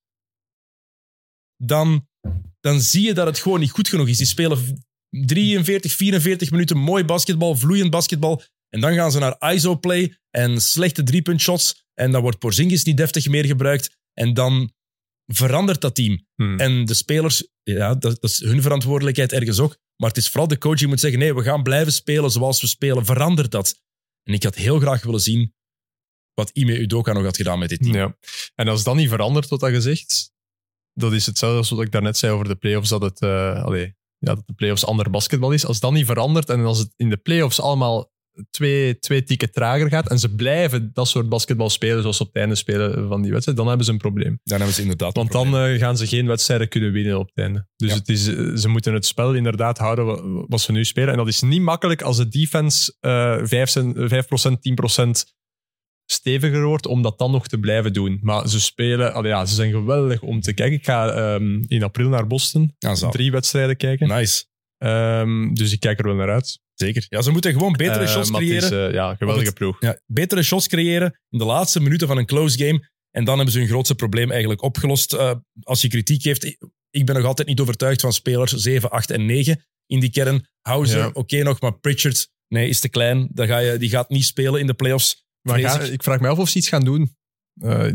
dan, 1.63 2.07
dan 2.59 2.81
zie 2.81 3.01
je 3.05 3.13
dat 3.13 3.25
het 3.27 3.39
gewoon 3.39 3.59
niet 3.59 3.71
goed 3.71 3.87
genoeg 3.87 4.07
is. 4.07 4.17
Die 4.17 4.25
spelen 4.27 4.57
v- 4.57 4.71
43, 5.09 5.91
44 5.93 6.51
minuten 6.51 6.77
mooi 6.77 7.03
basketbal, 7.03 7.55
vloeiend 7.55 7.89
basketbal. 7.91 8.43
En 8.69 8.79
dan 8.81 8.93
gaan 8.93 9.11
ze 9.11 9.19
naar 9.19 9.53
ISO-play 9.53 10.17
en 10.29 10.61
slechte 10.61 11.03
driepuntshots. 11.03 11.85
En 11.93 12.11
dan 12.11 12.21
wordt 12.21 12.39
Porzingis 12.39 12.83
niet 12.83 12.97
deftig 12.97 13.27
meer 13.27 13.45
gebruikt. 13.45 13.97
En 14.13 14.33
dan 14.33 14.71
verandert 15.25 15.81
dat 15.81 15.95
team. 15.95 16.25
Hmm. 16.35 16.59
En 16.59 16.85
de 16.85 16.93
spelers, 16.93 17.47
ja, 17.63 17.95
dat, 17.95 18.21
dat 18.21 18.29
is 18.29 18.39
hun 18.39 18.61
verantwoordelijkheid 18.61 19.31
ergens 19.31 19.59
ook. 19.59 19.77
Maar 19.95 20.09
het 20.09 20.17
is 20.17 20.27
vooral 20.29 20.47
de 20.47 20.57
coach 20.57 20.77
die 20.77 20.87
moet 20.87 20.99
zeggen: 20.99 21.19
nee, 21.19 21.33
we 21.35 21.43
gaan 21.43 21.63
blijven 21.63 21.93
spelen 21.93 22.31
zoals 22.31 22.61
we 22.61 22.67
spelen. 22.67 23.05
Verandert 23.05 23.51
dat. 23.51 23.81
En 24.27 24.33
ik 24.33 24.43
had 24.43 24.55
heel 24.55 24.79
graag 24.79 25.03
willen 25.03 25.19
zien 25.19 25.53
wat 26.33 26.49
Ime 26.49 26.79
Udoka 26.79 27.13
nog 27.13 27.23
had 27.23 27.37
gedaan 27.37 27.59
met 27.59 27.69
dit 27.69 27.81
team. 27.81 27.95
Ja. 27.95 28.17
En 28.55 28.67
als 28.67 28.83
dat 28.83 28.95
niet 28.95 29.09
verandert, 29.09 29.47
wat 29.47 29.59
dat 29.59 29.69
gezegd, 29.69 30.31
dat 30.93 31.13
is 31.13 31.25
hetzelfde 31.25 31.57
als 31.57 31.69
wat 31.69 31.81
ik 31.81 31.91
daarnet 31.91 32.17
zei 32.17 32.33
over 32.33 32.47
de 32.47 32.55
playoffs, 32.55 32.89
dat, 32.89 33.01
het, 33.01 33.21
eh, 33.21 33.63
allee, 33.63 33.95
ja, 34.17 34.35
dat 34.35 34.47
de 34.47 34.53
playoffs 34.53 34.85
ander 34.85 35.09
basketbal 35.09 35.51
is. 35.51 35.65
Als 35.65 35.79
dat 35.79 35.91
niet 35.91 36.05
verandert 36.05 36.49
en 36.49 36.65
als 36.65 36.79
het 36.79 36.93
in 36.95 37.09
de 37.09 37.17
playoffs 37.17 37.61
allemaal 37.61 38.11
twee, 38.49 38.99
twee 38.99 39.23
tikken 39.23 39.51
trager 39.51 39.89
gaat 39.89 40.09
en 40.09 40.19
ze 40.19 40.35
blijven 40.35 40.89
dat 40.93 41.07
soort 41.07 41.29
basketbal 41.29 41.69
spelen 41.69 42.01
zoals 42.01 42.17
ze 42.17 42.21
op 42.23 42.27
het 42.33 42.37
einde 42.37 42.55
spelen 42.55 43.07
van 43.07 43.21
die 43.21 43.31
wedstrijd, 43.31 43.57
dan 43.57 43.67
hebben 43.67 43.85
ze 43.85 43.91
een 43.91 43.97
probleem. 43.97 44.39
Dan 44.43 44.57
hebben 44.57 44.75
ze 44.75 44.81
inderdaad. 44.81 45.15
Want 45.15 45.31
dan 45.31 45.57
eh, 45.57 45.79
gaan 45.79 45.97
ze 45.97 46.07
geen 46.07 46.27
wedstrijden 46.27 46.67
kunnen 46.69 46.91
winnen 46.91 47.19
op 47.19 47.27
het 47.27 47.37
einde. 47.45 47.67
Dus 47.75 47.89
Ja. 47.91 47.95
het 47.97 48.09
is, 48.09 48.27
eh, 48.27 48.55
ze 48.55 48.67
moeten 48.67 48.93
het 48.93 49.05
spel 49.05 49.33
inderdaad 49.33 49.77
houden 49.77 50.05
wa- 50.05 50.45
wat 50.47 50.61
ze 50.61 50.71
nu 50.71 50.85
spelen. 50.85 51.09
En 51.11 51.17
dat 51.17 51.27
is 51.27 51.41
niet 51.41 51.61
makkelijk 51.61 52.01
als 52.01 52.17
de 52.17 52.27
defense 52.27 52.95
eh 52.99 53.37
5, 53.43 53.69
cent- 53.69 53.95
5%, 53.97 54.61
10% 54.61 55.35
steviger 56.05 56.63
wordt, 56.63 56.85
om 56.85 57.01
dat 57.01 57.17
dan 57.17 57.31
nog 57.31 57.47
te 57.47 57.59
blijven 57.59 57.93
doen. 57.93 58.19
Maar 58.21 58.49
ze 58.49 58.59
spelen, 58.61 59.13
allee, 59.13 59.31
ja, 59.31 59.45
ze 59.45 59.55
zijn 59.55 59.71
geweldig 59.71 60.21
om 60.21 60.41
te 60.41 60.53
kijken. 60.53 60.77
Ik 60.77 60.85
ga 60.85 61.09
ehm, 61.11 61.61
in 61.67 61.83
april 61.83 62.09
naar 62.09 62.27
Boston, 62.27 62.75
Ja, 62.77 62.93
drie 62.95 63.31
wedstrijden 63.31 63.77
kijken. 63.77 64.07
Nice. 64.07 64.45
Ehm, 64.77 65.53
dus 65.53 65.71
ik 65.71 65.79
kijk 65.79 65.99
er 65.99 66.05
wel 66.05 66.15
naar 66.15 66.29
uit. 66.29 66.59
Zeker. 66.73 67.05
Ja, 67.09 67.21
ze 67.21 67.31
moeten 67.31 67.51
gewoon 67.53 67.71
betere 67.73 68.03
Eh, 68.03 68.09
shots 68.09 68.31
creëren. 68.31 68.63
is, 68.63 68.69
eh, 68.71 68.93
ja, 68.93 69.15
geweldige 69.15 69.45
het- 69.45 69.55
ploeg. 69.57 69.77
ja, 69.81 69.99
betere 70.05 70.43
shots 70.43 70.67
creëren 70.67 71.19
in 71.29 71.37
de 71.39 71.45
laatste 71.45 71.79
minuten 71.79 72.07
van 72.07 72.17
een 72.17 72.25
close 72.25 72.57
game. 72.65 72.89
En 73.11 73.23
dan 73.25 73.35
hebben 73.35 73.53
ze 73.53 73.59
hun 73.59 73.67
grootste 73.67 73.95
probleem 73.95 74.31
eigenlijk 74.31 74.61
opgelost. 74.61 75.13
Eh, 75.13 75.33
als 75.63 75.81
je 75.81 75.87
kritiek 75.87 76.23
heeft, 76.23 76.43
ik 76.89 77.05
ben 77.05 77.15
nog 77.15 77.25
altijd 77.25 77.47
niet 77.47 77.59
overtuigd 77.59 78.01
van 78.01 78.13
spelers 78.13 78.51
7, 78.53 78.89
8 78.91 79.11
en 79.11 79.25
9 79.25 79.65
in 79.85 79.99
die 79.99 80.09
kern. 80.09 80.47
Houser, 80.61 80.97
Ja. 80.99 81.09
oké 81.13 81.43
nog, 81.43 81.61
maar 81.61 81.79
Pritchard, 81.79 82.29
nee, 82.47 82.69
is 82.69 82.79
te 82.79 82.89
klein. 82.89 83.27
Dan 83.31 83.47
ga 83.47 83.57
je, 83.57 83.77
die 83.77 83.89
gaat 83.89 84.09
niet 84.09 84.25
spelen 84.25 84.59
in 84.59 84.67
de 84.67 84.73
playoffs. 84.73 85.25
Maar 85.41 85.59
ga- 85.59 85.79
ik. 85.81 86.03
vraag 86.03 86.19
me 86.19 86.27
af 86.27 86.37
of 86.37 86.49
ze 86.49 86.57
iets 86.57 86.69
gaan 86.69 86.83
doen. 86.83 87.15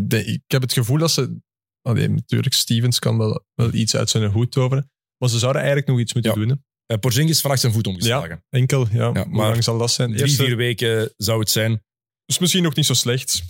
De- 0.01 0.24
ik 0.24 0.43
heb 0.47 0.62
het 0.62 0.72
gevoel 0.72 0.99
dat 0.99 1.11
ze... 1.11 1.41
Allee, 1.83 2.09
natuurlijk, 2.09 2.55
Stevens 2.55 2.99
kan 2.99 3.18
wel, 3.18 3.45
wel 3.55 3.72
iets 3.72 3.97
uit 3.97 4.11
zijn 4.11 4.24
hoed 4.30 4.51
toveren. 4.53 4.91
Maar 5.18 5.28
ze 5.28 5.39
zouden 5.39 5.61
eigenlijk 5.62 5.91
nog 5.91 6.01
iets 6.01 6.12
moeten 6.14 6.41
Ja. 6.41 6.47
doen. 6.47 6.64
Eh, 6.87 6.99
Porzingis 6.99 7.41
vannacht 7.41 7.61
zijn 7.61 7.72
voet 7.72 7.87
omgeslagen. 7.87 8.45
Enkel, 8.51 8.87
ja. 8.93 9.11
Ja, 9.14 9.24
Hoe 9.28 9.37
lang 9.37 9.64
zal 9.64 9.78
dat 9.78 9.91
zijn? 9.91 10.09
Drie, 10.11 10.22
Eerste, 10.22 10.45
vier 10.45 10.57
weken 10.57 11.12
zou 11.16 11.41
het 11.41 11.51
zijn. 11.51 11.83
is 12.26 12.39
misschien 12.39 12.62
nog 12.62 12.74
niet 12.74 12.87
zo 12.87 12.95
slecht. 12.95 13.43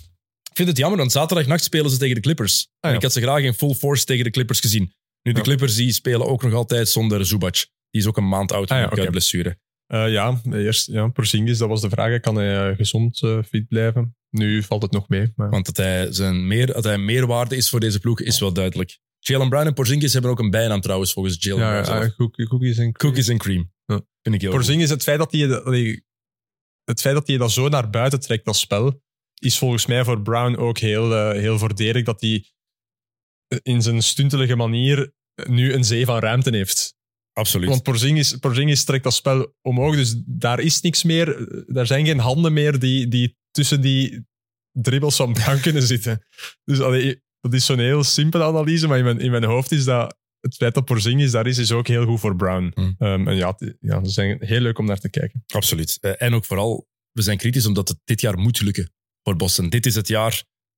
Ik 0.50 0.56
vind 0.58 0.68
het 0.68 0.76
jammer, 0.78 0.98
want 0.98 1.12
zaterdagnacht 1.12 1.64
spelen 1.64 1.90
ze 1.90 1.98
tegen 1.98 2.14
de 2.14 2.20
Clippers. 2.20 2.60
Ah, 2.62 2.66
ja. 2.80 2.88
En 2.88 2.94
ik 2.96 3.02
had 3.02 3.12
ze 3.12 3.20
graag 3.20 3.42
in 3.42 3.54
full 3.54 3.74
force 3.74 4.04
tegen 4.04 4.24
de 4.24 4.30
Clippers 4.30 4.60
gezien. 4.60 4.82
Nu, 5.22 5.32
de 5.32 5.38
Ja. 5.38 5.44
Clippers 5.44 5.74
die 5.74 5.92
spelen 5.92 6.26
ook 6.26 6.42
nog 6.42 6.52
altijd 6.52 6.88
zonder 6.88 7.26
Zubac. 7.26 7.54
Die 7.90 8.00
is 8.00 8.06
ook 8.06 8.16
een 8.16 8.28
maand 8.28 8.52
oud 8.52 8.70
Ah, 8.70 8.78
ja, 8.78 8.88
met 8.88 8.98
oké. 8.98 9.10
blessure. 9.10 9.58
Eh, 9.86 10.12
ja, 10.12 10.40
eerst 10.52 10.86
ja, 10.86 11.08
Porzingis, 11.08 11.58
dat 11.58 11.68
was 11.68 11.80
de 11.80 11.88
vraag. 11.88 12.20
Kan 12.20 12.36
hij 12.36 12.70
eh, 12.70 12.76
gezond 12.76 13.18
fit 13.48 13.68
blijven? 13.68 14.16
Nu 14.30 14.62
valt 14.62 14.82
het 14.82 14.90
nog 14.92 15.08
mee. 15.08 15.32
Maar... 15.36 15.50
Want 15.50 15.66
dat 15.66 15.76
hij, 15.76 16.12
zijn 16.12 16.46
meer, 16.46 16.66
dat 16.66 16.84
hij 16.84 16.98
meerwaarde 16.98 17.56
is 17.56 17.68
voor 17.68 17.80
deze 17.80 18.00
ploeg, 18.00 18.20
is 18.20 18.38
wel 18.40 18.52
duidelijk. 18.52 18.98
Jalen 19.24 19.48
Brown 19.48 19.66
en 19.66 19.74
Porzingis 19.74 20.12
hebben 20.12 20.30
ook 20.30 20.38
een 20.38 20.50
bijnaam 20.50 20.80
trouwens, 20.80 21.12
volgens 21.12 21.36
Jalen 21.44 21.64
ja, 21.64 21.70
Brown 21.70 21.84
zelf. 21.86 22.04
ja, 22.04 22.14
cook- 22.16 22.48
cookies 22.48 22.78
en 22.78 22.92
Cookies 22.92 23.30
and 23.30 23.38
cream. 23.38 23.72
Ja. 23.84 24.00
Vind 24.22 24.34
ik 24.34 24.40
heel 24.40 24.50
goed. 24.50 24.58
Porzingis, 24.58 24.90
het 24.90 25.02
feit 25.02 25.18
dat 25.18 25.32
hij... 25.32 25.40
het 26.84 27.00
feit 27.00 27.14
dat 27.14 27.26
hij 27.26 27.36
dat 27.36 27.52
zo 27.52 27.68
naar 27.68 27.90
buiten 27.90 28.20
trekt, 28.20 28.44
dat 28.44 28.56
spel, 28.56 29.02
is 29.38 29.58
volgens 29.58 29.86
mij 29.86 30.04
voor 30.04 30.22
Brown 30.22 30.56
ook 30.56 30.78
heel, 30.78 31.14
eh, 31.14 31.40
heel 31.40 31.58
voordelig. 31.58 32.04
Dat 32.04 32.20
hij 32.20 32.44
in 33.62 33.82
zijn 33.82 34.02
stuntelige 34.02 34.56
manier 34.56 35.12
nu 35.48 35.72
een 35.72 35.84
zee 35.84 36.04
van 36.04 36.18
ruimte 36.18 36.50
heeft. 36.56 36.94
Absoluut. 37.32 37.68
Want 37.68 37.82
Porzingis, 37.82 38.36
Porzingis 38.36 38.84
trekt 38.84 39.04
dat 39.04 39.14
spel 39.14 39.54
omhoog, 39.60 39.94
dus 39.94 40.22
daar 40.26 40.60
is 40.60 40.80
niks 40.80 41.02
meer. 41.02 41.46
Daar 41.66 41.86
zijn 41.86 42.06
geen 42.06 42.18
handen 42.18 42.52
meer 42.52 42.78
die, 42.78 43.08
die 43.08 43.36
tussen 43.50 43.80
die 43.80 44.26
dribbles 44.70 45.16
van 45.16 45.32
Brown 45.32 45.60
kunnen 45.60 45.82
zitten. 45.82 46.26
Dus 46.64 46.80
allee, 46.80 47.22
dat 47.42 47.52
is 47.54 47.66
zo'n 47.66 47.78
heel 47.78 48.04
simpele 48.04 48.44
analyse, 48.44 48.86
maar 48.88 48.98
in 48.98 49.04
mijn, 49.04 49.20
in 49.20 49.30
mijn 49.30 49.44
hoofd 49.44 49.72
is 49.72 49.84
dat 49.84 50.16
het 50.40 50.54
feit 50.54 50.74
dat 50.74 50.84
Porzingis 50.84 51.30
daar 51.30 51.46
is, 51.46 51.58
is 51.58 51.72
ook 51.72 51.86
heel 51.86 52.04
goed 52.06 52.20
voor 52.20 52.36
Brown. 52.36 52.70
Hmm. 52.74 52.94
Ehm, 52.98 53.28
en 53.28 53.36
ja, 53.36 53.56
ja, 53.80 54.04
ze 54.04 54.10
zijn 54.10 54.36
heel 54.40 54.60
leuk 54.60 54.78
om 54.78 54.86
naar 54.86 54.98
te 54.98 55.10
kijken. 55.10 55.44
Absoluut. 55.54 55.98
Eh, 56.00 56.12
en 56.22 56.34
ook 56.34 56.44
vooral, 56.44 56.86
we 57.12 57.22
zijn 57.22 57.36
kritisch 57.38 57.66
omdat 57.66 57.88
het 57.88 57.98
dit 58.04 58.20
jaar 58.20 58.38
moet 58.38 58.60
lukken 58.60 58.92
voor 59.22 59.36
Boston. 59.36 59.68
Dit 59.68 59.86
is 59.86 59.94
het 59.94 60.08
jaar. 60.08 60.32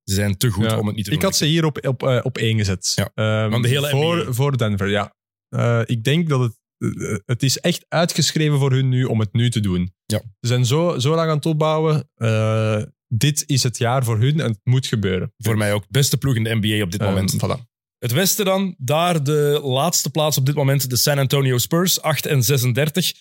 Ze 0.05 0.15
zijn 0.15 0.37
te 0.37 0.51
goed 0.51 0.65
Ja. 0.65 0.79
om 0.79 0.87
het 0.87 0.97
niet 0.97 1.05
te 1.05 1.11
Ik 1.11 1.17
doen. 1.21 1.29
had 1.29 1.37
ze 1.39 1.45
hier 1.47 1.65
op, 1.65 1.87
op, 1.87 2.03
eh, 2.03 2.21
op 2.23 2.39
één 2.39 2.57
gezet. 2.59 2.93
Ja, 2.95 3.11
Ehm, 3.15 3.51
van 3.51 3.62
de 3.62 3.69
hele 3.69 3.81
NBA. 3.89 3.91
voor, 3.97 4.35
voor 4.35 4.57
Denver, 4.59 4.89
ja. 4.89 5.15
Eh, 5.49 5.81
ik 5.85 6.05
denk 6.05 6.29
dat 6.29 6.41
het, 6.41 6.59
het 7.27 7.43
is 7.43 7.59
echt 7.59 7.85
uitgeschreven 7.89 8.59
voor 8.59 8.73
hun 8.73 8.89
nu 8.89 9.05
om 9.05 9.21
het 9.21 9.33
nu 9.33 9.51
te 9.51 9.61
doen. 9.61 9.93
Ja. 10.07 10.19
Ze 10.41 10.47
zijn 10.49 10.67
zo, 10.67 10.99
zo 10.99 11.15
lang 11.15 11.31
aan 11.31 11.37
het 11.37 11.47
opbouwen. 11.47 12.11
Dit 13.17 13.43
is 13.47 13.62
het 13.62 13.79
jaar 13.79 14.05
voor 14.05 14.19
hun 14.19 14.41
en 14.41 14.49
het 14.51 14.61
moet 14.62 14.87
gebeuren. 14.87 15.33
Voor 15.37 15.57
mij 15.57 15.73
ook 15.73 15.85
beste 15.89 16.17
ploeg 16.17 16.37
in 16.37 16.45
de 16.45 16.55
NBA 16.61 16.83
op 16.83 16.91
dit 16.91 17.01
Ehm, 17.01 17.11
moment. 17.11 17.35
voilà. 17.35 17.73
Het 17.99 18.12
Westen 18.12 18.45
dan, 18.45 18.75
daar 18.79 19.25
de 19.25 19.61
laatste 19.62 20.11
plaats 20.11 20.39
op 20.39 20.47
dit 20.47 20.55
moment, 20.55 20.91
de 20.91 20.97
San 20.97 21.19
Antonio 21.19 21.59
Spurs, 21.59 22.01
8 22.01 22.27
en 22.27 22.43
36. 22.43 23.12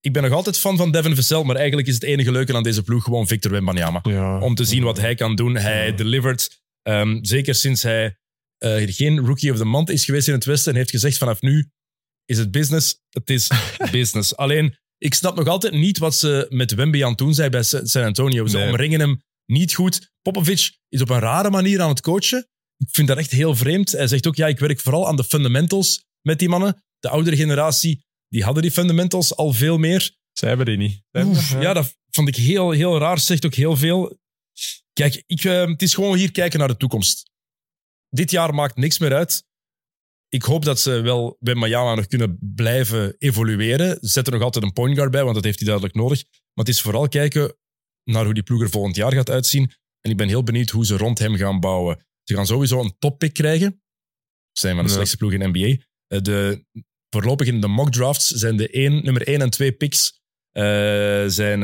Ik 0.00 0.12
ben 0.12 0.22
nog 0.22 0.32
altijd 0.32 0.58
fan 0.58 0.76
van 0.76 0.90
Devin 0.90 1.14
Vassell, 1.14 1.42
maar 1.42 1.56
eigenlijk 1.56 1.88
is 1.88 1.94
het 1.94 2.02
enige 2.02 2.32
leuke 2.32 2.54
aan 2.54 2.62
deze 2.62 2.82
ploeg 2.82 3.04
gewoon 3.04 3.26
Victor 3.26 3.50
Wembanyama. 3.52 4.00
Ja. 4.02 4.38
Om 4.40 4.54
te 4.54 4.64
zien 4.64 4.82
wat 4.82 4.98
hij 5.00 5.14
kan 5.14 5.36
doen. 5.36 5.54
Hij 5.56 5.86
Ja. 5.86 5.96
delivered. 5.96 6.62
Ehm, 6.82 7.18
zeker 7.24 7.54
sinds 7.54 7.82
hij 7.82 8.16
eh, 8.58 8.82
geen 8.86 9.18
Rookie 9.26 9.50
of 9.52 9.56
the 9.58 9.64
Month 9.64 9.90
is 9.90 10.04
geweest 10.04 10.28
in 10.28 10.34
het 10.34 10.44
Westen 10.44 10.72
en 10.72 10.78
heeft 10.78 10.90
gezegd 10.90 11.18
vanaf 11.18 11.40
nu 11.40 11.70
is 12.24 12.38
het 12.38 12.50
business. 12.50 13.00
Het 13.10 13.30
is 13.30 13.48
business. 13.90 14.36
Alleen, 14.36 14.76
ik 15.02 15.14
snap 15.14 15.36
nog 15.36 15.46
altijd 15.46 15.72
niet 15.72 15.98
wat 15.98 16.14
ze 16.14 16.46
met 16.48 16.74
Wemby 16.74 17.02
aan 17.02 17.08
het 17.08 17.18
doen 17.18 17.34
zijn 17.34 17.50
bij 17.50 17.62
Sa- 17.62 17.84
San 17.84 18.04
Antonio. 18.04 18.46
Ze 18.46 18.56
Nee. 18.56 18.68
omringen 18.68 19.00
hem 19.00 19.22
niet 19.46 19.74
goed. 19.74 20.10
Popovic 20.22 20.78
is 20.88 21.00
op 21.00 21.08
een 21.08 21.18
rare 21.18 21.50
manier 21.50 21.80
aan 21.80 21.88
het 21.88 22.00
coachen. 22.00 22.48
Ik 22.76 22.88
vind 22.90 23.08
dat 23.08 23.18
echt 23.18 23.30
heel 23.30 23.56
vreemd. 23.56 23.90
Hij 23.92 24.06
zegt 24.06 24.26
ook, 24.26 24.36
ja, 24.36 24.46
ik 24.46 24.58
werk 24.58 24.80
vooral 24.80 25.08
aan 25.08 25.16
de 25.16 25.24
fundamentals 25.24 26.04
met 26.20 26.38
die 26.38 26.48
mannen. 26.48 26.82
De 26.98 27.08
oudere 27.08 27.36
generatie, 27.36 28.04
die 28.28 28.44
hadden 28.44 28.62
die 28.62 28.72
fundamentals 28.72 29.36
al 29.36 29.52
veel 29.52 29.78
meer. 29.78 30.16
Zij 30.32 30.48
hebben 30.48 30.66
die 30.66 30.76
niet. 30.76 31.02
Oef, 31.26 31.60
ja, 31.60 31.72
dat 31.72 31.96
vond 32.10 32.28
ik 32.28 32.36
heel, 32.36 32.70
heel 32.70 32.98
raar. 32.98 33.18
Zegt 33.18 33.46
ook 33.46 33.54
heel 33.54 33.76
veel. 33.76 34.18
Kijk, 34.92 35.22
ik, 35.26 35.44
eh, 35.44 35.66
het 35.66 35.82
is 35.82 35.94
gewoon 35.94 36.16
hier 36.16 36.30
kijken 36.32 36.58
naar 36.58 36.68
de 36.68 36.76
toekomst. 36.76 37.30
Dit 38.08 38.30
jaar 38.30 38.54
maakt 38.54 38.76
niks 38.76 38.98
meer 38.98 39.14
uit. 39.14 39.44
Ik 40.34 40.42
hoop 40.42 40.64
dat 40.64 40.80
ze 40.80 41.00
wel 41.00 41.36
bij 41.40 41.54
Miami 41.54 41.94
nog 41.96 42.06
kunnen 42.06 42.38
blijven 42.54 43.14
evolueren. 43.18 43.98
Zet 44.00 44.26
er 44.26 44.32
nog 44.32 44.42
altijd 44.42 44.64
een 44.64 44.72
point 44.72 44.94
guard 44.96 45.10
bij, 45.10 45.22
want 45.22 45.34
dat 45.34 45.44
heeft 45.44 45.58
hij 45.58 45.66
duidelijk 45.68 45.96
nodig. 45.96 46.22
Maar 46.24 46.64
het 46.64 46.68
is 46.68 46.80
vooral 46.80 47.08
kijken 47.08 47.56
naar 48.04 48.24
hoe 48.24 48.34
die 48.34 48.42
ploeg 48.42 48.62
er 48.62 48.70
volgend 48.70 48.96
jaar 48.96 49.12
gaat 49.12 49.30
uitzien. 49.30 49.72
En 50.00 50.10
ik 50.10 50.16
ben 50.16 50.28
heel 50.28 50.42
benieuwd 50.42 50.70
hoe 50.70 50.86
ze 50.86 50.96
rond 50.96 51.18
hem 51.18 51.36
gaan 51.36 51.60
bouwen. 51.60 52.06
Ze 52.22 52.34
gaan 52.34 52.46
sowieso 52.46 52.80
een 52.80 52.94
toppick 52.98 53.32
krijgen. 53.34 53.82
Ze 54.52 54.60
zijn 54.60 54.74
van 54.74 54.84
de 54.84 54.90
slechtste 54.90 55.16
ploeg 55.16 55.32
in 55.32 55.38
de 55.38 55.48
NBA. 55.58 55.82
Eh, 56.06 56.20
De, 56.22 56.64
voorlopig 57.10 57.46
in 57.46 57.60
de 57.60 57.68
mock 57.68 57.92
drafts 57.92 58.26
zijn 58.26 58.56
de 58.56 58.68
één, 58.68 59.04
nummer 59.04 59.26
1 59.28 59.40
en 59.40 59.50
2 59.50 59.72
picks 59.72 60.20
eh, 60.50 60.62
zijn, 61.26 61.60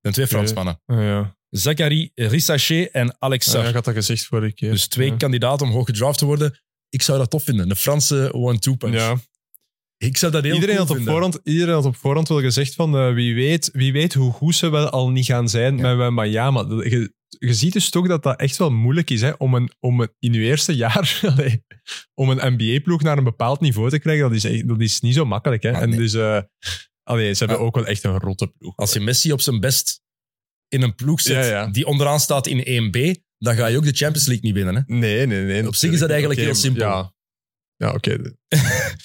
zijn 0.00 0.12
twee 0.12 0.26
Fransmannen. 0.26 0.80
Ja. 0.86 1.36
Zachary 1.50 2.10
Rissachet 2.14 2.90
en 2.90 3.16
Alex 3.18 3.50
Sarr. 3.50 3.62
ja, 3.62 3.68
ik 3.68 3.74
had 3.74 3.84
dat 3.84 3.94
gezegd 3.94 4.24
vorige 4.24 4.54
keer. 4.54 4.70
dus 4.70 4.86
twee 4.86 5.16
kandidaten 5.16 5.66
om 5.66 5.72
hoog 5.72 5.86
gedraft 5.86 6.18
te 6.18 6.24
worden. 6.24 6.58
Ik 6.88 7.02
zou 7.02 7.18
dat 7.18 7.30
tof 7.30 7.44
vinden. 7.44 7.68
De 7.68 7.76
Franse 7.76 8.32
one-two 8.32 8.74
punch. 8.74 8.94
Ja. 8.94 9.16
Ik 9.98 10.16
zou 10.16 10.32
dat 10.32 10.42
heel 10.44 10.54
Iedereen, 10.54 10.76
cool 10.76 10.86
had 10.86 10.96
op 10.96 11.02
vinden. 11.04 11.14
voorhand, 11.14 11.40
iedereen 11.44 11.74
had 11.74 11.84
op 11.84 11.96
voorhand 11.96 12.28
wel 12.28 12.40
gezegd 12.40 12.74
van 12.74 12.96
eh, 12.96 13.12
wie, 13.14 13.34
weet, 13.34 13.68
wie 13.72 13.92
weet 13.92 14.14
hoe 14.14 14.32
goed 14.32 14.54
ze 14.54 14.68
wel 14.68 14.90
al 14.90 15.10
niet 15.10 15.24
gaan 15.24 15.48
zijn 15.48 15.78
Ja. 15.78 15.94
met 15.94 16.10
Miami. 16.12 16.58
Je, 16.90 17.14
je 17.38 17.54
ziet 17.54 17.72
dus 17.72 17.90
toch 17.90 18.08
dat 18.08 18.22
dat 18.22 18.40
echt 18.40 18.56
wel 18.56 18.70
moeilijk 18.70 19.10
is 19.10 19.20
hè, 19.20 19.30
om, 19.38 19.54
een, 19.54 19.70
om 19.80 20.00
een, 20.00 20.12
in 20.18 20.32
je 20.32 20.40
eerste 20.40 20.76
jaar 20.76 21.20
allee, 21.34 21.64
om 22.14 22.30
een 22.30 22.54
NBA-ploeg 22.56 23.02
naar 23.02 23.18
een 23.18 23.24
bepaald 23.24 23.60
niveau 23.60 23.90
te 23.90 23.98
krijgen. 23.98 24.30
Dat 24.30 24.44
is, 24.44 24.62
dat 24.66 24.80
is 24.80 25.00
niet 25.00 25.14
zo 25.14 25.24
makkelijk. 25.24 25.62
Hè. 25.62 25.72
Ah, 25.72 25.82
en 25.82 25.88
nee. 25.88 25.98
dus, 25.98 26.14
allee, 27.02 27.32
ze 27.32 27.38
hebben 27.38 27.56
Ja. 27.58 27.64
ook 27.64 27.74
wel 27.74 27.86
echt 27.86 28.04
een 28.04 28.18
rotte 28.18 28.46
ploeg. 28.46 28.76
Als 28.76 28.92
je 28.92 29.00
Messi 29.00 29.32
op 29.32 29.40
zijn 29.40 29.60
best 29.60 30.00
in 30.68 30.82
een 30.82 30.94
ploeg 30.94 31.20
zet 31.20 31.44
Ja, 31.44 31.50
ja. 31.50 31.66
die 31.66 31.86
onderaan 31.86 32.20
staat 32.20 32.46
in 32.46 32.90
1B, 32.92 33.24
dan 33.38 33.54
ga 33.56 33.66
je 33.66 33.76
ook 33.76 33.84
de 33.84 33.92
Champions 33.92 34.26
League 34.26 34.44
niet 34.44 34.54
winnen. 34.54 34.74
Hè? 34.74 34.82
Nee, 34.86 35.26
nee, 35.26 35.42
nee. 35.44 35.66
Op 35.66 35.74
zich 35.74 35.92
is 35.92 35.98
dat 35.98 36.10
eigenlijk 36.10 36.40
heel 36.40 36.54
simpel. 36.54 36.86
Ja, 36.86 37.14
ja 37.76 37.92
oké. 37.92 38.10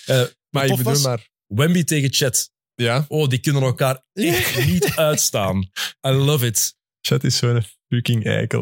Eh, 0.06 0.24
maar 0.50 0.66
ik 0.66 0.76
bedoel 0.78 1.02
maar... 1.02 1.30
Wemby 1.48 1.84
tegen 1.84 2.14
Chet. 2.14 2.52
Ja, 2.76 3.06
Oh, 3.08 3.28
die 3.28 3.40
kunnen 3.40 3.62
elkaar 3.62 4.04
echt 4.14 4.66
niet 4.72 4.96
uitstaan. 4.96 5.70
I 6.08 6.10
love 6.10 6.46
it. 6.46 6.76
Chat 7.02 7.24
is 7.24 7.38
zo'n 7.38 7.62
fucking 7.88 8.26
eikel. 8.26 8.62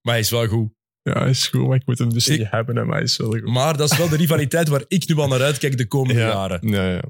Maar 0.00 0.12
hij 0.12 0.18
is 0.20 0.30
wel 0.30 0.46
goed. 0.46 0.72
Ja, 1.02 1.12
hij 1.20 1.30
is 1.30 1.46
goed, 1.46 1.66
maar 1.66 1.76
ik 1.76 1.86
moet 1.86 1.98
hem 1.98 2.12
dus 2.12 2.28
Ik- 2.28 2.38
niet 2.38 2.50
hebben. 2.50 2.88
hij 2.88 3.02
is 3.02 3.16
wel 3.16 3.30
goed. 3.30 3.44
Maar 3.44 3.76
dat 3.76 3.92
is 3.92 3.98
wel 3.98 4.08
de 4.08 4.16
rivaliteit 4.24 4.68
waar 4.68 4.84
ik 4.88 5.08
nu 5.08 5.16
al 5.16 5.28
naar 5.28 5.42
uitkijk 5.42 5.76
de 5.76 5.86
komende 5.86 6.20
ja, 6.20 6.28
jaren. 6.28 6.68
Ja, 6.68 6.90
ja. 6.90 7.02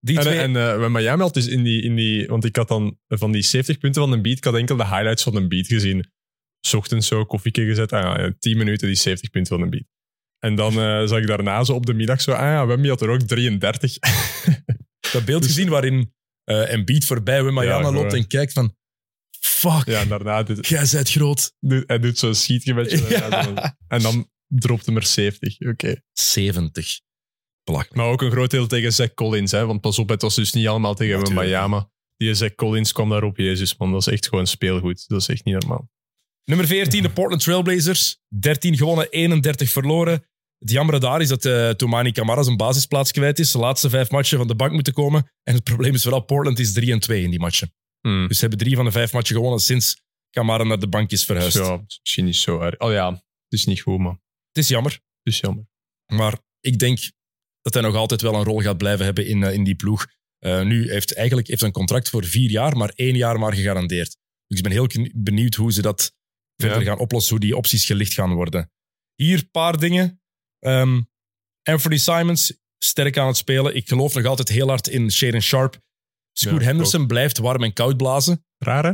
Die 0.00 0.16
En, 0.16 0.22
twee, 0.22 0.38
en 0.38 0.56
eh, 0.56 0.78
bij 0.78 0.88
Miami 0.88 1.22
had 1.22 1.34
dus 1.34 1.46
in 1.46 1.62
die, 1.62 1.82
in 1.82 1.94
die... 1.94 2.26
Want 2.26 2.44
ik 2.44 2.56
had 2.56 2.68
dan 2.68 2.98
van 3.08 3.32
die 3.32 3.42
70 3.42 3.78
punten 3.78 4.02
van 4.02 4.12
een 4.12 4.22
beat, 4.22 4.36
ik 4.36 4.44
had 4.44 4.54
enkel 4.54 4.76
de 4.76 4.86
highlights 4.86 5.22
van 5.22 5.36
een 5.36 5.48
beat 5.48 5.66
gezien. 5.66 6.12
Ochtends 6.70 7.06
zo 7.06 7.24
koffieke 7.24 7.64
gezet. 7.64 7.92
Ah, 7.92 8.18
ja, 8.18 8.32
10 8.38 8.56
minuten 8.58 8.86
die 8.86 8.96
70 8.96 9.30
punten 9.30 9.56
van 9.56 9.64
een 9.64 9.70
beat. 9.70 9.84
En 10.38 10.54
dan 10.54 10.72
eh, 10.80 11.06
zag 11.06 11.18
ik 11.18 11.26
daarna 11.26 11.64
zo 11.64 11.74
op 11.74 11.86
de 11.86 11.94
middag 11.94 12.20
zo... 12.20 12.32
Ah 12.32 12.40
ja, 12.40 12.66
Wemby 12.66 12.88
had 12.88 13.00
er 13.00 13.08
ook 13.08 13.20
33. 13.20 13.98
dat 15.12 15.24
beeld 15.24 15.44
gezien 15.44 15.68
waarin 15.68 16.14
eh 16.44 16.72
Embiid 16.72 17.04
voorbij 17.04 17.44
Wembanyama 17.44 17.88
Ja, 17.88 17.92
loopt 17.92 18.12
en 18.12 18.26
kijkt 18.26 18.52
van... 18.52 18.76
Fuck, 19.40 19.86
ja, 19.86 20.00
en 20.00 20.08
daarna... 20.08 20.42
Dit, 20.42 20.66
jij 20.66 20.88
bent 20.92 21.10
groot. 21.10 21.52
dit- 21.60 21.84
hij 21.86 21.98
doet 21.98 22.18
zo'n. 22.18 22.34
Ja. 23.08 23.42
Zo. 23.42 23.54
En 23.88 24.02
dan 24.02 24.30
dropt 24.46 24.86
hem 24.86 24.96
er 24.96 25.06
70. 25.06 25.60
Oké. 25.60 25.94
70. 26.12 27.00
Belachelijk. 27.64 27.96
Maar 27.96 28.06
ook 28.06 28.22
een 28.22 28.30
groot 28.30 28.50
deel 28.50 28.66
tegen 28.66 28.92
Zach 28.92 29.14
Collins. 29.14 29.50
Hè? 29.50 29.66
Want 29.66 29.80
pas 29.80 29.98
op, 29.98 30.08
het 30.08 30.22
was 30.22 30.34
dus 30.34 30.52
niet 30.52 30.66
allemaal 30.66 30.94
tegen. 30.94 31.34
Miami. 31.34 31.80
Die 32.16 32.34
Zach 32.34 32.54
Collins 32.54 32.92
kwam 32.92 33.08
daarop. 33.08 33.36
Jezus, 33.36 33.76
man. 33.76 33.92
Dat 33.92 34.06
is 34.06 34.12
echt 34.12 34.28
gewoon 34.28 34.46
speelgoed. 34.46 35.08
Dat 35.08 35.20
is 35.20 35.28
echt 35.28 35.44
niet 35.44 35.54
normaal. 35.54 35.90
Nummer 36.44 36.66
14, 36.66 37.02
de 37.02 37.10
Portland 37.10 37.42
Trailblazers. 37.42 38.18
13 38.28 38.76
gewonnen, 38.76 39.10
31 39.10 39.70
verloren. 39.70 40.24
Het 40.58 40.70
jammer 40.70 41.00
daar 41.00 41.20
is 41.20 41.28
dat 41.28 41.44
eh 41.44 41.70
Tomani 41.70 42.12
Camara 42.12 42.42
zijn 42.42 42.56
basisplaats 42.56 43.12
kwijt 43.12 43.38
is. 43.38 43.50
De 43.52 43.58
laatste 43.58 43.90
vijf 43.90 44.10
matchen 44.10 44.38
van 44.38 44.46
de 44.46 44.54
bank 44.54 44.72
moeten 44.72 44.92
komen. 44.92 45.30
En 45.42 45.54
het 45.54 45.64
probleem 45.64 45.94
is 45.94 46.02
vooral, 46.02 46.20
Portland 46.20 46.58
is 46.58 46.72
3 46.72 46.92
en 46.92 47.00
2 47.00 47.22
in 47.22 47.30
die 47.30 47.40
matchen. 47.40 47.74
Hmm. 48.00 48.28
Dus 48.28 48.36
ze 48.36 48.40
hebben 48.40 48.58
drie 48.58 48.76
van 48.76 48.84
de 48.84 48.90
vijf 48.90 49.12
matchen 49.12 49.34
gewonnen 49.36 49.60
sinds 49.60 50.02
Camara 50.30 50.64
naar 50.64 50.78
de 50.78 50.88
bank 50.88 51.10
is 51.10 51.24
verhuisd. 51.24 51.56
Ja, 51.56 51.82
misschien 52.00 52.24
niet 52.24 52.36
zo 52.36 52.60
erg. 52.60 52.78
Oh 52.78 52.92
ja, 52.92 53.10
het 53.12 53.22
is 53.48 53.64
niet 53.64 53.80
goed, 53.80 53.98
man. 53.98 54.20
Het 54.52 54.62
is 54.62 54.68
jammer, 54.68 54.92
Het 54.92 55.32
is 55.32 55.40
jammer. 55.40 55.64
maar 56.06 56.38
ik 56.60 56.78
denk 56.78 56.98
dat 57.60 57.74
hij 57.74 57.82
nog 57.82 57.94
altijd 57.94 58.20
wel 58.22 58.34
een 58.34 58.44
rol 58.44 58.60
gaat 58.60 58.78
blijven 58.78 59.04
hebben 59.04 59.26
in, 59.26 59.42
eh, 59.42 59.54
in 59.54 59.64
die 59.64 59.74
ploeg. 59.74 60.06
Eh, 60.38 60.62
nu 60.62 60.90
heeft 60.90 61.14
eigenlijk 61.14 61.48
heeft 61.48 61.62
een 61.62 61.72
contract 61.72 62.08
voor 62.08 62.24
vier 62.24 62.50
jaar, 62.50 62.76
maar 62.76 62.92
één 62.94 63.16
jaar 63.16 63.38
maar 63.38 63.54
gegarandeerd. 63.54 64.16
Dus 64.46 64.58
ik 64.58 64.62
ben 64.62 64.72
heel 64.72 64.88
benieuwd 65.14 65.54
hoe 65.54 65.72
ze 65.72 65.82
dat 65.82 66.12
verder 66.68 66.82
gaan 66.82 66.98
oplossen, 66.98 67.30
hoe 67.30 67.44
die 67.44 67.56
opties 67.56 67.84
gelicht 67.84 68.12
gaan 68.12 68.34
worden. 68.34 68.70
Hier 69.14 69.38
een 69.38 69.50
paar 69.50 69.78
dingen. 69.78 70.22
Ehm, 70.58 71.00
Anthony 71.62 71.96
Simons, 71.96 72.52
sterk 72.78 73.18
aan 73.18 73.26
het 73.26 73.36
spelen. 73.36 73.76
Ik 73.76 73.88
geloof 73.88 74.14
nog 74.14 74.24
altijd 74.24 74.48
heel 74.48 74.68
hard 74.68 74.88
in 74.88 75.10
Shaden 75.10 75.42
Sharp. 75.42 75.80
Scoot 76.32 76.60
Ja, 76.60 76.66
Henderson 76.66 77.06
blijft 77.06 77.38
warm 77.38 77.62
en 77.62 77.72
koud 77.72 77.96
blazen. 77.96 78.44
Raar, 78.58 78.84
hè? 78.84 78.92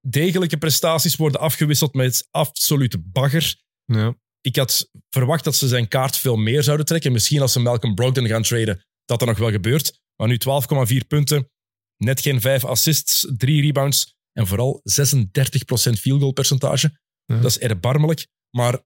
Degelijke 0.00 0.58
prestaties 0.58 1.16
worden 1.16 1.40
afgewisseld 1.40 1.94
met 1.94 2.28
absolute 2.30 2.98
bagger. 2.98 3.56
Ja. 3.84 4.16
Ik 4.40 4.56
had 4.56 4.90
verwacht 5.10 5.44
dat 5.44 5.56
ze 5.56 5.68
zijn 5.68 5.88
kaart 5.88 6.16
veel 6.16 6.36
meer 6.36 6.62
zouden 6.62 6.86
trekken. 6.86 7.12
Misschien 7.12 7.40
als 7.40 7.52
ze 7.52 7.60
Malcolm 7.60 7.94
Brogdon 7.94 8.26
gaan 8.26 8.42
traden, 8.42 8.84
dat 9.04 9.18
dat 9.18 9.28
nog 9.28 9.38
wel 9.38 9.50
gebeurt. 9.50 10.00
Maar 10.16 10.28
nu 10.28 10.38
12,4 10.38 11.06
punten, 11.08 11.50
net 11.96 12.20
geen 12.20 12.40
5 12.40 12.64
assists, 12.64 13.26
3 13.36 13.62
rebounds 13.62 14.17
en 14.32 14.46
vooral 14.46 14.82
36% 14.84 15.98
field 15.98 16.20
goal 16.20 16.32
percentage. 16.32 17.00
Ja. 17.24 17.36
Dat 17.40 17.50
is 17.50 17.58
erbarmelijk, 17.58 18.26
maar 18.56 18.80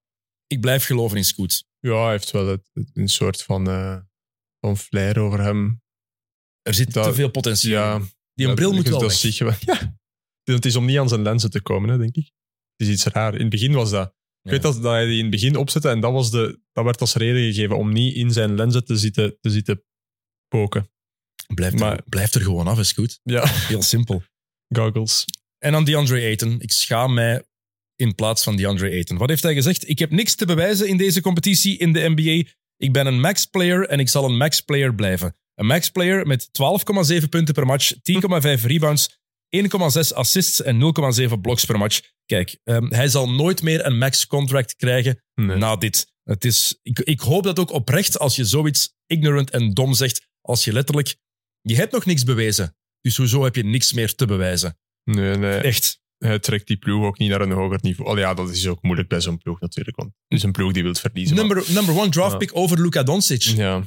ik 0.47 0.61
blijf 0.61 0.85
geloven 0.85 1.17
in 1.17 1.25
Scoot. 1.25 1.65
ja, 1.79 2.03
hij 2.03 2.11
heeft 2.11 2.31
wel 2.31 2.59
een 2.93 3.09
soort 3.09 3.43
van, 3.43 3.69
eh, 3.69 3.99
van 4.61 4.77
flair 4.77 5.19
over 5.19 5.41
hem. 5.41 5.83
Er 6.63 6.75
zit 6.75 6.93
Dat- 6.93 7.05
te 7.05 7.15
veel 7.15 7.31
potentieel. 7.31 7.81
Ja, 7.81 7.95
in. 7.97 8.11
Die 8.35 8.47
een 8.49 8.55
bril 8.55 8.73
moet 8.73 8.89
wel 8.89 8.99
dat 9.01 9.21
weg. 9.23 9.39
wel. 9.39 9.53
Ja. 9.61 9.97
Het 10.45 10.65
is 10.65 10.77
om 10.77 10.85
niet 10.85 10.99
aan 10.99 11.09
zijn 11.09 11.23
lenzen 11.23 11.51
te 11.51 11.61
komen, 11.63 11.91
hè, 11.91 11.99
denk 11.99 12.17
ik. 12.17 12.31
Het 12.77 12.87
is 12.89 12.95
iets 12.95 13.05
raar. 13.05 13.35
In 13.35 13.41
het 13.41 13.49
begin 13.51 13.73
was 13.73 13.91
dat. 13.91 14.07
Ik 14.09 14.15
Ja. 14.43 14.51
weet 14.51 14.63
dat, 14.63 14.75
dat 14.83 14.93
hij 14.93 15.05
die 15.07 15.17
in 15.17 15.23
het 15.23 15.31
begin 15.31 15.57
opzette 15.57 15.89
en 15.89 16.01
dat, 16.01 16.13
was 16.13 16.31
de, 16.31 16.61
dat 16.73 16.85
werd 16.85 17.01
als 17.01 17.15
reden 17.15 17.53
gegeven 17.55 17.77
om 17.77 17.93
niet 17.93 18.15
in 18.15 18.31
zijn 18.33 18.55
lenzen 18.55 18.85
te 18.85 18.97
zitten, 18.97 19.37
te 19.41 19.51
zitten 19.51 19.85
poken. 20.49 20.91
Blijf, 21.55 21.73
er, 21.73 21.79
Maar- 21.79 22.03
blijf 22.09 22.35
er 22.35 22.41
gewoon 22.41 22.67
af, 22.67 22.79
is 22.79 22.93
goed. 22.93 23.21
Ja. 23.23 23.47
Heel 23.49 23.83
simpel. 23.83 24.23
Goggles. 24.73 25.25
En 25.59 25.73
dan 25.73 25.85
DeAndre 25.85 26.21
Ayton. 26.21 26.61
Ik 26.61 26.73
schaam 26.73 27.15
mij 27.15 27.43
in 27.97 28.15
plaats 28.15 28.43
van 28.43 28.57
DeAndre 28.57 28.91
Ayton. 28.91 29.17
Wat 29.17 29.29
heeft 29.29 29.43
hij 29.43 29.55
gezegd? 29.55 29.89
Ik 29.89 29.99
heb 29.99 30.11
niks 30.11 30.35
te 30.35 30.47
bewijzen 30.47 30.89
in 30.89 30.97
deze 30.97 31.21
competitie 31.21 31.79
in 31.79 31.93
de 31.93 32.09
NBA. 32.15 32.51
Ik 32.77 32.93
ben 32.93 33.07
een 33.07 33.21
max-player 33.21 33.89
en 33.89 33.99
ik 33.99 34.09
zal 34.09 34.25
een 34.25 34.37
max-player 34.37 34.95
blijven. 34.95 35.37
Een 35.55 35.67
max-player 35.67 36.27
met 36.27 36.49
12,7 37.23 37.29
punten 37.29 37.55
per 37.55 37.67
match, 37.67 37.93
10,5 37.95 38.01
rebounds, 38.65 39.21
1,6 39.57 40.15
assists 40.15 40.63
en 40.63 40.81
0,7 41.29 41.41
blocks 41.41 41.65
per 41.65 41.79
match. 41.79 42.01
Kijk, 42.27 42.59
ehm, 42.65 42.87
hij 42.87 43.09
zal 43.09 43.31
nooit 43.31 43.63
meer 43.63 43.87
een 43.87 43.99
max-contract 43.99 44.77
krijgen 44.77 45.23
Nee. 45.35 45.57
na 45.57 45.77
dit. 45.77 46.07
Het 46.25 46.45
is, 46.45 46.79
ik, 46.83 46.99
ik 46.99 47.21
hoop 47.21 47.43
dat 47.43 47.59
ook 47.59 47.71
oprecht 47.71 48.19
als 48.19 48.37
je 48.37 48.45
zoiets 48.45 48.95
ignorant 49.07 49.51
en 49.51 49.75
dom 49.75 49.95
zegt, 49.95 50.29
als 50.41 50.65
je 50.65 50.73
letterlijk... 50.73 51.17
Je 51.61 51.75
hebt 51.75 51.93
nog 51.93 52.05
niks 52.05 52.25
bewezen, 52.25 52.77
dus 53.03 53.17
hoezo 53.17 53.45
heb 53.45 53.57
je 53.57 53.65
niks 53.65 53.93
meer 53.93 54.15
te 54.15 54.27
bewijzen? 54.27 54.79
Nee, 55.05 55.37
nee. 55.37 55.57
Echt. 55.59 56.01
Hij 56.19 56.39
trekt 56.39 56.67
die 56.67 56.77
ploeg 56.77 57.05
ook 57.05 57.19
niet 57.19 57.31
naar 57.31 57.41
een 57.41 57.51
hoger 57.51 57.79
niveau. 57.83 58.11
Oh 58.11 58.19
ja, 58.19 58.35
dat 58.35 58.51
is 58.51 58.67
ook 58.67 58.83
moeilijk 58.83 59.09
bij 59.09 59.21
zo'n 59.21 59.39
ploeg 59.39 59.61
natuurlijk. 59.61 59.97
Want 59.97 60.09
het 60.29 60.39
is 60.39 60.43
een 60.45 60.53
ploeg 60.53 60.73
die 60.73 60.83
wil 60.83 60.95
verliezen. 60.95 61.37
maar- 61.37 61.45
Number, 61.45 61.73
number 61.73 61.95
one 61.99 62.09
draft 62.11 62.33
Ja. 62.33 62.39
pick 62.39 62.51
over 62.57 62.81
Luka 62.81 63.03
Doncic. 63.03 63.43
Ja. 63.43 63.83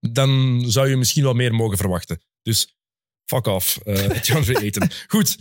dan 0.00 0.62
zou 0.66 0.88
je 0.88 0.96
misschien 0.96 1.22
wel 1.22 1.34
meer 1.34 1.54
mogen 1.54 1.76
verwachten. 1.76 2.20
Dus 2.42 2.74
fuck 3.24 3.46
off, 3.46 3.76
eh 3.76 3.94
DeAndre 4.26 4.56
Ayton. 4.56 4.90
Goed, 5.08 5.38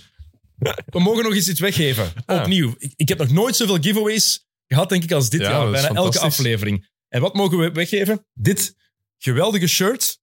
we 0.86 1.00
mogen 1.00 1.24
nog 1.24 1.34
eens 1.34 1.50
iets 1.50 1.60
weggeven. 1.60 2.12
Ah. 2.26 2.40
Opnieuw. 2.42 2.76
Ik, 2.78 2.94
ik 2.96 3.08
heb 3.10 3.18
nog 3.18 3.30
nooit 3.30 3.56
zoveel 3.56 3.78
giveaways 3.82 4.48
gehad, 4.68 4.90
denk 4.90 5.04
ik, 5.04 5.12
als 5.12 5.30
dit 5.30 5.42
Ja, 5.42 5.50
jaar. 5.50 5.72
Bijna 5.72 5.88
elke 5.94 6.20
aflevering. 6.20 6.88
En 7.08 7.22
wat 7.22 7.34
mogen 7.34 7.58
we 7.58 7.72
weggeven? 7.72 8.26
Dit 8.34 8.76
geweldige 9.18 9.68
shirt 9.68 10.19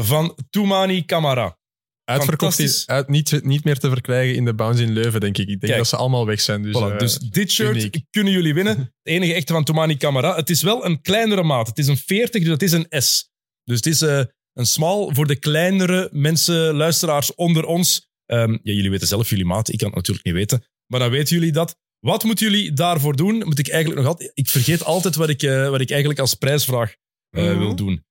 van 0.00 0.36
Toumani 0.50 1.04
Kamara. 1.04 1.56
Uitverkocht 2.04 2.58
is 2.58 2.86
uit, 2.86 3.08
niet, 3.08 3.44
niet 3.44 3.64
meer 3.64 3.78
te 3.78 3.88
verkrijgen 3.88 4.34
in 4.36 4.44
de 4.44 4.54
Bounce 4.54 4.82
in 4.82 4.92
Leuven, 4.92 5.20
denk 5.20 5.34
ik. 5.38 5.42
Ik 5.42 5.46
denk 5.48 5.60
Kijk. 5.60 5.76
dat 5.76 5.88
ze 5.88 5.96
allemaal 5.96 6.26
weg 6.26 6.40
zijn. 6.40 6.62
Dus, 6.62 6.76
Voilà, 6.76 6.92
eh, 6.92 6.98
dus 6.98 7.18
dit 7.18 7.50
shirt 7.52 7.76
uniek. 7.76 8.04
kunnen 8.10 8.32
jullie 8.32 8.54
winnen. 8.54 8.76
Het 8.78 8.88
enige 9.02 9.34
echte 9.34 9.52
van 9.52 9.64
Toumani 9.64 9.96
Kamara. 9.96 10.34
Het 10.36 10.50
is 10.50 10.62
wel 10.62 10.84
een 10.84 11.00
kleinere 11.00 11.42
maat. 11.42 11.66
Het 11.66 11.78
is 11.78 11.86
een 11.86 11.96
40, 11.96 12.42
dus 12.42 12.50
het 12.52 12.62
is 12.62 12.72
een 12.72 12.86
S. 13.02 13.30
Dus 13.64 13.76
het 13.76 13.86
is 13.86 14.02
eh, 14.02 14.20
een 14.52 14.66
small 14.66 15.14
voor 15.14 15.26
de 15.26 15.36
kleinere 15.36 16.08
mensen, 16.12 16.74
luisteraars 16.74 17.34
onder 17.34 17.64
ons. 17.64 18.08
Ehm, 18.26 18.50
ja, 18.50 18.72
jullie 18.72 18.90
weten 18.90 19.06
zelf 19.08 19.30
jullie 19.30 19.44
maat. 19.44 19.68
Ik 19.72 19.78
kan 19.78 19.86
het 19.86 19.96
natuurlijk 19.96 20.26
niet 20.26 20.34
weten. 20.34 20.64
Maar 20.86 21.00
dan 21.00 21.10
weten 21.10 21.36
jullie 21.36 21.52
dat. 21.52 21.76
Wat 21.98 22.24
moeten 22.24 22.50
jullie 22.50 22.72
daarvoor 22.72 23.16
doen? 23.16 23.38
Moet 23.38 23.58
ik 23.58 23.68
eigenlijk 23.68 24.00
nog 24.02 24.10
altijd... 24.10 24.30
Ik 24.34 24.48
vergeet 24.48 24.84
altijd 24.84 25.14
wat 25.14 25.28
ik, 25.28 25.42
eh, 25.42 25.68
wat 25.70 25.80
ik 25.80 25.90
eigenlijk 25.90 26.20
als 26.20 26.34
prijsvraag 26.34 26.94
Mhm. 27.30 27.58
wil 27.58 27.76
doen. 27.76 28.04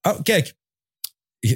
Ah, 0.00 0.22
kijk. 0.22 0.54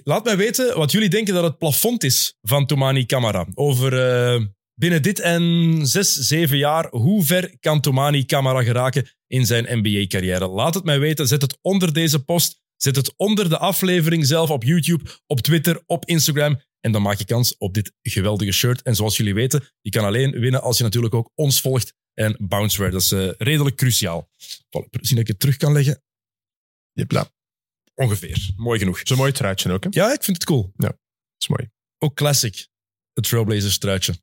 Laat 0.05 0.25
mij 0.25 0.37
weten 0.37 0.77
wat 0.77 0.93
jullie 0.93 1.09
denken 1.09 1.35
dat 1.35 1.43
het 1.43 1.59
plafond 1.59 2.05
is 2.05 2.37
van 2.43 2.67
Toumani 2.67 3.07
Kamara. 3.07 3.47
Over 3.55 4.09
eh, 4.09 4.43
binnen 4.75 5.03
dit 5.03 5.21
en 5.21 5.81
zes, 5.83 6.13
zeven 6.13 6.57
jaar, 6.57 6.89
hoe 6.91 7.25
ver 7.25 7.59
kan 7.61 7.81
Toumani 7.81 8.25
Kamara 8.25 8.63
geraken 8.63 9.09
in 9.27 9.47
zijn 9.47 9.79
NBA-carrière? 9.79 10.47
Laat 10.47 10.75
het 10.75 10.85
mij 10.85 10.99
weten. 10.99 11.27
Zet 11.27 11.43
het 11.43 11.59
onder 11.63 11.93
deze 11.93 12.25
post. 12.25 12.61
Zet 12.77 12.97
het 12.97 13.15
onder 13.17 13.49
de 13.49 13.59
aflevering 13.59 14.27
zelf 14.27 14.51
op 14.51 14.63
YouTube, 14.63 15.11
op 15.27 15.41
Twitter, 15.41 15.83
op 15.87 16.05
Instagram. 16.05 16.61
En 16.81 16.93
dan 16.93 17.03
maak 17.03 17.19
je 17.19 17.25
kans 17.25 17.57
op 17.59 17.75
dit 17.75 17.93
geweldige 18.03 18.53
shirt. 18.53 18.83
En 18.83 18.95
zoals 18.95 19.17
jullie 19.17 19.35
weten, 19.35 19.65
je 19.81 19.91
kan 19.91 20.05
alleen 20.05 20.31
winnen 20.31 20.63
als 20.63 20.77
je 20.79 20.83
natuurlijk 20.85 21.15
ook 21.15 21.31
ons 21.35 21.61
volgt 21.61 21.95
en 22.15 22.37
Bounceware. 22.39 22.91
Dat 22.91 23.01
is 23.03 23.13
eh, 23.13 23.29
redelijk 23.39 23.77
cruciaal. 23.77 24.31
Zien 24.91 25.17
dat 25.17 25.19
ik 25.19 25.27
het 25.27 25.39
terug 25.39 25.57
kan 25.57 25.73
leggen? 25.73 26.03
Jepla. 26.93 27.36
Ongeveer. 27.97 28.51
Mooi 28.57 28.79
genoeg. 28.79 29.01
Zo'n 29.03 29.17
mooi 29.17 29.33
truitje 29.33 29.73
ook, 29.73 29.85
hè? 29.85 29.89
Ja, 29.93 30.13
ik 30.13 30.25
vind 30.25 30.37
het 30.37 30.47
cool. 30.47 30.73
Dat 30.77 30.97
is 31.39 31.49
mooi. 31.49 31.71
Ook 31.99 32.15
classic. 32.15 32.67
Het 33.13 33.29
Trailblazers 33.29 33.79
truitje. 33.79 34.15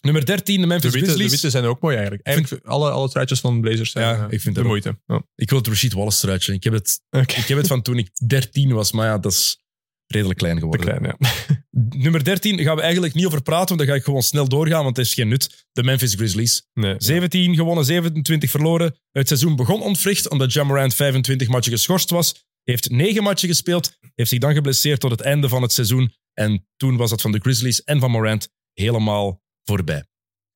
Nummer 0.00 0.24
13, 0.24 0.54
de 0.54 0.60
De 0.60 0.66
Memphis 0.66 0.90
witte, 0.90 0.98
de 0.98 1.12
Grizzlies. 1.12 1.30
witte 1.30 1.50
zijn 1.50 1.64
ook 1.64 1.80
mooi 1.80 1.96
eigenlijk. 1.96 2.26
Eigenlijk 2.26 2.66
alle, 2.66 2.90
alle 2.90 3.08
truitjes 3.08 3.40
van 3.40 3.60
Blazers 3.60 3.90
zijn 3.90 4.04
Ja, 4.04 4.26
eh, 4.26 4.32
ik 4.32 4.40
vind 4.40 4.54
de 4.54 4.62
moeite. 4.64 5.00
Ja. 5.06 5.22
Ik 5.34 5.50
wil 5.50 5.58
het 5.58 5.68
Rashid 5.68 5.92
Wallace 5.92 6.20
truitje. 6.20 6.52
Ik 6.52 6.64
heb 6.64 6.72
het, 6.72 7.00
ik 7.10 7.30
heb 7.30 7.58
het 7.58 7.66
van 7.66 7.82
toen 7.82 7.98
ik 7.98 8.10
13 8.26 8.72
was, 8.72 8.92
maar 8.92 9.06
ja, 9.06 9.18
dat 9.18 9.32
is 9.32 9.60
redelijk 10.06 10.38
klein 10.38 10.54
Te 10.54 10.60
geworden. 10.60 10.86
klein, 10.86 11.16
ja. 11.18 11.28
Nummer 12.04 12.24
13 12.24 12.58
gaan 12.58 12.76
we 12.76 12.82
eigenlijk 12.82 13.14
niet 13.14 13.26
over 13.26 13.42
praten, 13.42 13.66
want 13.66 13.78
dan 13.78 13.88
ga 13.88 13.94
ik 13.94 14.04
gewoon 14.04 14.22
snel 14.22 14.48
doorgaan, 14.48 14.84
want 14.84 14.96
het 14.96 15.06
is 15.06 15.14
geen 15.14 15.28
nut. 15.28 15.66
De 15.72 15.82
Memphis 15.82 16.14
Grizzlies. 16.14 16.68
Nee. 16.74 16.94
17 16.98 17.54
gewonnen, 17.54 17.84
27 17.84 18.50
verloren. 18.50 18.96
Het 19.10 19.28
seizoen 19.28 19.56
begon 19.56 19.82
ontwricht 19.82 20.28
omdat 20.28 20.52
Jamorant 20.52 20.94
25 20.94 21.48
matchen 21.48 21.72
geschorst 21.72 22.10
was. 22.10 22.44
Heeft 22.62 22.90
9 22.90 23.22
matchen 23.22 23.48
gespeeld, 23.48 23.98
heeft 24.14 24.30
zich 24.30 24.38
dan 24.38 24.54
geblesseerd 24.54 25.00
tot 25.00 25.10
het 25.10 25.20
einde 25.20 25.48
van 25.48 25.62
het 25.62 25.72
seizoen. 25.72 26.14
En 26.32 26.66
toen 26.76 26.96
was 26.96 27.10
dat 27.10 27.20
van 27.20 27.32
de 27.32 27.38
Grizzlies 27.38 27.82
en 27.84 28.00
van 28.00 28.10
Morant 28.10 28.48
helemaal 28.72 29.42
voorbij. 29.64 30.06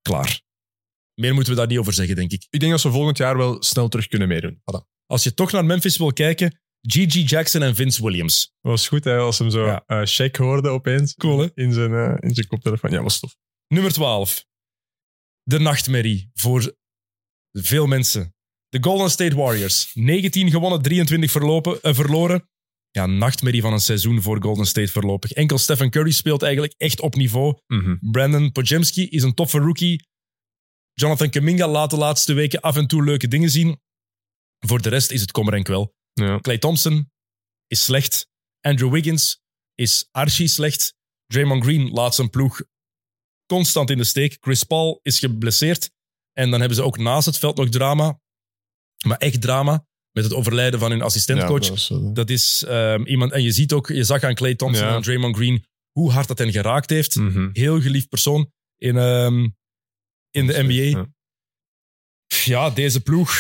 Klaar. 0.03 0.41
Meer 1.15 1.35
moeten 1.35 1.53
we 1.53 1.59
daar 1.59 1.69
niet 1.69 1.79
over 1.79 1.93
zeggen, 1.93 2.17
denk 2.17 2.33
ik. 2.33 2.47
Ik 2.51 2.61
denk 2.61 2.73
dat 2.73 2.81
ze 2.81 2.91
volgend 2.91 3.17
jaar 3.17 3.37
wel 3.37 3.63
snel 3.63 3.89
terug 3.89 4.07
kunnen 4.07 4.29
meedoen. 4.29 4.61
Voilà. 4.61 4.87
Als 5.07 5.23
je 5.23 5.35
toch 5.35 5.53
naar 5.53 5.65
Memphis 5.65 5.97
wil 5.97 6.13
kijken, 6.13 6.61
Gigi 6.81 7.23
Jackson 7.23 7.63
en 7.63 7.75
Vince 7.75 8.03
Williams. 8.03 8.53
Dat 8.61 8.71
was 8.73 8.89
goed, 8.89 9.05
hè, 9.05 9.17
als 9.17 9.39
hem 9.39 9.51
zo 9.51 9.67
Ja. 9.67 9.83
eh 9.87 10.01
check 10.05 10.37
hoorde 10.37 10.69
opeens. 10.69 11.15
Cool, 11.15 11.39
hè? 11.39 11.49
In 11.55 11.73
zijn, 11.73 11.95
eh, 11.95 12.15
in 12.21 12.35
zijn 12.35 12.47
koptelefoon. 12.47 12.91
Ja, 12.91 13.03
was 13.03 13.21
tof. 13.21 13.37
Nummer 13.69 13.93
12. 13.93 14.45
De 15.43 15.59
nachtmerrie 15.59 16.31
voor 16.35 16.77
veel 17.53 17.87
mensen. 17.87 18.35
De 18.77 18.83
Golden 18.83 19.11
State 19.11 19.37
Warriors. 19.37 19.91
19 19.95 20.51
gewonnen, 20.51 20.83
23 20.83 21.31
verlopen, 21.31 21.83
eh, 21.83 21.95
verloren. 21.95 22.49
Ja, 22.91 23.07
nachtmerrie 23.07 23.61
van 23.61 23.73
een 23.73 23.81
seizoen 23.81 24.23
voor 24.23 24.43
Golden 24.43 24.67
State 24.67 24.93
voorlopig. 24.93 25.33
Enkel 25.33 25.59
Stephen 25.59 25.91
Curry 25.91 26.11
speelt 26.11 26.43
eigenlijk 26.43 26.75
echt 26.77 27.01
op 27.01 27.15
niveau. 27.15 27.59
Mhm. 27.67 27.97
Brandon 28.01 28.53
Pojemski 28.53 29.09
is 29.09 29.23
een 29.23 29.35
toffe 29.35 29.59
rookie. 29.59 30.07
Jonathan 30.93 31.31
Kuminga 31.31 31.69
laat 31.69 31.91
de 31.91 31.97
laatste 31.97 32.33
weken 32.33 32.61
af 32.61 32.77
en 32.77 32.87
toe 32.87 33.05
leuke 33.05 33.29
dingen 33.29 33.51
zien. 33.51 33.81
Voor 34.59 34.83
de 34.83 34.89
rest 34.89 35.11
is 35.11 35.21
het 35.21 35.31
kommer 35.31 35.55
en 35.55 35.63
kwel. 35.63 35.95
Ja. 36.13 36.41
Clay 36.41 36.59
Thompson 36.59 37.11
is 37.67 37.85
slecht. 37.85 38.29
Andrew 38.61 38.93
Wiggins 38.93 39.41
is 39.75 40.09
archi 40.11 40.49
slecht. 40.49 40.95
Draymond 41.27 41.63
Green 41.63 41.91
laat 41.91 42.15
zijn 42.15 42.31
ploeg 42.31 42.63
constant 43.47 43.91
in 43.91 43.99
de 43.99 44.05
steek. 44.05 44.37
Chris 44.41 44.65
Paul 44.65 45.01
is 45.03 45.19
geblesseerd. 45.19 45.91
En 46.33 46.51
dan 46.51 46.59
hebben 46.59 46.79
ze 46.79 46.85
ook 46.85 46.99
naast 46.99 47.27
het 47.27 47.39
veld 47.39 47.57
nog 47.57 47.69
drama. 47.69 48.21
Maar 49.07 49.19
echt 49.19 49.41
drama. 49.41 49.87
Met 50.13 50.25
het 50.25 50.35
overlijden 50.35 50.81
van 50.81 50.91
hun 50.91 51.03
assistentcoach. 51.03 51.89
Ja, 51.89 51.99
dat 52.13 52.31
is 52.31 52.65
ehm, 52.65 53.03
iemand... 53.03 53.33
En 53.33 53.43
je 53.43 53.51
ziet 53.53 53.73
ook, 53.73 53.89
je 53.89 54.05
zag 54.05 54.23
aan 54.23 54.35
Clay 54.35 54.55
Thompson 54.55 54.87
Ja. 54.87 54.95
en 54.95 55.03
Draymond 55.03 55.37
Green 55.37 55.65
hoe 55.91 56.11
hard 56.11 56.29
dat 56.29 56.39
hen 56.39 56.53
geraakt 56.53 56.91
heeft. 56.91 57.15
mhm. 57.17 57.49
Heel 57.53 57.81
geliefd 57.81 58.09
persoon 58.09 58.53
in, 58.77 58.97
ehm, 58.97 59.49
in 60.31 60.47
de 60.47 60.63
NBA. 60.63 60.99
Ja. 60.99 61.07
Ja, 62.45 62.71
deze 62.71 63.01
ploeg. 63.01 63.31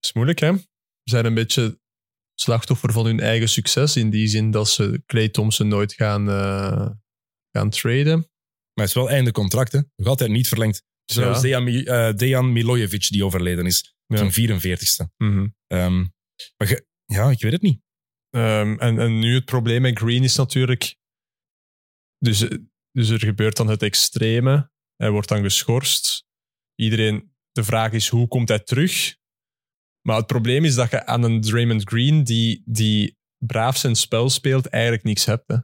is 0.00 0.12
moeilijk, 0.12 0.38
hè? 0.40 0.52
Ze 0.56 0.64
zijn 1.16 1.24
een 1.24 1.34
beetje 1.34 1.80
slachtoffer 2.34 2.92
van 2.92 3.04
hun 3.06 3.20
eigen 3.20 3.48
succes. 3.48 3.96
In 3.96 4.10
die 4.10 4.26
zin 4.26 4.50
dat 4.50 4.68
ze 4.68 5.02
Clay 5.06 5.28
Thompson 5.28 5.68
nooit 5.68 5.92
gaan, 5.92 6.28
eh, 6.28 6.88
gaan 7.52 7.70
traden. 7.70 8.18
Maar 8.74 8.86
het 8.86 8.88
is 8.88 8.94
wel 8.94 9.10
einde 9.10 9.32
contract, 9.32 9.72
hè. 9.72 9.80
Nog 9.96 10.06
altijd 10.06 10.30
niet 10.30 10.48
verlengd. 10.48 10.82
Is 11.10 11.16
trouwens 11.16 11.42
Ja. 11.42 11.60
Dejan, 11.60 11.84
eh, 11.84 12.14
Dejan 12.16 12.52
Milojevic 12.52 13.08
die 13.08 13.24
overleden 13.24 13.66
is. 13.66 13.94
Zijn 14.06 14.32
44ste. 14.32 15.10
Mhm. 15.16 15.48
Ehm, 15.66 15.98
maar 16.56 16.68
ge- 16.68 16.86
ja, 17.04 17.30
ik 17.30 17.40
weet 17.42 17.52
het 17.52 17.62
niet. 17.62 17.80
Ehm, 18.30 18.78
en, 18.78 18.98
en 18.98 19.18
nu 19.18 19.34
het 19.34 19.44
probleem 19.44 19.82
met 19.82 19.98
Green 19.98 20.22
is 20.22 20.36
natuurlijk... 20.36 20.96
Dus, 22.18 22.38
dus 22.92 23.08
er 23.08 23.18
gebeurt 23.18 23.56
dan 23.56 23.68
het 23.68 23.82
extreme. 23.82 24.70
Hij 24.96 25.10
wordt 25.10 25.28
dan 25.28 25.42
geschorst. 25.42 26.24
Iedereen... 26.74 27.34
De 27.52 27.64
vraag 27.64 27.92
is, 27.92 28.08
hoe 28.08 28.28
komt 28.28 28.48
hij 28.48 28.58
terug? 28.58 29.16
Maar 30.06 30.16
het 30.16 30.26
probleem 30.26 30.64
is 30.64 30.74
dat 30.74 30.90
je 30.90 31.06
aan 31.06 31.22
een 31.22 31.40
Draymond 31.40 31.82
Green 31.88 32.24
die, 32.24 32.62
die 32.66 33.18
braaf 33.44 33.76
zijn 33.76 33.94
spel 33.96 34.28
speelt, 34.30 34.66
eigenlijk 34.66 35.04
niks 35.04 35.24
hebt. 35.24 35.48
Hè. 35.48 35.56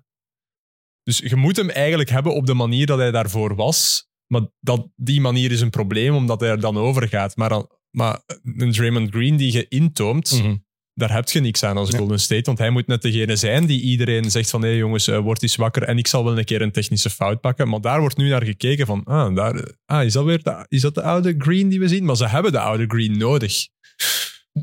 Dus 1.03 1.18
je 1.18 1.36
moet 1.36 1.57
hem 1.57 1.70
eigenlijk 1.70 2.09
hebben 2.09 2.34
op 2.34 2.47
de 2.47 2.55
manier 2.55 2.86
dat 2.86 2.99
hij 2.99 3.11
daarvoor 3.11 3.55
was. 3.55 4.09
Maar 4.26 4.42
dat, 4.60 4.88
die 4.96 5.20
manier 5.20 5.50
is 5.52 5.60
een 5.60 5.70
probleem, 5.70 6.14
omdat 6.14 6.40
hij 6.40 6.50
er 6.50 6.60
dan 6.60 6.76
over 6.76 7.08
gaat. 7.08 7.36
Maar, 7.36 7.64
maar 7.90 8.20
een 8.56 8.72
Draymond 8.72 9.10
Green 9.10 9.36
die 9.36 9.52
je 9.52 9.66
intoomt, 9.68 10.30
Mhm. 10.42 10.56
daar 10.94 11.12
heb 11.12 11.28
je 11.28 11.40
niks 11.40 11.62
aan 11.62 11.76
als. 11.76 11.90
Golden 11.94 12.20
State. 12.20 12.42
Want 12.42 12.58
hij 12.58 12.70
moet 12.70 12.86
net 12.86 13.02
degene 13.02 13.36
zijn 13.36 13.66
die 13.66 13.80
iedereen 13.80 14.30
zegt 14.30 14.50
van 14.50 14.62
hé 14.62 14.68
jongens, 14.68 15.08
eh, 15.08 15.18
word 15.18 15.42
eens 15.42 15.56
wakker 15.56 15.82
en 15.82 15.98
ik 15.98 16.06
zal 16.06 16.24
wel 16.24 16.38
een 16.38 16.44
keer 16.44 16.62
een 16.62 16.72
technische 16.72 17.10
fout 17.10 17.40
pakken. 17.40 17.68
Maar 17.68 17.80
daar 17.80 18.00
wordt 18.00 18.16
nu 18.16 18.28
naar 18.28 18.44
gekeken 18.44 18.86
van 18.86 19.04
ah, 19.04 19.34
daar, 19.34 19.74
ah 19.84 20.04
is, 20.04 20.12
dat 20.12 20.24
weer 20.24 20.42
de, 20.42 20.66
is 20.68 20.80
dat 20.80 20.94
de 20.94 21.02
oude 21.02 21.34
Green 21.38 21.68
die 21.68 21.78
we 21.80 21.88
zien? 21.88 22.04
Maar 22.04 22.16
ze 22.16 22.28
hebben 22.28 22.52
de 22.52 22.60
oude 22.60 22.84
Green 22.88 23.18
nodig. 23.18 23.52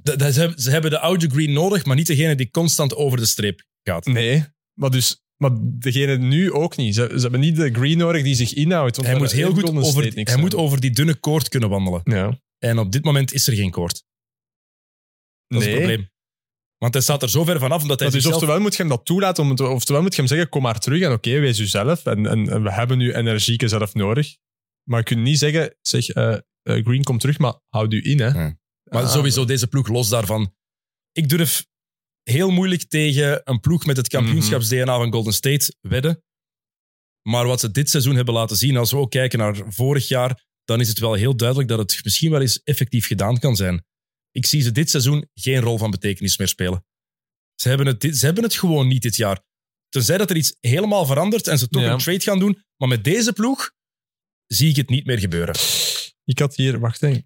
Ze, 0.03 0.11
hebben- 0.39 0.59
ze 0.59 0.69
hebben 0.69 0.91
de 0.91 0.99
oude 0.99 1.29
Green 1.29 1.53
nodig, 1.53 1.85
maar 1.85 1.95
niet 1.95 2.07
degene 2.07 2.35
die 2.35 2.51
constant 2.51 2.95
over 2.95 3.17
de 3.17 3.25
streep 3.25 3.63
gaat. 3.83 4.05
Nee, 4.05 4.43
maar 4.73 4.89
dus... 4.89 5.21
Maar 5.51 5.59
degene 5.61 6.17
nu 6.17 6.51
ook 6.51 6.75
niet. 6.75 6.95
Ze, 6.95 7.11
ze 7.15 7.19
hebben 7.21 7.39
niet 7.39 7.55
de 7.55 7.73
Green 7.73 7.97
nodig 7.97 8.23
die 8.23 8.35
zich 8.35 8.53
inhoudt. 8.53 8.95
want 8.95 9.07
Hij, 9.07 9.17
moet 9.17 9.31
heel 9.31 9.53
goed 9.53 9.69
over, 9.77 10.11
hij 10.13 10.37
moet 10.37 10.55
over 10.55 10.79
die 10.79 10.91
dunne 10.91 11.15
koord 11.15 11.49
kunnen 11.49 11.69
wandelen. 11.69 12.01
Ja. 12.03 12.39
En 12.57 12.77
op 12.79 12.91
dit 12.91 13.03
moment 13.03 13.33
is 13.33 13.47
er 13.47 13.53
geen 13.53 13.71
koord. 13.71 14.03
Dat 15.47 15.61
is 15.61 15.67
het 15.67 15.75
probleem. 15.75 16.11
Want 16.77 16.93
hij 16.93 17.03
staat 17.03 17.21
er 17.23 17.29
zo 17.29 17.43
ver 17.43 17.59
vanaf 17.59 17.81
omdat 17.81 17.99
hij 17.99 18.07
dus 18.09 18.15
zichzelf... 18.17 18.35
oftewel 18.41 18.61
moet 18.61 18.71
je 18.75 18.81
hem 18.81 18.91
dat 18.91 19.05
toelaten, 19.05 19.43
om 19.43 19.49
het- 19.49 19.59
oftewel 19.59 20.01
moet 20.01 20.11
je 20.15 20.19
hem 20.19 20.29
zeggen, 20.29 20.49
kom 20.49 20.61
maar 20.61 20.79
terug 20.79 21.01
en 21.01 21.11
oké, 21.11 21.39
wees 21.39 21.57
jezelf. 21.57 22.05
En, 22.05 22.25
en, 22.25 22.49
en 22.49 22.63
we 22.63 22.71
hebben 22.71 22.97
nu 22.97 23.13
energieke 23.13 23.67
zelf 23.67 23.93
nodig. 23.93 24.37
Maar 24.89 24.99
je 24.99 25.05
kunt 25.05 25.21
niet 25.21 25.37
zeggen, 25.39 25.75
zeg, 25.81 26.09
eh, 26.09 26.33
eh, 26.33 26.39
Green, 26.85 27.03
kom 27.03 27.17
terug, 27.17 27.37
maar 27.39 27.53
houd 27.69 27.93
u 27.93 28.09
in. 28.09 28.19
Hè. 28.19 28.27
Ja. 28.27 28.57
Maar 28.91 29.03
Ah, 29.03 29.11
sowieso 29.11 29.45
deze 29.45 29.67
ploeg 29.67 29.87
los 29.87 30.09
daarvan. 30.09 30.55
Ik 31.11 31.29
durf 31.29 31.65
heel 32.23 32.49
moeilijk 32.51 32.83
tegen 32.83 33.41
een 33.43 33.59
ploeg 33.59 33.85
met 33.85 33.97
het 33.97 34.07
kampioenschaps-DNA 34.07 34.97
van 34.97 35.11
Golden 35.11 35.33
State 35.33 35.75
wedden. 35.81 36.23
Maar 37.21 37.45
wat 37.47 37.59
ze 37.59 37.71
dit 37.71 37.89
seizoen 37.89 38.15
hebben 38.15 38.33
laten 38.33 38.55
zien, 38.57 38.77
als 38.77 38.91
we 38.91 38.97
ook 38.97 39.11
kijken 39.11 39.39
naar 39.39 39.61
vorig 39.73 40.07
jaar, 40.07 40.45
dan 40.63 40.79
is 40.79 40.87
het 40.87 40.99
wel 40.99 41.13
heel 41.13 41.35
duidelijk 41.35 41.69
dat 41.69 41.79
het 41.79 41.99
misschien 42.03 42.31
wel 42.31 42.41
eens 42.41 42.63
effectief 42.63 43.07
gedaan 43.07 43.39
kan 43.39 43.55
zijn. 43.55 43.85
Ik 44.31 44.45
zie 44.45 44.61
ze 44.61 44.71
dit 44.71 44.89
seizoen 44.89 45.29
geen 45.33 45.59
rol 45.59 45.77
van 45.77 45.91
betekenis 45.91 46.37
meer 46.37 46.47
spelen. 46.47 46.85
Ze 47.55 47.67
hebben 47.67 47.87
het, 47.87 48.01
dit- 48.01 48.17
ze 48.17 48.25
hebben 48.25 48.43
het 48.43 48.53
gewoon 48.55 48.87
niet 48.87 49.01
dit 49.01 49.15
jaar. 49.15 49.43
Tenzij 49.89 50.17
dat 50.17 50.29
er 50.29 50.35
iets 50.35 50.55
helemaal 50.59 51.05
verandert 51.05 51.47
en 51.47 51.57
ze 51.57 51.67
toch 51.67 51.81
Ja. 51.81 51.91
een 51.91 51.97
trade 51.97 52.19
gaan 52.19 52.39
doen. 52.39 52.63
Maar 52.77 52.87
met 52.89 53.03
deze 53.03 53.33
ploeg 53.33 53.71
zie 54.47 54.69
ik 54.69 54.75
het 54.75 54.89
niet 54.89 55.05
meer 55.05 55.19
gebeuren. 55.19 55.55
Ik 56.25 56.39
had 56.39 56.55
hier, 56.55 56.79
wacht 56.79 57.01
hè. 57.01 57.17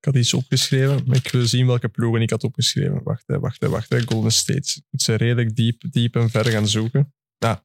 Ik 0.00 0.06
had 0.06 0.14
iets 0.16 0.34
opgeschreven, 0.34 1.06
maar 1.06 1.16
ik 1.16 1.30
wil 1.30 1.46
zien 1.46 1.66
welke 1.66 1.88
ploegen 1.88 2.22
ik 2.22 2.30
had 2.30 2.44
opgeschreven. 2.44 3.02
Wacht 3.02 3.26
hè, 3.26 3.38
wacht 3.38 3.60
hè, 3.60 3.68
wacht 3.68 3.88
hè. 3.90 4.00
Golden 4.02 4.32
State. 4.32 4.72
Ik 4.76 4.82
moet 4.90 5.02
ze 5.02 5.14
redelijk 5.14 5.56
diep, 5.56 5.92
diep 5.92 6.14
en 6.16 6.30
ver 6.30 6.44
gaan 6.46 6.68
zoeken. 6.68 7.14
Nou. 7.38 7.58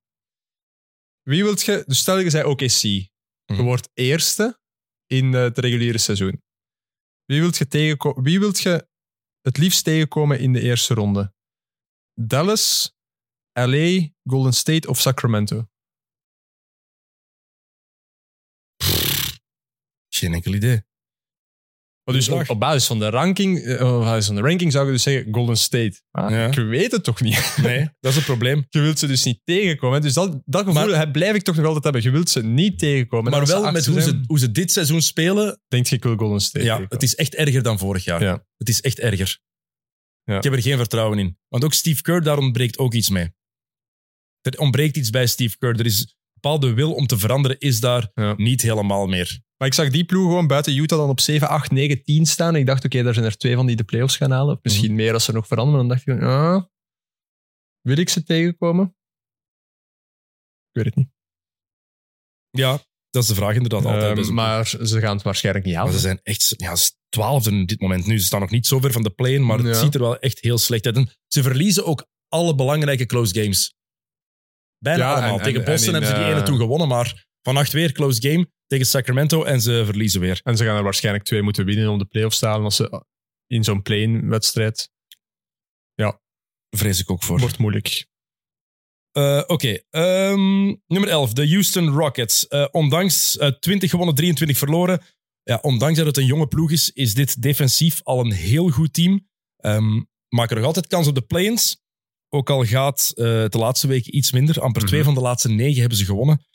Wie 1.21 1.43
wilt 1.43 1.61
je... 1.61 1.83
Dus 1.87 1.97
stel 1.99 2.17
je 2.19 2.29
zei 2.29 2.43
OKC. 2.43 2.69
Je 2.81 3.09
Mhm. 3.53 3.61
wordt 3.63 3.89
eerste 3.93 4.59
in 5.05 5.33
eh, 5.33 5.41
het 5.41 5.57
reguliere 5.57 5.97
seizoen. 5.97 6.43
Wie 7.25 7.39
wilt 7.41 7.57
je, 7.57 7.67
tegenko- 7.67 8.21
wie 8.21 8.39
wilt 8.39 8.59
je 8.61 8.87
het 9.41 9.57
liefst 9.57 9.83
tegenkomen 9.83 10.39
in 10.39 10.53
de 10.53 10.61
eerste 10.61 10.93
ronde? 10.93 11.33
Dallas, 12.21 12.93
LA, 13.59 14.07
Golden 14.23 14.53
State 14.53 14.87
of 14.89 14.99
Sacramento? 14.99 15.67
Geen 20.09 20.33
enkel 20.33 20.53
idee. 20.53 20.83
Maar 22.05 22.15
dus 22.15 22.27
Goeie 22.27 22.49
op, 22.49 22.59
basis 22.59 22.85
van 22.87 22.99
de 22.99 23.09
ranking, 23.09 23.59
eh, 23.59 23.93
op 23.95 24.01
basis 24.01 24.25
van 24.25 24.35
de 24.35 24.41
ranking 24.41 24.71
zou 24.71 24.85
je 24.85 24.91
dus 24.91 25.03
zeggen 25.03 25.33
Golden 25.33 25.57
State. 25.57 26.01
Ja. 26.11 26.47
ik 26.47 26.53
weet 26.55 26.91
het 26.91 27.03
toch 27.03 27.21
niet. 27.21 27.53
Nee, 27.61 27.79
dat 27.99 28.11
is 28.11 28.15
het 28.15 28.25
probleem. 28.25 28.65
Je 28.69 28.79
wilt 28.79 28.99
ze 28.99 29.07
dus 29.07 29.23
niet 29.23 29.39
tegenkomen. 29.43 30.01
Dus 30.01 30.13
dat, 30.13 30.41
dat 30.45 30.65
gevoel 30.65 30.87
Maar- 30.87 31.11
blijf 31.11 31.35
ik 31.35 31.41
toch 31.41 31.55
nog 31.55 31.65
altijd 31.65 31.83
hebben. 31.83 32.01
Je 32.03 32.09
wilt 32.11 32.29
ze 32.29 32.43
niet 32.43 32.79
tegenkomen. 32.79 33.31
En 33.33 33.37
Maar 33.37 33.47
wel 33.47 33.71
met 33.71 33.85
hoe 33.85 34.01
ze, 34.01 34.21
hoe 34.27 34.39
ze 34.39 34.51
dit 34.51 34.71
seizoen 34.71 35.01
spelen. 35.01 35.61
Denk 35.67 35.87
je, 35.87 35.95
ik 35.95 36.03
wil 36.03 36.15
Golden 36.15 36.39
State 36.41 36.65
Ja, 36.65 36.75
tegenkomen. 36.75 36.93
het 36.93 37.03
is 37.03 37.15
echt 37.15 37.35
erger 37.35 37.63
dan 37.63 37.77
vorig 37.79 38.03
jaar. 38.03 38.21
Ja. 38.23 38.45
Het 38.57 38.69
is 38.69 38.81
echt 38.81 38.99
erger. 38.99 39.39
Ja. 40.23 40.37
Ik 40.37 40.43
heb 40.43 40.53
er 40.53 40.61
geen 40.61 40.77
vertrouwen 40.77 41.19
in. 41.19 41.37
Want 41.47 41.63
ook 41.63 41.73
Steve 41.73 42.01
Kerr, 42.01 42.23
daar 42.23 42.37
ontbreekt 42.37 42.77
ook 42.77 42.93
iets 42.93 43.09
mee. 43.09 43.33
Er 44.41 44.59
ontbreekt 44.59 44.97
iets 44.97 45.09
bij 45.09 45.27
Steve 45.27 45.57
Kerr. 45.57 45.79
Er 45.79 45.85
is 45.85 45.99
een 45.99 46.13
bepaalde 46.33 46.73
wil 46.73 46.93
om 46.93 47.07
te 47.07 47.17
veranderen, 47.17 47.59
is 47.59 47.79
daar 47.79 48.09
Ja. 48.13 48.33
niet 48.37 48.61
helemaal 48.61 49.07
meer. 49.07 49.43
Maar 49.65 49.73
ik 49.73 49.79
zag 49.79 49.89
die 49.93 50.05
ploeg 50.05 50.23
gewoon 50.27 50.47
buiten 50.47 50.75
Utah 50.77 50.97
dan 50.99 51.09
op 51.09 51.19
7, 51.19 51.47
8, 51.49 51.71
9, 51.71 52.03
10 52.03 52.25
staan. 52.25 52.55
Ik 52.55 52.65
dacht, 52.65 52.85
oké, 52.85 53.03
daar 53.03 53.13
zijn 53.13 53.25
er 53.25 53.37
twee 53.37 53.55
van 53.55 53.65
die 53.65 53.75
de 53.75 53.83
playoffs 53.83 54.17
gaan 54.17 54.31
halen. 54.31 54.55
Of 54.55 54.63
Misschien 54.63 54.85
Mhm. 54.87 54.95
meer 54.95 55.13
als 55.13 55.23
ze 55.23 55.31
nog 55.31 55.47
veranderen. 55.47 55.87
Dan 55.87 55.97
dacht 55.97 56.07
ik, 56.07 56.23
ah, 56.23 56.63
wil 57.81 57.97
ik 57.97 58.09
ze 58.09 58.23
tegenkomen? 58.23 58.85
Ik 60.69 60.71
weet 60.71 60.85
het 60.85 60.95
niet. 60.95 61.09
Ja, 62.49 62.71
dat 63.09 63.23
is 63.23 63.29
de 63.29 63.35
vraag 63.35 63.55
inderdaad 63.55 63.85
altijd. 63.85 64.17
Ehm, 64.17 64.23
zo'n 64.25 64.33
maar 64.33 64.67
ze 64.67 64.99
gaan 64.99 65.13
het 65.15 65.23
waarschijnlijk 65.23 65.65
niet 65.65 65.73
Maar 65.75 65.83
halen. 65.83 65.99
ze 65.99 66.05
zijn 66.05 66.19
echt 66.23 66.53
ja, 66.57 66.75
twaalfde 67.09 67.49
in 67.51 67.65
dit 67.65 67.79
moment 67.81 68.05
nu. 68.05 68.19
Ze 68.19 68.25
staan 68.25 68.39
nog 68.41 68.49
niet 68.49 68.67
zo 68.67 68.79
ver 68.79 68.91
van 68.91 69.03
de 69.03 69.09
play 69.09 69.37
maar 69.39 69.59
het 69.59 69.77
ziet 69.77 69.93
er 69.93 69.99
wel 70.01 70.19
echt 70.19 70.39
heel 70.39 70.57
slecht 70.57 70.85
uit. 70.85 70.95
En 70.95 71.09
ze 71.27 71.43
verliezen 71.43 71.85
ook 71.85 72.07
alle 72.27 72.55
belangrijke 72.55 73.05
close 73.05 73.41
games. 73.41 73.75
Bijna 74.77 75.03
Ja, 75.03 75.11
allemaal. 75.13 75.37
en- 75.37 75.43
Tegen 75.43 75.59
en- 75.59 75.71
Boston 75.71 75.93
en 75.93 76.01
hebben 76.01 76.09
ze 76.09 76.23
die 76.23 76.31
ene 76.31 76.39
eh, 76.39 76.45
toen 76.45 76.57
gewonnen, 76.57 76.87
maar 76.87 77.27
vannacht 77.41 77.71
weer 77.71 77.91
close 77.91 78.21
game 78.29 78.53
tegen 78.67 78.85
Sacramento 78.85 79.43
en 79.43 79.61
ze 79.61 79.81
verliezen 79.85 80.21
weer. 80.21 80.39
En 80.43 80.57
ze 80.57 80.63
gaan 80.65 80.77
er 80.77 80.83
waarschijnlijk 80.83 81.25
twee 81.25 81.41
moeten 81.41 81.65
winnen 81.65 81.89
om 81.89 81.97
de 81.97 82.05
playoffs 82.05 82.39
te 82.39 82.45
halen 82.45 82.63
als 82.63 82.75
ze 82.75 83.03
in 83.47 83.63
zo'n 83.63 83.81
play-in-wedstrijd. 83.81 84.89
Vrees 86.69 86.99
ik 86.99 87.11
ook 87.11 87.23
voor. 87.23 87.39
Wordt 87.39 87.57
moeilijk. 87.57 88.07
Eh, 89.11 89.43
Oké, 89.47 89.79
ehm, 89.89 90.65
nummer 90.87 91.09
11, 91.09 91.33
de 91.33 91.49
Houston 91.49 91.89
Rockets. 91.89 92.47
Eh, 92.47 92.67
ondanks 92.71 93.37
eh, 93.37 93.47
20 93.51 93.89
gewonnen, 93.89 94.15
23 94.15 94.57
verloren. 94.57 95.01
Ja, 95.43 95.59
ondanks 95.61 95.97
dat 95.97 96.05
het 96.05 96.17
een 96.17 96.25
jonge 96.25 96.47
ploeg 96.47 96.71
is, 96.71 96.89
is 96.91 97.13
dit 97.13 97.41
defensief 97.41 98.03
al 98.03 98.19
een 98.19 98.31
heel 98.31 98.69
goed 98.69 98.93
team. 98.93 99.27
Ehm 99.57 100.01
maken 100.29 100.55
nog 100.55 100.65
altijd 100.65 100.87
kans 100.87 101.07
op 101.07 101.15
de 101.15 101.21
play-ins. 101.21 101.83
Ook 102.29 102.49
al 102.49 102.65
gaat 102.65 103.11
eh, 103.15 103.25
de 103.25 103.57
laatste 103.57 103.87
week 103.87 104.05
iets 104.05 104.31
minder. 104.31 104.61
Amper 104.61 104.81
Mhm. 104.81 104.89
twee 104.91 105.03
van 105.03 105.13
de 105.13 105.21
laatste 105.21 105.49
negen 105.49 105.79
hebben 105.79 105.97
ze 105.97 106.05
gewonnen. 106.05 106.45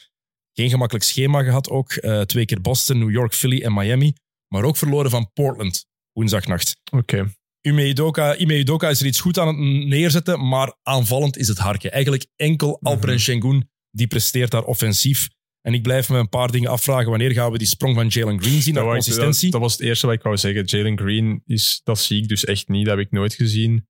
Geen 0.61 0.71
gemakkelijk 0.71 1.05
schema 1.05 1.43
gehad 1.43 1.69
ook. 1.71 1.93
Eh, 1.93 2.21
twee 2.21 2.45
keer 2.45 2.61
Boston, 2.61 2.99
New 2.99 3.11
York, 3.11 3.35
Philly 3.35 3.63
en 3.63 3.73
Miami. 3.75 4.13
Maar 4.49 4.63
ook 4.65 4.77
verloren 4.77 5.11
van 5.11 5.31
Portland, 5.33 5.87
woensdagnacht. 6.13 6.77
Oké. 6.93 7.35
Ime 7.61 7.89
Udoka, 7.89 8.37
Ime 8.37 8.59
Udoka 8.59 8.89
is 8.89 9.01
er 9.01 9.07
iets 9.07 9.21
goed 9.21 9.39
aan 9.39 9.47
het 9.49 9.57
neerzetten, 9.87 10.49
maar 10.49 10.77
aanvallend 10.83 11.37
is 11.37 11.49
het 11.49 11.59
harken. 11.59 11.93
Eigenlijk 11.93 12.27
enkel 12.37 12.79
Alperen 12.83 13.15
Mhm. 13.15 13.23
Sengun 13.25 13.71
die 13.91 14.07
presteert 14.07 14.51
daar 14.51 14.65
offensief. 14.65 15.29
En 15.61 15.75
ik 15.75 15.83
blijf 15.83 16.09
me 16.09 16.19
een 16.19 16.29
paar 16.29 16.51
dingen 16.51 16.71
afvragen. 16.71 17.11
Wanneer 17.11 17.33
gaan 17.33 17.53
we 17.53 17.59
die 17.59 17.67
sprong 17.67 17.95
van 17.95 18.07
Jalen 18.09 18.43
Green 18.43 18.63
zien 18.63 18.75
naar 18.75 18.85
Dat, 18.85 18.93
ik- 18.95 18.99
consistentie? 19.03 19.43
dat, 19.51 19.53
dat 19.53 19.61
was 19.61 19.73
het 19.73 19.81
eerste 19.87 20.07
wat 20.07 20.15
ik 20.15 20.23
wou 20.23 20.37
zeggen. 20.37 20.65
Jalen 20.65 20.99
Green, 20.99 21.43
is, 21.47 21.81
dat 21.85 21.99
zie 21.99 22.23
ik 22.23 22.29
dus 22.29 22.45
echt 22.45 22.69
niet. 22.69 22.87
Dat 22.87 22.97
heb 22.97 23.07
ik 23.07 23.13
nooit 23.13 23.35
gezien. 23.35 23.87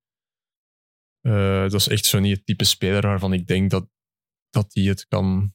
Eh, 1.20 1.60
dat 1.60 1.74
is 1.74 1.88
echt 1.88 2.04
zo 2.04 2.18
niet 2.18 2.36
het 2.36 2.46
type 2.46 2.64
speler 2.64 3.02
waarvan 3.02 3.32
ik 3.32 3.46
denk 3.46 3.70
dat, 3.70 3.88
dat 4.50 4.66
hij 4.74 4.84
het 4.84 5.06
kan, 5.08 5.54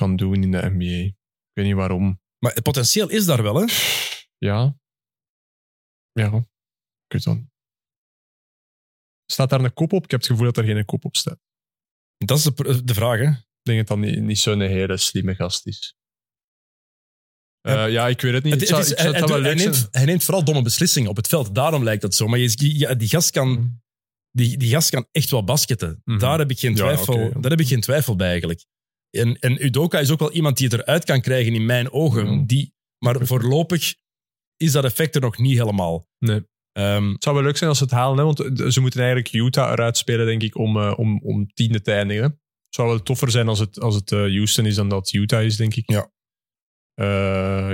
kan 0.00 0.16
doen 0.16 0.42
in 0.42 0.50
de 0.50 0.70
NBA. 0.70 1.06
Ik 1.06 1.16
weet 1.52 1.66
niet 1.66 1.74
waarom. 1.74 2.20
Maar 2.38 2.54
het 2.54 2.62
potentieel 2.62 3.08
is 3.08 3.24
daar 3.26 3.42
wel, 3.42 3.54
hè? 3.54 3.64
Ja. 4.38 4.78
Ja. 6.12 6.26
Ik 6.26 7.12
weet 7.12 7.24
het 7.24 7.34
niet. 7.34 7.48
Staat 9.26 9.50
daar 9.50 9.60
een 9.64 9.72
kop 9.72 9.92
op? 9.92 10.04
Ik 10.04 10.10
heb 10.10 10.20
het 10.20 10.28
gevoel 10.28 10.44
dat 10.44 10.56
er 10.56 10.64
geen 10.64 10.84
kop 10.84 11.04
op 11.04 11.16
staat. 11.16 11.38
Dat 12.16 12.38
is 12.38 12.44
de, 12.44 12.84
de 12.84 12.94
vraag, 12.94 13.18
hè? 13.18 13.28
Ik 13.30 13.66
denk 13.66 13.78
dat 13.78 13.86
dat 13.88 13.98
niet, 13.98 14.20
niet 14.20 14.38
zo'n 14.38 14.60
hele 14.60 14.96
slimme 14.96 15.34
gast 15.34 15.66
is. 15.66 15.94
Eh, 17.60 17.90
ja, 17.90 18.08
ik 18.08 18.20
weet 18.20 18.32
het 18.32 18.42
niet. 18.44 18.52
Het, 18.52 18.60
Het 18.68 18.70
het 18.70 18.86
zou- 18.86 18.98
is, 19.14 19.18
hij, 19.42 19.54
neemt, 19.54 19.74
zijn. 19.76 19.88
hij 19.90 20.04
neemt 20.04 20.24
vooral 20.24 20.44
domme 20.44 20.62
beslissingen 20.62 21.10
op 21.10 21.16
het 21.16 21.28
veld. 21.28 21.54
Daarom 21.54 21.84
lijkt 21.84 22.02
dat 22.02 22.14
zo. 22.14 22.26
Maar 22.26 22.38
je, 22.38 22.78
ja, 22.78 22.94
die, 22.94 23.08
gast 23.08 23.30
kan, 23.30 23.80
die, 24.30 24.56
die 24.56 24.70
gast 24.70 24.90
kan 24.90 25.08
echt 25.12 25.30
wel 25.30 25.44
basketten. 25.44 26.00
Mhm. 26.04 26.18
Daar, 26.18 26.38
heb 26.38 26.50
ik 26.50 26.58
geen 26.58 26.70
Ja, 26.70 26.76
twijfel, 26.76 27.40
daar 27.40 27.50
heb 27.50 27.60
ik 27.60 27.66
geen 27.66 27.80
twijfel 27.80 28.16
bij 28.16 28.28
eigenlijk. 28.28 28.66
En, 29.10 29.38
en 29.38 29.64
Udoka 29.64 29.98
is 29.98 30.10
ook 30.10 30.18
wel 30.18 30.32
iemand 30.32 30.56
die 30.56 30.68
het 30.68 30.80
eruit 30.80 31.04
kan 31.04 31.20
krijgen 31.20 31.54
in 31.54 31.66
mijn 31.66 31.92
ogen. 31.92 32.46
Die, 32.46 32.74
maar 32.98 33.26
voorlopig 33.26 33.94
is 34.56 34.72
dat 34.72 34.84
effect 34.84 35.14
er 35.14 35.20
nog 35.20 35.38
niet 35.38 35.58
helemaal. 35.58 36.06
Nee. 36.18 36.48
Ehm, 36.72 37.10
Het 37.12 37.22
zou 37.22 37.34
wel 37.36 37.44
leuk 37.44 37.56
zijn 37.56 37.68
als 37.68 37.78
ze 37.78 37.84
het 37.84 37.92
halen, 37.92 38.18
hè, 38.18 38.24
want 38.24 38.40
eh, 38.40 38.66
ze 38.68 38.80
moeten 38.80 39.00
eigenlijk 39.00 39.32
Utah 39.32 39.72
eruit 39.72 39.96
spelen, 39.96 40.26
denk 40.26 40.42
ik, 40.42 40.56
om, 40.56 40.76
eh, 40.76 40.92
om, 40.96 41.20
om 41.22 41.52
tiende 41.52 41.80
te 41.80 41.92
eindigen. 41.92 42.22
Het 42.22 42.74
zou 42.74 42.88
wel 42.88 43.02
toffer 43.02 43.30
zijn 43.30 43.48
als 43.48 43.58
het, 43.58 43.80
als 43.80 43.94
het 43.94 44.12
eh, 44.12 44.18
Houston 44.18 44.66
is 44.66 44.74
dan 44.74 44.88
dat 44.88 44.98
het 44.98 45.12
Utah 45.12 45.44
is, 45.44 45.56
denk 45.56 45.74
ik. 45.74 45.90
Ja. 45.90 46.10
Eh, 47.00 47.06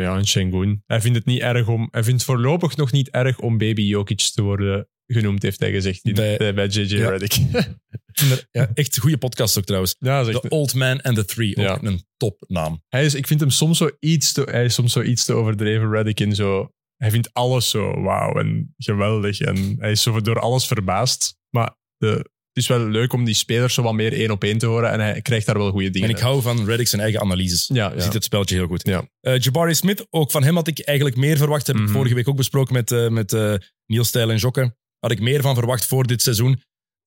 ja, 0.02 0.16
en 0.16 0.24
Sengun. 0.26 0.82
Hij 0.86 1.00
vindt 1.00 1.16
het 1.16 1.26
niet 1.26 1.40
erg 1.40 1.68
om... 1.68 1.88
Hij 1.90 2.04
vindt 2.04 2.24
voorlopig 2.24 2.76
nog 2.76 2.92
niet 2.92 3.10
erg 3.10 3.38
om 3.38 3.58
Baby 3.58 3.82
Jokic 3.82 4.18
te 4.34 4.42
worden 4.42 4.88
genoemd, 5.06 5.42
heeft 5.42 5.60
hij 5.60 5.72
gezegd 5.72 6.04
in, 6.04 6.14
Bij- 6.14 6.66
JJ 6.66 6.96
Ja. 6.96 7.10
Redick. 7.10 7.32
ja, 8.50 8.70
echt 8.74 8.96
een 8.96 9.02
goede 9.02 9.18
podcast 9.18 9.58
ook 9.58 9.64
trouwens. 9.64 9.96
ja, 9.98 10.24
The 10.24 10.48
Old 10.48 10.74
Man 10.74 11.00
and 11.02 11.16
the 11.16 11.24
Three. 11.24 11.56
Ook 11.56 11.64
Ja. 11.64 11.78
een 11.82 12.04
topnaam. 12.16 12.82
hij 12.88 13.04
is, 13.04 13.14
ik 13.14 13.26
vind 13.26 13.40
hem 13.40 13.50
soms 13.50 13.78
zo 13.78 13.90
iets 14.00 14.32
te, 14.32 14.42
hij 14.50 14.64
is 14.64 14.74
soms 14.74 14.92
zo 14.92 15.02
iets 15.02 15.24
te 15.24 15.32
overdreven, 15.32 15.90
Redick, 15.90 16.20
in 16.20 16.34
zo... 16.34 16.70
Hij 16.96 17.10
vindt 17.10 17.32
alles 17.32 17.70
zo 17.70 18.00
wauw 18.00 18.34
en 18.34 18.74
geweldig. 18.76 19.40
En 19.40 19.76
hij 19.78 19.90
is 19.90 20.02
zo 20.02 20.20
door 20.20 20.40
alles 20.40 20.66
verbaasd. 20.66 21.36
Maar 21.50 21.76
de, 21.96 22.30
is 22.56 22.66
wel 22.66 22.88
leuk 22.88 23.12
om 23.12 23.24
die 23.24 23.34
spelers 23.34 23.74
zo 23.74 23.82
wat 23.82 23.92
meer 23.94 24.12
één 24.12 24.30
op 24.30 24.44
één 24.44 24.58
te 24.58 24.66
horen. 24.66 24.90
En 24.90 25.00
hij 25.00 25.22
krijgt 25.22 25.46
daar 25.46 25.58
wel 25.58 25.70
goede 25.70 25.90
dingen 25.90 26.08
En 26.08 26.14
ik 26.14 26.20
hou 26.20 26.42
van 26.42 26.64
Reddick 26.66 26.88
zijn 26.88 27.02
eigen 27.02 27.20
analyses. 27.20 27.70
Ja, 27.72 28.00
ziet 28.00 28.12
het 28.12 28.24
spelletje 28.24 28.54
heel 28.56 28.66
goed. 28.66 28.86
Ja. 28.86 29.08
Eh, 29.20 29.38
Jabari 29.38 29.74
Smith, 29.74 30.06
ook 30.10 30.30
van 30.30 30.42
hem 30.44 30.54
had 30.54 30.68
ik 30.68 30.78
eigenlijk 30.80 31.16
meer 31.18 31.36
verwacht. 31.36 31.66
Heb 31.66 31.76
ik 31.76 31.82
Mhm. 31.82 31.92
vorige 31.92 32.14
week 32.14 32.28
ook 32.28 32.36
besproken 32.36 32.74
met, 32.74 32.92
eh 32.92 33.08
met 33.08 33.32
eh, 33.32 33.54
Niels 33.86 34.08
Stijl 34.08 34.30
en 34.30 34.36
Jokke. 34.36 34.76
Had 34.98 35.10
ik 35.10 35.20
meer 35.20 35.40
van 35.42 35.54
verwacht 35.54 35.86
voor 35.86 36.06
dit 36.06 36.22
seizoen. 36.22 36.62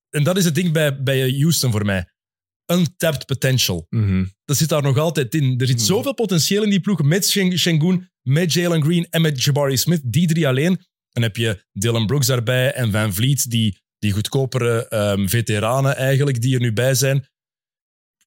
En 0.09 0.23
dat 0.23 0.37
is 0.37 0.45
het 0.45 0.55
ding 0.55 0.71
bij, 0.71 1.03
bij 1.03 1.31
Houston 1.39 1.71
voor 1.71 1.85
mij. 1.85 2.05
Untapped 2.71 3.25
potential. 3.25 3.85
Mhm. 3.89 4.25
Dat 4.45 4.57
zit 4.57 4.69
daar 4.69 4.81
nog 4.81 4.97
altijd 4.97 5.35
in. 5.35 5.59
Er 5.59 5.67
zit 5.67 5.75
Mhm. 5.75 5.85
zoveel 5.85 6.13
potentieel 6.13 6.63
in 6.63 6.69
die 6.69 6.79
ploeg. 6.79 7.03
Met 7.03 7.29
Shen- 7.29 7.57
Shengun, 7.57 8.09
met 8.21 8.53
Jalen 8.53 8.83
Green 8.83 9.07
en 9.09 9.21
met 9.21 9.43
Jabari 9.43 9.77
Smith. 9.77 10.01
Die 10.03 10.27
drie 10.27 10.47
alleen. 10.47 10.79
Dan 11.09 11.23
heb 11.23 11.35
je 11.35 11.63
Dylan 11.71 12.05
Brooks 12.05 12.27
daarbij 12.27 12.73
en 12.73 12.91
Van 12.91 13.13
Vliet. 13.13 13.49
Die, 13.49 13.77
die 13.99 14.11
goedkopere 14.11 14.87
ehm, 14.87 15.27
veteranen 15.27 15.95
eigenlijk 15.95 16.41
die 16.41 16.53
er 16.55 16.61
nu 16.61 16.73
bij 16.73 16.93
zijn. 16.95 17.25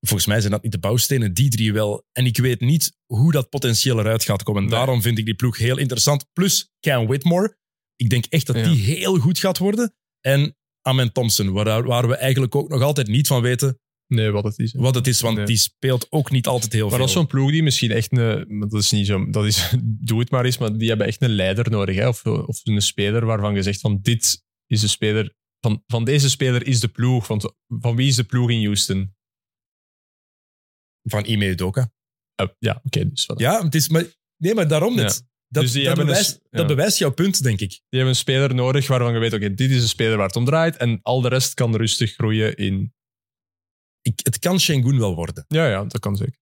Volgens 0.01 0.27
mij 0.29 0.41
zijn 0.41 0.53
dat 0.53 0.63
niet 0.63 0.73
de 0.73 0.79
bouwstenen, 0.79 1.35
die 1.35 1.51
drie 1.51 1.73
wel. 1.73 2.05
En 2.13 2.27
ik 2.27 2.37
weet 2.39 2.61
niet 2.61 2.93
hoe 3.07 3.33
dat 3.33 3.49
potentieel 3.49 3.99
eruit 3.99 4.25
gaat 4.25 4.43
komen. 4.43 4.63
Nee. 4.63 4.71
Daarom 4.71 5.03
vind 5.03 5.19
ik 5.19 5.25
die 5.25 5.35
ploeg 5.35 5.59
heel 5.59 5.79
interessant. 5.79 6.27
Plus 6.33 6.71
Cam 6.81 7.07
Whitmore. 7.07 7.57
Ik 7.97 8.11
denk 8.11 8.25
echt 8.29 8.47
dat 8.47 8.57
Ja. 8.57 8.63
die 8.63 8.77
heel 8.83 9.19
goed 9.19 9.39
gaat 9.39 9.59
worden. 9.59 9.95
En 10.21 10.57
Amen 10.81 11.13
Thompson, 11.13 11.51
waar, 11.53 11.83
waar 11.85 12.09
we 12.09 12.15
eigenlijk 12.17 12.55
ook 12.55 12.69
nog 12.69 12.83
altijd 12.83 13.07
niet 13.09 13.27
van 13.27 13.43
weten 13.43 13.77
Nee, 14.07 14.31
wat 14.31 14.45
het 14.45 14.59
is. 14.59 14.73
hè. 14.73 14.81
wat 14.81 14.95
het 14.95 15.07
is, 15.07 15.21
want 15.21 15.37
Nee. 15.37 15.47
die 15.47 15.57
speelt 15.57 16.07
ook 16.11 16.31
niet 16.31 16.47
altijd 16.47 16.73
heel 16.73 16.81
Maar 16.81 16.91
veel. 16.91 16.99
dat 16.99 17.09
is 17.09 17.15
zo'n 17.15 17.27
ploeg 17.27 17.51
die 17.51 17.63
misschien 17.63 17.91
echt 17.91 18.13
een... 18.17 18.45
maar 18.59 18.69
Dat 18.69 18.81
is 18.83 18.91
niet 18.91 19.07
zo... 19.07 19.31
Dat 19.31 19.45
is, 19.45 19.71
doe 20.09 20.19
het 20.21 20.31
maar 20.31 20.45
eens, 20.45 20.59
maar 20.59 20.77
die 20.79 20.89
hebben 20.89 21.07
echt 21.07 21.23
een 21.23 21.35
leider 21.35 21.71
nodig. 21.71 21.97
Hè? 21.97 22.09
Of, 22.09 22.27
of 22.27 22.61
een 22.65 22.83
speler 22.83 23.27
waarvan 23.27 23.55
je 23.55 23.63
zegt 23.63 23.81
van 23.81 23.99
dit 24.03 24.43
is 24.67 24.81
de 24.81 24.89
speler... 24.89 25.35
Van, 25.67 25.83
van 25.87 26.05
deze 26.05 26.31
speler 26.31 26.67
is 26.67 26.81
de 26.81 26.89
ploeg. 26.89 27.27
Van, 27.27 27.55
van 27.69 27.97
wie 27.97 28.09
is 28.09 28.17
de 28.17 28.25
ploeg 28.25 28.51
in 28.51 28.65
Houston? 28.65 29.15
Van 31.03 31.25
Ime 31.25 31.47
Udoka. 31.47 31.93
Eh, 32.35 32.47
ja, 32.59 32.81
oké. 32.85 33.09
dus 33.09 33.29
voilà. 33.33 33.37
Ja, 33.37 33.65
het 33.65 33.75
is, 33.75 33.89
maar, 33.89 34.05
nee, 34.37 34.55
maar 34.55 34.69
daarom 34.69 34.95
net. 34.95 35.15
Ja. 35.15 35.31
Dat, 35.49 35.63
Dus 35.63 35.85
dat, 35.85 35.97
bewijst, 35.97 36.41
ja. 36.51 36.59
dat 36.59 36.67
bewijst 36.67 36.99
jouw 36.99 37.13
punt, 37.13 37.43
denk 37.43 37.61
ik. 37.61 37.69
Die 37.69 37.81
hebben 37.89 38.09
een 38.09 38.17
speler 38.17 38.55
nodig 38.55 38.87
waarvan 38.87 39.13
je 39.13 39.19
weet, 39.19 39.33
oké, 39.33 39.55
dit 39.55 39.71
is 39.71 39.83
een 39.83 39.89
speler 39.89 40.17
waar 40.17 40.27
het 40.27 40.37
om 40.37 40.45
draait. 40.45 40.77
En 40.77 41.01
al 41.03 41.21
de 41.21 41.29
rest 41.29 41.55
kan 41.55 41.77
rustig 41.77 42.15
groeien 42.15 42.57
in... 42.57 42.95
ik. 44.01 44.21
Het 44.23 44.39
kan 44.39 44.61
Shengun 44.61 44.99
wel 44.99 45.15
worden. 45.15 45.45
Ja, 45.49 45.69
ja, 45.69 45.85
dat 45.85 46.01
kan 46.01 46.17
zeker. 46.17 46.41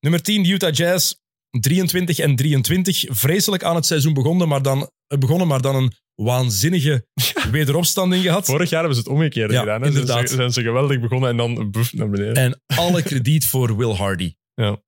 Nummer 0.00 0.22
10, 0.22 0.42
de 0.42 0.48
Utah 0.48 0.74
Jazz. 0.74 1.14
23 1.60 2.18
en 2.18 2.36
23. 2.36 3.04
Vreselijk 3.08 3.62
aan 3.62 3.74
het 3.74 3.86
seizoen 3.86 4.14
begonnen, 4.14 4.48
maar 4.48 4.62
dan, 4.62 4.90
begonnen, 5.06 5.46
maar 5.46 5.60
dan 5.60 5.74
een 5.74 5.92
waanzinnige 6.16 7.06
wederopstanding 7.50 8.22
gehad. 8.22 8.46
Vorig 8.46 8.70
jaar 8.70 8.78
hebben 8.80 8.98
ze 8.98 9.02
het 9.02 9.12
omgekeerd 9.12 9.50
Ja, 9.50 9.60
gedaan. 9.60 9.80
Hè? 9.80 9.86
inderdaad. 9.86 10.16
Zijn, 10.16 10.28
ze, 10.28 10.34
zijn 10.34 10.52
ze 10.52 10.62
geweldig 10.62 11.00
begonnen 11.00 11.30
en 11.30 11.36
dan 11.36 11.70
boef, 11.70 11.92
naar 11.92 12.08
beneden. 12.10 12.34
En 12.34 12.62
alle 12.66 13.02
krediet 13.02 13.46
voor 13.46 13.76
Will 13.76 13.92
Hardy. 13.94 14.34
Ja. 14.54 14.82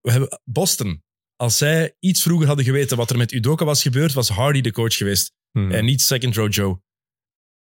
We 0.00 0.10
hebben 0.10 0.40
Boston. 0.44 1.02
Als 1.36 1.58
zij 1.58 1.96
iets 2.00 2.22
vroeger 2.22 2.46
hadden 2.46 2.64
geweten 2.64 2.96
wat 2.96 3.10
er 3.10 3.16
met 3.16 3.32
Udoka 3.32 3.64
was 3.64 3.82
gebeurd, 3.82 4.12
was 4.12 4.28
Hardy 4.28 4.60
de 4.60 4.72
coach 4.72 4.96
geweest. 4.96 5.32
Hmm. 5.50 5.70
En 5.70 5.84
niet 5.84 6.02
second 6.02 6.36
row 6.36 6.52
Joe. 6.52 6.82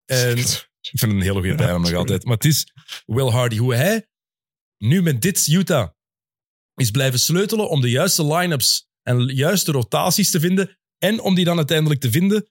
En 0.04 0.38
ik 0.38 0.98
vind 0.98 1.00
het 1.00 1.10
een 1.10 1.20
hele 1.20 1.32
goede 1.40 1.54
bijnaam 1.54 1.82
nog 1.82 1.92
altijd. 1.92 2.24
Maar 2.24 2.34
het 2.34 2.44
is 2.44 2.66
Will 3.06 3.28
Hardy. 3.28 3.56
Hoe 3.56 3.74
hij 3.74 4.06
nu 4.78 5.02
met 5.02 5.22
dit 5.22 5.46
Utah 5.46 5.88
is 6.74 6.90
blijven 6.90 7.18
sleutelen 7.18 7.68
om 7.68 7.80
de 7.80 7.90
juiste 7.90 8.26
line-ups 8.26 8.88
en 9.02 9.26
de 9.26 9.34
juiste 9.34 9.72
rotaties 9.72 10.30
te 10.30 10.40
vinden. 10.40 10.78
En 11.02 11.20
om 11.20 11.34
die 11.34 11.44
dan 11.44 11.56
uiteindelijk 11.56 12.00
te 12.00 12.10
vinden. 12.10 12.50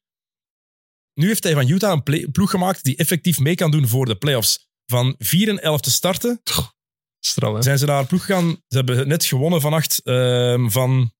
Nu 1.14 1.28
heeft 1.28 1.44
hij 1.44 1.54
van 1.54 1.68
Utah 1.70 1.92
een 1.92 2.04
play- 2.04 2.28
ploeg 2.28 2.50
gemaakt 2.50 2.84
die 2.84 2.96
effectief 2.98 3.40
mee 3.40 3.56
kan 3.56 3.72
doen 3.72 3.88
voor 3.88 4.06
de 4.06 4.16
playoffs. 4.16 4.70
Van 4.86 5.16
4 5.18 5.50
en 5.50 5.62
11 5.62 5.82
te 5.82 5.92
starten, 5.92 6.42
Stram, 7.20 7.56
hè? 7.56 7.62
zijn 7.62 7.78
ze 7.78 7.86
naar 7.86 8.00
een 8.00 8.08
ploeg 8.08 8.26
gegaan. 8.26 8.50
Ze 8.68 8.78
hebben 8.78 9.08
net 9.08 9.26
gewonnen 9.26 9.62
vannacht 9.62 10.02
ehm, 10.04 10.70
van 10.70 11.14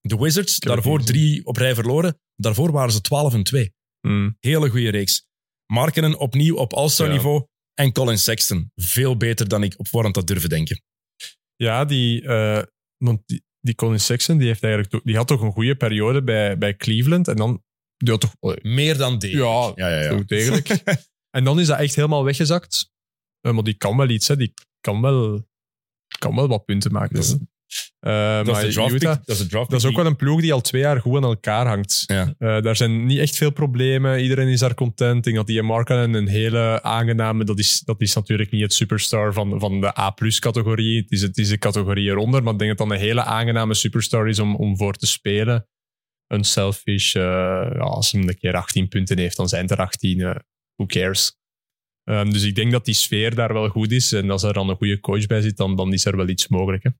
de 0.00 0.16
Wizards. 0.16 0.58
Daarvoor 0.58 1.04
drie 1.04 1.46
op 1.46 1.56
rij 1.56 1.74
verloren. 1.74 2.20
Daarvoor 2.36 2.72
waren 2.72 2.92
ze 2.92 3.00
12 3.00 3.34
en 3.34 3.42
2. 3.42 3.72
Hmm. 4.00 4.36
Hele 4.40 4.70
goede 4.70 4.90
reeks. 4.90 5.26
Markenen 5.66 6.18
opnieuw 6.18 6.56
op 6.56 6.72
All-Star 6.72 7.06
Ja. 7.06 7.12
niveau. 7.12 7.46
En 7.74 7.92
Colin 7.92 8.18
Sexton. 8.18 8.70
Veel 8.74 9.16
beter 9.16 9.48
dan 9.48 9.62
ik 9.62 9.78
op 9.78 9.88
voorhand 9.88 10.16
had 10.16 10.26
durven 10.26 10.48
denken. 10.48 10.82
Ja, 11.56 11.84
die, 11.84 12.22
eh, 12.22 12.62
want 12.96 13.22
die, 13.26 13.42
die 13.60 13.74
Colin 13.74 14.00
Sexton 14.00 14.38
die 14.38 14.46
heeft 14.46 14.62
eigenlijk 14.62 15.04
die 15.04 15.16
had 15.16 15.26
toch 15.26 15.40
een 15.40 15.52
goede 15.52 15.76
periode 15.76 16.22
bij, 16.22 16.58
bij 16.58 16.76
Cleveland. 16.76 17.28
En 17.28 17.36
dan 17.36 17.62
die 17.96 18.10
had 18.10 18.20
toch, 18.20 18.56
Meer 18.62 18.96
dan 18.96 19.18
dit. 19.18 19.30
ja, 19.30 19.72
ja, 19.74 19.88
ja. 19.88 20.00
ja. 20.00 20.22
degelijk. 20.26 20.68
en 21.36 21.44
dan 21.44 21.60
is 21.60 21.66
dat 21.66 21.78
echt 21.78 21.94
helemaal 21.94 22.24
weggezakt. 22.24 22.90
Eh, 23.40 23.52
maar 23.52 23.64
die 23.64 23.74
kan 23.74 23.96
wel 23.96 24.08
iets, 24.08 24.28
hè. 24.28 24.36
die 24.36 24.54
kan 24.80 25.00
wel, 25.00 25.46
kan 26.18 26.34
wel 26.34 26.48
wat 26.48 26.64
punten 26.64 26.92
maken. 26.92 27.14
Dat 27.14 27.38
Eh, 28.00 28.44
dat, 28.44 28.62
is 28.62 28.74
pick. 28.74 28.90
Utah, 28.90 29.16
dat 29.24 29.40
is 29.40 29.48
dat 29.48 29.84
ook 29.86 29.96
wel 29.96 30.06
een 30.06 30.16
ploeg 30.16 30.40
die 30.40 30.52
al 30.52 30.60
twee 30.60 30.80
jaar 30.80 31.00
goed 31.00 31.16
aan 31.16 31.24
elkaar 31.24 31.66
hangt. 31.66 32.02
Ja. 32.06 32.34
Eh, 32.38 32.62
daar 32.62 32.76
zijn 32.76 33.06
niet 33.06 33.18
echt 33.18 33.36
veel 33.36 33.50
problemen. 33.50 34.22
Iedereen 34.22 34.48
is 34.48 34.60
daar 34.60 34.74
content. 34.74 35.16
Ik 35.16 35.24
denk 35.24 35.36
dat 35.36 35.46
die 35.46 35.62
Markkanen 35.62 36.14
een 36.14 36.28
hele 36.28 36.82
aangename... 36.82 37.44
Dat 37.44 37.58
is, 37.58 37.80
dat 37.80 38.00
is 38.00 38.14
natuurlijk 38.14 38.50
niet 38.50 38.62
het 38.62 38.72
superstar 38.72 39.32
van, 39.32 39.60
van 39.60 39.80
de 39.80 39.98
A-plus-categorie. 39.98 41.00
Het 41.00 41.10
is, 41.10 41.22
het 41.22 41.38
is 41.38 41.48
de 41.48 41.58
categorie 41.58 42.08
eronder. 42.08 42.42
Maar 42.42 42.52
ik 42.52 42.58
denk 42.58 42.78
dat 42.78 42.88
dat 42.88 42.96
een 42.96 43.02
hele 43.02 43.24
aangename 43.24 43.74
superstar 43.74 44.28
is 44.28 44.38
om, 44.38 44.56
om 44.56 44.76
voor 44.76 44.94
te 44.94 45.06
spelen. 45.06 45.68
Een 46.26 46.44
selfish... 46.44 47.14
eh, 47.14 47.22
ja, 47.22 47.78
als 47.78 48.12
hij 48.12 48.20
een 48.20 48.38
keer 48.38 48.54
18 48.56 48.88
punten 48.88 49.18
heeft, 49.18 49.36
dan 49.36 49.48
zijn 49.48 49.62
het 49.62 49.70
er 49.70 49.78
18. 49.78 50.20
eh, 50.20 50.34
who 50.74 50.86
cares? 50.86 51.38
Ehm, 52.04 52.30
dus 52.30 52.42
ik 52.42 52.54
denk 52.54 52.72
dat 52.72 52.84
die 52.84 52.94
sfeer 52.94 53.34
daar 53.34 53.52
wel 53.52 53.68
goed 53.68 53.90
is. 53.90 54.12
En 54.12 54.30
als 54.30 54.42
er 54.42 54.52
dan 54.52 54.68
een 54.68 54.76
goede 54.76 55.00
coach 55.00 55.26
bij 55.26 55.40
zit, 55.40 55.56
dan, 55.56 55.76
dan 55.76 55.92
is 55.92 56.04
er 56.04 56.16
wel 56.16 56.28
iets 56.28 56.48
mogelijk. 56.48 56.82
Hè? 56.82 56.90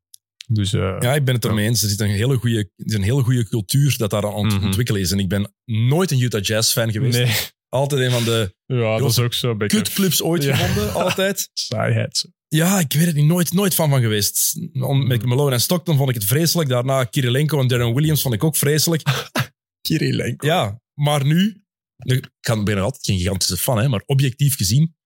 Dus 0.49 0.73
eh, 0.73 0.97
Ja, 1.01 1.15
ik 1.15 1.25
ben 1.25 1.35
het 1.35 1.45
ermee 1.45 1.67
eens. 1.67 1.83
Er 1.83 1.89
zit 1.89 2.01
een 2.01 2.09
hele 2.11 2.37
goede, 2.37 2.57
er 2.59 2.87
is 2.87 2.95
een 2.95 3.03
hele 3.03 3.23
goede 3.23 3.49
cultuur 3.49 3.95
dat 3.97 4.11
daar 4.11 4.27
aan 4.35 4.45
het 4.45 4.55
Mhm. 4.55 4.65
ontwikkelen 4.67 5.01
is. 5.01 5.11
En 5.11 5.19
ik 5.19 5.29
ben 5.29 5.55
nooit 5.65 6.11
een 6.11 6.21
Utah 6.21 6.43
Jazz 6.43 6.73
fan 6.73 6.93
geweest. 6.93 7.19
nee. 7.19 7.35
Altijd 7.69 8.01
een 8.01 8.11
van 8.11 8.25
de 8.25 8.55
Ja, 8.67 8.99
dat 8.99 9.11
is 9.11 9.19
ook 9.19 9.35
zo 9.35 9.57
kutclubs 9.57 10.23
ooit 10.23 10.43
Ja. 10.43 10.57
gevonden. 10.57 10.93
Altijd. 11.05 11.51
saaiheid. 11.53 12.29
Ja, 12.49 12.79
ik 12.79 12.93
weet 12.93 13.07
het 13.07 13.15
niet. 13.15 13.25
Nooit, 13.27 13.53
nooit 13.53 13.75
fan 13.75 13.91
van 13.91 14.01
geweest. 14.01 14.59
Om- 14.73 15.07
Met 15.07 15.25
Malone 15.25 15.53
en 15.55 15.61
Stockton 15.61 15.97
vond 15.97 16.09
ik 16.09 16.15
het 16.15 16.25
vreselijk. 16.25 16.69
Daarna 16.69 17.05
Kirilenko 17.05 17.61
en 17.61 17.67
Darren 17.67 17.95
Williams 17.95 18.23
vond 18.23 18.35
ik 18.35 18.45
ook 18.45 18.57
vreselijk. 18.57 19.03
Kirilenko. 19.89 20.47
Ja, 20.47 20.81
maar 20.95 21.25
nu... 21.27 21.65
Ik 22.05 22.31
kan- 22.41 22.65
ben 22.65 22.77
er 22.77 22.83
altijd 22.83 23.05
geen 23.05 23.19
gigantische 23.19 23.57
fan, 23.57 23.79
hè, 23.79 23.89
maar 23.89 24.03
objectief 24.07 24.57
gezien, 24.57 24.97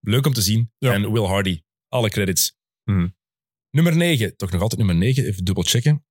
leuk 0.00 0.26
om 0.26 0.32
te 0.32 0.42
zien. 0.42 0.72
Ja. 0.78 0.92
En 0.92 1.12
Will 1.12 1.24
Hardy, 1.24 1.62
alle 1.88 2.08
credits. 2.10 2.56
Mhm. 2.84 3.08
Nummer 3.76 3.96
9, 3.96 4.36
toch 4.36 4.50
nog 4.50 4.60
altijd 4.60 4.80
nummer 4.80 4.96
9, 4.96 5.24
even 5.24 5.44
dubbel 5.44 5.64
checken. 5.64 6.04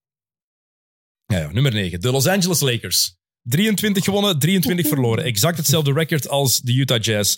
Ja, 1.26 1.38
ja, 1.38 1.52
nummer 1.52 1.74
9, 1.74 2.02
de 2.02 2.12
Los 2.12 2.28
Angeles 2.28 2.60
Lakers. 2.60 3.18
23 3.42 4.04
gewonnen, 4.04 4.40
23 4.40 4.88
verloren. 4.88 5.24
Exact 5.24 5.58
hetzelfde 5.58 5.94
record 5.94 6.28
als 6.28 6.60
de 6.60 6.74
Utah 6.74 7.02
Jazz. 7.02 7.38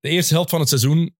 De 0.00 0.08
eerste 0.08 0.34
helft 0.34 0.50
van 0.50 0.60
het 0.60 0.68
seizoen 0.68 1.16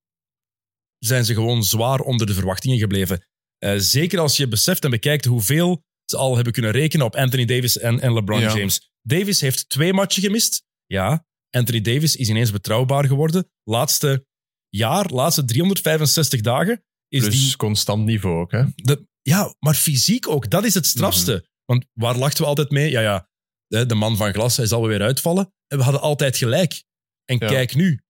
zijn 0.98 1.24
ze 1.24 1.34
gewoon 1.34 1.64
zwaar 1.64 2.00
onder 2.00 2.26
de 2.26 2.34
verwachtingen 2.34 2.78
gebleven. 2.78 3.26
Eh, 3.58 3.74
zeker 3.76 4.18
als 4.18 4.36
je 4.36 4.48
beseft 4.48 4.84
en 4.84 4.90
bekijkt 4.90 5.24
hoeveel 5.24 5.82
ze 6.04 6.16
al 6.16 6.34
hebben 6.34 6.52
kunnen 6.52 6.70
rekenen 6.70 7.06
op 7.06 7.16
Anthony 7.16 7.44
Davis 7.44 7.78
en, 7.78 8.00
en 8.00 8.12
LeBron 8.12 8.40
Ja. 8.40 8.56
James. 8.56 8.90
Davis 9.02 9.40
heeft 9.40 9.68
twee 9.68 9.92
matchen 9.92 10.22
gemist. 10.22 10.62
Ja, 10.86 11.26
Anthony 11.50 11.80
Davis 11.80 12.16
is 12.16 12.28
ineens 12.28 12.50
betrouwbaar 12.50 13.06
geworden. 13.06 13.50
Laatste 13.64 14.26
jaar, 14.68 15.10
laatste 15.10 15.44
365 15.44 16.40
dagen 16.40 16.84
is 17.12 17.20
Plus 17.20 17.40
die 17.46 17.56
constant 17.56 18.04
niveau 18.04 18.40
ook, 18.40 18.50
hè? 18.52 18.64
dat- 18.74 19.00
ja, 19.22 19.54
maar 19.58 19.74
fysiek 19.74 20.28
ook. 20.28 20.50
Dat 20.50 20.64
is 20.64 20.74
het 20.74 20.86
strafste. 20.86 21.48
Want 21.64 21.86
waar 21.92 22.16
lachten 22.16 22.42
we 22.42 22.48
altijd 22.48 22.70
mee? 22.70 22.90
Ja, 22.90 23.00
ja, 23.00 23.28
de, 23.66 23.86
de 23.86 23.94
man 23.94 24.16
van 24.16 24.32
glas, 24.32 24.56
hij 24.56 24.66
zal 24.66 24.86
weer 24.86 25.02
uitvallen. 25.02 25.52
En 25.66 25.78
we 25.78 25.84
hadden 25.84 26.00
altijd 26.02 26.36
gelijk. 26.36 26.84
En 27.24 27.38
Ja. 27.38 27.46
kijk 27.48 27.74
nu. 27.74 28.00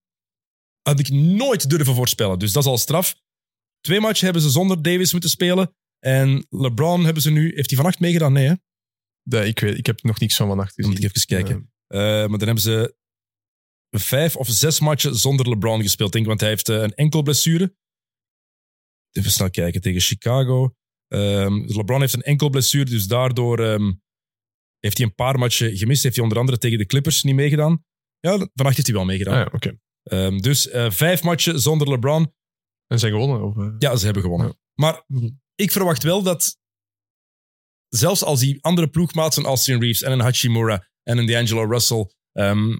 Had 0.82 0.98
ik 0.98 1.08
nooit 1.10 1.70
durven 1.70 1.94
voorspellen. 1.94 2.38
Dus 2.38 2.52
dat 2.52 2.62
is 2.62 2.68
al 2.68 2.78
straf. 2.78 3.14
Twee 3.80 4.00
matchen 4.00 4.24
hebben 4.24 4.42
ze 4.42 4.50
zonder 4.50 4.82
Davis 4.82 5.12
moeten 5.12 5.30
spelen. 5.30 5.74
En 5.98 6.46
LeBron 6.50 7.04
hebben 7.04 7.22
ze 7.22 7.30
nu... 7.30 7.52
Heeft 7.54 7.68
hij 7.68 7.76
vannacht 7.76 8.00
meegedaan? 8.00 8.32
Nee, 8.32 8.46
hè? 8.46 8.54
De, 9.22 9.46
ik, 9.46 9.58
weet, 9.60 9.78
ik 9.78 9.86
heb 9.86 10.02
nog 10.02 10.20
niks 10.20 10.36
van 10.36 10.46
vannacht 10.48 10.74
gezien. 10.74 10.90
moet 10.90 11.04
ik 11.04 11.04
even 11.04 11.26
kijken. 11.26 11.72
Eh, 11.86 11.98
maar 12.00 12.38
dan 12.38 12.46
hebben 12.46 12.60
ze 12.62 12.96
vijf 13.96 14.36
of 14.36 14.48
zes 14.48 14.80
matchen 14.80 15.16
zonder 15.16 15.48
LeBron 15.48 15.82
gespeeld, 15.82 16.12
denk 16.12 16.24
ik. 16.24 16.28
Want 16.30 16.40
hij 16.40 16.48
heeft 16.50 16.68
eh, 16.68 16.76
een 16.82 16.94
enkel 16.94 17.22
blessure. 17.22 17.74
Even 19.12 19.30
snel 19.30 19.50
kijken 19.50 19.80
tegen 19.80 20.00
Chicago. 20.00 20.74
Ehm, 21.08 21.54
LeBron 21.66 22.00
heeft 22.00 22.14
een 22.14 22.22
enkel 22.22 22.50
blessure, 22.50 22.84
dus 22.90 23.06
daardoor 23.06 23.58
ehm, 23.58 23.92
heeft 24.78 24.98
hij 24.98 25.06
een 25.06 25.14
paar 25.14 25.38
matchen 25.38 25.76
gemist. 25.76 26.02
Heeft 26.02 26.14
hij 26.14 26.24
onder 26.24 26.38
andere 26.38 26.58
tegen 26.58 26.78
de 26.78 26.86
Clippers 26.86 27.22
niet 27.22 27.34
meegedaan. 27.34 27.84
Ja, 28.20 28.30
vannacht 28.30 28.76
heeft 28.76 28.86
hij 28.86 28.96
wel 28.96 29.04
meegedaan. 29.04 29.50
Ah, 29.50 29.54
ja. 29.58 29.72
Ehm, 30.02 30.38
dus 30.38 30.68
eh, 30.68 30.90
vijf 30.90 31.22
matchen 31.22 31.60
zonder 31.60 31.88
LeBron. 31.88 32.34
En 32.86 32.98
zijn 32.98 33.12
gewonnen? 33.12 33.42
Of, 33.42 33.56
eh? 33.56 33.74
Ja, 33.78 33.96
ze 33.96 34.04
hebben 34.04 34.22
gewonnen. 34.22 34.46
Ja. 34.46 34.54
Maar 34.74 35.04
ik 35.54 35.72
verwacht 35.72 36.02
wel 36.02 36.22
dat 36.22 36.56
zelfs 37.88 38.24
als 38.24 38.40
die 38.40 38.58
andere 38.60 38.88
ploegmaten 38.88 39.44
als 39.44 39.48
Austin 39.48 39.80
Reeves 39.80 40.02
en 40.02 40.12
een 40.12 40.20
Hachimura 40.20 40.88
en 41.02 41.18
een 41.18 41.26
D'Angelo 41.26 41.64
Russell, 41.64 42.10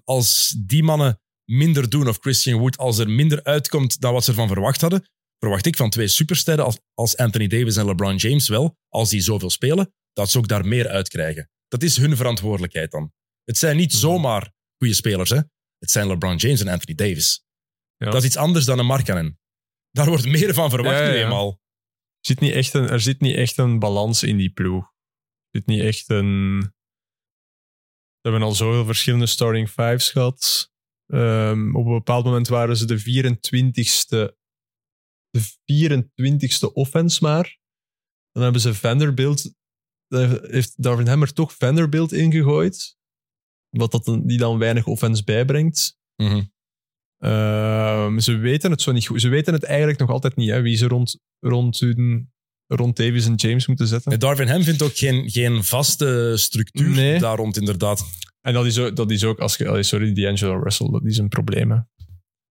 als 0.05 0.57
die 0.67 0.83
mannen 0.83 1.21
minder 1.45 1.91
doen, 1.91 2.09
of 2.09 2.19
Christian 2.19 2.61
Wood, 2.61 2.77
als 2.77 2.99
er 2.99 3.11
minder 3.11 3.45
uitkomt 3.45 4.01
dan 4.01 4.13
wat 4.13 4.25
ze 4.25 4.31
ervan 4.31 4.49
verwacht 4.49 4.81
hadden, 4.81 5.09
verwacht 5.43 5.67
ik 5.67 5.77
van 5.77 5.91
twee 5.91 6.09
supersterren 6.09 6.65
als, 6.65 6.81
als 6.95 7.17
Anthony 7.17 7.47
Davis 7.47 7.77
en 7.77 7.87
LeBron 7.87 8.17
James 8.17 8.49
wel, 8.49 8.77
als 8.89 9.11
die 9.11 9.21
zoveel 9.21 9.51
spelen, 9.51 9.95
dat 10.13 10.31
ze 10.31 10.39
ook 10.39 10.49
daar 10.49 10.67
meer 10.67 10.89
uit 10.89 11.09
krijgen. 11.09 11.51
Dat 11.69 11.83
is 11.83 11.97
hun 11.97 12.17
verantwoordelijkheid 12.17 12.91
dan. 12.91 13.13
Het 13.45 13.59
zijn 13.59 13.77
niet 13.77 13.93
zomaar 13.93 14.53
goede 14.79 14.95
spelers, 14.95 15.31
hè. 15.31 15.41
Het 15.79 15.91
zijn 15.91 16.07
LeBron 16.07 16.37
James 16.37 16.61
en 16.61 16.69
Anthony 16.69 16.95
Davis. 16.95 17.45
Ja. 17.97 18.11
Dat 18.11 18.21
is 18.21 18.25
iets 18.25 18.37
anders 18.37 18.65
dan 18.65 18.79
een 18.79 18.87
Markkanen. 18.87 19.39
Daar 19.91 20.07
wordt 20.07 20.27
meer 20.27 20.55
van 20.55 20.71
verwacht 20.71 20.99
Ja, 20.99 21.05
ja, 21.05 21.11
nu 21.11 21.17
ja. 21.17 21.23
eenmaal. 21.23 21.51
Er 21.51 22.27
zit, 22.27 22.41
niet 22.41 22.53
echt 22.53 22.75
een, 22.75 22.89
er 22.89 23.01
zit 23.01 23.21
niet 23.21 23.37
echt 23.37 23.59
een 23.59 23.79
balans 23.79 24.23
in 24.23 24.37
die 24.37 24.51
ploeg. 24.53 24.85
Er 24.85 25.59
zit 25.59 25.67
niet 25.67 25.81
echt 25.81 26.09
een... 26.09 26.59
We 28.21 28.29
hebben 28.29 28.43
al 28.43 28.55
zoveel 28.55 28.85
verschillende 28.85 29.27
starting 29.27 29.69
fives 29.69 30.11
gehad. 30.11 30.71
Ehm, 31.07 31.77
op 31.77 31.87
een 31.87 31.93
bepaald 31.93 32.25
moment 32.25 32.49
waren 32.49 32.77
ze 32.77 32.87
de 32.87 33.01
24ste, 33.01 34.42
de 35.33 35.43
24ste 36.69 36.73
offense 36.73 37.23
maar. 37.23 37.59
Dan 38.33 38.43
hebben 38.43 38.61
ze 38.61 38.75
Vanderbilt... 38.75 39.53
heeft 40.09 40.83
Darvin 40.83 41.07
Hammer 41.07 41.33
toch 41.33 41.55
Vanderbilt 41.57 42.13
ingegooid. 42.13 42.97
wat 43.69 43.91
dat 43.93 44.05
die 44.25 44.39
dan 44.39 44.59
weinig 44.59 44.87
offense 44.87 45.25
bijbrengt. 45.25 45.97
Mhm. 46.17 46.43
Ehm, 47.19 48.19
ze 48.19 48.37
weten 48.37 48.71
het 48.71 48.83
zo 48.83 48.93
niet 48.93 49.07
goed. 49.07 49.21
Ze 49.21 49.29
weten 49.29 49.53
het 49.53 49.63
eigenlijk 49.65 49.99
nog 49.99 50.11
altijd 50.11 50.37
niet, 50.37 50.51
hè, 50.51 50.61
wie 50.63 50.77
ze 50.77 50.87
rond, 50.87 51.19
rond, 51.39 51.79
hun- 51.81 52.33
rond 52.67 52.97
Davis 52.97 53.27
en 53.27 53.35
James 53.35 53.67
moeten 53.67 53.87
zetten. 53.87 54.11
Nee, 54.11 54.19
Darvin 54.19 54.49
Ham 54.49 54.63
vindt 54.63 54.83
ook 54.83 54.97
geen, 54.97 55.31
geen 55.31 55.65
vaste 55.65 56.33
structuur 56.37 56.89
Nee. 56.91 57.19
daar 57.19 57.37
rond, 57.37 57.57
inderdaad. 57.57 58.05
En 58.41 58.53
dat 58.53 58.67
is 58.67 58.79
ook, 58.79 58.97
dat 58.97 59.11
is 59.11 59.25
ook 59.25 59.39
als 59.39 59.57
je, 59.57 59.83
sorry, 59.83 60.13
D'Angelo 60.13 60.63
Russell, 60.63 60.91
dat 60.91 61.05
is 61.05 61.19
een 61.19 61.29
probleem. 61.29 61.71
Hè. 61.71 61.79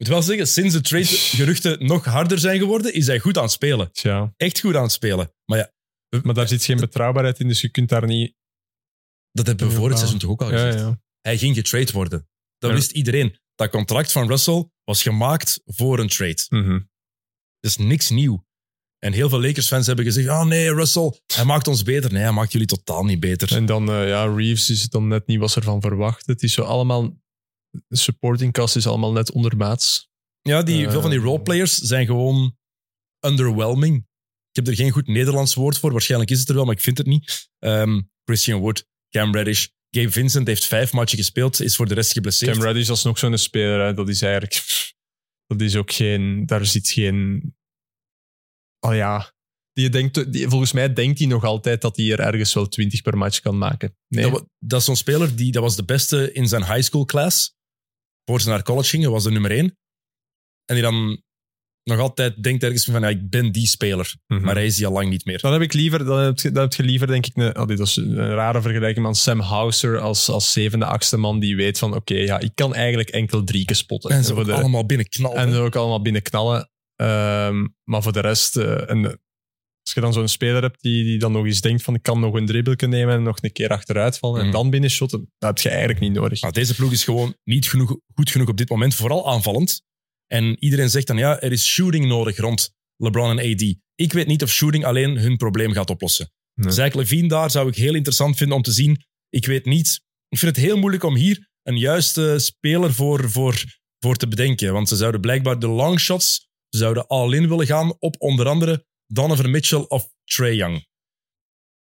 Ik 0.02 0.08
moet 0.08 0.16
wel 0.16 0.26
zeggen, 0.26 0.48
sinds 0.48 0.74
de 0.74 0.82
trade-geruchten 0.82 1.86
nog 1.94 2.06
harder 2.06 2.40
zijn 2.40 2.60
geworden, 2.60 2.94
is 2.94 3.08
hij 3.08 3.20
goed 3.20 3.38
aan 3.38 3.44
het 3.44 3.52
spelen. 3.52 3.92
Tja. 3.92 4.34
Echt 4.38 4.60
goed 4.60 4.76
aan 4.76 4.84
het 4.84 4.92
spelen. 4.92 5.34
Maar 5.46 5.58
ja, 5.58 5.72
Maar 6.24 6.34
daar 6.34 6.48
zit 6.48 6.64
geen 6.64 6.78
betrouwbaarheid 6.80 7.40
in, 7.40 7.48
dus 7.48 7.62
je 7.62 7.70
kunt 7.70 7.90
daar 7.90 8.06
niet... 8.06 8.36
dat 9.32 9.48
hebben 9.48 9.68
we 9.68 9.74
vorig 9.74 9.92
ja. 9.92 9.98
seizoen 9.98 10.20
toch 10.20 10.30
ook 10.30 10.42
al 10.42 10.50
gezegd. 10.50 10.80
ja. 10.80 11.00
Hij 11.22 11.38
ging 11.38 11.56
getrade 11.56 11.92
worden. 11.92 12.28
Dat 12.58 12.70
Ja. 12.70 12.76
wist 12.76 12.92
iedereen. 12.92 13.38
Dat 13.56 13.70
contract 13.70 14.12
van 14.12 14.28
Russell 14.28 14.70
was 14.84 15.02
gemaakt 15.02 15.62
voor 15.66 16.00
een 16.00 16.08
trade. 16.08 16.46
Mhm. 16.50 16.80
Dat 17.60 17.72
is 17.72 17.78
niks 17.78 18.10
nieuw. 18.10 18.46
En 19.00 19.14
heel 19.14 19.30
veel 19.30 19.42
Lakers-fans 19.42 19.88
hebben 19.88 20.06
gezegd, 20.06 20.28
oh 20.28 20.46
nee, 20.46 20.74
Russell, 20.74 21.20
hij 21.34 21.46
maakt 21.46 21.68
ons 21.68 21.84
beter. 21.84 22.12
Nee, 22.14 22.22
hij 22.22 22.32
maakt 22.32 22.52
jullie 22.52 22.68
totaal 22.68 23.04
niet 23.06 23.20
beter. 23.20 23.56
En 23.56 23.66
dan, 23.66 23.90
eh, 23.90 24.08
ja, 24.08 24.24
Reeves 24.26 24.70
is 24.70 24.90
dan 24.90 25.08
net 25.08 25.28
niet 25.28 25.40
wat 25.40 25.52
ze 25.52 25.60
ervan 25.60 25.82
verwacht. 25.82 26.26
Het 26.28 26.44
is 26.44 26.54
zo 26.54 26.62
allemaal... 26.62 27.20
De 27.88 27.98
supporting 27.98 28.54
cast 28.54 28.76
is 28.76 28.88
allemaal 28.88 29.12
net 29.12 29.32
ondermaats. 29.32 30.10
Ja, 30.42 30.64
die, 30.64 30.86
Eh, 30.86 30.92
veel 30.92 31.02
van 31.02 31.10
die 31.10 31.20
roleplayers 31.20 31.78
zijn 31.78 32.06
gewoon 32.06 32.58
underwhelming. 33.26 33.96
Ik 34.50 34.56
heb 34.56 34.68
er 34.68 34.76
geen 34.76 34.92
goed 34.92 35.08
Nederlands 35.08 35.54
woord 35.54 35.78
voor. 35.78 35.92
Waarschijnlijk 35.92 36.32
is 36.32 36.40
het 36.40 36.50
er 36.50 36.56
wel, 36.56 36.66
maar 36.66 36.76
ik 36.76 36.82
vind 36.82 36.98
het 36.98 37.08
niet. 37.08 37.50
Ehm, 37.60 38.02
Christian 38.24 38.60
Wood, 38.60 38.88
Cam 39.10 39.34
Reddish. 39.36 39.68
Gabe 39.90 40.12
Vincent 40.12 40.48
heeft 40.48 40.66
vijf 40.66 40.92
matchen 40.92 41.18
gespeeld, 41.18 41.62
is 41.62 41.76
voor 41.76 41.88
de 41.88 41.94
rest 41.94 42.12
geblesseerd. 42.12 42.52
Cam 42.58 42.64
Reddish 42.64 42.90
is 42.90 43.04
nog 43.04 43.18
zo'n 43.18 43.38
speler. 43.38 43.86
Hè. 43.86 43.94
Dat 43.94 44.10
is 44.10 44.22
eigenlijk... 44.22 44.64
Dat 45.48 45.62
is 45.62 45.76
ook 45.76 45.92
geen... 45.92 46.46
Daar 46.46 46.66
zit 46.66 46.90
geen... 46.90 47.42
Oh 48.80 48.96
ja... 48.96 49.34
Die 49.74 49.90
denkt, 49.90 50.32
die, 50.34 50.48
volgens 50.50 50.72
mij 50.72 50.94
denkt 50.94 51.20
hij 51.20 51.28
nog 51.28 51.44
altijd 51.44 51.82
dat 51.82 51.98
hij 51.98 52.12
er 52.12 52.20
ergens 52.20 52.54
wel 52.54 52.68
20 52.68 53.02
per 53.02 53.18
match 53.18 53.40
kan 53.40 53.58
maken. 53.58 53.98
Nee. 54.08 54.32
Dat, 54.32 54.46
dat 54.60 54.80
is 54.80 54.86
zo'n 54.86 54.96
speler, 54.96 55.36
die, 55.36 55.52
dat 55.52 55.64
was 55.64 55.76
de 55.76 55.84
beste 55.86 56.32
in 56.32 56.48
zijn 56.48 56.66
high 56.66 56.82
school 56.82 57.06
class. 57.06 57.56
Voor 58.26 58.42
ze 58.42 58.50
naar 58.50 58.64
college 58.64 58.90
gingen, 58.90 59.12
was 59.12 59.24
de 59.24 59.32
nummer 59.32 59.52
één. 59.52 59.78
En 60.66 60.76
die 60.76 60.82
dan 60.82 61.22
nog 61.84 62.00
altijd 62.00 62.44
denkt 62.44 62.64
ergens 62.64 62.86
van, 62.86 63.02
ja, 63.02 63.10
ik 63.10 63.30
ben 63.30 63.52
die 63.52 63.68
speler. 63.68 64.16
Mhm. 64.28 64.44
Maar 64.44 64.56
hij 64.56 64.66
is 64.66 64.76
die 64.76 64.86
al 64.86 64.94
lang 64.94 65.10
niet 65.10 65.26
meer. 65.26 65.40
Dan 65.40 65.52
heb 65.54 65.62
ik 65.62 65.74
liever, 65.74 66.06
dan 66.06 66.20
heb 66.20 66.40
je, 66.40 66.52
dan 66.52 66.64
heb 66.64 66.74
je 66.74 66.84
liever 66.84 67.08
denk 67.08 67.26
ik, 67.26 67.36
een, 67.36 67.58
oh, 67.58 67.68
dit 67.68 67.80
is 67.80 67.96
een 67.96 68.16
rare 68.16 68.62
vergelijking, 68.62 69.06
maar 69.06 69.16
Sam 69.16 69.40
Hauser 69.40 70.00
als, 70.00 70.30
als 70.30 70.52
zevende, 70.52 70.86
achtste 70.86 71.18
man 71.18 71.40
die 71.40 71.56
weet 71.56 71.78
van, 71.78 71.96
oké, 71.96 72.16
ja, 72.16 72.40
ik 72.40 72.52
kan 72.56 72.76
eigenlijk 72.76 73.10
enkel 73.10 73.44
drie 73.44 73.74
spotten. 73.74 74.10
En 74.10 74.24
ze 74.24 74.28
hebben 74.28 74.46
de, 74.46 74.54
allemaal 74.54 74.86
binnen 74.86 75.10
knallen. 75.10 75.38
en 75.38 75.54
er 75.54 75.62
ook 75.62 75.76
allemaal 75.76 76.02
binnen 76.02 76.22
knallen. 76.22 76.70
Ehm, 76.96 77.68
maar 77.84 78.04
voor 78.04 78.14
de 78.14 78.20
rest, 78.20 78.58
eh, 78.58 78.90
en, 78.90 79.22
als 79.84 79.94
je 79.94 80.02
dan 80.02 80.14
zo'n 80.14 80.28
speler 80.28 80.62
hebt 80.62 80.82
die, 80.82 81.04
die 81.04 81.20
dan 81.20 81.32
nog 81.32 81.46
eens 81.46 81.62
denkt 81.62 81.84
van, 81.84 81.96
ik 81.96 82.02
kan 82.02 82.20
nog 82.20 82.34
een 82.34 82.46
dribbelje 82.46 82.88
nemen 82.88 83.14
en 83.16 83.24
nog 83.24 83.38
een 83.42 83.52
keer 83.52 83.70
achteruit 83.70 84.18
vallen 84.18 84.38
Mhm. 84.38 84.46
en 84.46 84.52
dan 84.52 84.70
binnenshotten, 84.70 85.20
dat 85.38 85.50
heb 85.50 85.58
je 85.60 85.70
eigenlijk 85.70 86.00
niet 86.00 86.14
nodig. 86.14 86.42
Maar 86.42 86.52
deze 86.52 86.76
ploeg 86.76 86.92
is 86.92 87.04
gewoon 87.04 87.36
niet 87.44 87.70
genoeg, 87.70 87.98
goed 88.14 88.30
genoeg 88.32 88.48
op 88.48 88.58
dit 88.58 88.70
moment, 88.70 88.96
vooral 88.96 89.30
aanvallend. 89.32 89.82
En 90.28 90.64
iedereen 90.64 90.90
zegt 90.90 91.08
dan, 91.08 91.18
ja, 91.18 91.40
er 91.40 91.52
is 91.52 91.66
shooting 91.66 92.06
nodig 92.06 92.38
rond 92.38 92.72
LeBron 92.96 93.40
en 93.40 93.52
AD. 93.54 93.62
Ik 93.96 94.14
weet 94.14 94.28
niet 94.28 94.44
of 94.44 94.50
shooting 94.52 94.86
alleen 94.86 95.18
hun 95.18 95.38
probleem 95.38 95.72
gaat 95.72 95.90
oplossen. 95.90 96.32
Nee. 96.54 96.72
Zach 96.72 96.94
Levine 96.94 97.28
daar 97.28 97.52
zou 97.52 97.68
ik 97.68 97.76
heel 97.76 97.96
interessant 97.96 98.38
vinden 98.38 98.56
om 98.58 98.64
te 98.64 98.72
zien. 98.72 99.04
Ik 99.30 99.46
weet 99.46 99.66
niet. 99.66 100.02
Ik 100.28 100.38
vind 100.38 100.56
het 100.56 100.66
heel 100.66 100.78
moeilijk 100.78 101.04
om 101.04 101.16
hier 101.16 101.50
een 101.64 101.78
juiste 101.78 102.40
speler 102.40 102.94
voor, 102.94 103.30
voor, 103.32 103.64
voor 104.00 104.16
te 104.16 104.28
bedenken. 104.28 104.74
Want 104.74 104.88
ze 104.90 104.96
zouden 104.96 105.22
blijkbaar 105.22 105.60
de 105.60 105.68
longshots, 105.68 106.50
ze 106.70 106.78
zouden 106.78 107.08
all-in 107.08 107.48
willen 107.50 107.66
gaan 107.66 107.96
op 108.00 108.16
onder 108.22 108.48
andere 108.48 108.86
Donovan 109.14 109.52
Mitchell 109.52 109.86
of 109.88 110.10
Trey 110.24 110.56
Young. 110.56 110.86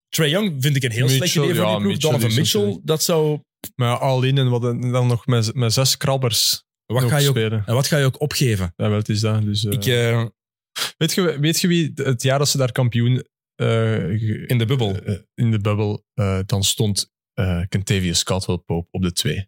Trey 0.09 0.29
Young 0.29 0.55
vind 0.59 0.75
ik 0.75 0.83
een 0.83 0.91
heel 0.91 1.09
slecht 1.09 1.35
idee 1.35 1.55
voor 1.55 1.65
ja, 1.65 1.69
die 1.71 1.79
ploeg. 1.79 1.91
Mitchell 1.91 2.11
Donovan 2.11 2.35
Mitchell, 2.35 2.79
dat 2.83 3.03
zou... 3.03 3.39
Maar 3.75 3.97
all-in 3.97 4.37
en 4.37 4.49
wat, 4.49 4.61
dan 4.61 5.07
nog 5.07 5.25
met, 5.25 5.53
met 5.55 5.73
zes 5.73 5.97
krabbers 5.97 6.63
Wat 6.85 7.03
ga 7.03 7.17
je 7.17 7.27
ook, 7.29 7.35
spelen. 7.35 7.63
en 7.65 7.73
wat 7.73 7.87
ga 7.87 7.97
je 7.97 8.05
ook 8.05 8.21
opgeven? 8.21 8.73
Ja, 8.75 8.89
wel, 8.89 8.97
het 8.97 9.09
is 9.09 9.19
dat. 9.19 9.41
Dus, 9.43 9.65
eh, 9.65 9.71
Ik, 9.71 9.85
eh, 9.85 10.25
weet, 10.97 11.13
je, 11.13 11.39
weet 11.39 11.59
je 11.61 11.67
wie 11.67 11.91
het 11.95 12.21
jaar 12.21 12.37
dat 12.39 12.49
ze 12.49 12.57
daar 12.57 12.71
kampioen 12.71 13.27
eh, 13.55 14.47
in 14.49 14.57
de 14.57 14.65
bubbel. 14.65 14.95
eh, 14.95 15.15
in 15.33 15.51
de 15.51 15.59
bubbel, 15.59 16.05
eh, 16.13 16.39
dan 16.45 16.63
stond 16.63 17.11
eh 17.33 17.61
Kentavious 17.69 18.23
Caldwell 18.23 18.57
Pope 18.57 18.87
op 18.91 19.01
de 19.01 19.11
twee. 19.11 19.47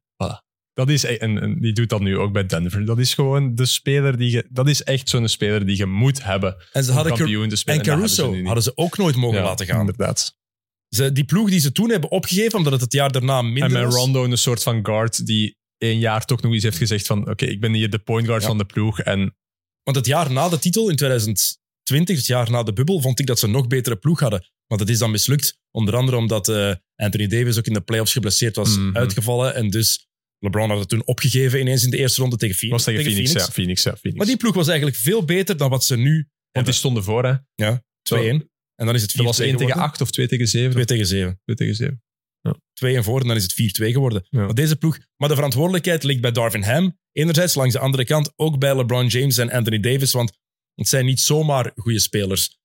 Dat 0.76 0.89
is, 0.89 1.03
e- 1.03 1.15
en, 1.15 1.41
en 1.41 1.60
die 1.60 1.73
doet 1.73 1.89
dat 1.89 2.02
nu 2.02 2.18
ook 2.18 2.31
bij 2.34 2.45
Denver. 2.45 2.85
Dat 2.85 2.99
is 2.99 3.14
gewoon 3.14 3.56
de 3.56 3.65
speler 3.65 4.18
die 4.18 4.31
je... 4.31 4.45
Dat 4.49 4.68
is 4.68 4.84
echt 4.84 5.10
zo'n 5.10 5.27
speler 5.27 5.65
die 5.65 5.77
je 5.77 5.85
moet 5.85 6.23
hebben 6.23 6.56
En 6.72 6.84
ze 6.84 6.91
hadden 6.91 7.14
kampioen 7.18 7.49
te 7.49 7.56
spelen. 7.56 7.80
en 7.80 7.85
Caruso 7.85 8.34
ze 8.34 8.43
hadden 8.43 8.64
ze 8.64 8.72
ook 8.76 8.97
nooit 8.97 9.15
mogen 9.15 9.38
Ja, 9.38 9.43
laten 9.43 9.65
gaan. 9.65 9.80
Inderdaad. 9.80 10.38
Ze, 10.89 11.11
die 11.11 11.23
ploeg 11.26 11.49
die 11.49 11.60
ze 11.60 11.72
toen 11.72 11.89
hebben 11.89 12.11
opgegeven, 12.11 12.57
omdat 12.57 12.72
het 12.73 12.81
het 12.81 12.93
jaar 12.93 13.11
daarna 13.11 13.41
minder 13.41 13.64
En 13.64 13.72
met 13.72 13.84
was. 13.84 13.95
Rondo 13.95 14.23
een 14.23 14.38
soort 14.38 14.64
van 14.64 14.85
guard 14.85 15.26
die 15.26 15.57
één 15.77 15.99
jaar 15.99 16.26
toch 16.26 16.41
nog 16.41 16.53
eens 16.53 16.64
heeft 16.64 16.77
gezegd 16.77 17.06
van 17.06 17.30
oké, 17.30 17.45
ik 17.45 17.60
ben 17.60 17.73
hier 17.73 17.89
de 17.89 17.99
point 17.99 18.26
guard 18.27 18.41
Ja. 18.41 18.47
van 18.47 18.57
de 18.57 18.65
ploeg 18.65 18.99
en 18.99 19.35
Want 19.84 19.97
het 19.97 20.06
jaar 20.06 20.31
na 20.31 20.49
de 20.49 20.60
titel, 20.60 20.89
in 20.89 20.95
2020, 20.95 22.15
het 22.18 22.26
jaar 22.26 22.52
na 22.52 22.64
de 22.64 22.73
bubbel, 22.73 23.02
vond 23.02 23.19
ik 23.19 23.26
dat 23.26 23.39
ze 23.39 23.45
een 23.45 23.52
nog 23.52 23.68
betere 23.68 23.95
ploeg 23.95 24.19
hadden. 24.19 24.45
Want 24.68 24.81
het 24.81 24.89
is 24.89 24.97
dan 24.97 25.11
mislukt. 25.11 25.57
Onder 25.72 25.95
andere 25.95 26.18
omdat 26.18 26.49
eh, 26.49 26.73
Anthony 26.95 27.27
Davis 27.27 27.57
ook 27.57 27.65
in 27.65 27.73
de 27.73 27.81
playoffs 27.81 28.11
geblesseerd 28.14 28.56
was 28.56 28.77
Mhm. 28.77 28.97
uitgevallen. 28.97 29.56
En 29.56 29.69
dus 29.69 30.07
LeBron 30.45 30.69
had 30.69 30.80
het 30.80 30.89
toen 30.89 31.05
opgegeven 31.05 31.59
ineens 31.59 31.84
in 31.84 31.89
de 31.89 31.97
eerste 31.97 32.22
ronde 32.22 32.38
tegen 32.38 32.55
Phoenix. 32.55 32.85
was 32.85 32.95
tegen 32.95 33.11
Phoenix, 33.11 33.31
ja, 33.31 33.51
Phoenix, 33.51 33.84
ja, 33.84 33.91
Phoenix. 33.91 34.17
Maar 34.17 34.27
die 34.27 34.38
ploeg 34.38 34.55
was 34.55 34.67
eigenlijk 34.67 34.97
veel 34.97 35.26
beter 35.26 35.57
dan 35.57 35.69
wat 35.69 35.85
ze 35.85 35.97
nu 35.97 36.30
Want 36.51 36.65
die 36.65 36.76
stonden 36.76 37.03
voor, 37.03 37.26
hè. 37.55 37.73
2-1. 38.13 38.53
En 38.76 38.85
dan 38.85 38.95
is 38.95 39.01
het 39.01 39.11
4-2 39.11 39.15
Dat 39.15 39.26
was 39.26 39.39
1 39.39 39.47
tegen 39.47 39.59
geworden. 39.59 39.84
8 39.84 40.01
of 40.01 40.11
2 40.11 40.27
tegen 40.27 40.47
7? 40.47 40.72
2 40.72 40.85
tegen 40.85 41.05
7. 41.05 41.39
2 41.43 41.55
tegen 41.55 41.76
7. 41.76 42.03
2 42.73 42.95
en 42.95 43.03
voor 43.03 43.22
en 43.22 43.27
dan 43.27 43.35
is 43.35 43.43
het 43.43 43.81
4-2 43.81 43.91
geworden. 43.91 44.27
Ja. 44.30 44.45
Maar 44.45 44.53
deze 44.53 44.76
ploeg, 44.76 44.97
maar 45.17 45.30
de 45.30 45.35
verantwoordelijkheid 45.35 46.03
ligt 46.03 46.22
bij 46.22 46.31
Darvin 46.31 46.63
Ham. 46.63 46.97
Enerzijds, 47.11 47.55
langs 47.55 47.73
de 47.73 47.80
andere 47.80 48.05
kant 48.05 48.34
ook 48.35 48.59
bij 48.59 48.76
LeBron 48.76 49.07
James 49.07 49.38
en 49.38 49.51
Anthony 49.51 49.80
Davis, 49.80 50.11
want 50.11 50.31
het 50.76 50.88
zijn 50.88 51.05
niet 51.05 51.19
zomaar 51.19 51.72
goede 51.76 51.99
spelers. 51.99 52.59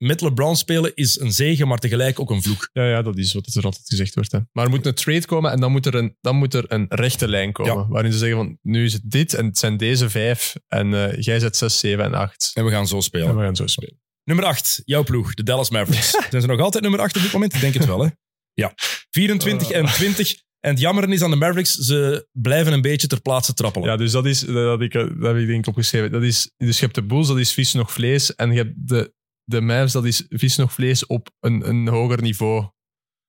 Met 0.00 0.20
LeBron 0.20 0.56
spelen 0.56 0.94
is 0.94 1.18
een 1.18 1.32
zegen, 1.32 1.68
maar 1.68 1.78
tegelijk 1.78 2.20
ook 2.20 2.30
een 2.30 2.42
vloek. 2.42 2.70
Ja, 2.72 2.88
ja, 2.88 3.02
dat 3.02 3.18
is 3.18 3.32
wat 3.32 3.54
er 3.54 3.64
altijd 3.64 3.86
gezegd 3.86 4.14
wordt. 4.14 4.32
Hè. 4.32 4.38
Maar 4.52 4.64
er 4.64 4.70
moet 4.70 4.86
een 4.86 4.94
trade 4.94 5.26
komen 5.26 5.50
en 5.50 5.60
dan 5.60 5.70
moet 5.70 5.86
er 5.86 5.94
een, 5.94 6.16
dan 6.20 6.36
moet 6.36 6.54
er 6.54 6.64
een 6.68 6.86
rechte 6.88 7.28
lijn 7.28 7.52
komen. 7.52 7.74
Ja. 7.74 7.88
Waarin 7.88 8.12
ze 8.12 8.18
zeggen 8.18 8.36
van, 8.36 8.58
nu 8.62 8.84
is 8.84 8.92
het 8.92 9.02
dit 9.04 9.34
en 9.34 9.46
het 9.46 9.58
zijn 9.58 9.76
deze 9.76 10.10
vijf. 10.10 10.56
En 10.68 10.94
eh, 10.94 11.22
jij 11.22 11.38
zet 11.38 11.56
6, 11.56 11.78
7 11.78 12.04
en 12.04 12.14
8. 12.14 12.50
En 12.54 12.64
we 12.64 12.70
gaan 12.70 12.86
zo 12.86 13.00
spelen. 13.00 13.28
En 13.28 13.36
we 13.36 13.42
gaan 13.42 13.56
zo 13.56 13.66
spelen. 13.66 14.00
Nummer 14.24 14.44
8, 14.44 14.82
jouw 14.84 15.02
ploeg, 15.02 15.34
de 15.34 15.42
Dallas 15.42 15.70
Mavericks. 15.70 16.10
Zijn 16.30 16.42
ze 16.42 16.48
nog 16.48 16.60
altijd 16.60 16.82
nummer 16.82 17.00
8 17.00 17.16
op 17.16 17.22
dit 17.22 17.32
moment? 17.32 17.54
Ik 17.54 17.60
denk 17.60 17.74
het 17.74 17.86
wel, 17.86 18.00
hè? 18.00 18.08
Ja. 18.52 18.72
24 19.10 19.70
en 19.70 19.86
20. 19.86 20.34
En 20.60 20.70
het 20.70 20.80
jammeren 20.80 21.12
is 21.12 21.22
aan 21.22 21.30
de 21.30 21.36
Mavericks, 21.36 21.74
ze 21.74 22.28
blijven 22.32 22.72
een 22.72 22.80
beetje 22.80 23.06
ter 23.06 23.20
plaatse 23.20 23.54
trappelen. 23.54 23.88
Ja, 23.88 23.96
dus 23.96 24.12
dat 24.12 24.26
is, 24.26 24.40
dat, 24.40 24.80
ik, 24.80 24.92
dat 24.92 25.08
heb 25.20 25.36
ik 25.36 25.46
denk 25.46 25.58
ik 25.58 25.66
opgeschreven. 25.66 26.12
Dat 26.12 26.22
is, 26.22 26.50
dus 26.56 26.78
je 26.78 26.84
hebt 26.84 26.94
de 26.94 27.02
Bulls, 27.02 27.28
dat 27.28 27.38
is 27.38 27.52
vis 27.52 27.72
nog 27.72 27.92
vlees. 27.92 28.34
En 28.34 28.50
je 28.50 28.56
hebt 28.56 28.88
de, 28.88 29.12
de 29.50 29.60
Mavs, 29.60 29.92
dat 29.92 30.04
is 30.04 30.24
vis 30.28 30.56
nog 30.56 30.72
vlees 30.72 31.06
op 31.06 31.30
een, 31.40 31.68
een 31.68 31.88
hoger 31.88 32.22
niveau. 32.22 32.68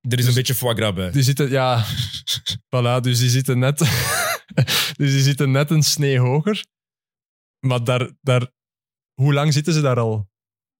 er 0.02 0.20
is 0.20 0.28
een 0.28 0.34
beetje 0.34 0.56
foie 0.56 0.76
gras 0.76 0.94
bij. 0.94 1.12
Die 1.12 1.24
zitten, 1.24 1.50
ja, 1.50 1.86
voilà, 2.76 3.02
dus 3.02 3.20
die 3.20 3.30
zitten 3.30 3.60
net, 3.60 3.78
dus 5.00 5.12
die 5.12 5.22
zitten 5.22 5.52
net 5.52 5.70
een 5.70 5.84
snee 5.84 6.20
hoger. 6.20 6.66
Maar 7.60 7.84
daar, 7.84 8.12
daar, 8.22 8.52
hoe 9.14 9.34
lang 9.34 9.54
zitten 9.54 9.74
ze 9.74 9.82
daar 9.82 10.00
al? 10.00 10.30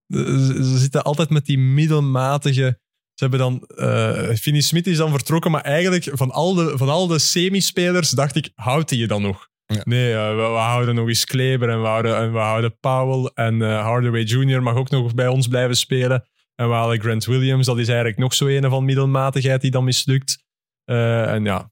Ze, 0.08 0.78
zitten 0.78 1.04
altijd 1.04 1.30
met 1.30 1.46
die 1.46 1.58
middelmatige. 1.60 2.80
Ze 3.14 3.28
hebben 3.28 3.40
dan, 3.40 3.64
eh 3.66 4.36
Finney 4.36 4.62
Smith 4.62 4.88
is 4.88 4.98
dan 4.98 5.12
vertrokken, 5.12 5.52
maar 5.52 5.62
eigenlijk 5.62 6.10
van 6.14 6.32
al 6.32 6.54
de, 6.54 6.78
van 6.78 6.90
al 6.90 7.08
de 7.08 7.20
semispelers 7.20 8.10
dacht 8.10 8.36
ik, 8.36 8.52
houdt 8.56 8.90
hij 8.90 9.00
je 9.00 9.08
dan 9.08 9.22
nog? 9.22 9.50
Ja. 9.74 9.82
Nee, 9.84 10.14
we, 10.14 10.36
we 10.36 10.42
houden 10.42 10.96
nog 10.96 11.08
eens 11.08 11.26
Kleber 11.26 11.70
en 11.70 11.82
we 11.82 11.88
houden, 11.88 12.18
en 12.18 12.32
we 12.32 12.40
houden 12.40 12.80
Powell 12.80 13.32
en 13.34 13.62
eh, 13.62 13.82
Hardaway 13.82 14.22
Jr. 14.22 14.64
mag 14.64 14.76
ook 14.76 14.90
nog 14.90 15.14
bij 15.14 15.28
ons 15.28 15.48
blijven 15.48 15.76
spelen. 15.76 16.28
En 16.56 16.68
we 16.68 16.74
halen 16.74 17.02
Grant 17.02 17.26
Williams, 17.26 17.66
dat 17.66 17.78
is 17.78 17.88
eigenlijk 17.88 18.18
nog 18.18 18.34
zo 18.34 18.48
een 18.48 18.70
van 18.70 18.86
middelmatigheid 18.86 19.62
die 19.62 19.72
dan 19.72 19.84
mislukt. 19.84 20.44
Eh, 20.84 21.34
en 21.34 21.44
ja, 21.44 21.72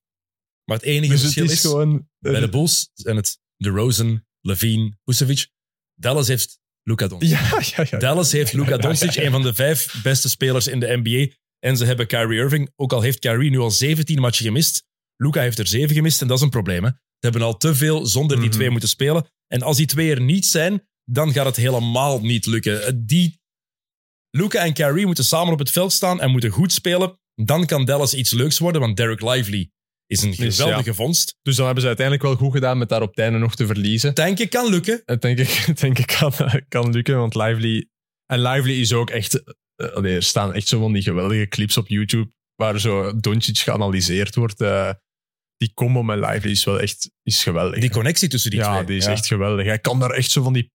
Maar 0.65 0.77
het 0.77 0.85
enige 0.85 1.11
dus 1.11 1.21
het 1.21 1.33
verschil 1.33 1.43
is 1.43 1.51
is, 1.51 1.61
gewoon... 1.61 2.09
bij 2.19 2.39
de 2.39 2.49
Bulls 2.49 2.91
zijn 2.93 3.15
het 3.15 3.39
DeRozan, 3.57 4.25
Levine, 4.41 4.97
Vucevic. 5.03 5.47
Dallas 5.95 6.27
heeft 6.27 6.59
Luka 6.83 7.07
Doncic. 7.07 7.29
Ja, 7.29 7.61
ja, 7.75 7.85
ja. 7.89 7.97
Dallas 7.97 8.31
heeft 8.31 8.53
Luka 8.53 8.77
Doncic, 8.77 9.15
een 9.15 9.31
van 9.31 9.41
de 9.41 9.53
vijf 9.53 10.01
beste 10.03 10.29
spelers 10.29 10.67
in 10.67 10.79
de 10.79 11.01
NBA. 11.03 11.35
En 11.59 11.77
ze 11.77 11.85
hebben 11.85 12.07
Kyrie 12.07 12.39
Irving. 12.39 12.71
Ook 12.75 12.93
al 12.93 13.01
heeft 13.01 13.19
Kyrie 13.19 13.49
nu 13.49 13.57
al 13.57 13.71
17 13.71 14.19
matchen 14.19 14.45
gemist. 14.45 14.83
Luka 15.15 15.41
heeft 15.41 15.59
er 15.59 15.67
7 15.67 15.95
gemist 15.95 16.21
en 16.21 16.27
dat 16.27 16.37
is 16.37 16.43
een 16.43 16.49
probleem. 16.49 16.83
Hè. 16.83 16.89
Ze 17.19 17.25
hebben 17.27 17.41
al 17.41 17.57
te 17.57 17.75
veel 17.75 18.05
zonder 18.05 18.37
die 18.37 18.45
Mhm. 18.47 18.55
twee 18.55 18.69
moeten 18.69 18.89
spelen. 18.89 19.25
En 19.47 19.61
als 19.61 19.77
die 19.77 19.85
twee 19.85 20.11
er 20.11 20.21
niet 20.21 20.45
zijn, 20.45 20.87
dan 21.03 21.31
gaat 21.31 21.45
het 21.45 21.55
helemaal 21.55 22.19
niet 22.21 22.45
lukken. 22.45 22.83
Eh, 22.85 22.93
Die, 22.95 23.37
Luka 24.29 24.59
en 24.65 24.73
Kyrie 24.73 25.05
moeten 25.05 25.23
samen 25.23 25.53
op 25.53 25.59
het 25.59 25.71
veld 25.71 25.91
staan 25.93 26.21
en 26.21 26.31
moeten 26.31 26.49
goed 26.49 26.71
spelen. 26.73 27.19
Dan 27.35 27.65
kan 27.65 27.85
Dallas 27.85 28.13
iets 28.13 28.31
leuks 28.31 28.57
worden, 28.59 28.81
want 28.81 28.97
Derek 28.97 29.21
Lively 29.21 29.69
is 30.05 30.21
een 30.21 30.31
Dus, 30.35 30.55
geweldige 30.59 30.93
vondst. 30.93 31.35
Dus 31.41 31.55
dan 31.55 31.65
hebben 31.65 31.81
ze 31.81 31.87
uiteindelijk 31.87 32.27
wel 32.27 32.35
goed 32.35 32.51
gedaan 32.53 32.77
met 32.77 32.89
daar 32.89 33.01
op 33.01 33.09
het 33.09 33.19
einde 33.19 33.37
nog 33.39 33.55
te 33.55 33.65
verliezen. 33.65 34.15
Denk 34.15 34.39
ik 34.39 34.49
kan 34.49 34.69
lukken. 34.69 35.01
Dat 35.05 35.21
denk 35.21 35.37
ik, 35.39 35.65
denk 35.81 35.99
ik 35.99 36.07
kan, 36.19 36.33
kan 36.67 36.89
lukken, 36.91 37.17
want 37.17 37.35
Lively... 37.35 37.87
En 38.25 38.41
Lively 38.41 38.79
is 38.79 38.93
ook 38.93 39.09
echt... 39.09 39.43
eh, 39.75 40.03
er 40.03 40.23
staan 40.23 40.53
echt 40.53 40.67
zo 40.67 40.79
van 40.79 40.93
die 40.93 41.01
geweldige 41.01 41.47
clips 41.47 41.77
op 41.77 41.87
YouTube 41.87 42.31
waar 42.55 42.79
zo 42.79 43.19
Doncic 43.19 43.57
geanalyseerd 43.57 44.35
wordt. 44.35 44.61
eh, 44.61 44.91
die 45.59 45.73
combo 45.73 46.03
met 46.03 46.19
Lively 46.19 46.51
is 46.51 46.63
wel 46.63 46.79
echt 46.79 47.11
is 47.23 47.43
geweldig. 47.43 47.79
Die 47.79 47.89
connectie 47.89 48.29
tussen 48.29 48.51
die 48.51 48.59
ja, 48.59 48.73
twee. 48.73 48.85
die 48.85 48.97
is 48.97 49.05
echt 49.05 49.27
geweldig. 49.27 49.65
Hij 49.65 49.79
kan 49.79 49.99
daar 49.99 50.11
echt 50.11 50.31
zo 50.31 50.43
van 50.43 50.53
die 50.53 50.71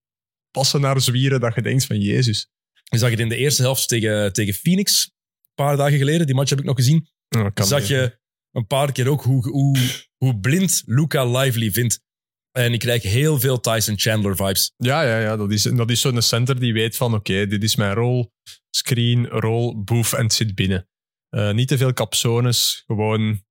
passen 0.51 0.81
naar 0.81 1.01
zwieren 1.01 1.41
dat 1.41 1.55
je 1.55 1.63
denkt 1.63 1.87
van 1.87 2.01
Jezus. 2.01 2.49
Je 2.85 2.99
zag 2.99 3.11
het 3.11 3.21
in 3.21 3.29
de 3.29 3.37
eerste 3.37 3.63
helft 3.63 3.89
tegen, 3.89 4.33
tegen 4.33 4.55
Phoenix, 4.55 5.05
een 5.05 5.65
paar 5.65 5.77
dagen 5.77 5.99
geleden. 5.99 6.27
Die 6.27 6.35
match 6.35 6.51
heb 6.51 6.59
ik 6.59 6.65
nog 6.65 6.77
gezien. 6.77 7.09
Ja, 7.29 7.51
kan 7.51 7.67
zag 7.67 7.87
je 7.89 8.19
een 8.51 8.67
paar 8.67 8.93
keer 8.93 9.09
ook 9.09 9.23
hoe, 9.23 9.49
hoe, 9.49 9.79
hoe 10.17 10.39
blind 10.39 10.83
Luca 10.87 11.25
Lively 11.25 11.71
vindt. 11.71 12.03
En 12.51 12.73
ik 12.73 12.79
krijg 12.79 13.03
heel 13.03 13.41
veel 13.41 13.61
Tyson 13.61 13.99
Chandler 13.99 14.37
vibes. 14.37 14.73
Ja, 14.77 15.03
ja, 15.03 15.21
ja 15.21 15.37
dat 15.37 15.51
is, 15.51 15.63
dat 15.63 15.91
is 15.91 16.01
zo'n 16.01 16.23
center 16.23 16.61
die 16.61 16.73
weet 16.73 16.97
van 16.97 17.15
oké, 17.15 17.47
dit 17.47 17.63
is 17.63 17.77
mijn 17.77 17.95
rol. 17.95 18.33
Screen, 18.71 19.27
rol, 19.27 19.83
boef 19.85 20.13
en 20.13 20.23
het 20.23 20.33
zit 20.33 20.55
binnen. 20.55 20.89
Eh, 21.29 21.53
niet 21.53 21.69
te 21.69 21.77
veel 21.77 21.93
capsones, 21.93 22.83
gewoon... 22.87 23.43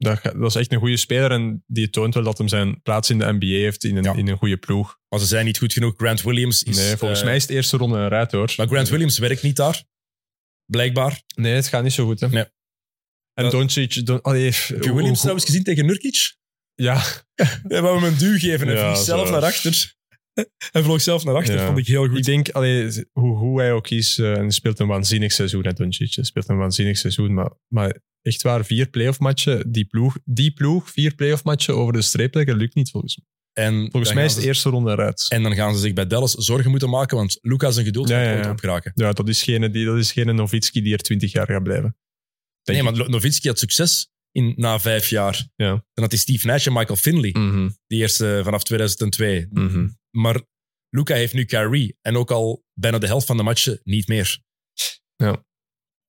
Dat, 0.00 0.34
is 0.46 0.54
echt 0.54 0.72
een 0.72 0.78
goede 0.78 0.96
speler 0.96 1.30
en 1.30 1.64
die 1.66 1.90
toont 1.90 2.14
wel 2.14 2.22
dat 2.22 2.38
hem 2.38 2.48
zijn 2.48 2.82
plaats 2.82 3.10
in 3.10 3.18
de 3.18 3.32
NBA 3.32 3.46
heeft 3.46 3.84
in 3.84 3.96
een, 3.96 4.02
Ja. 4.02 4.14
in 4.14 4.28
een 4.28 4.36
goede 4.36 4.56
ploeg. 4.56 4.98
Maar 5.08 5.20
ze 5.20 5.26
zijn 5.26 5.44
niet 5.44 5.58
goed 5.58 5.72
genoeg. 5.72 5.94
Grant 5.96 6.22
Williams 6.22 6.62
is... 6.62 6.76
nee, 6.76 6.96
volgens 6.96 7.20
eh, 7.20 7.26
mij 7.26 7.36
is 7.36 7.42
het 7.42 7.50
eerste 7.50 7.76
ronde 7.76 7.96
eruit 7.98 8.32
hoor. 8.32 8.52
Maar 8.56 8.66
Grant 8.66 8.88
Williams 8.88 9.18
werkt 9.18 9.42
niet 9.42 9.56
daar. 9.56 9.84
Blijkbaar. 10.64 11.22
Nee, 11.36 11.54
het 11.54 11.66
gaat 11.66 11.82
niet 11.82 11.92
zo 11.92 12.04
goed 12.04 12.20
hè. 12.20 12.28
Nee. 12.28 12.44
En 13.34 13.42
Dat- 13.42 13.50
Doncic... 13.50 14.06
Don, 14.06 14.22
allee, 14.22 14.44
Heb 14.44 14.84
je 14.84 14.94
Williams 14.94 15.18
trouwens 15.18 15.44
gezien 15.46 15.62
tegen 15.62 15.86
Nurkic? 15.86 16.36
Ja, 16.74 17.02
Hij 17.68 17.82
wou 17.82 18.00
hem 18.00 18.12
een 18.12 18.18
duw 18.18 18.38
geven 18.38 18.68
en 18.68 18.74
Ja, 18.74 18.90
vliegt 18.90 19.04
zelf 19.04 19.26
zo. 19.26 19.32
naar 19.32 19.42
achter. 19.44 19.94
Hij 20.72 20.82
vloog 20.82 21.00
zelf 21.00 21.24
naar 21.24 21.34
achter, 21.34 21.54
Ja. 21.54 21.66
vond 21.66 21.78
ik 21.78 21.86
heel 21.86 22.08
goed. 22.08 22.18
Ik 22.18 22.24
denk, 22.24 22.48
allee, 22.50 23.04
hoe, 23.12 23.36
hoe 23.36 23.60
hij 23.60 23.72
ook 23.72 23.88
is, 23.90 24.18
eh, 24.18 24.36
en 24.38 24.50
speelt 24.50 24.78
een 24.78 24.86
waanzinnig 24.86 25.32
seizoen, 25.32 25.64
hè, 25.66 25.72
Doncic. 25.72 26.14
Hij 26.14 26.24
speelt 26.24 26.48
een 26.48 26.56
waanzinnig 26.56 26.98
seizoen, 26.98 27.34
maar, 27.34 27.50
maar 27.68 28.00
echt 28.22 28.42
waar, 28.42 28.64
vier 28.64 28.88
playoff 28.88 29.18
matchen, 29.18 29.72
die 29.72 29.84
ploeg, 29.84 30.16
die 30.24 30.52
ploeg, 30.52 30.90
vier 30.90 31.14
playoff 31.14 31.44
matchen 31.44 31.74
over 31.76 31.92
de 31.92 32.02
streep 32.02 32.34
leggen, 32.34 32.56
lukt 32.56 32.74
niet 32.74 32.90
volgens 32.90 33.16
mij. 33.16 33.26
En 33.66 33.90
Volgens 33.90 34.12
mij 34.14 34.24
is 34.24 34.34
de 34.34 34.40
ze- 34.40 34.46
eerste 34.46 34.68
ronde 34.70 34.90
eruit. 34.90 35.26
En 35.28 35.42
dan 35.42 35.54
gaan 35.54 35.74
ze 35.74 35.80
zich 35.80 35.92
bij 35.92 36.06
Dallas 36.06 36.32
zorgen 36.32 36.70
moeten 36.70 36.90
maken, 36.90 37.16
want 37.16 37.38
Lucas 37.40 37.74
zijn 37.74 37.86
geduld 37.86 38.08
Ja, 38.08 38.22
ja, 38.22 38.36
ja. 38.36 38.50
opgeraken. 38.50 38.92
Ja, 38.94 39.12
dat 39.12 39.28
is 39.28 39.42
geen, 39.42 39.72
die, 39.72 39.84
dat 39.84 39.96
is 39.96 40.12
geen 40.12 40.34
Novitski 40.34 40.82
die 40.82 40.92
er 40.92 40.98
twintig 40.98 41.32
jaar 41.32 41.46
gaat 41.46 41.62
blijven. 41.62 41.96
Nee, 42.64 42.82
maar 42.82 43.10
Nowitzki 43.10 43.48
had 43.48 43.58
succes 43.58 44.08
in, 44.32 44.52
na 44.56 44.78
vijf 44.80 45.08
jaar. 45.08 45.48
Ja. 45.56 45.68
Dan 45.70 45.84
had 45.94 46.10
hij 46.10 46.20
Steve 46.20 46.46
Nash 46.46 46.66
en 46.66 46.72
Michael 46.72 46.96
Finley, 46.96 47.30
Mhm, 47.38 47.68
die 47.86 47.98
eerste 48.00 48.40
vanaf 48.44 48.62
2002. 48.64 49.46
mhm. 49.50 49.88
Maar 50.10 50.40
Luca 50.88 51.14
heeft 51.14 51.34
nu 51.34 51.44
Kyrie 51.44 51.96
en 52.00 52.16
ook 52.16 52.30
al 52.30 52.64
bijna 52.74 52.98
de 52.98 53.06
helft 53.06 53.26
van 53.26 53.36
de 53.36 53.42
matchen 53.42 53.80
niet 53.84 54.08
meer. 54.08 54.40
Ja. 55.16 55.44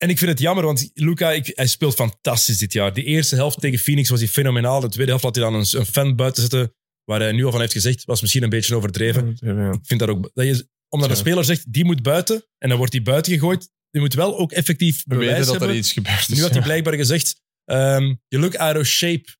En 0.02 0.08
ik 0.08 0.18
vind 0.18 0.30
het 0.30 0.40
jammer, 0.40 0.64
want 0.64 0.90
Luca, 0.94 1.32
ik, 1.32 1.52
hij 1.54 1.66
speelt 1.66 1.94
fantastisch 1.94 2.58
dit 2.58 2.72
jaar. 2.72 2.94
Die 2.94 3.04
eerste 3.04 3.34
helft 3.34 3.60
tegen 3.60 3.78
Phoenix 3.78 4.08
was 4.08 4.18
hij 4.18 4.28
fenomenaal. 4.28 4.80
De 4.80 4.88
tweede 4.88 5.10
helft 5.10 5.24
had 5.24 5.34
hij 5.34 5.44
dan 5.44 5.54
een, 5.54 5.66
een 5.70 5.86
fan 5.86 6.16
buiten 6.16 6.42
zitten, 6.42 6.74
waar 7.04 7.20
hij 7.20 7.32
nu 7.32 7.44
al 7.44 7.50
van 7.50 7.60
heeft 7.60 7.72
gezegd, 7.72 8.04
was 8.04 8.20
misschien 8.20 8.42
een 8.42 8.48
beetje 8.48 8.76
overdreven. 8.76 9.36
Ja. 9.40 9.72
Ik 9.72 9.80
vind 9.82 10.00
dat 10.00 10.08
ook... 10.08 10.30
Dat 10.34 10.46
je, 10.46 10.68
omdat 10.88 11.10
een 11.10 11.16
speler 11.16 11.44
zegt, 11.44 11.72
die 11.72 11.84
moet 11.84 12.02
buiten, 12.02 12.44
en 12.58 12.68
dan 12.68 12.78
wordt 12.78 12.92
hij 12.92 13.02
buiten 13.02 13.32
gegooid, 13.32 13.70
die 13.90 14.00
moet 14.00 14.14
wel 14.14 14.38
ook 14.38 14.52
effectief 14.52 15.04
We 15.06 15.16
bewijs 15.16 15.46
dat 15.46 15.62
er 15.62 15.74
iets 15.74 15.92
gebeurd 15.92 16.28
is. 16.28 16.36
Nu 16.36 16.42
had 16.42 16.52
hij 16.52 16.62
blijkbaar 16.62 16.94
gezegd, 16.94 17.40
ehm, 17.64 18.14
you 18.28 18.42
look 18.42 18.56
out 18.56 18.76
of 18.76 18.86
shape, 18.86 19.36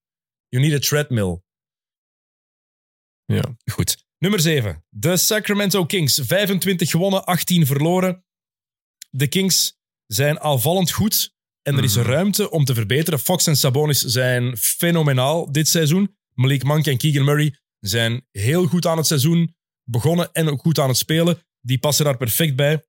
you 0.49 0.65
need 0.65 0.75
a 0.75 0.79
treadmill. 0.79 1.41
Ja. 3.25 3.57
Goed. 3.73 4.05
Nummer 4.19 4.41
7. 4.41 4.85
De 4.89 5.17
Sacramento 5.17 5.87
Kings. 5.87 6.21
25 6.23 6.91
gewonnen, 6.91 7.25
18 7.25 7.67
verloren. 7.67 8.25
De 9.11 9.27
Kings 9.27 9.81
zijn 10.07 10.41
aanvallend 10.41 10.91
goed 10.91 11.35
en 11.63 11.77
er 11.77 11.85
is 11.85 11.97
Mhm. 11.97 12.07
ruimte 12.07 12.51
om 12.51 12.65
te 12.65 12.75
verbeteren. 12.75 13.19
Fox 13.19 13.47
en 13.47 13.57
Sabonis 13.57 13.99
zijn 14.01 14.57
fenomenaal 14.57 15.53
dit 15.53 15.69
seizoen. 15.69 16.17
Malik 16.35 16.63
Monk 16.65 16.87
en 16.87 16.97
Keegan 16.97 17.25
Murray 17.25 17.57
zijn 17.81 18.27
heel 18.31 18.67
goed 18.67 18.87
aan 18.87 18.97
het 18.97 19.07
seizoen 19.07 19.55
begonnen 19.85 20.33
en 20.33 20.49
ook 20.49 20.61
goed 20.61 20.79
aan 20.79 20.89
het 20.89 20.97
spelen. 20.97 21.39
Die 21.61 21.79
passen 21.79 22.05
daar 22.05 22.17
perfect 22.17 22.57
bij. 22.57 22.87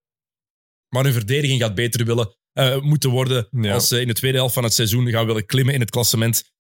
Maar 0.90 1.04
hun 1.04 1.14
verdediging 1.14 1.62
gaat 1.62 1.76
beter 1.76 2.06
willen, 2.06 2.38
eh, 2.54 2.82
moeten 2.82 3.10
worden 3.10 3.48
Ja. 3.52 3.74
als 3.74 3.88
ze 3.88 4.02
in 4.02 4.08
de 4.08 4.14
tweede 4.14 4.38
helft 4.38 4.54
van 4.54 4.64
het 4.64 4.74
seizoen 4.74 5.10
gaan 5.10 5.26
willen 5.26 5.46
klimmen 5.46 5.74
in 5.74 5.80
het 5.80 5.90
klassement. 5.90 6.52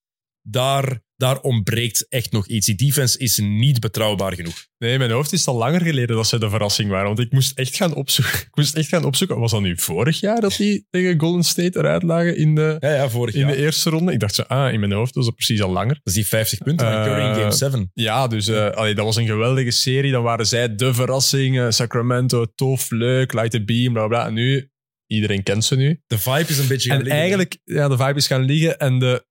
Daar, 0.41 1.01
daar 1.23 1.39
ontbreekt 1.41 2.05
echt 2.09 2.31
nog 2.31 2.47
iets. 2.47 2.65
Die 2.65 2.75
defense 2.75 3.17
is 3.17 3.37
niet 3.37 3.79
betrouwbaar 3.79 4.33
genoeg. 4.33 4.65
Nee, 4.77 4.91
in 4.93 4.99
mijn 4.99 5.11
hoofd 5.11 5.33
is 5.33 5.47
al 5.47 5.55
langer 5.57 5.81
geleden 5.81 6.15
dat 6.15 6.27
ze 6.27 6.39
de 6.39 6.49
verrassing 6.49 6.89
waren. 6.89 7.05
Want 7.07 7.19
ik 7.19 7.31
moest 7.31 7.57
echt 7.57 7.75
gaan 7.75 7.93
opzoeken. 7.95 8.39
Ik 8.53 8.55
moest 8.59 8.75
echt 8.75 8.87
gaan 8.87 9.03
opzoeken. 9.05 9.39
Was 9.39 9.51
dat 9.51 9.61
nu 9.61 9.77
vorig 9.77 10.19
jaar 10.19 10.41
dat 10.41 10.55
die 10.57 10.85
tegen 10.89 11.19
Golden 11.19 11.43
State 11.43 11.79
eruit 11.79 12.03
lagen 12.03 12.37
in 12.37 12.55
de, 12.55 12.75
Ja, 12.79 12.93
ja 12.93 13.09
vorig 13.09 13.33
in 13.33 13.39
jaar. 13.39 13.51
de 13.51 13.57
eerste 13.57 13.89
ronde? 13.89 14.11
Ik 14.11 14.19
dacht 14.19 14.35
zo, 14.35 14.41
ah, 14.41 14.73
in 14.73 14.79
mijn 14.79 14.91
hoofd 14.91 15.15
was 15.15 15.25
dat 15.25 15.35
precies 15.35 15.61
al 15.61 15.71
langer. 15.71 15.93
Dat 15.93 16.01
is 16.03 16.13
die 16.13 16.27
50 16.27 16.59
punten 16.59 16.91
van 16.91 17.03
Curry 17.03 17.21
in 17.23 17.29
Eh, 17.31 17.35
Game 17.37 17.51
7. 17.51 17.91
Ja, 17.93 18.27
dus 18.27 18.47
eh, 18.47 18.69
allee, 18.69 18.95
dat 18.95 19.05
was 19.05 19.15
een 19.15 19.25
geweldige 19.25 19.71
serie. 19.71 20.11
Dan 20.11 20.23
waren 20.23 20.45
zij 20.47 20.75
de 20.75 20.93
verrassing. 20.93 21.59
eh, 21.59 21.65
Sacramento, 21.69 22.45
tof, 22.55 22.91
leuk, 22.91 23.33
light 23.33 23.51
the 23.51 23.63
beam, 23.63 23.93
bla 23.93 24.07
bla. 24.07 24.25
En 24.25 24.33
nu, 24.33 24.69
iedereen 25.07 25.43
kent 25.43 25.65
ze 25.65 25.75
nu. 25.75 26.01
De 26.07 26.17
vibe 26.17 26.45
is 26.47 26.57
een 26.57 26.67
beetje 26.67 26.89
gaan 26.89 26.97
En 26.97 27.03
liggen. 27.03 27.19
eigenlijk, 27.21 27.57
ja, 27.63 27.87
de 27.87 27.97
vibe 27.97 28.15
is 28.15 28.27
gaan 28.27 28.43
liggen. 28.43 28.79
En 28.79 28.99
de, 28.99 29.25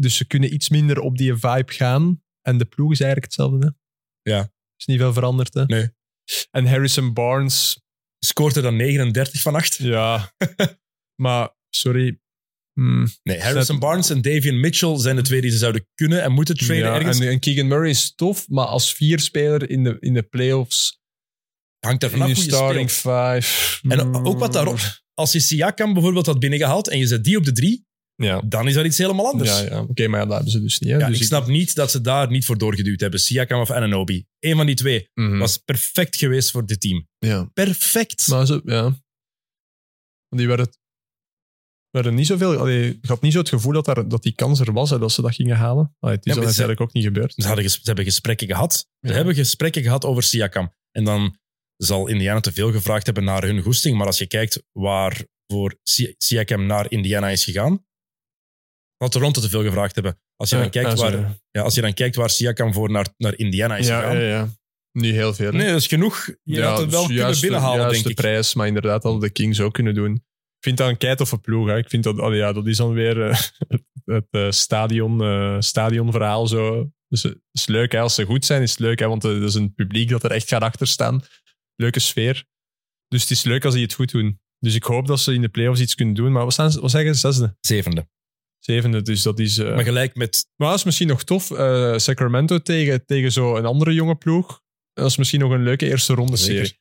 dus 0.00 0.16
ze 0.16 0.26
kunnen 0.26 0.54
iets 0.54 0.68
minder 0.68 1.00
op 1.00 1.16
die 1.18 1.34
vibe 1.34 1.72
gaan. 1.72 2.22
En 2.40 2.58
de 2.58 2.64
ploeg 2.64 2.92
is 2.92 3.00
eigenlijk 3.00 3.32
hetzelfde. 3.32 3.66
Hè? 3.66 4.32
Ja. 4.32 4.52
Is 4.76 4.86
niet 4.86 4.98
veel 4.98 5.12
veranderd. 5.12 5.54
Hè? 5.54 5.64
Nee. 5.64 5.90
En 6.50 6.66
Harrison 6.66 7.12
Barnes, 7.12 7.80
Scoort 8.18 8.56
er 8.56 8.62
dan 8.62 8.76
39 8.76 9.40
van 9.40 9.54
8? 9.54 9.76
ja. 9.76 10.32
maar, 11.22 11.56
sorry. 11.68 12.20
Hmm, 12.72 13.06
Nee, 13.22 13.40
Harrison 13.40 13.78
Dat- 13.78 13.88
Barnes 13.88 14.10
en 14.10 14.22
Davian 14.22 14.60
Mitchell 14.60 14.98
zijn 14.98 15.16
de 15.16 15.22
twee 15.22 15.40
die 15.40 15.50
ze 15.50 15.58
zouden 15.58 15.88
kunnen 15.94 16.22
en 16.22 16.32
moeten 16.32 16.56
traden 16.56 16.76
ja, 16.76 16.94
ergens. 16.94 17.20
en, 17.20 17.28
en 17.28 17.40
Keegan 17.40 17.66
Murray 17.68 17.90
is 17.90 18.14
tof, 18.14 18.48
maar 18.48 18.66
als 18.66 18.94
vierspeler 18.94 19.70
in 19.70 19.84
de, 19.84 19.96
in 20.00 20.14
de 20.14 20.22
playoffs, 20.22 21.00
Hangt 21.86 22.02
er 22.02 22.10
vanaf 22.10 22.36
starting 22.36 22.90
five. 22.90 23.78
En 23.88 23.98
hmm, 23.98 24.26
ook 24.26 24.38
wat 24.38 24.52
daarop... 24.52 24.78
Als 25.14 25.32
je 25.32 25.40
Siakam 25.40 25.92
bijvoorbeeld 25.92 26.26
had 26.26 26.38
binnengehaald 26.38 26.88
en 26.88 26.98
je 26.98 27.06
zet 27.06 27.24
die 27.24 27.36
op 27.36 27.44
de 27.44 27.52
drie, 27.52 27.86
Ja, 28.22 28.40
dan 28.44 28.68
is 28.68 28.74
dat 28.74 28.84
iets 28.84 28.98
helemaal 28.98 29.26
anders. 29.26 29.50
ja, 29.50 29.64
ja. 29.64 29.80
oké, 29.82 30.08
maar 30.08 30.20
ja, 30.20 30.24
dat 30.26 30.34
hebben 30.34 30.52
ze 30.52 30.60
dus 30.60 30.78
niet. 30.78 30.90
Hè? 30.90 30.96
Ja, 30.98 31.08
dus 31.08 31.20
ik 31.20 31.26
snap 31.26 31.46
niet 31.46 31.74
dat 31.74 31.90
ze 31.90 32.00
daar 32.00 32.30
niet 32.30 32.44
voor 32.44 32.58
doorgeduwd 32.58 33.00
hebben. 33.00 33.20
Siakam 33.20 33.60
of 33.60 33.70
Ananobi. 33.70 34.26
Eén 34.38 34.56
van 34.56 34.66
die 34.66 34.74
twee 34.74 35.08
Mhm. 35.14 35.38
was 35.38 35.56
perfect 35.58 36.16
geweest 36.16 36.50
voor 36.50 36.66
dit 36.66 36.80
team. 36.80 37.08
ja. 37.18 37.44
Perfect. 37.54 38.26
Maar 38.28 38.46
ze, 38.46 38.60
ja. 38.64 38.96
Die 40.28 40.46
werden, 40.46 40.68
werden 41.90 42.14
niet 42.14 42.26
zoveel. 42.26 42.56
Allee, 42.56 42.88
ik 43.02 43.08
had 43.08 43.20
niet 43.20 43.32
zo 43.32 43.38
het 43.38 43.48
gevoel 43.48 43.72
dat, 43.72 43.84
daar, 43.84 44.08
dat 44.08 44.22
die 44.22 44.34
kans 44.34 44.60
er 44.60 44.72
was, 44.72 44.90
hè, 44.90 44.98
dat 44.98 45.12
ze 45.12 45.22
dat 45.22 45.34
gingen 45.34 45.56
halen. 45.56 45.96
Allee, 45.98 46.16
het 46.16 46.26
is 46.26 46.32
Ja, 46.34 46.38
uiteindelijk 46.40 46.80
ook 46.80 46.92
niet 46.92 47.04
gebeurd. 47.04 47.34
Ze, 47.36 47.46
hadden 47.46 47.70
ze 47.70 47.78
hebben 47.82 48.04
gesprekken 48.04 48.46
gehad. 48.46 48.86
Ze 49.00 49.12
hebben 49.12 49.34
gesprekken 49.34 49.82
gehad 49.82 50.04
over 50.04 50.22
Siakam. 50.22 50.74
En 50.90 51.04
dan 51.04 51.38
zal 51.76 52.06
Indiana 52.08 52.40
te 52.40 52.52
veel 52.52 52.72
gevraagd 52.72 53.04
hebben 53.06 53.24
naar 53.24 53.42
hun 53.42 53.62
goesting. 53.62 53.96
Maar 53.96 54.06
als 54.06 54.18
je 54.18 54.26
kijkt 54.26 54.62
waarvoor 54.72 55.78
Si- 55.82 56.14
Siakam 56.18 56.66
naar 56.66 56.90
Indiana 56.90 57.28
is 57.28 57.44
gegaan, 57.44 57.86
had 58.98 59.12
Toronto 59.12 59.40
te 59.40 59.48
veel 59.48 59.62
gevraagd 59.62 59.94
hebben. 59.94 60.20
Als 60.36 60.50
je, 60.50 60.56
dan, 60.56 60.70
kijkt 60.70 61.00
waar, 61.00 61.38
ja, 61.50 61.62
als 61.62 61.74
je 61.74 61.80
dan 61.80 61.94
kijkt 61.94 62.16
waar 62.16 62.30
Siakam 62.30 62.72
voor 62.72 62.90
naar, 62.90 63.06
naar 63.16 63.38
Indiana 63.38 63.76
is 63.76 63.86
ja, 63.86 64.00
gegaan. 64.00 64.16
ja, 64.16 64.22
ja. 64.22 64.48
Niet 64.92 65.14
heel 65.14 65.34
veel. 65.34 65.50
hè. 65.50 65.56
Nee, 65.56 65.66
dat 65.66 65.76
is 65.76 65.86
genoeg. 65.86 66.30
Je 66.42 66.62
had 66.62 66.78
het 66.78 66.90
wel 66.90 67.06
dus 67.06 67.16
kunnen 67.16 67.34
de- 67.34 67.40
binnenhalen, 67.40 67.90
denk 67.90 68.02
de 68.04 68.10
ik. 68.10 68.16
prijs, 68.16 68.54
maar 68.54 68.66
inderdaad 68.66 69.02
hadden 69.02 69.20
de 69.20 69.30
Kings 69.30 69.60
ook 69.60 69.74
kunnen 69.74 69.94
doen. 69.94 70.14
Ik 70.14 70.64
vind 70.64 70.76
dat 70.76 70.88
een 70.88 70.96
keitoffe 70.96 71.38
ploeg. 71.38 71.68
Hè. 71.68 71.76
Ik 71.76 71.88
vind 71.88 72.04
dat, 72.04 72.18
allee, 72.18 72.38
ja, 72.38 72.52
dat 72.52 72.66
is 72.66 72.76
dan 72.76 72.92
weer 72.92 73.22
eh, 73.28 73.38
het, 74.14 74.26
eh, 74.30 74.50
stadion, 74.50 75.22
eh, 75.22 75.56
stadionverhaal. 75.58 76.46
Zo. 76.46 76.90
Dus 77.08 77.22
het 77.22 77.38
is 77.52 77.66
leuk 77.66 77.92
hè. 77.92 78.00
als 78.00 78.14
ze 78.14 78.24
goed 78.24 78.44
zijn, 78.44 78.62
is 78.62 78.70
het 78.70 78.80
leuk, 78.80 78.98
hè, 78.98 79.08
want 79.08 79.24
er 79.24 79.42
is 79.42 79.54
een 79.54 79.74
publiek 79.74 80.08
dat 80.08 80.24
er 80.24 80.30
echt 80.30 80.48
gaat 80.48 80.62
achter 80.62 80.86
staan. 80.86 81.22
Leuke 81.76 82.00
sfeer. 82.00 82.44
Dus 83.08 83.20
het 83.22 83.30
is 83.30 83.42
leuk 83.42 83.64
als 83.64 83.74
die 83.74 83.82
het 83.82 83.92
goed 83.94 84.10
doen. 84.10 84.40
Dus 84.58 84.74
ik 84.74 84.82
hoop 84.84 85.06
dat 85.06 85.20
ze 85.20 85.34
in 85.34 85.40
de 85.40 85.48
playoffs 85.48 85.80
iets 85.80 85.94
kunnen 85.94 86.14
doen. 86.14 86.32
Maar 86.32 86.44
wat, 86.44 86.52
staan 86.52 86.72
ze, 86.72 86.80
wat 86.80 86.90
zeggen 86.90 87.14
ze? 87.14 87.20
Zesde? 87.20 87.56
Zevende. 87.60 88.08
Zevende, 88.58 89.02
dus 89.02 89.22
dat 89.22 89.38
is... 89.38 89.58
eh, 89.58 89.74
Maar 89.74 89.84
gelijk 89.84 90.14
met... 90.14 90.46
maar 90.56 90.68
dat 90.68 90.78
is 90.78 90.84
misschien 90.84 91.08
nog 91.08 91.24
tof. 91.24 91.50
eh, 91.50 91.98
Sacramento 91.98 92.58
tegen, 92.58 93.04
tegen 93.06 93.32
zo'n 93.32 93.64
andere 93.64 93.92
jonge 93.94 94.14
ploeg. 94.16 94.60
Dat 94.92 95.06
is 95.10 95.16
misschien 95.16 95.40
nog 95.40 95.50
een 95.52 95.62
leuke 95.62 95.86
eerste 95.86 96.14
ronde 96.14 96.36
Zeker. 96.36 96.54
serie. 96.66 96.80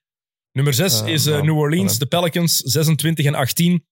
Nummer 0.51 0.73
6 0.73 1.01
Eh, 1.01 1.07
is 1.07 1.25
eh, 1.25 1.33
nou, 1.33 1.45
New 1.45 1.57
Orleans, 1.57 1.95
voilà. 1.95 1.97
de 1.99 2.05
Pelicans, 2.05 2.57
26 2.57 3.25
en 3.25 3.35
18. 3.35 3.85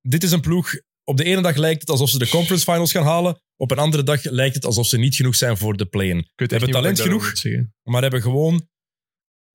Dit 0.00 0.22
is 0.22 0.32
een 0.32 0.40
ploeg... 0.40 0.70
Op 1.04 1.16
de 1.16 1.24
ene 1.24 1.42
dag 1.42 1.56
lijkt 1.56 1.80
het 1.80 1.90
alsof 1.90 2.10
ze 2.10 2.18
de 2.18 2.28
conference 2.28 2.64
finals 2.72 2.92
gaan 2.92 3.04
halen. 3.04 3.40
Op 3.56 3.70
een 3.70 3.78
andere 3.78 4.02
dag 4.02 4.24
lijkt 4.24 4.54
het 4.54 4.64
alsof 4.64 4.86
ze 4.86 4.98
niet 4.98 5.14
genoeg 5.16 5.34
zijn 5.36 5.56
voor 5.56 5.76
de 5.76 5.86
play-in. 5.86 6.30
Hebben 6.34 6.70
talent 6.70 7.00
genoeg? 7.00 7.32
Maar 7.82 8.02
hebben 8.02 8.22
gewoon 8.22 8.68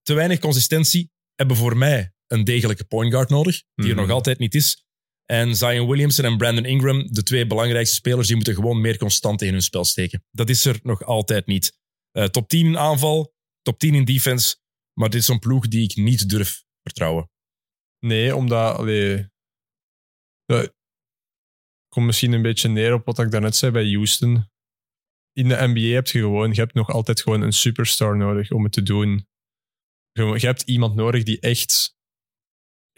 te 0.02 0.14
weinig 0.14 0.40
consistentie. 0.40 1.12
Hebben 1.36 1.56
voor 1.58 1.78
mij 1.78 2.14
een 2.28 2.44
degelijke 2.44 2.84
point 2.84 3.12
guard 3.14 3.30
nodig. 3.30 3.56
Die 3.76 3.86
er 3.90 3.92
Mhm. 3.96 4.02
nog 4.02 4.10
altijd 4.10 4.40
niet 4.40 4.56
is. 4.56 4.86
En 5.34 5.56
Zion 5.56 5.88
Williamson 5.88 6.26
en 6.26 6.38
Brandon 6.38 6.66
Ingram, 6.66 7.08
de 7.12 7.24
twee 7.24 7.48
belangrijkste 7.48 7.96
spelers, 7.96 8.28
die 8.28 8.36
moeten 8.36 8.56
gewoon 8.56 8.82
meer 8.82 8.98
constant 8.98 9.42
in 9.42 9.52
hun 9.52 9.62
spel 9.62 9.86
steken. 9.86 10.26
Dat 10.32 10.50
is 10.50 10.66
er 10.66 10.80
nog 10.84 11.04
altijd 11.04 11.46
niet. 11.46 11.78
Uh, 12.12 12.26
top 12.26 12.48
10 12.48 12.66
in 12.66 12.78
aanval, 12.78 13.34
top 13.62 13.80
10 13.80 13.96
in 13.96 14.06
defense. 14.06 14.56
Maar 14.94 15.10
dit 15.10 15.20
is 15.20 15.26
zo'n 15.26 15.40
ploeg 15.40 15.68
die 15.68 15.84
ik 15.84 15.96
niet 15.96 16.30
durf 16.30 16.64
vertrouwen. 16.82 17.30
Nee, 18.00 18.36
omdat... 18.36 18.78
Allee, 18.78 19.30
dat 20.46 20.74
misschien 21.94 22.34
een 22.34 22.42
beetje 22.42 22.70
neer 22.70 22.94
op 22.94 23.06
wat 23.06 23.20
ik 23.20 23.32
daarnet 23.32 23.56
zei 23.56 23.72
bij 23.72 23.92
Houston. 23.92 24.50
In 25.32 25.48
de 25.48 25.56
NBA 25.56 25.94
heb 25.94 26.08
je 26.08 26.20
gewoon... 26.20 26.50
Je 26.54 26.60
hebt 26.60 26.74
nog 26.74 26.90
altijd 26.90 27.22
gewoon 27.22 27.42
een 27.42 27.54
superstar 27.54 28.18
nodig 28.18 28.52
om 28.52 28.64
het 28.64 28.74
te 28.74 28.84
doen. 28.84 29.28
Je 30.12 30.46
hebt 30.46 30.62
iemand 30.62 30.96
nodig 30.96 31.24
die 31.24 31.40
echt 31.40 31.93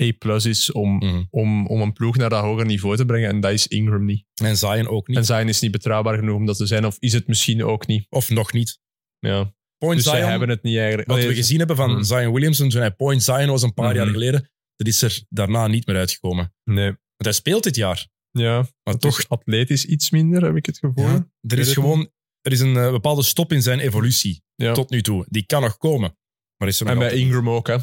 A-plus 0.03 0.45
is 0.45 0.71
om, 0.71 0.97
Mhm. 0.97 1.23
om, 1.29 1.67
om 1.67 1.81
een 1.81 1.93
ploeg 1.93 2.15
naar 2.17 2.29
dat 2.29 2.43
hoger 2.43 2.65
niveau 2.65 2.95
te 2.97 3.05
brengen. 3.05 3.29
En 3.29 3.39
dat 3.39 3.51
is 3.51 3.67
Ingram 3.67 4.05
niet. 4.05 4.25
En 4.43 4.57
Zion 4.57 4.87
ook 4.87 5.07
niet. 5.07 5.17
En 5.17 5.25
Zion 5.25 5.47
is 5.47 5.59
niet 5.61 5.71
betrouwbaar 5.71 6.17
genoeg 6.17 6.35
om 6.35 6.45
dat 6.45 6.57
te 6.57 6.65
zijn. 6.65 6.85
Of 6.85 6.97
is 6.99 7.13
het 7.13 7.27
misschien 7.27 7.63
ook 7.63 7.87
niet. 7.87 8.05
Of 8.09 8.29
nog 8.29 8.53
niet. 8.53 8.79
Ja. 9.19 9.53
Point 9.77 9.95
Dus 9.97 10.05
zij 10.09 10.17
Zion, 10.17 10.29
hebben 10.29 10.49
het 10.49 10.63
niet 10.63 10.77
eigenlijk. 10.77 11.07
wat 11.09 11.17
we 11.23 11.35
gezien 11.35 11.57
hebben 11.57 11.75
van 11.75 11.91
Mhm. 11.91 12.03
Zion 12.03 12.33
Williamson 12.33 12.69
toen 12.69 12.79
hij 12.79 12.91
Point 12.91 13.23
Zion 13.23 13.47
was 13.47 13.61
een 13.63 13.73
paar 13.73 13.87
Mhm. 13.89 13.95
jaar 13.95 14.07
geleden, 14.07 14.49
dat 14.75 14.87
is 14.87 15.01
er 15.01 15.23
daarna 15.29 15.67
niet 15.67 15.85
meer 15.87 15.95
uitgekomen. 15.97 16.53
Nee. 16.63 16.85
Want 16.85 16.97
hij 17.23 17.31
speelt 17.31 17.63
dit 17.63 17.75
jaar. 17.75 18.07
Ja, 18.31 18.67
Maar 18.83 18.97
toch, 18.97 19.29
atletisch 19.29 19.85
iets 19.85 20.09
minder, 20.11 20.43
heb 20.43 20.55
ik 20.55 20.65
het 20.65 20.77
gevoel. 20.77 21.05
ja, 21.05 21.27
er 21.47 21.59
is 21.59 21.73
gewoon 21.73 22.09
er 22.41 22.51
is 22.51 22.59
een 22.59 22.77
eh, 22.77 22.91
bepaalde 22.91 23.23
stop 23.23 23.51
in 23.51 23.61
zijn 23.61 23.79
evolutie 23.79 24.43
Ja. 24.55 24.73
tot 24.73 24.89
nu 24.89 25.01
toe. 25.01 25.25
Die 25.29 25.45
kan 25.45 25.61
nog 25.61 25.77
komen. 25.77 26.17
Maar, 26.57 26.67
is 26.67 26.79
er 26.79 26.87
En 26.87 26.97
bij 26.97 27.03
altijd. 27.03 27.21
Ingram 27.25 27.49
ook, 27.49 27.67
hè. 27.67 27.77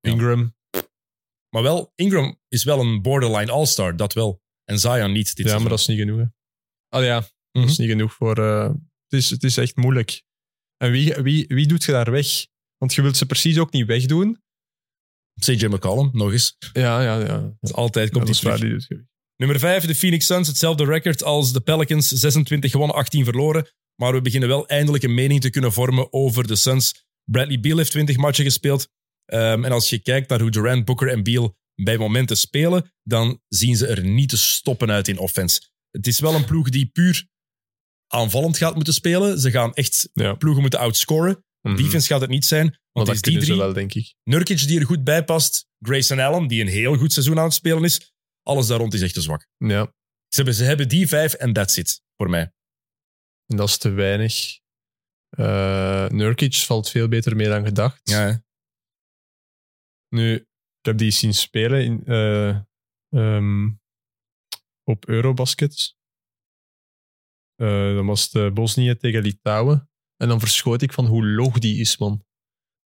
Ingram, 0.00 0.54
maar 1.54 1.62
wel, 1.62 1.92
Ingram 1.94 2.38
is 2.48 2.64
wel 2.64 2.80
een 2.80 3.02
borderline 3.02 3.50
all-star, 3.52 3.96
dat 3.96 4.12
wel. 4.12 4.40
En 4.64 4.78
Zion 4.78 5.12
niet. 5.12 5.34
Dit 5.36 5.46
ja, 5.46 5.58
maar 5.58 5.68
dat 5.68 5.78
is 5.78 5.86
niet 5.86 5.98
genoeg. 5.98 6.18
Hè. 6.18 6.24
Ah 6.88 7.04
ja, 7.04 7.18
Mhm. 7.18 7.60
dat 7.64 7.68
is 7.70 7.78
niet 7.78 7.88
genoeg 7.90 8.12
voor... 8.14 8.38
eh, 8.38 8.68
het, 9.08 9.20
is, 9.20 9.30
het 9.30 9.44
is 9.44 9.56
echt 9.56 9.76
moeilijk. 9.76 10.22
En 10.76 10.90
wie, 10.90 11.14
wie, 11.14 11.44
wie 11.48 11.66
doet 11.66 11.84
je 11.84 11.92
daar 11.92 12.10
weg? 12.10 12.46
Want 12.78 12.94
je 12.94 13.02
wilt 13.02 13.16
ze 13.16 13.26
precies 13.26 13.58
ook 13.58 13.72
niet 13.72 13.86
wegdoen. 13.86 14.42
CJ 15.40 15.66
McCollum, 15.66 16.10
nog 16.12 16.32
eens. 16.32 16.56
Ja, 16.72 17.02
ja, 17.02 17.18
ja. 17.18 17.56
Altijd 17.60 18.06
Ja, 18.08 18.12
komt 18.14 18.26
dat 18.26 18.38
terug. 18.58 18.86
die. 18.88 19.06
Nummer 19.36 19.58
5, 19.58 19.84
de 19.84 19.94
Phoenix 19.94 20.26
Suns. 20.26 20.48
Hetzelfde 20.48 20.84
record 20.84 21.22
als 21.22 21.52
de 21.52 21.60
Pelicans. 21.60 22.08
26 22.08 22.70
gewonnen, 22.70 22.96
18 22.96 23.24
verloren. 23.24 23.68
Maar 23.96 24.12
we 24.12 24.20
beginnen 24.20 24.48
wel 24.48 24.66
eindelijk 24.66 25.02
een 25.04 25.14
mening 25.14 25.40
te 25.40 25.50
kunnen 25.50 25.72
vormen 25.72 26.12
over 26.12 26.46
de 26.46 26.56
Suns. 26.56 27.04
Bradley 27.30 27.60
Beal 27.60 27.76
heeft 27.76 27.90
20 27.90 28.16
matchen 28.16 28.44
gespeeld. 28.44 28.88
Ehm, 29.32 29.64
en 29.64 29.72
als 29.72 29.88
je 29.90 29.98
kijkt 29.98 30.28
naar 30.28 30.40
hoe 30.40 30.50
Durant, 30.50 30.84
Booker 30.84 31.08
en 31.08 31.22
Beal 31.22 31.56
bij 31.74 31.98
momenten 31.98 32.36
spelen, 32.36 32.92
dan 33.02 33.40
zien 33.48 33.76
ze 33.76 33.86
er 33.86 34.04
niet 34.04 34.28
te 34.28 34.36
stoppen 34.36 34.90
uit 34.90 35.08
in 35.08 35.18
offense. 35.18 35.60
Het 35.90 36.06
is 36.06 36.20
wel 36.20 36.34
een 36.34 36.44
ploeg 36.44 36.68
die 36.68 36.86
puur 36.86 37.26
aanvallend 38.06 38.56
gaat 38.56 38.74
moeten 38.74 38.94
spelen. 38.94 39.38
Ze 39.40 39.50
gaan 39.50 39.74
echt 39.74 40.08
Ja. 40.12 40.34
ploegen 40.34 40.60
moeten 40.60 40.80
outscoren. 40.80 41.44
Mhm. 41.60 41.76
Defense 41.76 42.06
gaat 42.06 42.20
het 42.20 42.30
niet 42.30 42.44
zijn. 42.44 42.78
Want 42.92 43.06
dat 43.06 43.14
is 43.16 43.22
die 43.22 43.38
drie. 43.38 43.56
wel, 43.56 43.72
denk 43.72 43.94
ik. 43.94 44.14
Nurkic 44.24 44.66
die 44.66 44.80
er 44.80 44.86
goed 44.86 45.04
bij 45.04 45.24
past. 45.24 45.66
Grayson 45.78 46.18
Allen, 46.18 46.46
die 46.46 46.60
een 46.60 46.68
heel 46.68 46.96
goed 46.96 47.12
seizoen 47.12 47.38
aan 47.38 47.44
het 47.44 47.52
spelen 47.54 47.84
is. 47.84 48.12
Alles 48.42 48.66
daar 48.66 48.78
rond 48.78 48.94
is 48.94 49.00
echt 49.02 49.14
te 49.14 49.20
zwak. 49.20 49.46
Ja, 49.56 49.82
Ze 50.28 50.36
hebben, 50.36 50.54
ze 50.54 50.64
hebben 50.64 50.88
die 50.88 51.08
vijf 51.08 51.32
en 51.32 51.52
that's 51.52 51.76
it 51.76 52.02
voor 52.16 52.30
mij. 52.30 52.52
en 53.46 53.56
dat 53.56 53.68
is 53.68 53.76
te 53.78 53.88
weinig. 53.90 54.58
Eh 55.28 56.08
Nurkic 56.08 56.54
valt 56.54 56.90
veel 56.90 57.08
beter 57.08 57.36
mee 57.36 57.48
dan 57.48 57.64
gedacht. 57.64 58.00
Ja. 58.02 58.42
Nu, 60.12 60.34
ik 60.34 60.86
heb 60.86 60.98
die 60.98 61.10
zien 61.10 61.34
spelen 61.34 61.84
in, 61.84 62.04
eh, 62.04 62.56
ehm, 63.08 63.70
op 64.84 65.08
Eurobasket. 65.08 65.96
Eh 67.54 67.94
dan 67.94 68.06
was 68.06 68.24
het 68.24 68.34
eh, 68.34 68.52
Bosnië 68.52 68.96
tegen 68.96 69.22
Litouwen. 69.22 69.90
En 70.16 70.28
dan 70.28 70.40
verschoot 70.40 70.82
ik 70.82 70.92
van 70.92 71.06
hoe 71.06 71.26
loog 71.26 71.58
die 71.58 71.80
is, 71.80 71.98
man. 71.98 72.24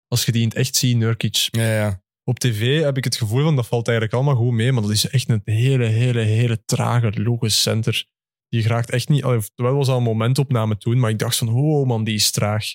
Als 0.08 0.26
je 0.26 0.32
die 0.32 0.42
in 0.42 0.48
het 0.48 0.58
echt 0.58 0.76
ziet, 0.76 0.98
Nurkic. 0.98 1.48
ja, 1.52 1.74
ja. 1.74 2.04
Op 2.24 2.40
tv 2.40 2.82
heb 2.82 2.98
ik 2.98 3.04
het 3.04 3.16
gevoel 3.16 3.44
van 3.44 3.56
dat 3.56 3.68
valt 3.68 3.88
eigenlijk 3.88 4.18
allemaal 4.18 4.44
goed 4.44 4.54
mee, 4.54 4.72
maar 4.72 4.82
dat 4.82 4.92
is 4.92 5.10
echt 5.10 5.30
een 5.30 5.42
hele, 5.44 5.86
hele, 5.86 6.20
hele 6.20 6.64
trage, 6.66 7.22
loge 7.22 7.50
center. 7.50 8.06
Die 8.48 8.68
raakt 8.68 8.90
echt 8.90 9.10
niet... 9.10 9.24
allee, 9.24 9.40
Wel 9.56 9.76
was 9.76 9.88
al 9.88 9.98
een 9.98 10.04
momentopname 10.04 10.78
toen, 10.78 11.00
maar 11.00 11.10
ik 11.10 11.20
dacht 11.20 11.38
van, 11.38 11.50
oh 11.50 11.88
man, 11.88 12.04
die 12.04 12.16
is 12.16 12.32
traag. 12.32 12.66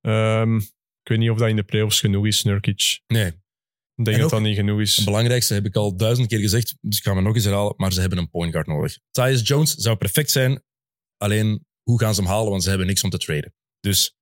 Ehm, 0.00 0.56
ik 0.56 1.08
weet 1.08 1.18
niet 1.18 1.30
of 1.30 1.38
dat 1.38 1.48
in 1.48 1.56
de 1.56 1.62
playoffs 1.62 2.00
genoeg 2.00 2.26
is, 2.26 2.42
Nurkic. 2.42 3.00
Nee, 3.06 3.32
Ik 3.96 4.04
denk 4.04 4.16
En 4.16 4.22
dat 4.22 4.30
dat 4.30 4.40
niet 4.40 4.56
genoeg 4.56 4.78
het 4.78 4.88
is. 4.88 5.04
belangrijkste 5.04 5.54
heb 5.54 5.64
ik 5.66 5.76
al 5.76 5.96
duizend 5.96 6.28
keer 6.28 6.38
gezegd, 6.38 6.74
dus 6.80 6.98
ik 6.98 7.04
ga 7.04 7.14
me 7.14 7.20
nog 7.20 7.34
eens 7.34 7.44
herhalen, 7.44 7.74
maar 7.76 7.92
ze 7.92 8.00
hebben 8.00 8.18
een 8.18 8.30
point 8.30 8.52
guard 8.52 8.66
nodig. 8.66 8.98
Tyus 9.10 9.46
Jones 9.48 9.74
zou 9.74 9.96
perfect 9.96 10.30
zijn, 10.30 10.62
alleen 11.16 11.66
hoe 11.82 12.00
gaan 12.00 12.14
ze 12.14 12.20
hem 12.20 12.30
halen, 12.30 12.50
want 12.50 12.62
ze 12.62 12.68
hebben 12.68 12.86
niks 12.86 13.02
om 13.02 13.10
te 13.10 13.18
traden. 13.18 13.54
Dus 13.80 14.14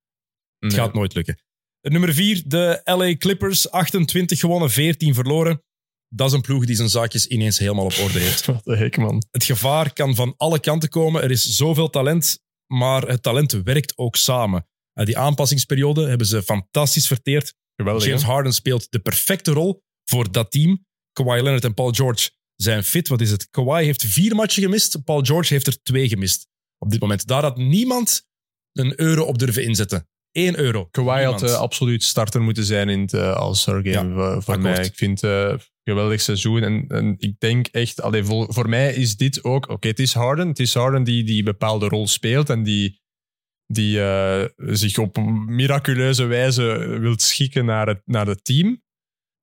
het 0.59 0.71
Nee. 0.71 0.79
gaat 0.79 0.93
nooit 0.93 1.13
lukken. 1.13 1.41
Nummer 1.81 2.13
vier, 2.13 2.43
de 2.45 2.81
LA 2.83 3.15
Clippers, 3.17 3.69
28 3.69 4.39
gewonnen, 4.39 4.69
14 4.71 5.13
verloren. 5.13 5.63
Dat 6.07 6.27
is 6.27 6.33
een 6.33 6.41
ploeg 6.41 6.65
die 6.65 6.75
zijn 6.75 6.89
zaakjes 6.89 7.27
ineens 7.27 7.57
helemaal 7.57 7.85
op 7.85 7.97
orde 8.01 8.19
heeft. 8.19 8.45
Wat 8.45 8.63
de 8.63 8.77
hek, 8.77 8.97
man. 8.97 9.23
Het 9.31 9.43
gevaar 9.43 9.93
kan 9.93 10.15
van 10.15 10.33
alle 10.37 10.59
kanten 10.59 10.89
komen. 10.89 11.23
Er 11.23 11.31
is 11.31 11.43
zoveel 11.55 11.89
talent, 11.89 12.39
maar 12.67 13.01
het 13.07 13.23
talent 13.23 13.51
werkt 13.51 13.97
ook 13.97 14.15
samen. 14.15 14.67
Uh, 14.93 15.05
die 15.05 15.17
aanpassingsperiode 15.17 16.07
hebben 16.07 16.27
ze 16.27 16.43
fantastisch 16.43 17.07
verteerd. 17.07 17.53
Geweldig, 17.75 18.05
James 18.05 18.21
hè? 18.21 18.27
Harden 18.27 18.53
speelt 18.53 18.91
de 18.91 18.99
perfecte 18.99 19.51
rol 19.51 19.83
voor 20.03 20.31
dat 20.31 20.51
team. 20.51 20.85
Kawhi 21.11 21.41
Leonard 21.41 21.63
en 21.63 21.73
Paul 21.73 21.91
George 21.91 22.29
zijn 22.55 22.83
fit. 22.83 23.07
Wat 23.07 23.21
is 23.21 23.31
het? 23.31 23.49
Kawhi 23.49 23.83
heeft 23.83 24.05
vier 24.05 24.35
matchen 24.35 24.63
gemist. 24.63 25.03
Paul 25.03 25.21
George 25.21 25.53
heeft 25.53 25.67
er 25.67 25.81
twee 25.83 26.07
gemist. 26.07 26.47
Op 26.77 26.91
dit 26.91 26.99
moment. 26.99 27.27
Daar 27.27 27.41
had 27.41 27.57
niemand 27.57 28.27
een 28.71 28.99
euro 28.99 29.23
op 29.23 29.37
durven 29.37 29.63
inzetten. 29.63 30.07
Eén 30.31 30.59
euro. 30.59 30.85
Kawhi 30.85 31.23
had 31.23 31.43
eh, 31.43 31.55
absoluut 31.55 32.03
starter 32.03 32.41
moeten 32.41 32.63
zijn 32.63 32.89
in 32.89 33.01
het 33.01 33.13
uh, 33.13 33.35
All-Star 33.35 33.81
Game 33.83 34.13
voor, 34.13 34.43
voor 34.43 34.59
mij. 34.59 34.85
Ik 34.85 34.95
vind 34.95 35.21
het 35.21 35.51
een 35.51 35.59
geweldig 35.83 36.21
seizoen. 36.21 36.63
En, 36.63 36.85
en 36.87 37.15
ik 37.17 37.39
denk 37.39 37.67
echt, 37.67 38.01
allee, 38.01 38.23
voor, 38.23 38.53
voor 38.53 38.69
mij 38.69 38.93
is 38.93 39.15
dit 39.15 39.43
ook... 39.43 39.69
Oké, 39.69 39.87
het 39.87 39.99
is 39.99 40.13
Harden. 40.13 40.47
Het 40.47 40.59
is 40.59 40.73
Harden 40.73 41.03
die 41.03 41.23
die 41.23 41.43
bepaalde 41.43 41.87
rol 41.87 42.07
speelt 42.07 42.49
en 42.49 42.63
die, 42.63 43.01
die 43.73 44.01
eh, 44.01 44.45
zich 44.57 44.97
op 44.97 45.17
miraculeuze 45.45 46.25
wijze 46.25 46.97
wil 46.99 47.19
schikken 47.19 47.65
naar 47.65 47.87
het, 47.87 48.01
naar 48.05 48.27
het 48.27 48.45
team. 48.45 48.81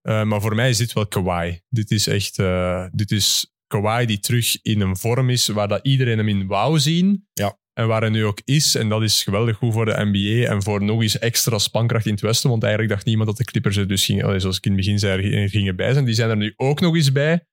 Uh, 0.03 0.23
maar 0.23 0.41
voor 0.41 0.55
mij 0.55 0.69
is 0.69 0.77
dit 0.77 0.93
wel 0.93 1.07
Kawhi. 1.07 1.61
Dit 1.69 1.91
is 1.91 2.07
echt... 2.07 2.39
Uh, 2.39 2.87
dit 2.93 3.11
is 3.11 3.55
Kawhi 3.67 4.07
die 4.07 4.19
terug 4.19 4.63
in 4.63 4.81
een 4.81 4.97
vorm 4.97 5.31
is 5.31 5.49
waar 5.49 5.69
dat 5.69 5.81
iedereen 5.83 6.19
hem 6.19 6.29
in 6.29 6.47
wou 6.47 6.79
zien. 6.79 7.29
Ja. 7.33 7.59
En 7.73 7.87
waar 7.87 8.01
hij 8.01 8.11
nu 8.11 8.25
ook 8.25 8.41
is. 8.45 8.75
En 8.75 8.89
dat 8.89 9.03
is 9.03 9.23
geweldig 9.23 9.57
goed 9.57 9.73
voor 9.73 9.85
de 9.85 10.05
NBA. 10.05 10.51
En 10.51 10.63
voor 10.63 10.83
nog 10.83 11.03
eens 11.03 11.19
extra 11.19 11.59
spankracht 11.59 12.07
in 12.07 12.13
het 12.13 12.21
Westen. 12.21 12.51
Want 12.51 12.63
eigenlijk 12.63 12.93
dacht 12.93 13.07
niemand 13.07 13.29
dat 13.29 13.37
de 13.37 13.45
Clippers 13.45 13.77
er 13.77 13.89
dus 13.89 14.05
gingen, 14.05 14.41
zoals 14.41 14.57
ik 14.57 14.65
in 14.65 14.73
het 14.73 14.81
begin 14.81 14.99
zei, 14.99 15.33
er 15.33 15.49
gingen 15.49 15.77
bij 15.77 15.93
zijn. 15.93 16.05
Die 16.05 16.15
zijn 16.15 16.31
er 16.31 16.37
nu 16.37 16.53
ook 16.57 16.81
nog 16.81 16.95
eens 16.95 17.13
bij. 17.13 17.47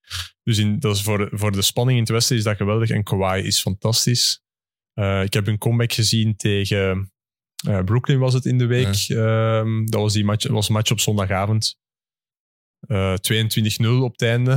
Dus 0.43 0.57
in, 0.57 0.79
dat 0.79 0.95
is 0.95 1.01
voor, 1.01 1.29
voor 1.31 1.51
de 1.51 1.61
spanning 1.61 1.97
in 1.97 2.03
het 2.03 2.13
Westen 2.13 2.35
is 2.35 2.43
dat 2.43 2.57
geweldig. 2.57 2.89
En 2.89 3.03
Kawhi 3.03 3.41
is 3.41 3.61
fantastisch. 3.61 4.41
Uh, 4.99 5.23
ik 5.23 5.33
heb 5.33 5.47
een 5.47 5.57
comeback 5.57 5.93
gezien 5.93 6.35
tegen 6.35 7.11
uh, 7.67 7.83
Brooklyn 7.83 8.19
was 8.19 8.33
het 8.33 8.45
in 8.45 8.57
de 8.57 8.65
week. 8.65 8.93
Ja. 8.93 9.59
Um, 9.59 9.89
dat 9.89 10.01
was, 10.01 10.13
die 10.13 10.25
match, 10.25 10.47
was 10.47 10.67
een 10.67 10.73
match 10.73 10.91
op 10.91 10.99
zondagavond. 10.99 11.77
Uh, 12.87 13.13
22-0 13.13 13.87
op 14.01 14.11
het 14.11 14.21
einde. 14.21 14.51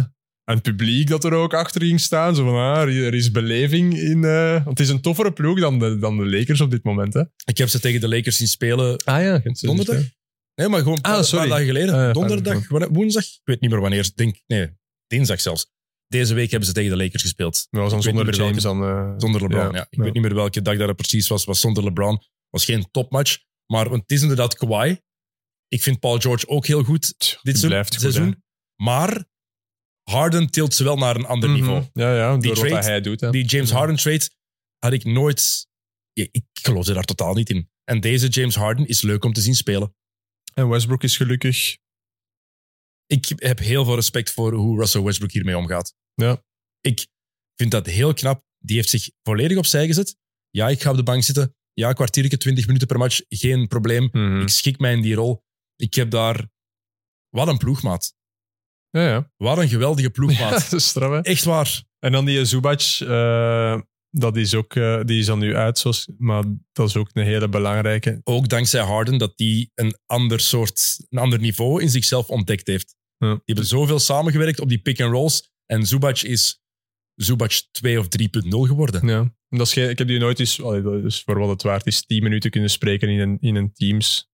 En 0.44 0.54
het 0.54 0.62
publiek 0.62 1.08
dat 1.08 1.24
er 1.24 1.32
ook 1.32 1.54
achter 1.54 1.82
ging 1.82 2.00
staan. 2.00 2.34
Zo 2.34 2.44
van, 2.44 2.54
ah, 2.54 2.80
er 2.80 3.14
is 3.14 3.30
beleving 3.30 3.98
in... 3.98 4.22
Uh, 4.22 4.52
want 4.52 4.78
het 4.78 4.80
is 4.80 4.88
een 4.88 5.00
toffere 5.00 5.32
ploeg 5.32 5.60
dan 5.60 5.78
de, 5.78 5.98
dan 5.98 6.16
de 6.16 6.26
Lakers 6.26 6.60
op 6.60 6.70
dit 6.70 6.84
moment. 6.84 7.14
Hè? 7.14 7.22
Ik 7.44 7.58
heb 7.58 7.68
ze 7.68 7.80
tegen 7.80 8.00
de 8.00 8.08
Lakers 8.08 8.36
zien 8.36 8.48
spelen. 8.48 8.96
Ah 9.04 9.22
ja. 9.22 9.42
Donderdag? 9.60 10.02
Nee, 10.54 10.68
maar 10.68 10.78
gewoon 10.78 10.96
een 10.96 11.02
paar, 11.02 11.16
ah, 11.16 11.30
paar 11.30 11.48
dagen 11.48 11.66
geleden. 11.66 11.94
Uh, 11.94 12.12
Donderdag, 12.12 12.68
woensdag? 12.68 13.24
Ik 13.24 13.40
weet 13.44 13.60
niet 13.60 13.70
meer 13.70 13.80
wanneer. 13.80 14.10
Denk, 14.14 14.40
nee, 14.46 14.68
dinsdag 15.06 15.40
zelfs. 15.40 15.70
Deze 16.11 16.35
week 16.35 16.51
hebben 16.51 16.69
ze 16.69 16.74
tegen 16.74 16.91
de 16.91 16.97
Lakers 16.97 17.23
gespeeld. 17.23 17.66
Dat 17.70 17.81
was 17.81 17.91
dan 17.91 18.03
zonder 18.03 18.35
James. 18.35 18.62
Dan, 18.62 18.82
uh, 18.82 19.15
zonder 19.16 19.41
LeBron, 19.41 19.61
ja. 19.61 19.73
ja. 19.73 19.87
Ik 19.91 19.97
ja. 19.97 20.03
weet 20.03 20.12
niet 20.12 20.23
meer 20.23 20.35
welke 20.35 20.62
dag 20.62 20.77
dat 20.77 20.97
precies 20.97 21.28
was. 21.28 21.45
was 21.45 21.61
zonder 21.61 21.85
LeBron. 21.85 22.23
was 22.49 22.65
geen 22.65 22.91
topmatch. 22.91 23.39
Maar 23.66 23.91
het 23.91 24.11
is 24.11 24.23
inderdaad 24.23 24.55
Kawhi. 24.55 24.97
Ik 25.69 25.82
vind 25.82 26.01
Paul 26.01 26.19
George 26.19 26.49
ook 26.49 26.66
heel 26.66 26.82
goed 26.82 27.15
dit 27.43 27.59
seizoen. 27.59 28.24
Goed, 28.24 28.37
maar 28.77 29.24
Harden 30.03 30.51
tilt 30.51 30.74
ze 30.74 30.85
wel 30.85 30.97
naar 30.97 31.16
een 31.16 31.27
ander 31.27 31.49
mm 31.49 31.55
-hmm. 31.55 31.65
niveau. 31.65 31.89
Ja, 31.93 32.16
ja, 32.16 32.37
die 32.37 32.53
trade, 32.53 32.74
wat 32.74 32.85
hij 32.85 33.01
doet. 33.01 33.20
Hè. 33.20 33.31
Die 33.31 33.45
James 33.45 33.70
Harden 33.70 33.97
trade 33.97 34.28
had 34.78 34.93
ik 34.93 35.05
nooit... 35.05 35.69
Ik 36.12 36.45
geloofde 36.53 36.93
daar 36.93 37.05
totaal 37.05 37.35
niet 37.35 37.51
in. 37.51 37.70
En 37.85 38.01
deze 38.01 38.28
James 38.28 38.55
Harden 38.55 38.87
is 38.87 39.03
leuk 39.03 39.24
om 39.24 39.32
te 39.32 39.41
zien 39.41 39.55
spelen. 39.55 39.95
En 40.55 40.69
Westbrook 40.69 41.03
is 41.03 41.16
gelukkig. 41.16 41.77
Ik 43.11 43.32
heb 43.37 43.59
heel 43.59 43.85
veel 43.85 43.95
respect 43.95 44.31
voor 44.31 44.53
hoe 44.53 44.78
Russell 44.78 45.03
Westbrook 45.03 45.32
hiermee 45.32 45.57
omgaat. 45.57 45.95
Ja. 46.15 46.45
Ik 46.81 47.07
vind 47.55 47.70
dat 47.70 47.87
heel 47.87 48.15
knap. 48.15 48.45
Die 48.59 48.77
heeft 48.77 48.89
zich 48.89 49.11
volledig 49.23 49.59
opzij 49.59 49.87
gezet. 49.87 50.16
Ja, 50.51 50.69
ik 50.69 50.82
ga 50.82 50.91
op 50.91 50.97
de 50.97 51.03
bank 51.03 51.23
zitten. 51.23 51.55
Ja, 51.73 51.93
kwartiertje, 51.93 52.37
20 52.37 52.66
minuten 52.66 52.87
per 52.87 52.99
match. 52.99 53.20
Geen 53.28 53.69
probleem. 53.69 54.09
-hmm. 54.12 54.41
Ik 54.41 54.49
schik 54.49 54.78
mij 54.78 54.93
in 54.93 55.03
die 55.03 55.15
rol. 55.15 55.43
Ik 55.77 55.95
heb 55.95 56.11
daar... 56.11 56.49
Wat 57.28 57.49
een 57.49 57.59
ploegmaat. 57.59 58.15
Ja, 58.91 59.09
ja. 59.09 59.31
Wat 59.37 59.59
een 59.59 59.69
geweldige 59.69 60.11
ploegmaat. 60.11 60.73
straf, 60.82 61.11
hè. 61.11 61.20
Echt 61.20 61.45
waar. 61.45 61.82
En 61.99 62.12
dan 62.12 62.24
die 62.24 62.45
Zubac, 62.45 62.81
eh, 62.81 63.81
dat 64.11 64.37
is 64.37 64.55
ook, 64.55 64.74
eh, 64.74 65.01
die 65.05 65.19
is 65.19 65.27
dan 65.27 65.39
nu 65.39 65.57
uit, 65.57 65.78
zoals, 65.78 66.09
maar 66.19 66.45
dat 66.73 66.89
is 66.89 66.97
ook 66.97 67.11
een 67.12 67.24
hele 67.24 67.49
belangrijke. 67.49 68.20
Ook 68.24 68.49
dankzij 68.49 68.82
Harden 68.82 69.19
dat 69.19 69.37
die 69.37 69.70
een 69.74 69.99
ander 70.07 70.41
soort, 70.41 71.07
een 71.09 71.19
ander 71.19 71.39
niveau 71.39 71.82
in 71.82 71.91
zichzelf 71.91 72.28
ontdekt 72.28 72.66
heeft. 72.66 72.99
Ja. 73.20 73.32
Die 73.34 73.40
hebben 73.44 73.66
zoveel 73.66 73.98
samengewerkt 73.98 74.60
op 74.60 74.68
die 74.68 74.78
pick-and-rolls. 74.78 75.51
En 75.66 75.86
Zubac 75.86 76.20
is 76.22 76.62
Zubac 77.14 77.52
2 77.70 77.98
of 77.98 78.06
3.0 78.06 78.48
geworden. 78.48 79.06
Ja. 79.09 79.32
Dat 79.48 79.66
is 79.66 79.76
ik 79.76 79.98
heb 79.98 80.06
die 80.09 80.18
nooit 80.18 80.40
eens, 80.40 80.62
allee, 80.62 80.82
dat 80.82 81.05
is 81.05 81.22
voor 81.22 81.38
wat 81.38 81.48
het 81.48 81.62
waard 81.62 81.86
is, 81.86 82.06
10 82.06 82.22
minuten 82.22 82.51
kunnen 82.51 82.70
spreken 82.70 83.09
in 83.09 83.18
een, 83.20 83.38
in 83.40 83.55
een 83.55 83.72
Teams. 83.72 84.28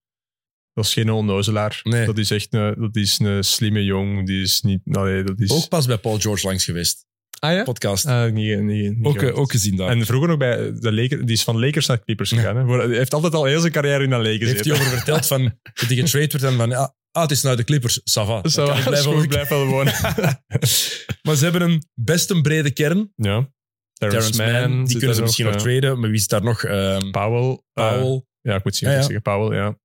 Dat 0.73 0.85
is 0.85 0.93
geen 0.93 1.11
onnozelaar. 1.11 1.81
Nee. 1.83 2.07
Dat 2.07 2.19
is 2.19 2.31
echt 2.31 2.55
een, 2.55 2.75
dat 2.79 2.97
is 2.97 3.19
een 3.19 3.45
slimme 3.45 3.85
jong. 3.85 4.27
Die 4.27 4.43
is 4.43 4.61
niet, 4.63 4.81
allee, 4.93 5.23
dat 5.23 5.41
is... 5.41 5.51
Ook 5.51 5.69
pas 5.69 5.87
bij 5.87 5.99
Paul 5.99 6.19
George 6.19 6.47
langs 6.47 6.65
geweest. 6.65 7.07
ah 7.39 7.53
ja? 7.53 7.63
Podcast. 7.63 8.07
Ah, 8.07 8.33
niet, 8.33 8.61
niet, 8.61 8.97
niet 8.97 9.07
ook, 9.07 9.19
gehoord. 9.19 9.35
eh, 9.35 9.41
ook 9.41 9.51
gezien 9.51 9.77
daar. 9.77 9.89
En 9.89 10.07
vroeger 10.07 10.29
nog 10.29 10.39
bij 10.39 10.73
de 10.73 10.93
Lakers, 10.93 11.21
die 11.21 11.33
is 11.33 11.45
van 11.45 11.61
Lakers 11.61 11.87
naar 11.87 12.05
Clippers 12.05 12.31
gegaan. 12.31 12.57
Hè? 12.57 12.87
Hij 12.87 12.97
heeft 12.97 13.15
altijd 13.15 13.35
al 13.35 13.45
heel 13.45 13.61
zijn 13.61 13.73
carrière 13.73 14.05
in 14.05 14.11
de 14.11 14.17
Lakers 14.17 14.51
heeft 14.51 14.65
hij 14.65 14.75
over 14.75 14.87
verteld 14.87 15.27
van 15.27 15.43
dat 15.63 15.89
hij 15.89 15.97
getrade 15.97 16.29
werd 16.31 16.43
en 16.43 16.57
van 16.57 16.73
ah, 16.73 16.89
ah, 17.17 17.23
het 17.23 17.31
is 17.31 17.43
nou 17.43 17.57
de 17.57 17.65
Clippers. 17.65 18.01
Ça 18.01 18.03
va. 18.27 18.41
Dan 18.41 18.51
Zo, 18.51 18.67
kan 18.67 18.79
ik 18.79 18.85
dat 18.85 18.93
is 18.93 19.01
blijven 19.03 19.13
goed, 19.13 19.23
ook- 19.23 19.29
blijf 19.29 19.49
wel 19.49 19.67
wonen. 19.67 19.93
Maar 21.23 21.35
ze 21.37 21.43
hebben 21.45 21.63
een 21.63 21.83
best 21.95 22.31
een 22.31 22.43
brede 22.43 22.71
kern. 22.71 23.13
ja. 23.17 23.55
Terrence, 23.93 24.31
Terrence 24.31 24.69
Mann. 24.69 24.85
Die 24.85 24.99
kunnen 24.99 25.17
ze 25.17 25.23
misschien 25.23 25.45
nog 25.45 25.55
ja. 25.55 25.61
traden. 25.61 26.01
Maar 26.01 26.11
wie 26.11 26.19
zit 26.19 26.29
daar 26.29 26.43
nog? 26.43 26.65
Ehm, 26.65 27.11
Powell. 27.11 27.61
eh, 27.73 27.89
Powell. 27.91 28.25
ja, 28.41 28.55
ik 28.55 28.65
moet 28.65 28.77
zien 28.77 28.89
Ja, 28.91 28.95
ja. 28.95 29.03
zeggen. 29.03 29.23
Powell, 29.23 29.57
ja. 29.59 29.79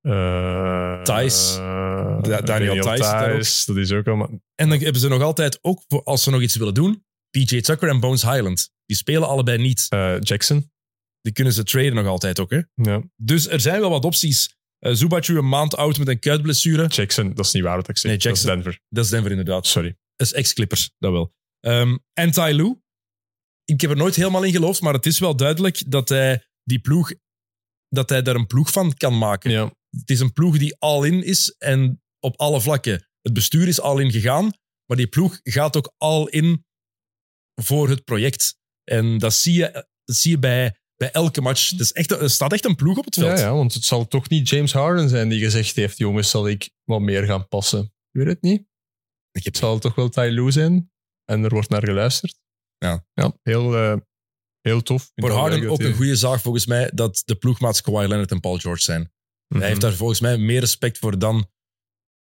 Eh, 0.00 1.02
Thijs. 1.02 1.56
eh, 1.56 2.22
Da- 2.22 2.40
Daniel 2.40 2.82
Thijs. 2.82 3.64
Dat 3.64 3.76
is 3.76 3.92
ook 3.92 4.06
allemaal... 4.06 4.28
En 4.54 4.68
dan 4.68 4.78
hebben 4.78 5.00
ze 5.00 5.08
nog 5.08 5.22
altijd, 5.22 5.58
ook 5.62 5.82
als 6.04 6.22
ze 6.22 6.30
nog 6.30 6.40
iets 6.40 6.56
willen 6.56 6.74
doen, 6.74 7.04
PJ 7.30 7.60
Tucker 7.60 7.88
en 7.88 8.00
Bones 8.00 8.22
Highland. 8.22 8.70
Die 8.86 8.96
spelen 8.96 9.28
allebei 9.28 9.58
niet. 9.58 9.86
Jackson. 10.20 10.70
Die 11.20 11.32
kunnen 11.32 11.52
ze 11.52 11.62
traden 11.62 11.94
nog 11.94 12.06
altijd 12.06 12.40
ook. 12.40 12.50
Hè? 12.50 12.60
Ja. 12.74 13.02
Dus 13.16 13.48
er 13.48 13.60
zijn 13.60 13.80
wel 13.80 13.90
wat 13.90 14.04
opties. 14.04 14.58
Uh, 14.80 14.94
Zubac 14.94 15.26
een 15.26 15.48
maand 15.48 15.76
oud 15.76 15.98
met 15.98 16.08
een 16.08 16.18
kuitblessure. 16.18 16.86
Jackson, 16.86 17.34
dat 17.34 17.44
is 17.44 17.52
niet 17.52 17.62
waar 17.62 17.76
wat 17.76 17.88
ik 17.88 17.98
zeg. 17.98 18.10
Nee, 18.10 18.20
Dat 18.20 18.32
is 18.32 18.42
Jackson. 18.42 18.62
Denver. 18.62 18.80
Dat 18.88 19.04
is 19.04 19.10
Denver 19.10 19.30
inderdaad. 19.30 19.66
Sorry. 19.66 19.96
Dat 20.16 20.26
is 20.26 20.32
ex-Clippers, 20.32 20.90
dat 20.98 21.12
wel. 21.12 21.34
Ehm 21.60 21.96
en 22.12 22.30
Ty 22.30 22.50
Lue. 22.52 22.82
Ik 23.64 23.80
heb 23.80 23.90
er 23.90 23.96
nooit 23.96 24.16
helemaal 24.16 24.42
in 24.42 24.52
geloofd, 24.52 24.80
maar 24.80 24.92
het 24.92 25.06
is 25.06 25.18
wel 25.18 25.36
duidelijk 25.36 25.90
dat 25.90 26.08
hij 26.08 26.44
die 26.62 26.78
ploeg, 26.78 27.12
dat 27.88 28.08
hij 28.08 28.22
daar 28.22 28.34
een 28.34 28.46
ploeg 28.46 28.70
van 28.72 28.94
kan 28.94 29.18
maken. 29.18 29.50
Ja. 29.50 29.74
Het 29.90 30.10
is 30.10 30.20
een 30.20 30.32
ploeg 30.32 30.58
die 30.58 30.76
all-in 30.78 31.24
is 31.24 31.54
en 31.58 32.02
op 32.20 32.36
alle 32.36 32.60
vlakken. 32.60 33.08
Het 33.20 33.32
bestuur 33.32 33.68
is 33.68 33.80
all-in 33.80 34.10
gegaan, 34.12 34.52
maar 34.86 34.96
die 34.96 35.06
ploeg 35.06 35.40
gaat 35.42 35.76
ook 35.76 35.94
all-in 35.96 36.64
voor 37.62 37.88
het 37.88 38.04
project. 38.04 38.58
En 38.84 39.18
dat 39.18 39.34
zie 39.34 39.54
je, 39.54 39.86
dat 40.04 40.16
zie 40.16 40.30
je 40.30 40.38
bij, 40.38 40.79
bij 41.00 41.10
elke 41.10 41.40
match. 41.40 41.70
Het 41.70 41.80
is 41.80 41.92
echt, 41.92 42.10
er 42.10 42.30
staat 42.30 42.52
echt 42.52 42.64
een 42.64 42.76
ploeg 42.76 42.98
op 42.98 43.04
het 43.04 43.14
veld. 43.14 43.38
Ja, 43.38 43.44
ja, 43.44 43.54
want 43.54 43.74
het 43.74 43.84
zal 43.84 44.08
toch 44.08 44.28
niet 44.28 44.48
James 44.48 44.72
Harden 44.72 45.08
zijn 45.08 45.28
die 45.28 45.40
gezegd 45.40 45.76
heeft: 45.76 45.98
jongens, 45.98 46.30
zal 46.30 46.48
ik 46.48 46.70
wat 46.84 47.00
meer 47.00 47.24
gaan 47.24 47.48
passen? 47.48 47.82
Ik 47.84 47.92
weet 48.10 48.26
het 48.26 48.42
niet. 48.42 48.60
Ik 49.32 49.44
heb 49.44 49.52
Het 49.52 49.56
zal 49.56 49.78
toch 49.78 49.94
wel 49.94 50.08
Ty 50.08 50.20
Lue 50.20 50.50
zijn. 50.50 50.92
En 51.24 51.44
er 51.44 51.50
wordt 51.50 51.68
naar 51.68 51.84
geluisterd. 51.84 52.38
Ja. 52.78 53.06
Ja, 53.14 53.32
heel, 53.42 53.76
eh, 53.76 53.96
heel 54.60 54.82
tof. 54.82 55.10
Voor 55.14 55.30
Harden 55.30 55.70
ook 55.70 55.80
een 55.80 55.94
goede 55.94 56.16
zaak 56.16 56.40
volgens 56.40 56.66
mij 56.66 56.90
dat 56.94 57.22
de 57.24 57.34
ploegmaats 57.34 57.80
Kawhi 57.80 58.06
Leonard 58.06 58.30
en 58.30 58.40
Paul 58.40 58.58
George 58.58 58.82
zijn. 58.82 59.12
Mhm. 59.48 59.60
Hij 59.60 59.68
heeft 59.68 59.80
daar 59.80 59.92
volgens 59.92 60.20
mij 60.20 60.38
meer 60.38 60.60
respect 60.60 60.98
voor 60.98 61.18
dan 61.18 61.50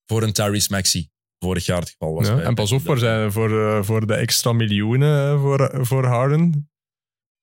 voor 0.06 0.22
een 0.22 0.32
Tyrese 0.32 0.70
Maxey 0.70 1.10
vorig 1.38 1.66
jaar 1.66 1.80
het 1.80 1.90
geval 1.90 2.14
was. 2.14 2.26
Ja, 2.28 2.40
en 2.40 2.54
pas 2.54 2.72
op 2.72 2.80
voor, 2.80 2.98
zijn, 2.98 3.32
voor, 3.32 3.66
eh, 3.66 3.82
voor 3.82 4.06
de 4.06 4.14
extra 4.14 4.52
miljoenen 4.52 5.32
eh, 5.32 5.40
voor, 5.40 5.86
voor 5.86 6.04
Harden. 6.04 6.68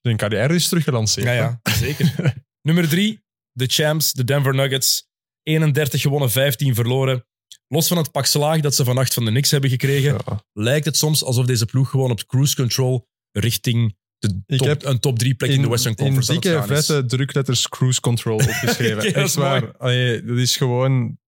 Zijn 0.02 0.18
carrière 0.18 0.54
is 0.56 0.68
teruggelanceerd. 0.68 1.28
Ja, 1.28 1.34
ja, 1.34 1.60
zeker. 1.72 2.34
Nummer 2.68 2.90
drie, 2.90 3.24
de 3.52 3.66
champs, 3.68 4.12
de 4.12 4.24
Denver 4.24 4.56
Nuggets. 4.56 5.10
31 5.44 6.02
gewonnen, 6.02 6.32
15 6.32 6.76
verloren. 6.76 7.26
Los 7.68 7.88
van 7.88 7.98
het 7.98 8.12
pak 8.12 8.26
slaag 8.26 8.60
dat 8.60 8.76
ze 8.76 8.84
vannacht 8.84 9.14
van 9.14 9.26
de 9.26 9.32
Knicks 9.32 9.52
hebben 9.52 9.70
gekregen, 9.70 10.14
Ja. 10.26 10.44
lijkt 10.54 10.86
het 10.86 10.98
soms 10.98 11.24
alsof 11.24 11.46
deze 11.46 11.66
ploeg 11.66 11.90
gewoon 11.90 12.12
op 12.12 12.26
cruise 12.26 12.56
control 12.56 13.08
richting 13.32 13.98
de 14.18 14.42
Ik 14.46 14.58
top, 14.58 14.68
heb 14.68 14.84
een 14.84 15.00
top 15.00 15.20
drie 15.20 15.36
plek 15.36 15.50
in, 15.50 15.62
de 15.62 15.68
Western 15.70 15.96
Conference 15.96 16.32
In 16.34 16.40
het 16.40 16.44
dikke, 16.44 16.68
vette 16.68 17.06
drukletters 17.06 17.70
cruise 17.70 18.00
control 18.02 18.36
opgeschreven. 18.48 19.06
Is 19.06 19.14
Echt 19.14 19.34
waar. 19.34 19.78
Allee, 19.78 20.24
dat 20.24 20.38
is 20.38 20.58
gewoon... 20.58 21.20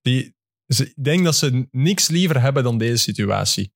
Die, 0.00 0.34
ze, 0.66 0.86
ik 0.86 1.04
denk 1.04 1.24
dat 1.24 1.36
ze 1.36 1.68
niks 1.70 2.08
liever 2.08 2.40
hebben 2.40 2.62
dan 2.62 2.78
deze 2.78 2.96
situatie. 2.96 3.72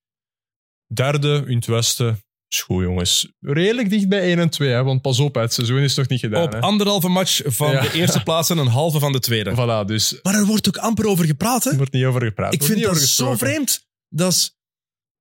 Derde 0.93 1.43
in 1.47 1.55
het 1.55 1.65
westen. 1.65 2.19
Is 2.53 2.61
goed, 2.61 2.83
jongens. 2.83 3.27
Redelijk 3.39 3.89
dicht 3.89 4.07
bij 4.09 4.21
1 4.21 4.39
en 4.39 4.49
2, 4.49 4.69
hè, 4.69 4.83
want 4.83 5.01
pas 5.01 5.19
op, 5.19 5.35
het 5.35 5.53
seizoen 5.53 5.79
is 5.79 5.95
nog 5.95 6.07
niet 6.07 6.19
gedaan. 6.19 6.43
Op 6.43 6.51
hè. 6.51 6.59
anderhalve 6.59 7.07
match 7.07 7.41
van 7.45 7.71
Ja. 7.71 7.81
de 7.81 7.91
eerste 7.93 8.23
plaats 8.27 8.49
en 8.49 8.57
een 8.57 8.67
halve 8.67 8.99
van 8.99 9.11
de 9.11 9.19
tweede. 9.19 9.51
Voilà, 9.51 9.85
dus 9.87 10.19
Maar 10.21 10.33
er 10.35 10.45
wordt 10.45 10.67
ook 10.67 10.77
amper 10.77 11.05
over 11.05 11.25
gepraat, 11.25 11.63
hè? 11.63 11.69
er 11.71 11.77
wordt 11.77 11.91
niet 11.93 12.05
over 12.05 12.21
gepraat. 12.23 12.53
Ik 12.53 12.63
vind 12.63 12.81
dat 12.81 12.97
zo 12.99 13.35
vreemd. 13.35 13.85
Dat 14.09 14.31
is 14.31 14.43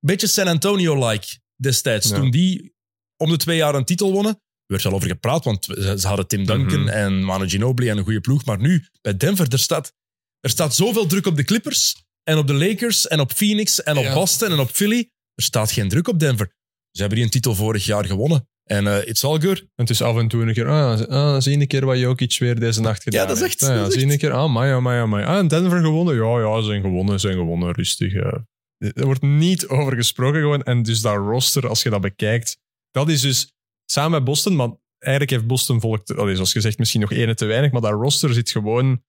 een 0.01 0.09
beetje 0.09 0.27
San 0.27 0.47
Antonio-like 0.47 1.27
destijds. 1.57 2.09
Ja. 2.09 2.16
Toen 2.16 2.31
die 2.31 2.74
om 3.16 3.31
de 3.31 3.36
twee 3.36 3.57
jaar 3.57 3.74
een 3.74 3.85
titel 3.85 4.12
wonnen, 4.12 4.32
er 4.32 4.40
werd 4.66 4.82
wel 4.82 4.93
over 4.93 5.09
gepraat, 5.09 5.44
want 5.44 5.65
ze 5.97 6.07
hadden 6.07 6.27
Tim 6.27 6.44
Duncan 6.47 6.81
Mhm. 6.81 6.89
en 6.89 7.24
Manu 7.24 7.48
Ginobili 7.48 7.89
en 7.89 7.98
een 7.98 8.05
goede 8.05 8.20
ploeg. 8.20 8.44
Maar 8.44 8.59
nu, 8.61 8.85
bij 9.01 9.16
Denver, 9.16 9.47
er 9.52 9.59
staat, 9.59 9.93
er 10.40 10.51
staat 10.51 10.74
zoveel 10.74 11.07
druk 11.07 11.27
op 11.27 11.36
de 11.36 11.44
Clippers 11.44 11.97
en 12.23 12.39
op 12.39 12.47
de 12.47 12.55
Lakers 12.55 13.09
en 13.09 13.20
op 13.20 13.32
Phoenix 13.32 13.82
en 13.82 13.97
op 13.97 14.05
Ja. 14.05 14.15
Boston 14.15 14.51
en 14.51 14.59
op 14.59 14.70
Philly. 14.70 15.11
Er 15.35 15.43
staat 15.43 15.73
geen 15.73 15.89
druk 15.89 16.09
op 16.09 16.19
Denver. 16.19 16.52
Ze 16.91 17.01
hebben 17.01 17.17
die 17.17 17.25
een 17.27 17.33
titel 17.33 17.55
vorig 17.55 17.85
jaar 17.85 18.05
gewonnen. 18.05 18.49
En 18.65 18.87
eh 18.87 19.09
it's 19.09 19.25
all 19.25 19.41
good. 19.41 19.59
En 19.59 19.67
het 19.75 19.91
is 19.91 20.03
af 20.03 20.17
en 20.17 20.29
toe 20.29 20.43
een 20.43 20.53
keer, 20.53 20.69
ah, 20.69 21.01
ah 21.01 21.41
zie 21.41 21.59
een 21.61 21.67
keer 21.67 21.85
wat 21.85 21.99
Jokic 21.99 22.39
weer 22.39 22.61
deze 22.61 22.81
nacht 22.81 23.03
gedaan 23.03 23.21
Ja, 23.21 23.27
dat 23.27 23.37
is 23.37 23.43
echt-. 23.43 23.62
Ah, 23.62 23.69
ja, 23.69 23.75
dat 23.77 23.87
is 23.87 23.93
zie 23.93 24.03
echt- 24.03 24.12
een 24.12 24.19
keer, 24.19 24.33
ah, 24.33 24.53
Maya, 24.53 24.81
Maya, 24.81 25.07
Maya. 25.07 25.27
Ah, 25.27 25.39
en 25.39 25.49
Denver 25.49 25.81
gewonnen? 25.81 26.15
Ja, 26.15 26.39
ja, 26.41 26.61
ze 26.61 26.67
zijn 26.67 26.83
gewonnen, 26.83 27.21
ze 27.21 27.27
zijn 27.27 27.39
gewonnen, 27.39 27.73
rustig. 27.73 28.12
ja. 28.12 28.45
Er 28.79 29.05
wordt 29.05 29.23
niet 29.23 29.69
over 29.69 29.95
gesproken 29.95 30.41
gewoon. 30.41 30.62
En 30.62 30.83
dus 30.83 31.01
dat 31.01 31.17
roster, 31.17 31.69
als 31.69 31.83
je 31.83 31.91
dat 31.91 32.01
bekijkt, 32.01 32.59
dat 32.91 33.09
is 33.09 33.21
dus 33.21 33.53
samen 33.85 34.11
met 34.11 34.25
Boston, 34.25 34.57
maar 34.57 34.71
eigenlijk 34.99 35.33
heeft 35.33 35.47
Boston 35.47 35.81
volk, 35.81 36.11
allee, 36.11 36.35
zoals 36.35 36.53
gezegd, 36.53 36.79
misschien 36.79 37.01
nog 37.01 37.12
ene 37.12 37.35
te 37.35 37.45
weinig, 37.45 37.71
maar 37.73 37.81
dat 37.81 37.93
roster 37.93 38.35
zit 38.35 38.51
gewoon, 38.51 39.03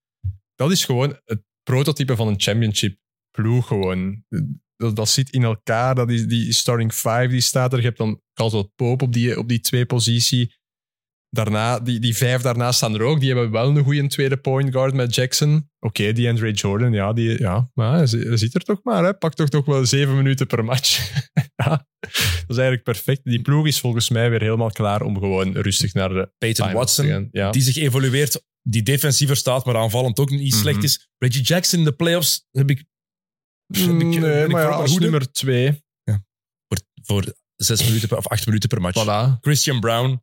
dat 0.56 0.72
is 0.72 0.86
gewoon 0.86 1.20
het 1.26 1.42
prototype 1.64 2.16
van 2.16 2.28
een 2.28 2.40
championship 2.42 2.98
ploeg 3.32 3.68
gewoon. 3.68 4.26
Dat, 4.82 4.96
dat 4.96 5.10
zit 5.10 5.30
in 5.30 5.44
elkaar, 5.44 5.96
dat 5.96 6.10
is 6.10 6.28
die 6.28 6.54
starting 6.54 6.94
five 6.94 7.28
die 7.28 7.42
staat 7.42 7.72
er. 7.74 7.80
Je 7.80 7.86
hebt 7.86 7.98
dan 7.98 8.22
Caldwell 8.34 8.70
Pope 8.76 9.04
op 9.04 9.14
die, 9.14 9.38
op 9.40 9.48
die 9.48 9.60
twee 9.60 9.86
positie. 9.86 10.60
Daarna, 11.30 11.80
die, 11.80 12.00
die 12.00 12.16
vijf 12.18 12.42
daarna 12.42 12.72
staan 12.72 12.94
er 12.94 13.02
ook. 13.02 13.20
Die 13.20 13.30
hebben 13.34 13.52
wel 13.52 13.70
een 13.78 13.84
goede 13.84 14.08
tweede 14.08 14.38
point 14.38 14.72
guard 14.72 14.94
met 14.94 15.16
Jackson. 15.16 15.70
Oké, 15.80 16.12
die 16.14 16.30
Andre 16.30 16.52
Jordan, 16.52 16.92
ja, 16.94 17.14
die, 17.14 17.40
ja 17.40 17.70
maar 17.74 17.94
hij 17.96 18.08
zi- 18.08 18.28
hij 18.28 18.38
zit 18.38 18.56
er 18.56 18.62
toch 18.62 18.80
maar. 18.84 19.04
Hè. 19.04 19.14
Pak 19.14 19.34
toch 19.34 19.50
toch 19.50 19.66
wel 19.66 19.86
zeven 19.86 20.16
minuten 20.16 20.48
per 20.48 20.64
match. 20.66 21.12
ja, 21.64 21.70
dat 22.00 22.10
is 22.48 22.58
eigenlijk 22.58 22.84
perfect. 22.84 23.24
Die 23.24 23.42
ploeg 23.42 23.68
is 23.68 23.80
volgens 23.80 24.10
mij 24.10 24.30
weer 24.30 24.42
helemaal 24.42 24.72
klaar 24.72 25.02
om 25.02 25.18
gewoon 25.20 25.54
rustig 25.54 25.94
naar 25.94 26.10
de 26.10 26.32
Peyton 26.38 26.68
te 26.68 26.74
Watson, 26.74 27.06
gaan. 27.08 27.28
Ja. 27.32 27.52
die 27.52 27.62
zich 27.62 27.76
evolueert, 27.76 28.44
die 28.62 28.84
defensiever 28.84 29.36
staat, 29.36 29.66
maar 29.66 29.78
aanvallend 29.78 30.20
ook 30.20 30.30
niet 30.30 30.54
slecht 30.54 30.76
Mhm. 30.78 30.86
is. 30.86 31.10
Reggie 31.18 31.42
Jackson 31.44 31.80
in 31.80 31.86
de 31.86 31.92
playoffs 31.96 32.48
heb 32.52 32.70
ik... 32.70 32.84
ik- 33.72 33.88
ben 33.88 33.98
nee, 34.20 34.44
ik 34.44 34.52
maar 34.52 34.62
ja, 34.62 34.70
als 34.70 34.98
nummer 35.00 35.32
twee. 35.32 35.84
voor, 36.68 36.80
voor 37.04 37.34
zes 37.56 37.84
minuten 37.86 38.08
per- 38.08 38.18
of 38.18 38.28
acht 38.28 38.46
minuten 38.46 38.70
per 38.70 38.82
match. 38.82 39.04
Voilà. 39.04 39.40
Christian 39.42 39.80
Brown, 39.80 40.22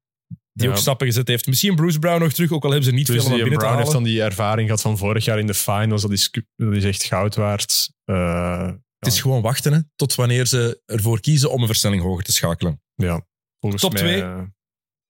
die 0.53 0.67
Ja. 0.67 0.73
ook 0.73 0.79
stappen 0.79 1.07
gezet 1.07 1.29
heeft. 1.29 1.47
Misschien 1.47 1.75
Bruce 1.77 1.99
Brown 1.99 2.21
nog 2.23 2.33
terug, 2.33 2.53
ook 2.53 2.65
al 2.65 2.71
hebben 2.71 2.89
ze 2.89 2.95
niet 2.95 3.07
Dus 3.07 3.17
veel 3.17 3.29
naar 3.29 3.39
binnen 3.39 3.59
Brown 3.59 3.73
te 3.75 3.79
heeft 3.81 3.93
dan 3.93 4.03
die 4.03 4.23
ervaring 4.23 4.67
gehad 4.67 4.83
van 4.83 4.99
vorig 4.99 5.25
jaar 5.25 5.39
in 5.39 5.47
de 5.47 5.55
finals. 5.55 6.03
Dat 6.03 6.11
is, 6.13 6.31
dat 6.57 6.73
is 6.75 6.85
echt 6.85 7.03
goud 7.05 7.35
waard. 7.35 7.93
Eh, 8.05 8.71
Het 8.99 9.13
is 9.13 9.21
gewoon 9.21 9.43
wachten 9.43 9.73
hè, 9.73 9.79
tot 9.97 10.15
wanneer 10.15 10.47
ze 10.47 10.83
ervoor 10.85 11.21
kiezen 11.21 11.51
om 11.51 11.61
een 11.61 11.67
versnelling 11.67 12.03
hoger 12.03 12.25
te 12.25 12.33
schakelen. 12.33 12.83
ja, 12.95 13.27
volgens 13.61 13.83
Top 13.83 13.93
mij 13.93 14.01
twee. 14.03 14.23
eh, 14.23 14.43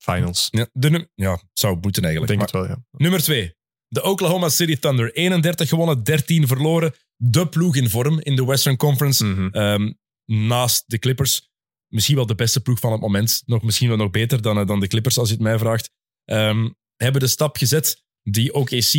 finals. 0.03 0.49
Ja, 0.51 0.69
de 0.73 0.91
num- 0.91 1.09
ja 1.15 1.41
zou 1.53 1.79
moeten 1.81 2.03
Ik 2.03 2.09
eigenlijk. 2.09 2.39
denk 2.39 2.53
Maar 2.53 2.63
het 2.63 2.69
wel, 2.77 2.77
ja. 2.93 2.99
Nummer 3.03 3.23
twee. 3.23 3.57
De 3.89 4.03
Oklahoma 4.03 4.49
City 4.49 4.77
Thunder. 4.77 5.13
31 5.15 5.69
gewonnen, 5.69 6.03
13 6.05 6.47
verloren. 6.47 6.95
De 7.21 7.49
ploeg 7.49 7.77
in 7.77 7.91
vorm 7.91 8.21
in 8.21 8.37
de 8.37 8.45
Western 8.45 8.77
Conference. 8.77 9.25
Mhm. 9.25 9.49
Ehm, 9.49 9.93
naast 10.25 10.85
de 10.87 10.99
Clippers. 10.99 11.51
Misschien 11.89 12.17
wel 12.17 12.27
de 12.27 12.35
beste 12.35 12.61
ploeg 12.61 12.79
van 12.81 12.93
het 12.93 13.01
moment. 13.01 13.43
Nog, 13.47 13.63
misschien 13.63 13.89
wel 13.89 13.97
nog 13.97 14.11
beter 14.11 14.43
dan, 14.43 14.59
eh, 14.59 14.67
dan 14.67 14.81
de 14.81 14.87
Clippers, 14.87 15.19
als 15.19 15.29
je 15.29 15.35
het 15.35 15.43
mij 15.43 15.59
vraagt. 15.59 15.91
Ehm, 16.25 16.69
hebben 16.97 17.21
de 17.21 17.27
stap 17.27 17.57
gezet 17.57 18.03
die 18.23 18.55
OKC 18.55 18.93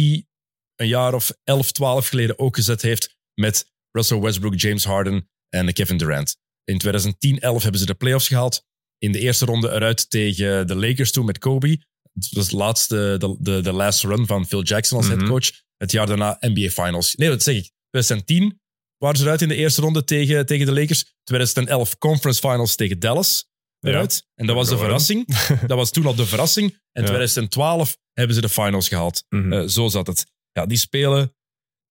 een 0.75 0.87
jaar 0.87 1.13
of 1.13 1.31
11, 1.43 1.71
12 1.71 2.07
geleden 2.07 2.39
ook 2.39 2.55
gezet 2.55 2.81
heeft 2.81 3.17
met 3.33 3.71
Russell 3.91 4.19
Westbrook, 4.19 4.59
James 4.59 4.83
Harden 4.83 5.29
en 5.49 5.73
Kevin 5.73 5.97
Durant. 5.97 6.37
In 6.63 6.77
2010-11 6.77 7.61
hebben 7.63 7.79
ze 7.79 7.85
de 7.87 7.93
playoffs 7.93 8.27
gehaald. 8.27 8.65
In 8.97 9.11
de 9.11 9.19
eerste 9.19 9.45
ronde 9.45 9.69
eruit 9.71 10.09
tegen 10.09 10.67
de 10.67 10.75
Lakers 10.75 11.11
toen 11.11 11.25
met 11.25 11.37
Kobe. 11.37 11.85
Het 12.13 12.29
was 12.31 12.49
de 12.49 12.55
laatste, 12.55 13.15
de, 13.17 13.37
de, 13.39 13.61
de 13.61 13.71
last 13.71 14.03
run 14.03 14.25
van 14.25 14.47
Phil 14.47 14.63
Jackson 14.63 14.97
als 14.97 15.07
Mhm. 15.07 15.17
headcoach. 15.17 15.51
Het 15.77 15.91
jaar 15.91 16.07
daarna 16.07 16.37
NBA 16.39 16.69
Finals. 16.69 17.15
Nee, 17.15 17.29
wat 17.29 17.43
zeg 17.43 17.55
ik? 17.55 17.71
2010 17.89 18.61
waren 18.97 19.17
ze 19.17 19.23
eruit 19.23 19.41
in 19.41 19.47
de 19.47 19.55
eerste 19.55 19.81
ronde 19.81 20.03
tegen, 20.03 20.45
tegen 20.45 20.65
de 20.65 20.71
Lakers. 20.73 21.13
2011 21.23 21.97
Conference 21.97 22.39
Finals 22.39 22.75
tegen 22.75 22.99
Dallas 22.99 23.47
eruit. 23.79 24.27
En 24.35 24.45
dat 24.45 24.55
was 24.55 24.69
de 24.69 24.77
verrassing. 24.77 25.25
Dat 25.67 25.77
was 25.77 25.91
toen 25.91 26.05
al 26.05 26.15
de 26.15 26.25
verrassing. 26.25 26.71
En 26.91 27.01
Ja. 27.01 27.07
2012 27.07 27.97
hebben 28.13 28.35
ze 28.35 28.41
de 28.41 28.49
finals 28.49 28.87
gehaald. 28.87 29.25
Mhm. 29.29 29.53
Eh, 29.53 29.67
zo 29.67 29.87
zat 29.87 30.07
het. 30.07 30.25
Ja, 30.51 30.65
die 30.65 30.77
spelen, 30.77 31.35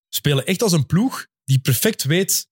spelen 0.08 0.46
echt 0.46 0.62
als 0.62 0.72
een 0.72 0.86
ploeg 0.86 1.26
die 1.44 1.60
perfect 1.60 2.04
weet 2.04 2.48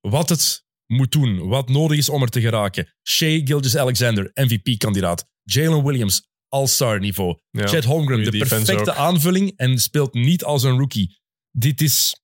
wat 0.00 0.28
het 0.28 0.64
moet 0.86 1.12
doen, 1.12 1.48
wat 1.48 1.68
nodig 1.68 1.98
is 1.98 2.08
om 2.08 2.22
er 2.22 2.28
te 2.28 2.40
geraken. 2.40 2.94
Shea 3.08 3.40
Gilgis-Alexander, 3.44 4.30
MVP-kandidaat. 4.34 5.26
Jalen 5.42 5.84
Williams, 5.84 6.28
all-star 6.48 7.00
niveau. 7.00 7.38
Ja. 7.50 7.66
Chet 7.66 7.84
Holmgren, 7.84 8.24
de 8.24 8.38
perfecte 8.38 8.90
ook. 8.90 8.96
aanvulling 8.96 9.52
en 9.56 9.78
speelt 9.78 10.14
niet 10.14 10.44
als 10.44 10.62
een 10.62 10.78
rookie. 10.78 11.18
Dit 11.50 11.80
is... 11.80 12.22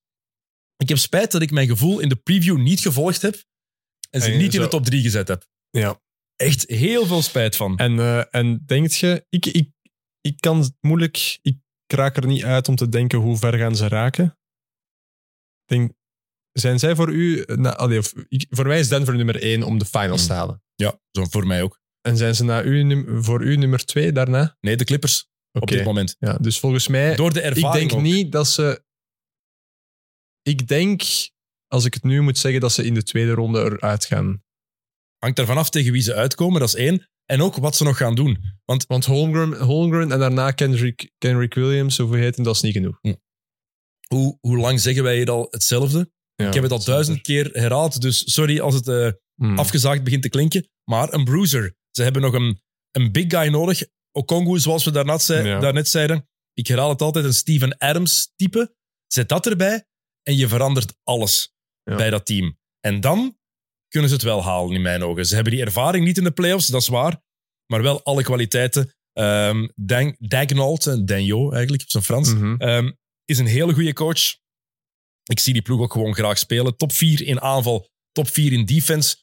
Ik 0.76 0.88
heb 0.88 0.98
spijt 0.98 1.32
dat 1.32 1.42
ik 1.42 1.50
mijn 1.50 1.68
gevoel 1.68 2.00
in 2.00 2.08
de 2.08 2.16
preview 2.16 2.56
niet 2.58 2.80
gevolgd 2.80 3.22
heb 3.22 3.44
en 4.10 4.20
ze 4.22 4.30
En 4.32 4.38
niet 4.38 4.54
in 4.54 4.60
de 4.60 4.68
top 4.68 4.84
3 4.84 5.02
gezet 5.02 5.28
heb. 5.28 5.46
Ja. 5.70 6.00
Echt 6.36 6.68
heel 6.68 7.06
veel 7.06 7.22
spijt 7.22 7.56
van. 7.56 7.76
En, 7.78 7.98
eh, 7.98 8.34
en 8.34 8.62
denkt 8.66 8.94
je, 8.96 9.26
ik, 9.28 9.46
ik, 9.46 9.70
ik 10.20 10.40
kan 10.40 10.58
het 10.60 10.72
moeilijk, 10.80 11.38
ik 11.42 11.56
raak 11.86 12.16
er 12.16 12.26
niet 12.26 12.44
uit 12.44 12.68
om 12.68 12.76
te 12.76 12.88
denken 12.88 13.18
hoe 13.18 13.36
ver 13.36 13.58
gaan 13.58 13.76
ze 13.76 13.88
raken. 13.88 14.24
Ik 14.24 15.76
Denk, 15.76 15.92
zijn 16.52 16.78
zij 16.78 16.94
voor 16.94 17.12
u, 17.12 17.44
na, 17.46 17.76
allee, 17.76 17.98
of, 17.98 18.12
ik- 18.28 18.46
voor 18.50 18.66
mij 18.66 18.78
is 18.78 18.88
Denver 18.88 19.16
nummer 19.16 19.42
één 19.42 19.62
om 19.62 19.78
de 19.78 19.84
finals 19.84 20.20
Hmm. 20.20 20.28
te 20.28 20.34
halen. 20.34 20.62
Ja, 20.74 21.00
zo 21.10 21.24
voor 21.24 21.46
mij 21.46 21.62
ook. 21.62 21.80
En 22.00 22.16
zijn 22.16 22.34
ze 22.34 22.44
na 22.44 22.62
u, 22.62 22.82
num- 22.82 23.24
voor 23.24 23.42
u 23.44 23.56
nummer 23.56 23.84
twee 23.84 24.12
daarna? 24.12 24.56
Nee, 24.60 24.76
de 24.76 24.84
Clippers 24.84 25.28
op 25.52 25.68
dit 25.68 25.84
moment. 25.84 26.16
Ja, 26.18 26.36
dus 26.36 26.58
volgens 26.58 26.88
mij, 26.88 27.16
Door 27.16 27.32
de 27.32 27.38
ik 27.40 27.44
ervaring 27.54 27.88
denk 27.90 27.92
ook. 27.92 28.06
niet 28.06 28.32
dat 28.32 28.48
ze. 28.48 28.84
Ik 30.44 30.68
denk, 30.68 31.02
als 31.66 31.84
ik 31.84 31.94
het 31.94 32.02
nu 32.02 32.20
moet 32.20 32.38
zeggen, 32.38 32.60
dat 32.60 32.72
ze 32.72 32.84
in 32.84 32.94
de 32.94 33.02
tweede 33.02 33.32
ronde 33.32 33.60
eruit 33.60 34.04
gaan. 34.04 34.42
Hangt 35.18 35.38
ervan 35.38 35.56
af 35.56 35.70
tegen 35.70 35.92
wie 35.92 36.02
ze 36.02 36.14
uitkomen, 36.14 36.60
dat 36.60 36.68
is 36.68 36.74
één. 36.74 37.08
En 37.24 37.42
ook 37.42 37.56
wat 37.56 37.76
ze 37.76 37.84
nog 37.84 37.96
gaan 37.96 38.14
doen. 38.14 38.38
Want 38.64 38.86
Want 38.86 39.04
Holmgren, 39.04 39.60
Holmgren 39.60 40.12
en 40.12 40.18
daarna 40.18 40.50
Kendrick, 40.50 41.10
Kendrick 41.18 41.54
Williams, 41.54 42.00
of 42.00 42.08
hoe 42.08 42.16
heet 42.18 42.34
hem, 42.36 42.44
dat 42.44 42.54
is 42.54 42.60
niet 42.60 42.72
genoeg. 42.72 42.98
hoe, 44.08 44.38
hoe 44.40 44.56
lang 44.58 44.80
zeggen 44.80 45.02
wij 45.02 45.16
hier 45.16 45.30
al 45.30 45.46
hetzelfde? 45.50 46.12
Ja, 46.34 46.46
Ik 46.46 46.54
heb 46.54 46.62
het 46.62 46.72
al 46.72 46.84
duizend 46.84 47.20
keer 47.20 47.50
herhaald, 47.52 48.00
dus 48.00 48.32
sorry 48.32 48.60
als 48.60 48.74
het 48.74 48.88
eh, 48.88 49.08
Hmm. 49.34 49.58
afgezaagd 49.58 50.04
begint 50.04 50.22
te 50.22 50.28
klinken. 50.28 50.68
Maar 50.84 51.12
een 51.12 51.24
bruiser. 51.24 51.74
Ze 51.90 52.02
hebben 52.02 52.22
nog 52.22 52.32
een, 52.34 52.60
een 52.90 53.12
big 53.12 53.24
guy 53.28 53.48
nodig. 53.48 53.82
Okongu, 54.12 54.58
zoals 54.58 54.84
we 54.84 54.90
daarnet, 54.90 55.22
zei, 55.22 55.48
Ja. 55.48 55.60
daarnet 55.60 55.88
zeiden. 55.88 56.28
Ik 56.52 56.66
herhaal 56.66 56.88
het 56.88 57.02
altijd, 57.02 57.24
een 57.24 57.34
Steven 57.34 57.78
Adams 57.78 58.32
type. 58.36 58.74
Zet 59.06 59.28
dat 59.28 59.46
erbij 59.46 59.86
en 60.28 60.36
je 60.36 60.48
verandert 60.48 60.94
alles 61.02 61.52
Ja. 61.82 61.96
bij 61.96 62.10
dat 62.10 62.26
team. 62.26 62.58
En 62.80 63.00
dan 63.00 63.38
kunnen 63.88 64.08
ze 64.10 64.14
het 64.16 64.24
wel 64.24 64.42
halen, 64.44 64.74
in 64.74 64.82
mijn 64.82 65.02
ogen. 65.02 65.26
Ze 65.26 65.34
hebben 65.34 65.52
die 65.52 65.62
ervaring 65.64 66.04
niet 66.04 66.18
in 66.18 66.24
de 66.24 66.30
playoffs, 66.32 66.66
dat 66.66 66.80
is 66.80 66.88
waar. 66.88 67.22
Maar 67.66 67.82
wel 67.82 68.02
alle 68.02 68.22
kwaliteiten. 68.22 68.94
Ehm 69.12 69.68
Dan, 69.74 70.16
Dagnall, 70.18 70.76
eh, 70.76 70.98
Danjo 71.04 71.50
eigenlijk, 71.50 71.82
op 71.82 71.90
zijn 71.90 72.02
Frans, 72.02 72.34
Mhm. 72.34 72.54
Ehm, 72.56 72.92
is 73.24 73.38
een 73.38 73.46
hele 73.46 73.72
goede 73.74 73.92
coach. 73.92 74.36
Ik 75.24 75.38
zie 75.40 75.52
die 75.52 75.62
ploeg 75.62 75.80
ook 75.80 75.92
gewoon 75.92 76.14
graag 76.14 76.38
spelen. 76.38 76.76
Top 76.76 76.92
4 76.92 77.22
in 77.22 77.40
aanval, 77.40 77.88
top 78.12 78.28
4 78.28 78.52
in 78.52 78.64
defense. 78.64 79.16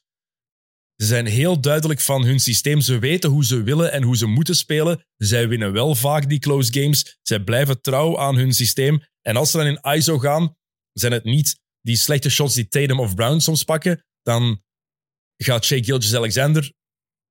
Ze 0.95 1.05
zijn 1.07 1.25
heel 1.25 1.61
duidelijk 1.61 1.99
van 1.99 2.23
hun 2.25 2.39
systeem. 2.39 2.81
Ze 2.81 2.99
weten 2.99 3.29
hoe 3.29 3.45
ze 3.45 3.63
willen 3.63 3.91
en 3.91 4.03
hoe 4.03 4.17
ze 4.17 4.25
moeten 4.25 4.55
spelen. 4.55 5.05
Zij 5.17 5.47
winnen 5.47 5.71
wel 5.73 5.95
vaak 5.95 6.29
die 6.29 6.39
close 6.39 6.73
games. 6.73 7.17
Zij 7.21 7.39
blijven 7.39 7.81
trouw 7.81 8.19
aan 8.19 8.35
hun 8.35 8.53
systeem. 8.53 9.03
En 9.21 9.35
als 9.35 9.51
ze 9.51 9.57
dan 9.57 9.65
in 9.67 9.93
ISO 9.97 10.17
gaan, 10.19 10.55
zijn 10.93 11.11
het 11.11 11.23
niet 11.23 11.59
die 11.81 11.95
slechte 11.95 12.29
shots 12.29 12.53
die 12.53 12.67
Tatum 12.67 12.99
of 12.99 13.15
Brown 13.15 13.39
soms 13.39 13.63
pakken. 13.63 14.05
Dan 14.21 14.63
gaat 15.37 15.65
Shea 15.65 15.83
Gilgis-Alexander 15.83 16.73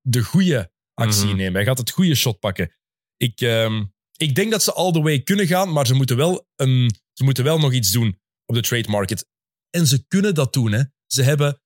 de 0.01 0.23
goede 0.23 0.73
actie 0.95 1.27
Mhm. 1.27 1.37
nemen. 1.37 1.55
Hij 1.55 1.65
gaat 1.65 1.78
het 1.78 1.91
goede 1.91 2.15
shot 2.15 2.39
pakken. 2.39 2.73
Ik, 3.16 3.41
ehm, 3.41 3.85
ik 4.16 4.35
denk 4.35 4.51
dat 4.51 4.62
ze 4.62 4.73
all 4.73 4.93
the 4.93 5.01
way 5.03 5.23
kunnen 5.23 5.47
gaan, 5.47 5.73
maar 5.73 5.87
ze 5.87 5.95
moeten, 5.95 6.16
wel 6.16 6.47
een, 6.57 6.91
ze 7.12 7.24
moeten 7.24 7.45
wel 7.45 7.59
nog 7.59 7.73
iets 7.73 7.91
doen 7.91 8.20
op 8.47 8.55
de 8.55 8.61
trade 8.62 8.89
market. 8.89 9.28
En 9.70 9.87
ze 9.87 10.05
kunnen 10.07 10.35
dat 10.35 10.53
doen. 10.53 10.73
Hè. 10.73 10.82
Ze 11.07 11.23
hebben 11.23 11.61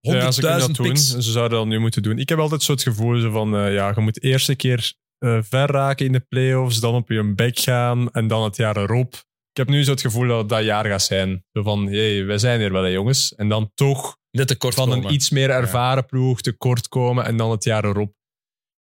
100.000 0.00 0.46
Ja, 0.48 0.60
ze 0.60 0.66
dat 0.66 0.76
doen. 0.76 0.96
Ze 0.96 1.22
zouden 1.32 1.58
dat 1.58 1.66
nu 1.66 1.78
moeten 1.78 2.02
doen. 2.02 2.18
Ik 2.18 2.28
heb 2.28 2.38
altijd 2.38 2.62
zo 2.62 2.72
het 2.72 2.82
gevoel 2.82 3.30
van, 3.30 3.56
eh, 3.56 3.74
ja, 3.74 3.92
je 3.94 4.00
moet 4.00 4.22
eerst 4.22 4.48
een 4.48 4.56
keer 4.56 4.94
eh, 5.18 5.38
ver 5.42 5.70
raken 5.70 6.06
in 6.06 6.12
de 6.12 6.20
playoffs, 6.20 6.80
dan 6.80 6.94
op 6.94 7.08
je 7.08 7.34
bek 7.34 7.58
gaan 7.58 8.10
en 8.10 8.26
dan 8.28 8.44
het 8.44 8.56
jaar 8.56 8.76
erop. 8.76 9.24
Ik 9.50 9.56
heb 9.56 9.68
nu 9.68 9.84
zo 9.84 9.90
het 9.90 10.00
gevoel 10.00 10.26
dat 10.28 10.38
het 10.38 10.48
dat 10.48 10.64
jaar 10.64 10.84
gaat 10.84 11.02
zijn. 11.02 11.44
Zo 11.52 11.62
van, 11.62 11.86
hey, 11.86 12.24
wij 12.24 12.38
zijn 12.38 12.60
hier 12.60 12.72
wel, 12.72 12.82
hè, 12.82 12.88
jongens. 12.88 13.34
En 13.34 13.48
dan 13.48 13.70
toch 13.74 14.16
Net 14.30 14.56
van 14.58 14.70
komen. 14.74 15.04
een 15.04 15.12
iets 15.12 15.30
meer 15.30 15.50
ervaren 15.50 16.06
ploeg 16.06 16.40
tekort 16.40 16.88
komen 16.88 17.24
en 17.24 17.36
dan 17.36 17.50
het 17.50 17.64
jaar 17.64 17.84
erop. 17.84 18.08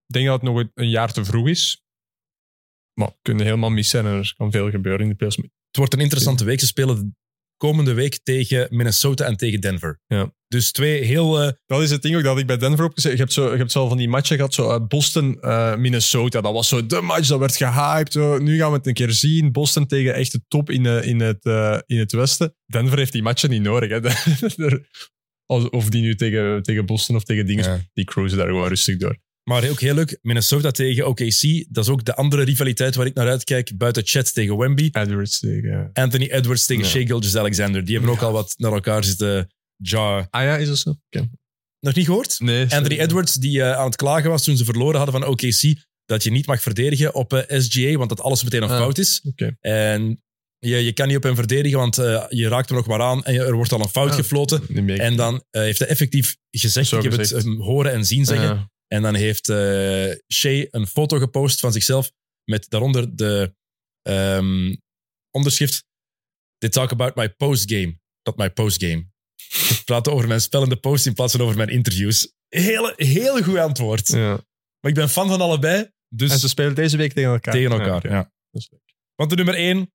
Ik 0.07 0.13
denk 0.13 0.25
dat 0.25 0.41
het 0.41 0.49
nog 0.51 0.63
een- 0.73 0.89
jaar 0.89 1.11
te 1.13 1.25
vroeg 1.25 1.47
is. 1.47 1.83
Maar 2.93 3.07
we 3.07 3.15
kunnen 3.21 3.45
helemaal 3.45 3.69
mis 3.69 3.89
zijn 3.89 4.05
en 4.05 4.11
er 4.11 4.33
kan 4.37 4.51
veel 4.51 4.69
gebeuren 4.69 5.01
in 5.01 5.09
de 5.09 5.15
playoffs. 5.15 5.37
Het 5.37 5.77
wordt 5.77 5.93
een 5.93 5.99
interessante 5.99 6.43
week. 6.43 6.59
Ze 6.59 6.65
spelen 6.65 7.17
komende 7.59 7.93
week 7.93 8.19
tegen 8.23 8.67
Minnesota 8.69 9.25
en 9.25 9.35
tegen 9.37 9.61
Denver. 9.61 9.99
Ja. 10.07 10.33
Dus 10.47 10.71
twee 10.71 11.03
heel... 11.03 11.41
eh, 11.41 11.51
Dat 11.65 11.81
is 11.81 11.91
het 11.91 12.01
ding 12.01 12.15
ook 12.15 12.23
dat 12.23 12.37
ik 12.39 12.45
bij 12.45 12.57
Denver 12.57 12.85
opgezet. 12.85 13.11
Je 13.11 13.17
hebt 13.17 13.33
zo, 13.33 13.51
je 13.51 13.57
hebt 13.57 13.71
zo 13.71 13.87
van 13.87 13.97
die 13.97 14.09
matchen 14.09 14.35
gehad, 14.35 14.53
zo 14.53 14.69
eh, 14.69 14.87
Boston, 14.87 15.41
eh, 15.41 15.75
Minnesota. 15.75 16.41
Dat 16.41 16.53
was 16.53 16.67
zo 16.67 16.85
de 16.85 17.01
match, 17.01 17.27
dat 17.27 17.39
werd 17.39 17.55
gehyped. 17.57 18.13
Nu 18.41 18.57
gaan 18.57 18.71
we 18.71 18.77
het 18.77 18.87
een 18.87 18.93
keer 18.93 19.11
zien. 19.11 19.51
Boston 19.51 19.85
tegen 19.87 20.13
echt 20.13 20.31
de 20.31 20.41
top 20.47 20.69
in, 20.69 20.85
in, 20.85 21.19
het, 21.19 21.45
in 21.85 21.99
het 21.99 22.11
westen. 22.11 22.55
Denver 22.65 22.97
heeft 22.97 23.11
die 23.11 23.21
matchen 23.23 23.49
niet 23.49 23.61
nodig. 23.61 23.89
Hè. 23.89 23.99
Als- 25.45 25.69
of 25.69 25.89
die 25.89 26.01
nu 26.01 26.15
tegen, 26.15 26.63
tegen 26.63 26.85
Boston 26.85 27.15
of 27.15 27.23
tegen 27.23 27.45
dingen, 27.45 27.63
Ja. 27.63 27.79
die 27.93 28.05
cruisen 28.05 28.37
daar 28.37 28.47
gewoon 28.47 28.67
rustig 28.67 28.97
door. 28.97 29.17
Maar 29.49 29.69
ook 29.69 29.79
heel 29.79 29.93
leuk, 29.93 30.19
Minnesota 30.21 30.71
tegen 30.71 31.07
OKC. 31.07 31.65
Dat 31.69 31.83
is 31.83 31.89
ook 31.89 32.05
de 32.05 32.15
andere 32.15 32.43
rivaliteit 32.43 32.95
waar 32.95 33.05
ik 33.05 33.13
naar 33.13 33.27
uitkijk. 33.29 33.77
Buiten 33.77 34.03
Chet 34.05 34.33
tegen 34.33 34.57
Wemby. 34.57 34.89
Edwards 34.91 35.39
tegen... 35.39 35.89
Anthony 35.93 36.25
Edwards 36.31 36.65
tegen 36.65 36.83
Ja. 36.83 36.89
Shea 36.89 37.05
Gilgeous-Alexander. 37.05 37.85
Die 37.85 37.95
hebben 37.95 38.13
ook 38.13 38.21
al 38.21 38.31
wat 38.31 38.53
naar 38.57 38.73
elkaar 38.73 39.03
zitten 39.03 39.47
jar. 39.75 40.27
Ah 40.29 40.43
ja, 40.43 40.57
is 40.57 40.67
dat 40.67 40.77
zo? 40.77 40.95
Nog 41.79 41.93
niet 41.95 42.05
gehoord? 42.05 42.39
Nee. 42.39 42.61
Anthony 42.61 42.99
Edwards, 42.99 43.33
die 43.33 43.61
eh, 43.61 43.77
aan 43.77 43.85
het 43.85 43.95
klagen 43.95 44.29
was 44.29 44.43
toen 44.43 44.57
ze 44.57 44.65
verloren 44.65 44.97
hadden 45.01 45.21
van 45.21 45.29
OKC, 45.29 45.75
dat 46.05 46.23
je 46.23 46.31
niet 46.31 46.45
mag 46.45 46.61
verdedigen 46.61 47.13
op 47.15 47.33
eh, 47.33 47.59
SGA, 47.59 47.97
want 47.97 48.09
dat 48.09 48.21
alles 48.21 48.43
meteen 48.43 48.63
een 48.63 48.69
Ah. 48.69 48.77
fout 48.79 48.97
is. 48.97 49.21
En 49.59 50.23
je, 50.57 50.77
je 50.77 50.93
kan 50.93 51.07
niet 51.07 51.17
op 51.17 51.23
hem 51.23 51.35
verdedigen, 51.35 51.77
want 51.77 51.97
eh, 51.97 52.25
je 52.29 52.47
raakt 52.47 52.69
hem 52.69 52.77
nog 52.77 52.87
maar 52.87 53.01
aan 53.01 53.23
en 53.23 53.35
er 53.35 53.53
wordt 53.55 53.71
al 53.71 53.79
een 53.81 53.89
fout 53.89 54.09
Ah. 54.09 54.15
gefloten. 54.15 54.67
En 54.97 55.15
dan 55.15 55.43
heeft 55.51 55.79
hij 55.79 55.87
effectief 55.87 56.37
gezegd, 56.51 56.87
Zo 56.87 56.97
ik 56.97 57.03
heb 57.03 57.13
gezegd. 57.13 57.45
het 57.45 57.57
horen 57.57 57.91
en 57.91 58.05
zien 58.05 58.25
zeggen. 58.25 58.71
En 58.93 59.01
dan 59.01 59.15
heeft 59.15 59.49
eh 59.49 60.11
Shea 60.33 60.67
een 60.71 60.87
foto 60.87 61.17
gepost 61.17 61.59
van 61.59 61.71
zichzelf 61.71 62.11
met 62.43 62.69
daaronder 62.69 63.15
de 63.15 63.55
ehm, 64.01 64.75
onderschrift 65.31 65.87
They 66.59 66.69
talk 66.69 66.91
about 66.91 67.15
my 67.15 67.29
postgame, 67.29 67.99
not 68.23 68.37
my 68.37 68.49
postgame. 68.49 69.07
Ik 69.73 69.81
praat 69.85 70.07
over 70.07 70.27
mijn 70.27 70.41
spellende 70.41 70.75
post 70.75 71.05
in 71.05 71.13
plaats 71.13 71.31
van 71.31 71.41
over 71.41 71.57
mijn 71.57 71.69
interviews. 71.69 72.33
Hele, 72.47 72.93
heel 72.95 73.43
goed 73.43 73.57
antwoord. 73.57 74.07
Ja. 74.07 74.31
Maar 74.79 74.91
ik 74.91 74.93
ben 74.93 75.09
fan 75.09 75.27
van 75.27 75.41
allebei, 75.41 75.91
dus 76.07 76.31
En 76.31 76.39
ze 76.39 76.49
spelen 76.49 76.75
deze 76.75 76.97
week 76.97 77.13
tegen 77.13 77.31
elkaar. 77.31 77.53
tegen 77.53 77.71
elkaar. 77.71 78.09
ja. 78.09 78.31
Want 79.15 79.29
de 79.29 79.35
nummer 79.35 79.53
1 79.53 79.93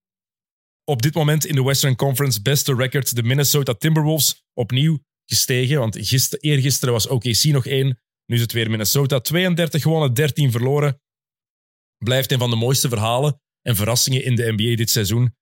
op 0.84 1.02
dit 1.02 1.14
moment 1.14 1.44
in 1.44 1.54
de 1.54 1.62
Western 1.62 1.96
Conference, 1.96 2.42
beste 2.42 2.74
record, 2.74 3.14
de 3.14 3.22
Minnesota 3.22 3.74
Timberwolves, 3.74 4.44
opnieuw 4.52 4.98
gestegen. 5.24 5.78
Want 5.78 5.96
gister, 6.00 6.38
eergisteren 6.40 6.94
was 6.94 7.06
OKC 7.06 7.44
nog 7.44 7.66
één. 7.66 8.00
Nu 8.26 8.34
is 8.36 8.40
het 8.42 8.52
weer 8.52 8.70
Minnesota. 8.70 9.20
32 9.20 9.82
gewonnen, 9.82 10.14
13 10.14 10.51
verloren. 10.51 11.01
Blijft 11.96 12.32
een 12.32 12.38
van 12.38 12.51
de 12.51 12.56
mooiste 12.56 12.88
verhalen 12.88 13.40
en 13.62 13.76
verrassingen 13.76 14.24
in 14.24 14.36
de 14.36 14.52
NBA 14.52 14.76
dit 14.76 14.90
seizoen. 14.90 15.36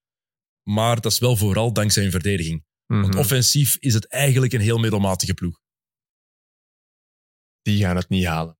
Maar 0.69 1.01
dat 1.01 1.13
is 1.13 1.19
wel 1.19 1.37
vooral 1.37 1.73
dankzij 1.73 2.03
hun 2.03 2.11
verdediging. 2.13 2.65
Want 2.87 3.07
Mhm. 3.07 3.19
offensief 3.19 3.77
is 3.77 3.95
het 3.95 4.07
eigenlijk 4.09 4.53
een 4.53 4.61
heel 4.61 4.79
middelmatige 4.79 5.35
ploeg. 5.35 5.61
Die 7.63 7.79
gaan 7.85 7.97
het 7.97 8.09
niet 8.09 8.25
halen. 8.27 8.59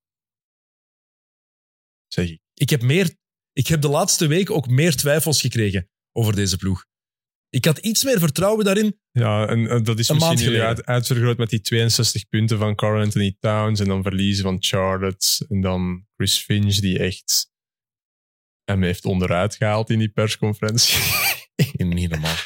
Zeg 2.07 2.31
ik. 2.31 2.41
Ik 2.55 2.71
heb, 2.71 2.83
meer, 2.83 3.17
ik 3.53 3.67
heb 3.67 3.81
de 3.81 3.89
laatste 3.89 4.27
week 4.27 4.51
ook 4.51 4.69
meer 4.69 4.97
twijfels 4.97 5.41
gekregen 5.41 5.91
over 6.13 6.35
deze 6.35 6.57
ploeg. 6.57 6.85
Ik 7.55 7.65
had 7.65 7.79
iets 7.79 8.05
meer 8.05 8.19
vertrouwen 8.19 8.65
daarin. 8.65 9.01
Ja, 9.11 9.47
en, 9.47 9.69
en 9.69 9.83
dat 9.83 9.99
is 9.99 10.09
Een 10.09 10.17
misschien 10.17 10.53
nu 10.53 10.61
uit, 10.61 10.85
uitvergroot 10.85 11.37
met 11.37 11.51
die 11.51 11.61
62 11.61 12.29
punten 12.29 12.59
van 12.59 12.75
Carl 12.75 13.03
Anthony 13.03 13.37
Towns 13.41 13.81
en 13.81 13.87
dan 13.87 14.03
verliezen 14.03 14.45
van 14.45 14.57
Charlotte 14.61 15.47
en 15.49 15.61
dan 15.61 16.07
Chris 16.17 16.39
Finch 16.39 16.75
die 16.75 16.99
echt 16.99 17.51
hem 18.65 18.83
heeft 18.83 19.05
onderuit 19.05 19.57
gehaald 19.57 19.91
in 19.91 19.99
die 19.99 20.09
persconferentie. 20.09 20.97
Niet 21.77 22.11
normaal. 22.11 22.37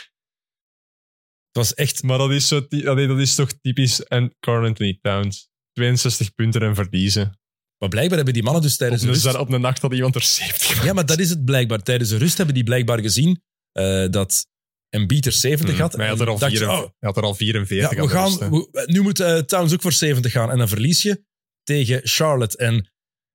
Het 1.47 1.65
was 1.65 1.75
echt 1.75 2.03
maar 2.03 2.19
dat 2.19 2.31
is, 2.31 2.49
zo, 2.49 2.67
allee, 2.85 3.07
dat 3.07 3.19
is 3.19 3.35
toch 3.35 3.53
typisch 3.61 4.05
en 4.05 4.37
Carl 4.41 4.67
Anthony 4.67 4.99
Towns. 5.01 5.49
62 5.73 6.35
punten 6.35 6.63
en 6.63 6.75
verliezen. 6.75 7.41
Maar 7.79 7.89
blijkbaar 7.89 8.17
hebben 8.17 8.35
die 8.35 8.43
mannen 8.43 8.63
dus 8.63 8.73
Op 8.73 8.79
tijdens 8.79 9.01
de 9.01 9.09
een, 9.09 9.15
rust... 9.15 9.37
op 9.37 9.53
een 9.53 9.61
nacht 9.61 9.83
had 9.83 9.93
iemand 9.93 10.15
er 10.15 10.23
70 10.23 10.85
Ja, 10.85 10.93
maar 10.93 11.07
dat 11.07 11.19
is 11.19 11.31
het 11.31 11.45
blijkbaar. 11.45 11.83
Tijdens 11.83 12.11
de 12.11 12.17
rust 12.17 12.37
hebben 12.37 12.55
die 12.55 12.65
blijkbaar 12.65 13.01
gezien 13.01 13.43
eh, 13.73 14.07
dat 14.11 14.47
en 14.89 15.07
Beat 15.07 15.27
er 15.27 15.33
70 15.33 15.73
Mhm. 15.75 15.83
had. 15.83 15.93
Hij 15.93 16.09
had 16.09 16.21
er 16.21 16.29
al, 16.29 16.39
dacht 16.39 16.53
je, 16.53 16.59
44, 16.59 16.85
oh, 16.87 16.91
hij 16.99 17.09
had 17.09 17.17
er 17.17 17.23
al 17.23 17.35
44 17.35 17.97
ja, 17.97 18.03
we 18.03 18.09
gaan, 18.09 18.51
we- 18.51 18.83
nu 18.87 19.01
moet 19.01 19.21
eh, 19.21 19.39
Towns 19.39 19.73
ook 19.73 19.83
voor 19.83 19.93
70 19.93 20.33
gaan. 20.33 20.51
En 20.51 20.59
dan 20.59 20.69
verlies 20.69 21.03
je 21.03 21.25
tegen 21.63 22.01
Charlotte. 22.05 22.57
En 22.57 22.91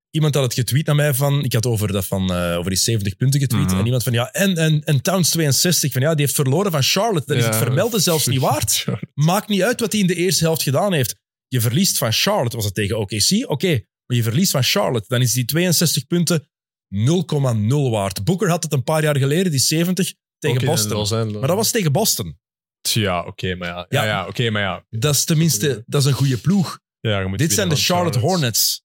iemand 0.10 0.34
had 0.36 0.44
het 0.44 0.54
getweet 0.54 0.86
naar 0.86 0.96
mij 0.96 1.14
van... 1.14 1.44
Ik 1.44 1.54
had 1.54 1.66
over, 1.66 1.92
dat 1.92 2.06
van, 2.06 2.34
eh, 2.34 2.58
over 2.58 2.70
die 2.72 2.80
70 2.80 3.16
punten 3.16 3.40
getweet. 3.40 3.66
Mhm. 3.68 3.78
En 3.80 3.86
iemand 3.86 4.04
van, 4.04 4.14
ja, 4.14 4.32
en, 4.32 4.58
en, 4.58 4.84
en 4.84 5.02
Towns 5.02 5.30
62. 5.30 5.92
Van, 5.92 6.02
ja, 6.02 6.12
die 6.12 6.22
heeft 6.26 6.36
verloren 6.36 6.72
van 6.72 6.84
Charlotte. 6.84 7.28
Dan 7.28 7.38
is 7.38 7.46
het 7.46 7.56
vermelden 7.56 8.02
zelfs 8.02 8.28
niet 8.28 8.40
waard. 8.50 8.86
Maakt 9.14 9.48
niet 9.50 9.62
uit 9.64 9.80
wat 9.80 9.92
hij 9.92 10.02
in 10.02 10.08
de 10.08 10.16
eerste 10.16 10.44
helft 10.44 10.62
gedaan 10.64 10.94
heeft. 10.94 11.16
Je 11.48 11.62
verliest 11.62 11.98
van 11.98 12.12
Charlotte, 12.14 12.56
was 12.56 12.66
het 12.66 12.74
tegen 12.74 13.00
OKC? 13.00 13.50
Oké, 13.50 13.68
maar 14.06 14.18
je 14.18 14.24
verliest 14.24 14.52
van 14.52 14.64
Charlotte. 14.64 15.06
Dan 15.08 15.22
is 15.22 15.34
die 15.34 15.46
62 15.46 16.08
punten 16.08 16.48
0,0 16.96 17.90
waard. 17.90 18.24
Booker 18.24 18.50
had 18.50 18.64
het 18.64 18.74
een 18.74 18.84
paar 18.84 19.04
jaar 19.04 19.18
geleden, 19.18 19.52
die 19.52 19.60
70, 19.60 20.14
tegen 20.42 20.58
Ook 20.58 20.64
in 20.64 20.70
Boston. 20.70 20.98
Los 20.98 21.12
Angeles. 21.14 21.38
Maar 21.40 21.48
dat 21.48 21.58
was 21.58 21.72
tegen 21.72 21.92
Boston. 21.92 22.40
Ja, 22.82 23.26
oké, 23.26 23.56
maar 23.56 23.68
ja. 23.68 23.86
Ja. 23.90 24.06
Ja, 24.06 24.28
oké, 24.28 24.50
maar 24.50 24.62
ja. 24.62 24.86
Dat 24.90 25.16
is 25.16 25.26
tenminste 25.26 25.84
dat 25.86 26.02
is 26.02 26.08
een 26.08 26.14
goede 26.14 26.38
ploeg. 26.38 26.80
ja 27.00 27.20
je 27.20 27.26
moet 27.26 27.38
Dit 27.38 27.54
zijn 27.54 27.70
de 27.70 27.76
van 27.76 27.84
Charlotte 27.84 28.20
Hornets. 28.20 28.84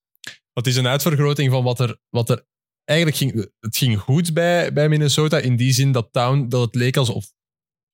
Het 0.52 0.66
is 0.66 0.76
een 0.76 0.86
uitvergroting 0.86 1.50
van 1.50 1.64
wat 1.64 1.80
er, 1.80 1.98
wat 2.10 2.30
er 2.30 2.46
eigenlijk 2.84 3.18
ging. 3.18 3.50
Het 3.60 3.76
ging 3.76 3.98
goed 3.98 4.34
bij, 4.34 4.72
bij 4.72 4.88
Minnesota 4.88 5.38
in 5.38 5.56
die 5.56 5.72
zin 5.72 5.92
dat 5.92 6.08
Town, 6.12 6.48
dat 6.48 6.60
het 6.60 6.74
leek 6.74 6.96
alsof. 6.96 7.24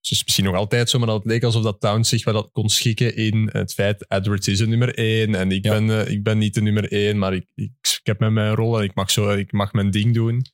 Het 0.01 0.10
is 0.10 0.22
misschien 0.24 0.44
nog 0.44 0.55
altijd 0.55 0.90
zo, 0.90 0.98
maar 0.98 1.06
dat 1.06 1.16
het 1.16 1.26
leek 1.26 1.43
alsof 1.43 1.62
dat 1.62 1.80
Town 1.80 2.02
zich 2.02 2.24
wel 2.24 2.51
kon 2.51 2.68
schikken 2.68 3.16
in 3.16 3.48
het 3.52 3.72
feit 3.72 4.05
Edwards 4.10 4.48
is 4.48 4.59
de 4.59 4.66
nummer 4.66 4.94
één 4.94 5.34
en 5.34 5.51
ik, 5.52 5.64
Ja. 5.64 5.72
ben, 5.72 5.90
eh, 6.06 6.12
ik 6.12 6.22
ben 6.22 6.39
niet 6.39 6.55
de 6.55 6.62
nummer 6.62 6.93
één, 6.93 7.18
maar 7.18 7.34
ik, 7.34 7.47
ik, 7.55 7.70
ik 7.82 8.01
heb 8.02 8.18
met 8.18 8.30
mijn 8.32 8.55
rol 8.55 8.78
en 8.78 8.84
ik 8.84 8.94
mag, 8.94 9.10
zo, 9.10 9.30
ik 9.30 9.52
mag 9.52 9.72
mijn 9.72 9.90
ding 9.90 10.14
doen. 10.14 10.47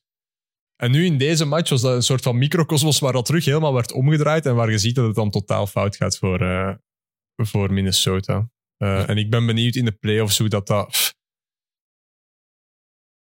En 0.81 0.91
nu 0.91 1.05
in 1.05 1.17
deze 1.17 1.45
match 1.45 1.69
was 1.69 1.81
dat 1.81 1.95
een 1.95 2.01
soort 2.03 2.21
van 2.21 2.37
microcosmos 2.37 2.99
waar 2.99 3.13
dat 3.13 3.25
terug 3.25 3.45
helemaal 3.45 3.73
werd 3.73 3.91
omgedraaid 3.91 4.45
en 4.45 4.55
waar 4.55 4.71
je 4.71 4.77
ziet 4.77 4.95
dat 4.95 5.05
het 5.05 5.15
dan 5.15 5.29
totaal 5.29 5.67
fout 5.67 5.95
gaat 5.95 6.17
voor, 6.17 6.41
eh, 6.41 6.73
voor 7.35 7.73
Minnesota. 7.73 8.49
Eh, 8.77 9.09
En 9.09 9.17
ik 9.17 9.29
ben 9.29 9.45
benieuwd 9.45 9.75
in 9.75 9.85
de 9.85 9.91
playoffs 9.91 10.37
hoe 10.37 10.49
dat... 10.49 10.67
dat 10.67 11.17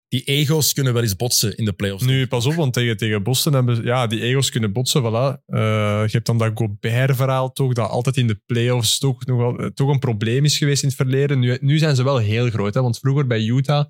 Die 0.08 0.24
ego's 0.24 0.74
kunnen 0.74 0.94
wel 0.94 1.02
eens 1.02 1.16
botsen 1.16 1.58
in 1.58 1.66
de 1.66 1.74
playoffs. 1.74 2.06
Nu, 2.06 2.28
pas 2.28 2.46
op, 2.46 2.54
want 2.54 2.74
tegen, 2.74 2.98
tegen 2.98 3.24
Boston 3.24 3.54
hebben 3.54 3.84
ja, 3.84 4.08
die 4.08 4.22
ego's 4.22 4.50
kunnen 4.50 4.74
botsen. 4.74 5.02
Voilà. 5.02 5.44
Eh, 5.46 5.60
je 6.06 6.12
hebt 6.12 6.26
dan 6.26 6.38
dat 6.38 6.52
Gobert-verhaal 6.54 7.52
toch, 7.52 7.74
dat 7.74 7.90
altijd 7.90 8.18
in 8.18 8.28
de 8.28 8.42
playoffs 8.46 8.98
toch, 8.98 9.26
nog 9.26 9.38
wel, 9.38 9.58
eh, 9.58 9.66
toch 9.68 9.90
een 9.90 10.00
probleem 10.00 10.46
is 10.46 10.58
geweest 10.58 10.82
in 10.82 10.88
het 10.88 10.98
verleden. 10.98 11.40
Nu, 11.40 11.58
nu 11.62 11.78
zijn 11.78 11.96
ze 11.96 12.04
wel 12.04 12.18
heel 12.18 12.50
groot, 12.50 12.74
hè, 12.74 12.82
want 12.82 13.00
vroeger 13.00 13.28
bij 13.28 13.42
Utah 13.42 13.86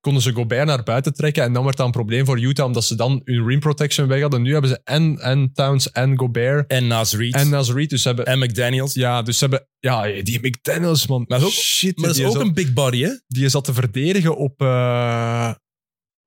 konden 0.00 0.22
ze 0.22 0.32
Gobert 0.32 0.66
naar 0.66 0.82
buiten 0.82 1.14
trekken 1.14 1.42
en 1.42 1.52
dan 1.52 1.64
werd 1.64 1.76
dat 1.76 1.86
een 1.86 1.92
probleem 1.92 2.24
voor 2.24 2.40
Utah, 2.40 2.66
omdat 2.66 2.84
ze 2.84 2.94
dan 2.94 3.20
hun 3.24 3.46
rim 3.46 3.60
protection 3.60 4.06
weg 4.08 4.20
hadden. 4.20 4.42
Nu 4.42 4.52
hebben 4.52 4.70
ze 4.70 4.80
en, 4.84 5.18
en 5.18 5.52
Towns 5.52 5.90
en 5.92 6.18
Gobert 6.18 6.70
En 6.70 6.86
Nas 6.86 7.14
Reed. 7.14 7.34
en 7.34 7.40
En, 7.40 7.48
Nas 7.48 7.70
Reed, 7.72 7.90
dus 7.90 8.04
hebben... 8.04 8.38
McDaniels. 8.38 8.94
ja, 8.94 9.22
dus 9.22 9.38
ze 9.38 9.44
hebben... 9.44 9.68
Ja, 9.78 10.22
die 10.22 10.38
McDaniels, 10.48 11.06
man. 11.06 11.24
Maar 11.28 11.42
ook- 11.42 11.50
Shit, 11.50 11.96
maar 11.98 12.06
dat 12.08 12.16
is 12.18 12.24
ook 12.24 12.32
zat- 12.32 12.42
een 12.42 12.54
big 12.54 12.72
body, 12.72 13.02
hè? 13.02 13.10
die 13.26 13.48
zat 13.48 13.64
te 13.64 13.72
verdedigen 13.74 14.36
op, 14.36 14.60
eh, 14.60 15.52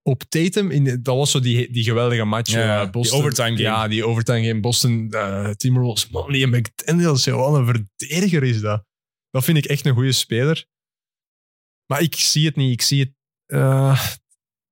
op 0.02 0.24
Tatum. 0.30 0.72
In, 0.72 0.84
dat 1.04 1.16
was 1.16 1.32
zo 1.32 1.40
die, 1.40 1.72
die 1.72 1.84
geweldige 1.84 2.24
match. 2.24 2.52
Ja, 2.52 2.82
eh, 2.82 2.92
die 2.92 3.12
overtime 3.12 3.48
game. 3.50 3.60
Ja, 3.62 3.88
die 3.88 4.06
overtime 4.06 4.48
game. 4.48 4.60
Boston 4.60 5.08
uh, 5.12 5.50
Timberwolves. 5.50 6.10
Man, 6.10 6.32
die 6.32 6.48
McDaniels, 6.48 7.24
joh, 7.24 7.50
wat 7.50 7.60
een 7.60 7.66
verdediger 7.98 8.44
is 8.44 8.62
dat. 8.62 8.84
Dat 9.30 9.44
vind 9.44 9.58
ik 9.58 9.66
echt 9.66 9.86
een 9.86 9.94
goede 9.94 10.12
speler. 10.12 10.66
Maar 11.86 12.02
ik 12.02 12.16
zie 12.16 12.46
het 12.46 12.56
niet. 12.56 12.72
Ik 12.72 12.82
zie 12.82 13.00
het... 13.00 13.12
eh, 13.52 14.06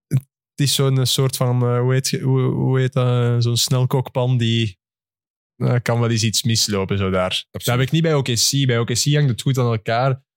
het 0.08 0.68
is 0.68 0.76
zo'n 0.76 1.06
soort 1.06 1.36
van... 1.36 1.62
eh, 1.62 1.80
hoe, 1.80 1.94
heet, 1.94 2.20
hoe, 2.22 2.42
hoe 2.42 2.80
heet 2.80 2.94
dat? 2.94 3.44
Zo'n 3.44 3.58
snelkokpan 3.58 4.38
die... 4.38 4.78
eh, 5.56 5.76
kan 5.82 6.00
wel 6.00 6.10
eens 6.10 6.24
iets 6.24 6.44
mislopen, 6.44 6.98
zo 6.98 7.10
daar. 7.10 7.46
Dat 7.52 7.66
heb 7.66 7.80
ik 7.80 7.92
niet 7.92 8.02
bij 8.02 8.14
OKC. 8.14 8.66
Bij 8.66 8.80
OKC 8.80 9.04
hangt 9.04 9.30
het 9.30 9.42
goed 9.42 9.58
aan 9.58 9.72
elkaar. 9.72 10.28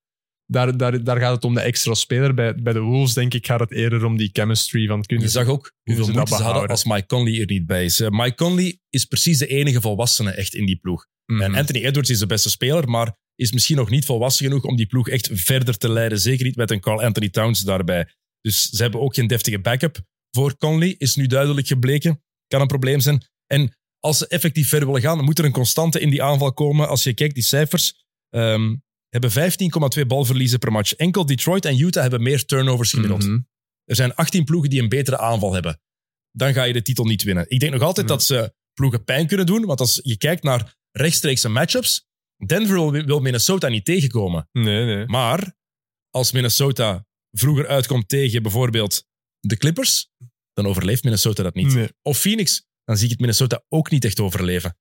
Daar, 0.45 0.77
daar, 0.77 1.03
daar 1.03 1.19
gaat 1.19 1.35
het 1.35 1.43
om 1.43 1.53
de 1.53 1.61
extra 1.61 1.93
speler. 1.93 2.33
Bij, 2.33 2.55
bij 2.55 2.73
de 2.73 2.79
Wolves, 2.79 3.13
denk 3.13 3.33
ik, 3.33 3.45
gaat 3.45 3.59
het 3.59 3.71
eerder 3.71 4.05
om 4.05 4.17
die 4.17 4.29
chemistry 4.33 4.87
van 4.87 5.03
kunnen 5.03 5.25
Je 5.25 5.31
zag 5.31 5.47
ook 5.47 5.71
hoeveel 5.83 6.07
moeite 6.13 6.35
ze 6.35 6.43
hadden 6.43 6.67
als 6.67 6.83
Mike 6.83 7.05
Conley 7.05 7.39
er 7.39 7.45
niet 7.45 7.65
bij 7.65 7.85
is. 7.85 7.99
Eh, 7.99 8.09
Mike 8.09 8.35
Conley 8.35 8.79
is 8.89 9.05
precies 9.05 9.37
de 9.37 9.47
enige 9.47 9.81
volwassene 9.81 10.31
echt 10.31 10.53
in 10.53 10.65
die 10.65 10.75
ploeg. 10.75 11.05
Mhm. 11.25 11.41
En 11.41 11.55
Anthony 11.55 11.85
Edwards 11.85 12.09
is 12.09 12.19
de 12.19 12.25
beste 12.25 12.49
speler, 12.49 12.89
maar 12.89 13.15
is 13.35 13.51
misschien 13.51 13.75
nog 13.77 13.89
niet 13.89 14.05
volwassen 14.05 14.45
genoeg 14.45 14.63
om 14.63 14.75
die 14.75 14.85
ploeg 14.85 15.09
echt 15.09 15.29
verder 15.33 15.77
te 15.77 15.89
leiden. 15.89 16.19
Zeker 16.19 16.45
niet 16.45 16.55
met 16.55 16.71
een 16.71 16.79
Carl 16.79 17.03
Anthony 17.03 17.29
Towns 17.29 17.61
daarbij. 17.61 18.07
Dus 18.43 18.69
ze 18.69 18.81
hebben 18.81 19.01
ook 19.01 19.13
geen 19.13 19.27
deftige 19.27 19.59
backup 19.59 20.01
voor 20.31 20.57
Conley, 20.57 20.95
is 20.97 21.15
nu 21.15 21.27
duidelijk 21.27 21.67
gebleken. 21.67 22.23
Kan 22.47 22.61
een 22.61 22.67
probleem 22.67 22.99
zijn. 22.99 23.25
En 23.47 23.77
als 23.99 24.17
ze 24.17 24.27
effectief 24.27 24.69
verder 24.69 24.87
willen 24.87 25.01
gaan, 25.01 25.15
dan 25.17 25.25
moet 25.25 25.39
er 25.39 25.45
een 25.45 25.51
constante 25.51 25.99
in 25.99 26.09
die 26.09 26.23
aanval 26.23 26.53
komen. 26.53 26.87
Als 26.87 27.03
je 27.03 27.13
kijkt, 27.13 27.33
die 27.33 27.43
cijfers 27.43 28.05
ehm, 28.29 28.75
hebben 29.09 29.31
15,2 29.99 30.05
balverliezen 30.07 30.59
per 30.59 30.71
match. 30.71 30.93
Enkel 30.93 31.25
Detroit 31.25 31.65
en 31.65 31.79
Utah 31.79 32.01
hebben 32.01 32.23
meer 32.23 32.45
turnovers 32.45 32.89
gemiddeld. 32.89 33.23
Mhm. 33.23 33.39
Er 33.83 33.95
zijn 33.95 34.15
18 34.15 34.43
ploegen 34.43 34.69
die 34.69 34.81
een 34.81 34.89
betere 34.89 35.17
aanval 35.17 35.53
hebben. 35.53 35.81
Dan 36.31 36.53
ga 36.53 36.63
je 36.63 36.73
de 36.73 36.81
titel 36.81 37.05
niet 37.05 37.23
winnen. 37.23 37.45
Ik 37.49 37.59
denk 37.59 37.73
nog 37.73 37.81
altijd 37.81 38.07
dat 38.07 38.23
ze 38.23 38.53
ploegen 38.73 39.03
pijn 39.03 39.27
kunnen 39.27 39.45
doen. 39.45 39.65
Want 39.65 39.79
als 39.79 39.99
je 40.03 40.17
kijkt 40.17 40.43
naar 40.43 40.75
rechtstreekse 40.91 41.49
matchups, 41.49 42.07
Denver 42.45 42.73
wil, 42.73 42.91
wil 43.05 43.19
Minnesota 43.19 43.67
niet 43.67 43.85
tegenkomen. 43.85 44.49
Nee, 44.51 44.85
nee. 44.85 45.05
Maar 45.05 45.55
als 46.09 46.31
Minnesota 46.31 47.05
vroeger 47.37 47.67
uitkomt 47.67 48.09
tegen 48.09 48.41
bijvoorbeeld 48.41 49.07
de 49.39 49.57
Clippers, 49.57 50.09
dan 50.53 50.65
overleeft 50.65 51.03
Minnesota 51.03 51.43
dat 51.43 51.53
niet. 51.53 51.73
nee. 51.73 51.89
Of 52.01 52.19
Phoenix, 52.19 52.67
dan 52.83 52.95
zie 52.95 53.05
ik 53.05 53.11
het 53.11 53.19
Minnesota 53.19 53.63
ook 53.69 53.89
niet 53.89 54.05
echt 54.05 54.19
overleven. 54.19 54.77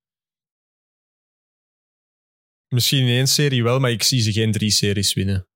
Misschien 2.69 3.01
in 3.07 3.16
één 3.16 3.29
serie 3.29 3.62
wel, 3.62 3.79
maar 3.79 3.91
ik 3.91 4.03
zie 4.03 4.20
ze 4.20 4.33
geen 4.33 4.53
drie 4.53 4.70
series 4.70 5.12
winnen. 5.12 5.49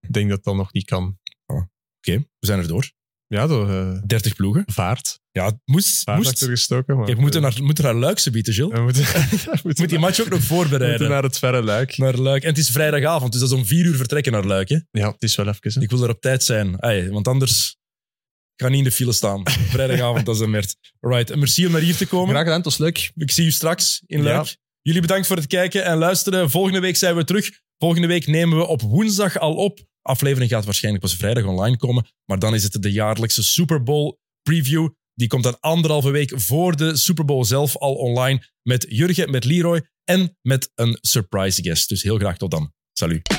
Ik 0.00 0.12
denk 0.12 0.28
dat 0.30 0.44
dat 0.44 0.54
nog 0.54 0.72
niet 0.72 0.84
kan. 0.84 1.18
Oké, 1.46 2.28
we 2.38 2.46
zijn 2.46 2.58
er 2.58 2.68
door. 2.68 2.92
Ja, 3.28 3.46
door 3.46 3.70
eh, 3.70 4.00
30 4.06 4.34
ploegen. 4.34 4.62
vaart. 4.66 5.20
Ja, 5.30 5.44
het 5.46 5.56
moest. 5.64 6.02
Vaart 6.02 6.16
moest. 6.18 6.30
achtergestoken. 6.30 6.96
Maar, 6.96 7.06
Kijk, 7.06 7.18
moeten 7.18 7.42
naar, 7.42 7.62
moeten 7.62 7.84
naar 7.84 7.94
Luik 7.94 8.18
ze 8.18 8.30
bieden, 8.30 8.54
Gilles. 8.54 8.72
We 8.78 8.82
moeten, 8.82 9.04
Moet 9.62 9.88
die 9.88 9.98
match 9.98 10.20
ook 10.20 10.28
nog 10.28 10.42
voorbereiden. 10.42 10.88
moeten 10.88 11.08
naar 11.08 11.22
het 11.22 11.38
verre 11.38 11.62
luik. 11.62 11.96
Naar 11.96 12.16
Luik. 12.16 12.42
En 12.42 12.48
het 12.48 12.58
is 12.58 12.70
vrijdagavond, 12.70 13.32
dus 13.32 13.40
dat 13.40 13.50
is 13.50 13.56
om 13.56 13.64
vier 13.66 13.84
uur 13.84 13.96
vertrekken 13.96 14.32
naar 14.32 14.44
Luik. 14.44 14.68
Hè? 14.68 14.78
Ja, 14.90 15.10
het 15.10 15.22
is 15.22 15.34
wel 15.36 15.46
even. 15.48 15.72
Hè. 15.72 15.80
Ik 15.80 15.90
wil 15.90 16.02
er 16.02 16.08
op 16.10 16.20
tijd 16.20 16.44
zijn. 16.44 16.82
Ai, 16.82 17.10
want 17.10 17.28
anders 17.28 17.76
ga 18.56 18.64
ik 18.66 18.70
niet 18.70 18.78
in 18.78 18.84
de 18.84 18.92
file 18.92 19.12
staan. 19.12 19.42
Vrijdagavond, 19.70 20.26
dat 20.26 20.34
is 20.34 20.40
een 20.40 20.50
mert. 20.50 20.76
Right, 21.00 21.36
merci 21.36 21.66
om 21.66 21.72
naar 21.72 21.80
hier 21.80 21.96
te 21.96 22.06
komen. 22.06 22.28
Graag 22.28 22.40
gedaan, 22.42 22.56
het 22.56 22.64
was 22.64 22.78
leuk. 22.78 23.10
Ik 23.14 23.30
zie 23.30 23.46
u 23.46 23.50
straks 23.50 24.02
in 24.06 24.18
Ja. 24.22 24.24
Luik. 24.24 24.56
Jullie 24.82 25.00
bedankt 25.00 25.26
voor 25.26 25.36
het 25.36 25.46
kijken 25.46 25.84
en 25.84 25.96
luisteren. 25.96 26.50
Volgende 26.50 26.80
week 26.80 26.96
zijn 26.96 27.16
we 27.16 27.24
terug. 27.24 27.50
Volgende 27.78 28.06
week 28.06 28.26
nemen 28.26 28.58
we 28.58 28.66
op 28.66 28.80
woensdag 28.80 29.38
al 29.38 29.54
op 29.54 29.86
aflevering 30.08 30.50
gaat 30.50 30.64
waarschijnlijk 30.64 31.04
pas 31.04 31.16
vrijdag 31.16 31.44
online 31.44 31.76
komen. 31.76 32.06
Maar 32.24 32.38
dan 32.38 32.54
is 32.54 32.62
het 32.62 32.82
de 32.82 32.92
jaarlijkse 32.92 33.42
Super 33.42 33.82
Bowl 33.82 34.18
preview. 34.42 34.88
Die 35.14 35.28
komt 35.28 35.42
dan 35.42 35.60
anderhalve 35.60 36.10
week 36.10 36.40
voor 36.40 36.76
de 36.76 36.96
Super 36.96 37.24
Bowl 37.24 37.44
zelf 37.44 37.76
al 37.76 37.94
online. 37.94 38.42
Met 38.62 38.86
Jurgen, 38.88 39.30
met 39.30 39.44
Leroy 39.44 39.88
en 40.04 40.36
met 40.42 40.70
een 40.74 40.98
surprise 41.00 41.62
guest. 41.62 41.88
Dus 41.88 42.02
heel 42.02 42.18
graag 42.18 42.36
tot 42.36 42.50
dan. 42.50 42.72
Salut. 42.92 43.36